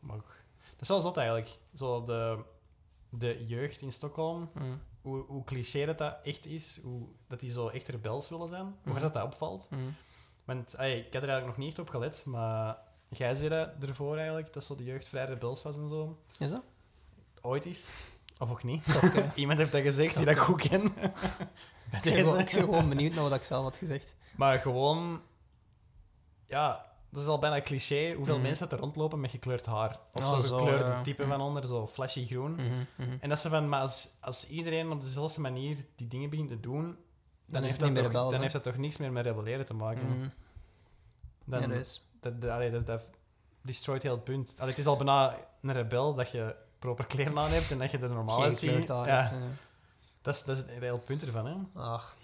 Maar 0.00 0.16
ook... 0.16 0.34
Dat 0.70 0.80
is 0.80 0.88
wel 0.88 1.00
zot 1.00 1.16
eigenlijk. 1.16 1.58
Zo 1.74 2.02
de, 2.02 2.44
de 3.10 3.44
jeugd 3.46 3.80
in 3.80 3.92
Stockholm, 3.92 4.50
Mm. 4.54 4.80
hoe, 5.02 5.24
hoe 5.26 5.44
cliché 5.44 5.86
dat, 5.86 5.98
dat 5.98 6.16
echt 6.22 6.46
is, 6.46 6.80
hoe, 6.82 7.08
dat 7.26 7.40
die 7.40 7.50
zo 7.50 7.68
echt 7.68 7.88
rebels 7.88 8.28
willen 8.28 8.48
zijn, 8.48 8.62
hoe 8.64 8.72
Mhm. 8.82 8.90
hard 8.90 9.02
dat, 9.02 9.12
dat 9.12 9.24
opvalt. 9.24 9.66
Mm. 9.70 9.94
Want 10.44 10.72
ik 10.72 10.78
had 11.12 11.22
er 11.22 11.28
eigenlijk 11.28 11.46
nog 11.46 11.56
niet 11.56 11.68
echt 11.68 11.78
op 11.78 11.88
gelet, 11.88 12.22
maar 12.24 12.78
jij 13.08 13.34
zei 13.34 13.48
dat 13.48 13.68
ervoor 13.88 14.16
eigenlijk, 14.16 14.52
dat 14.52 14.64
zo 14.64 14.74
de 14.74 14.84
jeugd 14.84 15.08
vrij 15.08 15.24
rebels 15.24 15.62
was 15.62 15.76
en 15.76 15.88
zo. 15.88 16.18
Is 16.38 16.50
dat? 16.50 16.62
Ooit 17.40 17.66
is. 17.66 17.88
Of 18.38 18.50
ook 18.50 18.62
niet. 18.62 18.84
Iemand 19.34 19.58
heeft 19.58 19.72
dat 19.72 19.82
gezegd 19.82 20.16
die 20.16 20.24
dat 20.24 20.34
ik 20.34 20.40
goed 20.40 20.60
ken. 20.68 20.84
Ik 20.84 20.92
ben 22.02 22.02
gewoon- 22.02 22.38
ik 22.38 22.52
ben 22.52 22.62
gewoon 22.62 22.88
benieuwd 22.88 23.12
naar 23.14 23.22
wat 23.22 23.34
ik 23.34 23.42
zelf 23.44 23.62
had 23.64 23.76
gezegd. 23.76 24.14
Maar 24.36 24.58
gewoon... 24.58 25.20
Ja, 26.46 26.86
dat 27.10 27.22
is 27.22 27.28
al 27.28 27.38
bijna 27.38 27.60
cliché 27.60 28.12
hoeveel 28.14 28.34
Mhm. 28.34 28.42
mensen 28.42 28.68
dat 28.68 28.78
er 28.78 28.84
rondlopen 28.84 29.20
met 29.20 29.30
gekleurd 29.30 29.66
haar. 29.66 29.98
Of 30.12 30.20
Ja, 30.22 30.26
zo 30.28 30.40
zo, 30.40 30.56
gekleurde 30.58 30.84
ja. 30.84 31.02
type 31.02 31.26
van 31.26 31.40
onder, 31.40 31.66
zo 31.66 31.86
flashy 31.86 32.26
groen. 32.26 32.52
Mhm, 32.54 32.64
mhm. 32.96 33.16
En 33.20 33.28
dat 33.28 33.38
ze 33.38 33.48
van, 33.48 33.68
maar 33.68 33.80
als, 33.80 34.08
als 34.20 34.48
iedereen 34.48 34.90
op 34.90 35.02
dezelfde 35.02 35.40
manier 35.40 35.76
die 35.96 36.08
dingen 36.08 36.30
begint 36.30 36.48
te 36.48 36.60
doen, 36.60 36.96
dan, 37.46 37.62
heeft, 37.62 37.78
dat 37.80 37.94
toch, 37.94 38.12
dan 38.12 38.40
heeft 38.40 38.52
dat 38.52 38.62
toch 38.62 38.76
niks 38.76 38.96
meer 38.96 39.12
met 39.12 39.24
rebelleren 39.26 39.64
te 39.66 39.74
maken. 39.74 40.08
Mhm. 40.08 40.28
Dan, 41.44 41.60
Ja, 41.60 41.66
dat 41.66 41.76
is. 41.78 42.02
dat, 42.20 42.40
dat, 42.40 42.50
allee, 42.50 42.70
dat, 42.70 42.86
dat 42.86 43.10
destroyt 43.60 44.02
heel 44.02 44.14
het 44.14 44.24
punt. 44.24 44.54
Allee, 44.56 44.70
het 44.70 44.78
is 44.78 44.86
al 44.86 44.96
bijna 44.96 45.36
een 45.62 45.72
rebel 45.72 46.14
dat 46.14 46.30
je 46.30 46.54
proper 46.78 47.04
kleren 47.06 47.38
aan 47.38 47.50
hebt 47.50 47.70
en 47.70 47.78
dat 47.78 47.90
je 47.90 47.98
er 47.98 48.08
normaal 48.14 48.42
uitziet. 48.42 48.86
ja. 48.86 49.32
dat 50.22 50.34
is, 50.34 50.44
dat 50.44 50.56
is 50.56 50.62
het 50.62 50.70
hele 50.70 50.98
punt 50.98 51.22
ervan. 51.22 51.46
Hè. 51.46 51.80
Ach. 51.80 52.14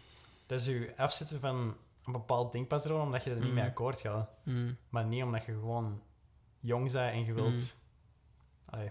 Dat 0.47 0.61
is 0.61 0.67
je 0.67 0.93
afzetten 0.97 1.41
van 1.41 1.77
een 2.05 2.13
bepaald 2.13 2.53
denkpatroon 2.53 3.01
omdat 3.01 3.25
je 3.25 3.31
er 3.31 3.41
niet 3.41 3.53
mee 3.53 3.65
akkoord 3.65 4.01
gaat. 4.01 4.31
Mhm. 4.43 4.73
Maar 4.89 5.05
niet 5.05 5.23
omdat 5.23 5.45
je 5.45 5.53
gewoon 5.53 6.03
jong 6.61 6.93
bent 6.93 7.13
en 7.13 7.25
je 7.25 7.33
wilt... 7.33 7.75
Allee. 8.65 8.91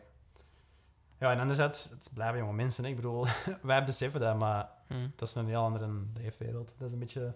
Ja, 1.20 1.32
en 1.32 1.39
anderzijds, 1.39 1.89
het 1.89 2.09
blijven 2.14 2.39
jonge 2.39 2.53
mensen. 2.53 2.84
Hè. 2.84 2.89
Ik 2.89 2.95
bedoel, 2.95 3.26
wij 3.62 3.86
beseffen 3.86 4.20
dat, 4.20 4.38
maar 4.38 4.70
dat 5.16 5.28
is 5.28 5.36
een 5.36 5.47
heel 5.47 5.64
andere 5.64 5.89
leefwereld. 6.14 6.74
Dat 6.78 6.88
is 6.88 6.93
een 6.93 6.99
beetje 6.99 7.36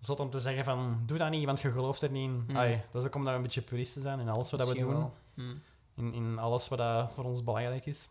zot 0.00 0.20
om 0.20 0.30
te 0.30 0.40
zeggen 0.40 0.64
van, 0.64 1.02
doe 1.06 1.18
dat 1.18 1.30
niet, 1.30 1.44
want 1.44 1.60
je 1.60 1.72
gelooft 1.72 2.02
er 2.02 2.10
niet 2.10 2.30
in. 2.30 2.56
Allee, 2.56 2.82
dat 2.92 3.02
is 3.02 3.08
ook 3.08 3.14
omdat 3.14 3.30
we 3.30 3.36
een 3.36 3.42
beetje 3.42 3.62
puristen 3.62 4.02
zijn 4.02 4.20
in 4.20 4.28
alles 4.28 4.50
wat 4.50 4.68
we 4.68 4.78
doen. 4.78 5.10
In, 5.94 6.14
in 6.14 6.38
alles 6.38 6.68
wat 6.68 6.78
dat 6.78 7.12
voor 7.12 7.24
ons 7.24 7.44
belangrijk 7.44 7.86
is. 7.86 8.08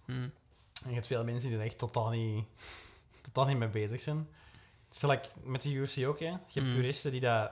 En 0.84 0.89
je 0.89 0.93
hebt 0.93 1.07
veel 1.07 1.24
mensen 1.24 1.49
die 1.49 1.57
er 1.57 1.66
echt 1.66 1.78
totaal 1.78 2.09
niet, 2.09 2.45
totaal 3.22 3.45
niet 3.45 3.57
mee 3.57 3.70
bezig 3.70 3.99
zijn. 3.99 4.28
Gelijk 4.91 5.27
met 5.43 5.61
de 5.61 5.71
UFC 5.71 6.05
ook, 6.07 6.19
hè. 6.19 6.25
Je 6.25 6.37
hebt 6.53 6.65
Mm. 6.65 6.73
puristen 6.73 7.11
die 7.11 7.19
dat 7.19 7.51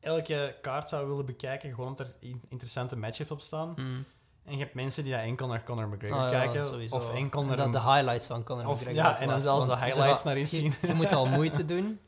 elke 0.00 0.54
kaart 0.62 0.88
zouden 0.88 1.10
willen 1.10 1.26
bekijken, 1.26 1.70
gewoon 1.70 1.86
omdat 1.88 2.06
er 2.06 2.14
in- 2.18 2.42
interessante 2.48 2.96
matchups 2.96 3.30
op 3.30 3.40
staan. 3.40 3.70
Mhm. 3.70 3.82
En 4.44 4.52
je 4.52 4.58
hebt 4.58 4.74
mensen 4.74 5.02
die 5.04 5.12
dat 5.12 5.22
enkel 5.22 5.46
naar 5.46 5.64
Conor 5.64 5.88
McGregor 5.88 6.18
Ah, 6.18 6.30
kijken. 6.30 6.92
Of 6.92 7.14
enkel 7.14 7.40
En 7.40 7.46
naar... 7.46 7.56
dat 7.56 7.66
een- 7.66 7.72
de 7.72 7.80
highlights 7.80 8.26
van 8.26 8.42
Conor 8.44 8.66
Of- 8.68 8.74
McGregor 8.80 9.02
ja, 9.02 9.18
en 9.20 9.28
dan 9.28 9.40
zelfs 9.40 9.66
de 9.66 9.76
highlights 9.84 10.22
naar 10.24 10.36
eens 10.36 10.50
je- 10.50 10.56
zien. 10.56 10.74
Je 10.82 10.94
moet 10.94 11.12
al 11.12 11.26
moeite 11.38 11.64
doen 11.64 12.00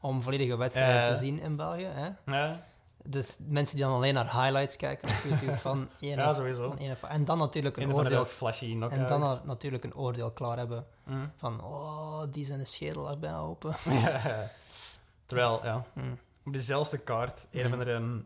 om 0.00 0.22
volledige 0.22 0.56
wedstrijden 0.56 1.14
te 1.14 1.20
zien 1.24 1.40
in 1.40 1.56
België. 1.56 1.84
Hè? 1.86 2.08
Ja, 2.36 2.62
Dus 3.08 3.36
mensen 3.48 3.76
die 3.76 3.84
dan 3.84 3.94
alleen 3.94 4.14
naar 4.14 4.42
highlights 4.44 4.76
kijken 4.76 5.08
op 5.08 5.14
YouTube 5.30 5.56
van 5.68 5.88
één 6.00 6.16
ja 6.16 6.30
of- 6.30 6.36
sowieso. 6.36 6.68
van 6.68 6.78
één 6.78 6.92
of- 6.92 7.02
En 7.02 7.24
dan 7.24 7.38
natuurlijk 7.38 7.76
En 7.76 7.82
een 7.82 7.88
de 7.88 7.94
oordeel, 7.94 8.24
flashy 8.24 8.64
en 8.70 8.76
knockouts. 8.76 9.08
dan 9.08 9.20
na- 9.20 9.40
natuurlijk 9.44 9.84
een 9.84 9.94
oordeel 9.96 10.30
klaar 10.30 10.56
hebben 10.58 10.86
Mhm. 11.06 11.26
van 11.36 11.62
oh, 11.64 12.22
die 12.30 12.44
zijn 12.44 12.58
de 12.58 12.64
schedel 12.64 13.02
lag 13.02 13.18
bijna 13.18 13.38
open. 13.38 13.76
Terwijl, 15.26 15.60
ja, 15.64 15.84
Mm. 15.94 16.18
op 16.44 16.52
dezelfde 16.52 16.98
kaart, 16.98 17.46
een 17.50 17.60
Mhm. 17.60 17.76
van 17.76 17.84
de, 17.84 18.22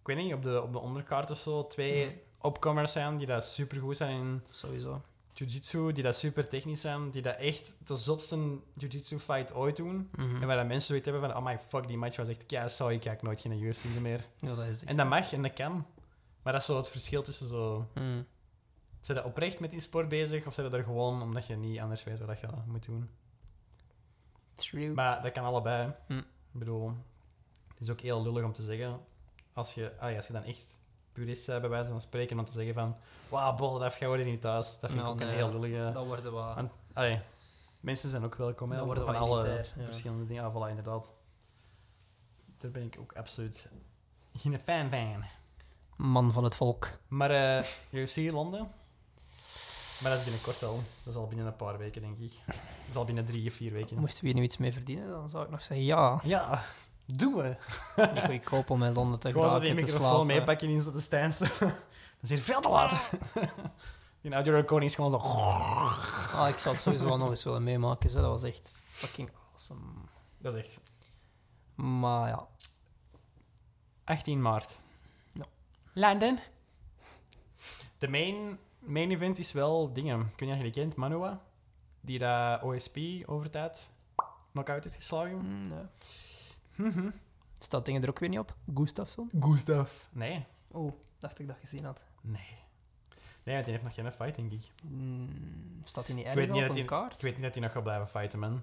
ik 0.00 0.06
weet 0.06 0.16
niet, 0.16 0.34
op 0.34 0.42
de, 0.42 0.62
op 0.62 0.72
de 0.72 0.78
onderkaart 0.78 1.30
of 1.30 1.38
zo, 1.38 1.66
twee 1.66 2.04
Mhm. 2.06 2.14
opkomers 2.38 2.92
zijn 2.92 3.16
die 3.18 3.26
dat 3.26 3.46
super 3.46 3.80
goed 3.80 3.96
zijn 3.96 4.18
in 4.18 4.42
Sowieso. 4.50 5.00
jiu-jitsu, 5.32 5.92
die 5.92 6.02
dat 6.02 6.16
super 6.16 6.48
technisch 6.48 6.80
zijn, 6.80 7.10
die 7.10 7.22
dat 7.22 7.36
echt 7.36 7.74
de 7.84 7.94
zotste 7.96 8.58
jiu-jitsu 8.74 9.18
fight 9.18 9.54
ooit 9.54 9.76
doen. 9.76 10.10
En 10.16 10.46
waar 10.46 10.56
dat 10.56 10.66
mensen 10.66 10.86
zoiets 10.86 11.04
hebben 11.08 11.30
van, 11.30 11.36
oh 11.36 11.44
my 11.44 11.58
fuck, 11.68 11.86
die 11.88 11.96
match 11.98 12.16
was 12.16 12.28
echt 12.28 12.46
kei 12.46 12.68
saai, 12.68 12.94
ik 12.94 13.00
kijk 13.00 13.22
nooit 13.22 13.40
geen 13.40 13.62
UFC 13.62 13.84
meer. 14.00 14.20
Ja, 14.40 14.54
dat 14.54 14.66
is. 14.66 14.84
En 14.84 14.96
dat 14.96 15.08
mag 15.08 15.32
en 15.32 15.42
dat 15.42 15.52
kan. 15.52 15.86
Maar 16.42 16.52
dat 16.52 16.60
is 16.62 16.66
zo 16.68 16.76
het 16.76 16.88
verschil 16.88 17.22
tussen 17.22 17.48
zo... 17.48 17.86
Mm. 17.94 18.26
Zijn 19.00 19.18
je 19.18 19.24
oprecht 19.24 19.60
met 19.60 19.70
die 19.70 19.80
sport 19.80 20.08
bezig 20.08 20.46
of 20.46 20.54
zijn 20.54 20.70
je 20.70 20.76
er 20.76 20.84
gewoon 20.84 21.22
omdat 21.22 21.46
je 21.46 21.56
niet 21.56 21.78
anders 21.80 22.04
weet 22.04 22.20
wat 22.20 22.40
je 22.40 22.46
moet 22.66 22.84
doen? 22.84 23.10
True. 24.54 24.92
Maar 24.92 25.22
dat 25.22 25.32
kan 25.32 25.44
allebei. 25.44 25.92
Hm. 26.06 26.18
Ik 26.18 26.24
bedoel, 26.58 26.92
het 27.68 27.80
is 27.80 27.90
ook 27.90 28.00
heel 28.00 28.22
lullig 28.22 28.44
om 28.44 28.52
te 28.52 28.62
zeggen, 28.62 29.00
als 29.52 29.74
je, 29.74 29.92
ah 29.98 30.10
ja, 30.10 30.16
als 30.16 30.26
je 30.26 30.32
dan 30.32 30.42
echt 30.44 30.78
purist 31.12 31.46
bent, 31.46 31.60
bij 31.60 31.70
wijze 31.70 31.90
van 31.90 32.00
spreken, 32.00 32.38
om 32.38 32.44
te 32.44 32.52
zeggen 32.52 32.74
van, 32.74 32.96
wauw, 33.28 33.54
bolderaf, 33.56 33.96
ga 33.96 34.06
worden 34.06 34.26
niet 34.26 34.40
thuis. 34.40 34.66
Dat 34.80 34.90
vind 34.90 34.92
ik 34.92 34.98
Nou, 34.98 35.12
ook 35.14 35.20
een 35.20 35.28
heel 35.28 35.50
lullige... 35.50 35.90
dat 35.92 36.06
worden 36.06 36.34
we... 36.34 36.52
En- 36.56 36.70
Allee, 36.92 37.20
mensen 37.80 38.10
zijn 38.10 38.24
ook 38.24 38.34
welkom, 38.34 38.70
hè, 38.70 38.76
Dan 38.76 38.86
worden 38.86 39.04
van 39.04 39.16
alle 39.16 39.48
ja. 39.76 39.84
verschillende 39.84 40.24
dingen. 40.24 40.42
Ja, 40.42 40.52
voilà, 40.52 40.68
inderdaad. 40.68 41.12
Daar 42.58 42.70
ben 42.70 42.82
ik 42.82 42.96
ook 43.00 43.12
absoluut 43.12 43.68
geen 44.34 44.60
fan 44.60 44.90
van. 44.90 45.24
Man 45.96 46.32
van 46.32 46.44
het 46.44 46.54
volk. 46.54 46.88
Maar 47.08 47.30
eh 47.30 47.64
UFC 48.02 48.16
Londen? 48.16 48.70
Maar 50.02 50.10
dat 50.10 50.18
is 50.18 50.24
binnenkort 50.24 50.62
al. 50.62 50.74
Dat 51.04 51.14
is 51.14 51.20
al 51.20 51.26
binnen 51.26 51.46
een 51.46 51.56
paar 51.56 51.78
weken, 51.78 52.00
denk 52.00 52.18
ik. 52.18 52.32
Dat 52.46 52.56
is 52.88 52.96
al 52.96 53.04
binnen 53.04 53.24
drie 53.24 53.50
of 53.50 53.54
vier 53.54 53.72
weken. 53.72 53.98
Moesten 53.98 54.20
we 54.20 54.26
hier 54.30 54.38
nu 54.38 54.44
iets 54.44 54.56
mee 54.56 54.72
verdienen, 54.72 55.08
dan 55.08 55.30
zou 55.30 55.44
ik 55.44 55.50
nog 55.50 55.64
zeggen 55.64 55.86
ja. 55.86 56.20
Ja, 56.22 56.64
doen 57.06 57.34
we. 57.34 57.56
Niet 58.14 58.24
goedkoop 58.24 58.70
om 58.70 58.82
in 58.82 58.92
Londen 58.92 59.18
te 59.18 59.30
Gewoon 59.32 59.50
zo 59.50 59.58
die 59.58 59.74
microfoon 59.74 60.26
meepakken 60.26 60.68
in 60.68 60.82
zo 60.82 60.90
te 60.90 61.00
Stijnse. 61.00 61.44
Dat 62.20 62.30
is 62.30 62.36
hier 62.36 62.38
veel 62.38 62.60
te 62.60 62.68
laat. 62.68 62.92
Die 64.20 64.32
audio 64.32 64.52
recording 64.52 64.90
is 64.90 64.96
gewoon 64.96 65.10
zo... 65.10 65.16
Ah, 65.16 66.46
ik 66.48 66.58
zou 66.58 66.74
het 66.74 66.84
sowieso 66.84 67.04
wel 67.04 67.16
nog 67.16 67.30
eens 67.30 67.44
willen 67.44 67.62
meemaken. 67.62 68.10
Zo. 68.10 68.20
Dat 68.20 68.30
was 68.30 68.42
echt 68.42 68.72
fucking 68.90 69.30
awesome. 69.50 69.80
Dat 70.38 70.54
is 70.54 70.58
echt... 70.58 70.80
Maar 71.74 72.28
ja, 72.28 72.46
18 74.04 74.42
maart. 74.42 74.80
Ja. 75.32 75.44
London. 75.92 76.38
De 77.98 78.08
main, 78.08 78.58
main 78.80 79.10
event 79.10 79.38
is 79.38 79.52
wel 79.52 79.92
dingen. 79.92 80.30
Kun 80.36 80.46
je 80.48 80.62
die 80.62 80.70
kent? 80.72 80.96
Manua. 80.96 81.42
Die 82.00 82.18
dat 82.18 82.62
OSP 82.62 82.98
over 83.26 83.50
tijd 83.50 83.90
knock-out 84.52 84.84
heeft 84.84 84.96
geslagen. 84.96 85.36
mm, 85.36 85.68
nee. 85.68 85.84
Mhm. 86.74 87.10
staat 87.58 87.84
dingen 87.84 88.02
er 88.02 88.08
ook 88.08 88.18
weer 88.18 88.28
niet 88.28 88.38
op. 88.38 88.54
Gustafsson? 88.74 89.30
Gustav. 89.40 89.90
Nee. 90.12 90.44
Oh, 90.70 90.92
dacht 91.18 91.38
ik 91.38 91.46
dat 91.46 91.58
gezien 91.58 91.84
had. 91.84 92.04
Nee. 92.20 92.58
Nee, 93.42 93.54
want 93.54 93.64
die 93.64 93.74
heeft 93.74 93.82
nog 93.84 93.94
geen 93.94 94.12
fight, 94.12 94.34
denk 94.36 94.52
ik. 94.52 94.70
Mm, 94.84 95.28
staat 95.84 96.06
hij 96.06 96.16
niet 96.16 96.26
Ik 96.26 96.32
weet 96.34 96.48
ergens 96.48 96.52
niet 96.60 96.68
op 96.68 96.74
dat 96.74 96.76
een 96.82 96.88
hij- 96.88 96.98
kaart? 97.00 97.14
Ik 97.16 97.20
weet 97.20 97.34
niet 97.34 97.42
dat 97.42 97.52
hij 97.54 97.62
nog 97.62 97.72
gaat 97.72 97.82
blijven 97.82 98.08
fighten, 98.08 98.38
man. 98.38 98.62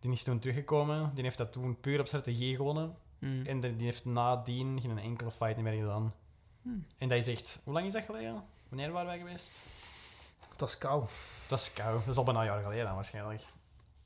Die 0.00 0.12
is 0.12 0.22
toen 0.22 0.38
teruggekomen. 0.38 1.10
Die 1.14 1.24
heeft 1.24 1.38
dat 1.38 1.52
toen 1.52 1.80
puur 1.80 2.00
op 2.00 2.06
strategie 2.06 2.56
gewonnen. 2.56 2.94
Mm. 3.18 3.46
En 3.46 3.60
die 3.60 3.74
heeft 3.78 4.04
nadien 4.04 4.80
geen 4.80 4.98
enkele 4.98 5.30
fight 5.30 5.56
meer 5.56 5.72
gedaan. 5.80 6.14
Hmm. 6.62 6.86
En 6.98 7.08
dat 7.08 7.18
is 7.18 7.28
echt... 7.28 7.60
Hoe 7.64 7.72
lang 7.72 7.86
is 7.86 7.92
dat 7.92 8.02
geleden? 8.04 8.44
Wanneer 8.74 8.92
waren 8.92 9.08
wij 9.08 9.18
geweest? 9.18 9.58
Het 10.50 10.60
was 10.60 10.78
kou. 10.78 11.06
Dat 11.46 11.58
is 11.58 11.72
kou. 11.72 11.98
Dat 11.98 12.08
is 12.08 12.16
al 12.16 12.24
bijna 12.24 12.40
een 12.40 12.46
jaar 12.46 12.62
geleden 12.62 12.84
dan, 12.84 12.94
waarschijnlijk. 12.94 13.40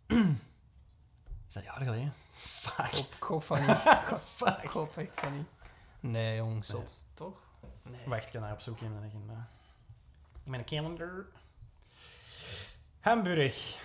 is 1.48 1.54
dat 1.54 1.56
een 1.56 1.62
jaar 1.62 1.80
geleden? 1.80 2.12
Fuck. 2.32 2.92
Ik 2.92 3.22
hoop 3.22 3.42
van 3.42 3.66
niet. 3.66 3.76
Fuck. 4.36 4.64
Echt 4.96 5.20
van 5.20 5.36
niet. 5.36 5.46
Nee, 6.00 6.36
jong, 6.36 6.64
zot. 6.64 7.04
Toch? 7.14 7.42
Nee. 7.82 8.00
Wacht, 8.06 8.26
ik 8.26 8.32
ga 8.32 8.38
naar 8.38 8.52
opzoeken 8.52 8.86
in 8.86 8.92
mijn 8.92 9.04
agenda. 9.04 9.48
In 10.44 10.50
mijn 10.50 10.64
calendar. 10.64 11.26
Hamburg. 13.00 13.78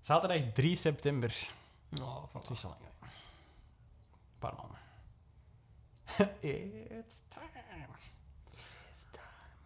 Zaterdag 0.00 0.52
3 0.52 0.76
september. 0.76 1.48
Oh, 2.00 2.24
van 2.30 2.40
Het 2.40 2.50
is 2.50 2.60
zo 2.60 2.68
lang 2.68 2.80
geleden. 2.80 2.98
Een 3.02 4.38
paar 4.38 4.54
maanden. 4.54 4.78
It's 6.40 7.22
time. 7.28 7.63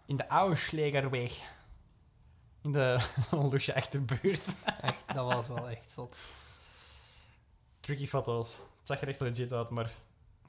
In 0.08 0.16
de 0.16 0.26
Ausschlägerweg. 0.26 1.40
In 2.62 2.72
de 2.72 3.08
lusje 3.50 3.74
achterbuurt. 3.74 4.44
Echt, 4.80 5.04
dat 5.14 5.32
was 5.32 5.48
wel 5.48 5.68
echt 5.68 5.90
zot. 5.90 6.16
Tricky 7.80 8.06
foto's. 8.06 8.52
Het 8.52 8.86
zag 8.86 9.00
er 9.00 9.08
echt 9.08 9.20
legit 9.20 9.52
uit, 9.52 9.70
maar 9.70 9.90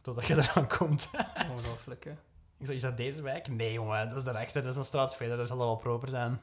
totdat 0.02 0.28
je 0.28 0.36
eraan 0.42 0.68
komt. 0.68 1.10
Ongelooflijk, 1.52 2.04
hè? 2.04 2.12
Ik 2.58 2.66
zei, 2.66 2.76
is 2.76 2.82
dat 2.82 2.98
deze 2.98 3.22
wijk? 3.22 3.48
Nee, 3.48 3.74
jongen, 3.74 4.10
dat 4.10 4.18
is 4.18 4.24
daarachter. 4.24 4.62
Dat 4.62 4.72
is 4.72 4.78
een 4.78 4.86
straat 4.86 5.16
verder. 5.16 5.38
Dat 5.38 5.48
zal 5.48 5.58
wel 5.58 5.76
proper 5.76 6.10
zijn. 6.10 6.42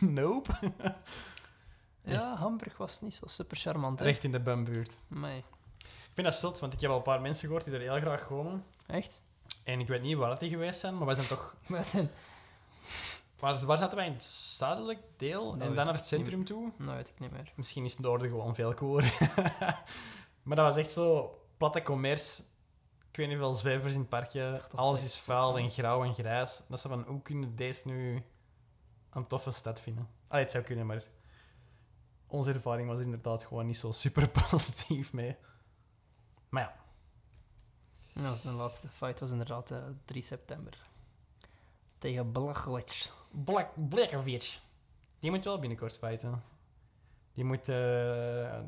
Nope. 0.00 0.72
Ja, 2.02 2.34
Hamburg 2.36 2.76
was 2.76 3.00
niet 3.00 3.14
zo 3.14 3.26
super 3.26 3.56
charmant, 3.56 3.98
hè? 3.98 4.04
Recht 4.04 4.24
in 4.24 4.32
de 4.32 4.40
bumbuurt. 4.40 4.96
Nee. 5.06 5.38
Ik 5.78 6.10
vind 6.14 6.26
dat 6.26 6.36
zot, 6.36 6.60
want 6.60 6.72
ik 6.72 6.80
heb 6.80 6.90
al 6.90 6.96
een 6.96 7.02
paar 7.02 7.20
mensen 7.20 7.46
gehoord 7.46 7.64
die 7.64 7.74
er 7.74 7.80
heel 7.80 8.00
graag 8.00 8.26
komen. 8.26 8.64
Echt? 8.86 9.22
En 9.64 9.80
ik 9.80 9.88
weet 9.88 10.02
niet 10.02 10.16
waar 10.16 10.38
die 10.38 10.48
geweest 10.48 10.80
zijn, 10.80 10.96
maar 10.96 11.06
wij 11.06 11.14
zijn 11.14 11.26
toch... 11.26 11.56
We 11.66 11.82
zijn... 11.82 12.10
Waar, 13.38 13.66
waar 13.66 13.78
zaten 13.78 13.96
wij? 13.96 14.06
In 14.06 14.12
het 14.12 14.24
zuidelijk 14.24 15.00
deel? 15.16 15.52
Dat 15.52 15.60
en 15.60 15.74
dan 15.74 15.84
naar 15.84 15.94
het 15.94 16.06
centrum 16.06 16.44
toe? 16.44 16.72
Nou, 16.76 16.96
weet 16.96 17.08
ik 17.08 17.18
niet 17.18 17.30
meer. 17.30 17.52
Misschien 17.56 17.84
is 17.84 17.92
het 17.92 18.00
noorden 18.00 18.28
gewoon 18.28 18.54
veel 18.54 18.74
cooler. 18.74 19.16
maar 20.42 20.56
dat 20.56 20.66
was 20.66 20.76
echt 20.76 20.92
zo 20.92 21.38
platte 21.56 21.82
commerce. 21.82 22.42
Ik 23.10 23.16
weet 23.16 23.28
niet 23.28 23.38
veel 23.38 23.54
zwervers 23.54 23.92
in 23.92 23.98
het 23.98 24.08
parkje. 24.08 24.50
dat 24.50 24.76
Alles 24.76 25.04
is 25.04 25.18
vuil 25.18 25.58
en 25.58 25.70
grauw 25.70 26.04
en 26.04 26.14
grijs. 26.14 26.62
Dat 26.68 26.80
ze 26.80 26.88
van, 26.88 27.04
hoe 27.06 27.22
kunnen 27.22 27.56
deze 27.56 27.88
nu 27.88 28.22
een 29.10 29.26
toffe 29.26 29.50
stad 29.50 29.80
vinden? 29.80 30.08
Allee, 30.28 30.42
het 30.42 30.52
zou 30.52 30.64
kunnen, 30.64 30.86
maar 30.86 31.04
onze 32.26 32.52
ervaring 32.52 32.88
was 32.88 32.98
inderdaad 33.00 33.44
gewoon 33.44 33.66
niet 33.66 33.76
zo 33.76 33.92
super 33.92 34.28
positief 34.50 35.12
mee. 35.12 35.36
Maar 36.48 36.62
ja, 36.62 36.74
Ja, 38.22 38.34
de 38.42 38.50
laatste 38.50 38.88
fight 38.88 39.20
was 39.20 39.30
inderdaad 39.30 39.70
eh, 39.70 39.78
3 40.04 40.22
september. 40.22 40.72
Tegen 42.04 42.32
Blachowicz. 42.32 43.10
Black, 43.30 43.88
Blakovic. 43.88 44.58
Die 45.18 45.30
moet 45.30 45.44
wel 45.44 45.58
binnenkort 45.58 45.98
fighten. 45.98 46.42
Die 47.34 47.44
moet 47.44 47.68
eh, 47.68 48.60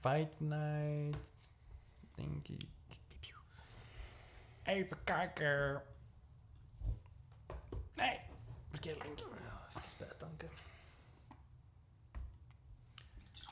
Fight 0.00 0.40
Night, 0.40 1.48
denk 2.14 2.48
ik. 2.48 2.66
Even 4.62 5.04
kijken. 5.04 5.82
Nee, 7.94 8.20
verkeerd 8.70 9.02
link. 9.02 9.18
Even 9.18 9.98
bijtanken. 9.98 10.48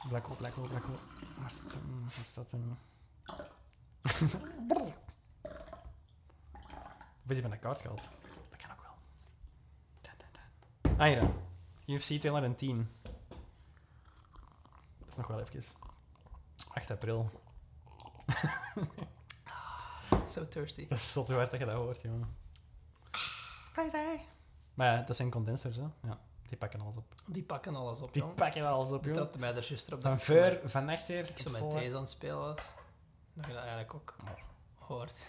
Black 0.08 0.24
hole, 0.24 0.36
black 0.36 0.52
hole, 0.54 0.68
black 0.68 0.84
hole. 0.84 0.98
Waar 1.38 1.50
staat 1.50 1.72
hem? 1.72 2.04
Waar 2.16 2.24
staat 2.24 2.50
hem? 2.50 2.78
Is 7.26 7.38
hij 7.38 7.40
van 7.48 7.50
de 7.50 7.58
kaart 7.58 7.80
gehaald? 7.80 8.02
Dat 8.50 8.60
kan 8.60 8.70
ook 8.70 8.82
wel. 8.82 8.94
Da, 10.00 10.10
da, 10.16 10.26
da. 10.32 10.91
Ah, 11.02 11.14
dan. 11.20 11.34
UFC 11.86 12.20
210. 12.20 12.90
Dat 13.02 13.12
is 15.08 15.16
nog 15.16 15.26
wel 15.26 15.40
even. 15.40 15.62
8 16.74 16.90
april. 16.90 17.30
So 20.26 20.48
thirsty. 20.48 20.88
Dat 20.88 20.98
is 20.98 21.12
zot 21.12 21.26
hoe 21.26 21.36
hard 21.36 21.50
dat 21.50 21.60
je 21.60 21.66
dat 21.66 21.74
hoort, 21.74 22.00
jongen. 22.00 22.36
Crazy. 23.72 23.96
Maar 24.74 24.96
ja, 24.96 25.02
dat 25.02 25.16
zijn 25.16 25.30
condensers, 25.30 25.76
hè. 25.76 25.82
Ja, 26.02 26.18
die 26.48 26.58
pakken 26.58 26.80
alles 26.80 26.96
op. 26.96 27.14
Die 27.26 27.42
pakken 27.42 27.74
alles 27.74 28.00
op, 28.00 28.12
Die 28.12 28.24
pakken 28.24 28.66
alles 28.66 28.90
op, 28.90 28.98
Ik 28.98 29.04
jongen. 29.04 29.18
trapte 29.20 29.38
mij 29.38 29.48
er 29.54 29.66
juist 29.68 29.92
op 29.92 30.02
Van 30.02 30.10
dat 30.10 30.18
ik 30.20 30.24
zo 30.26 30.34
met- 30.34 30.60
van 30.64 30.88
achter. 30.88 31.18
ik 31.28 31.38
zo 31.38 31.50
met 31.50 31.72
deze 31.72 31.94
aan 31.94 32.00
het 32.00 32.10
spelen 32.10 32.38
was. 32.38 32.56
Dat 33.34 33.46
je 33.46 33.52
dat 33.52 33.60
eigenlijk 33.62 33.94
ook 33.94 34.16
hoort. 34.78 35.26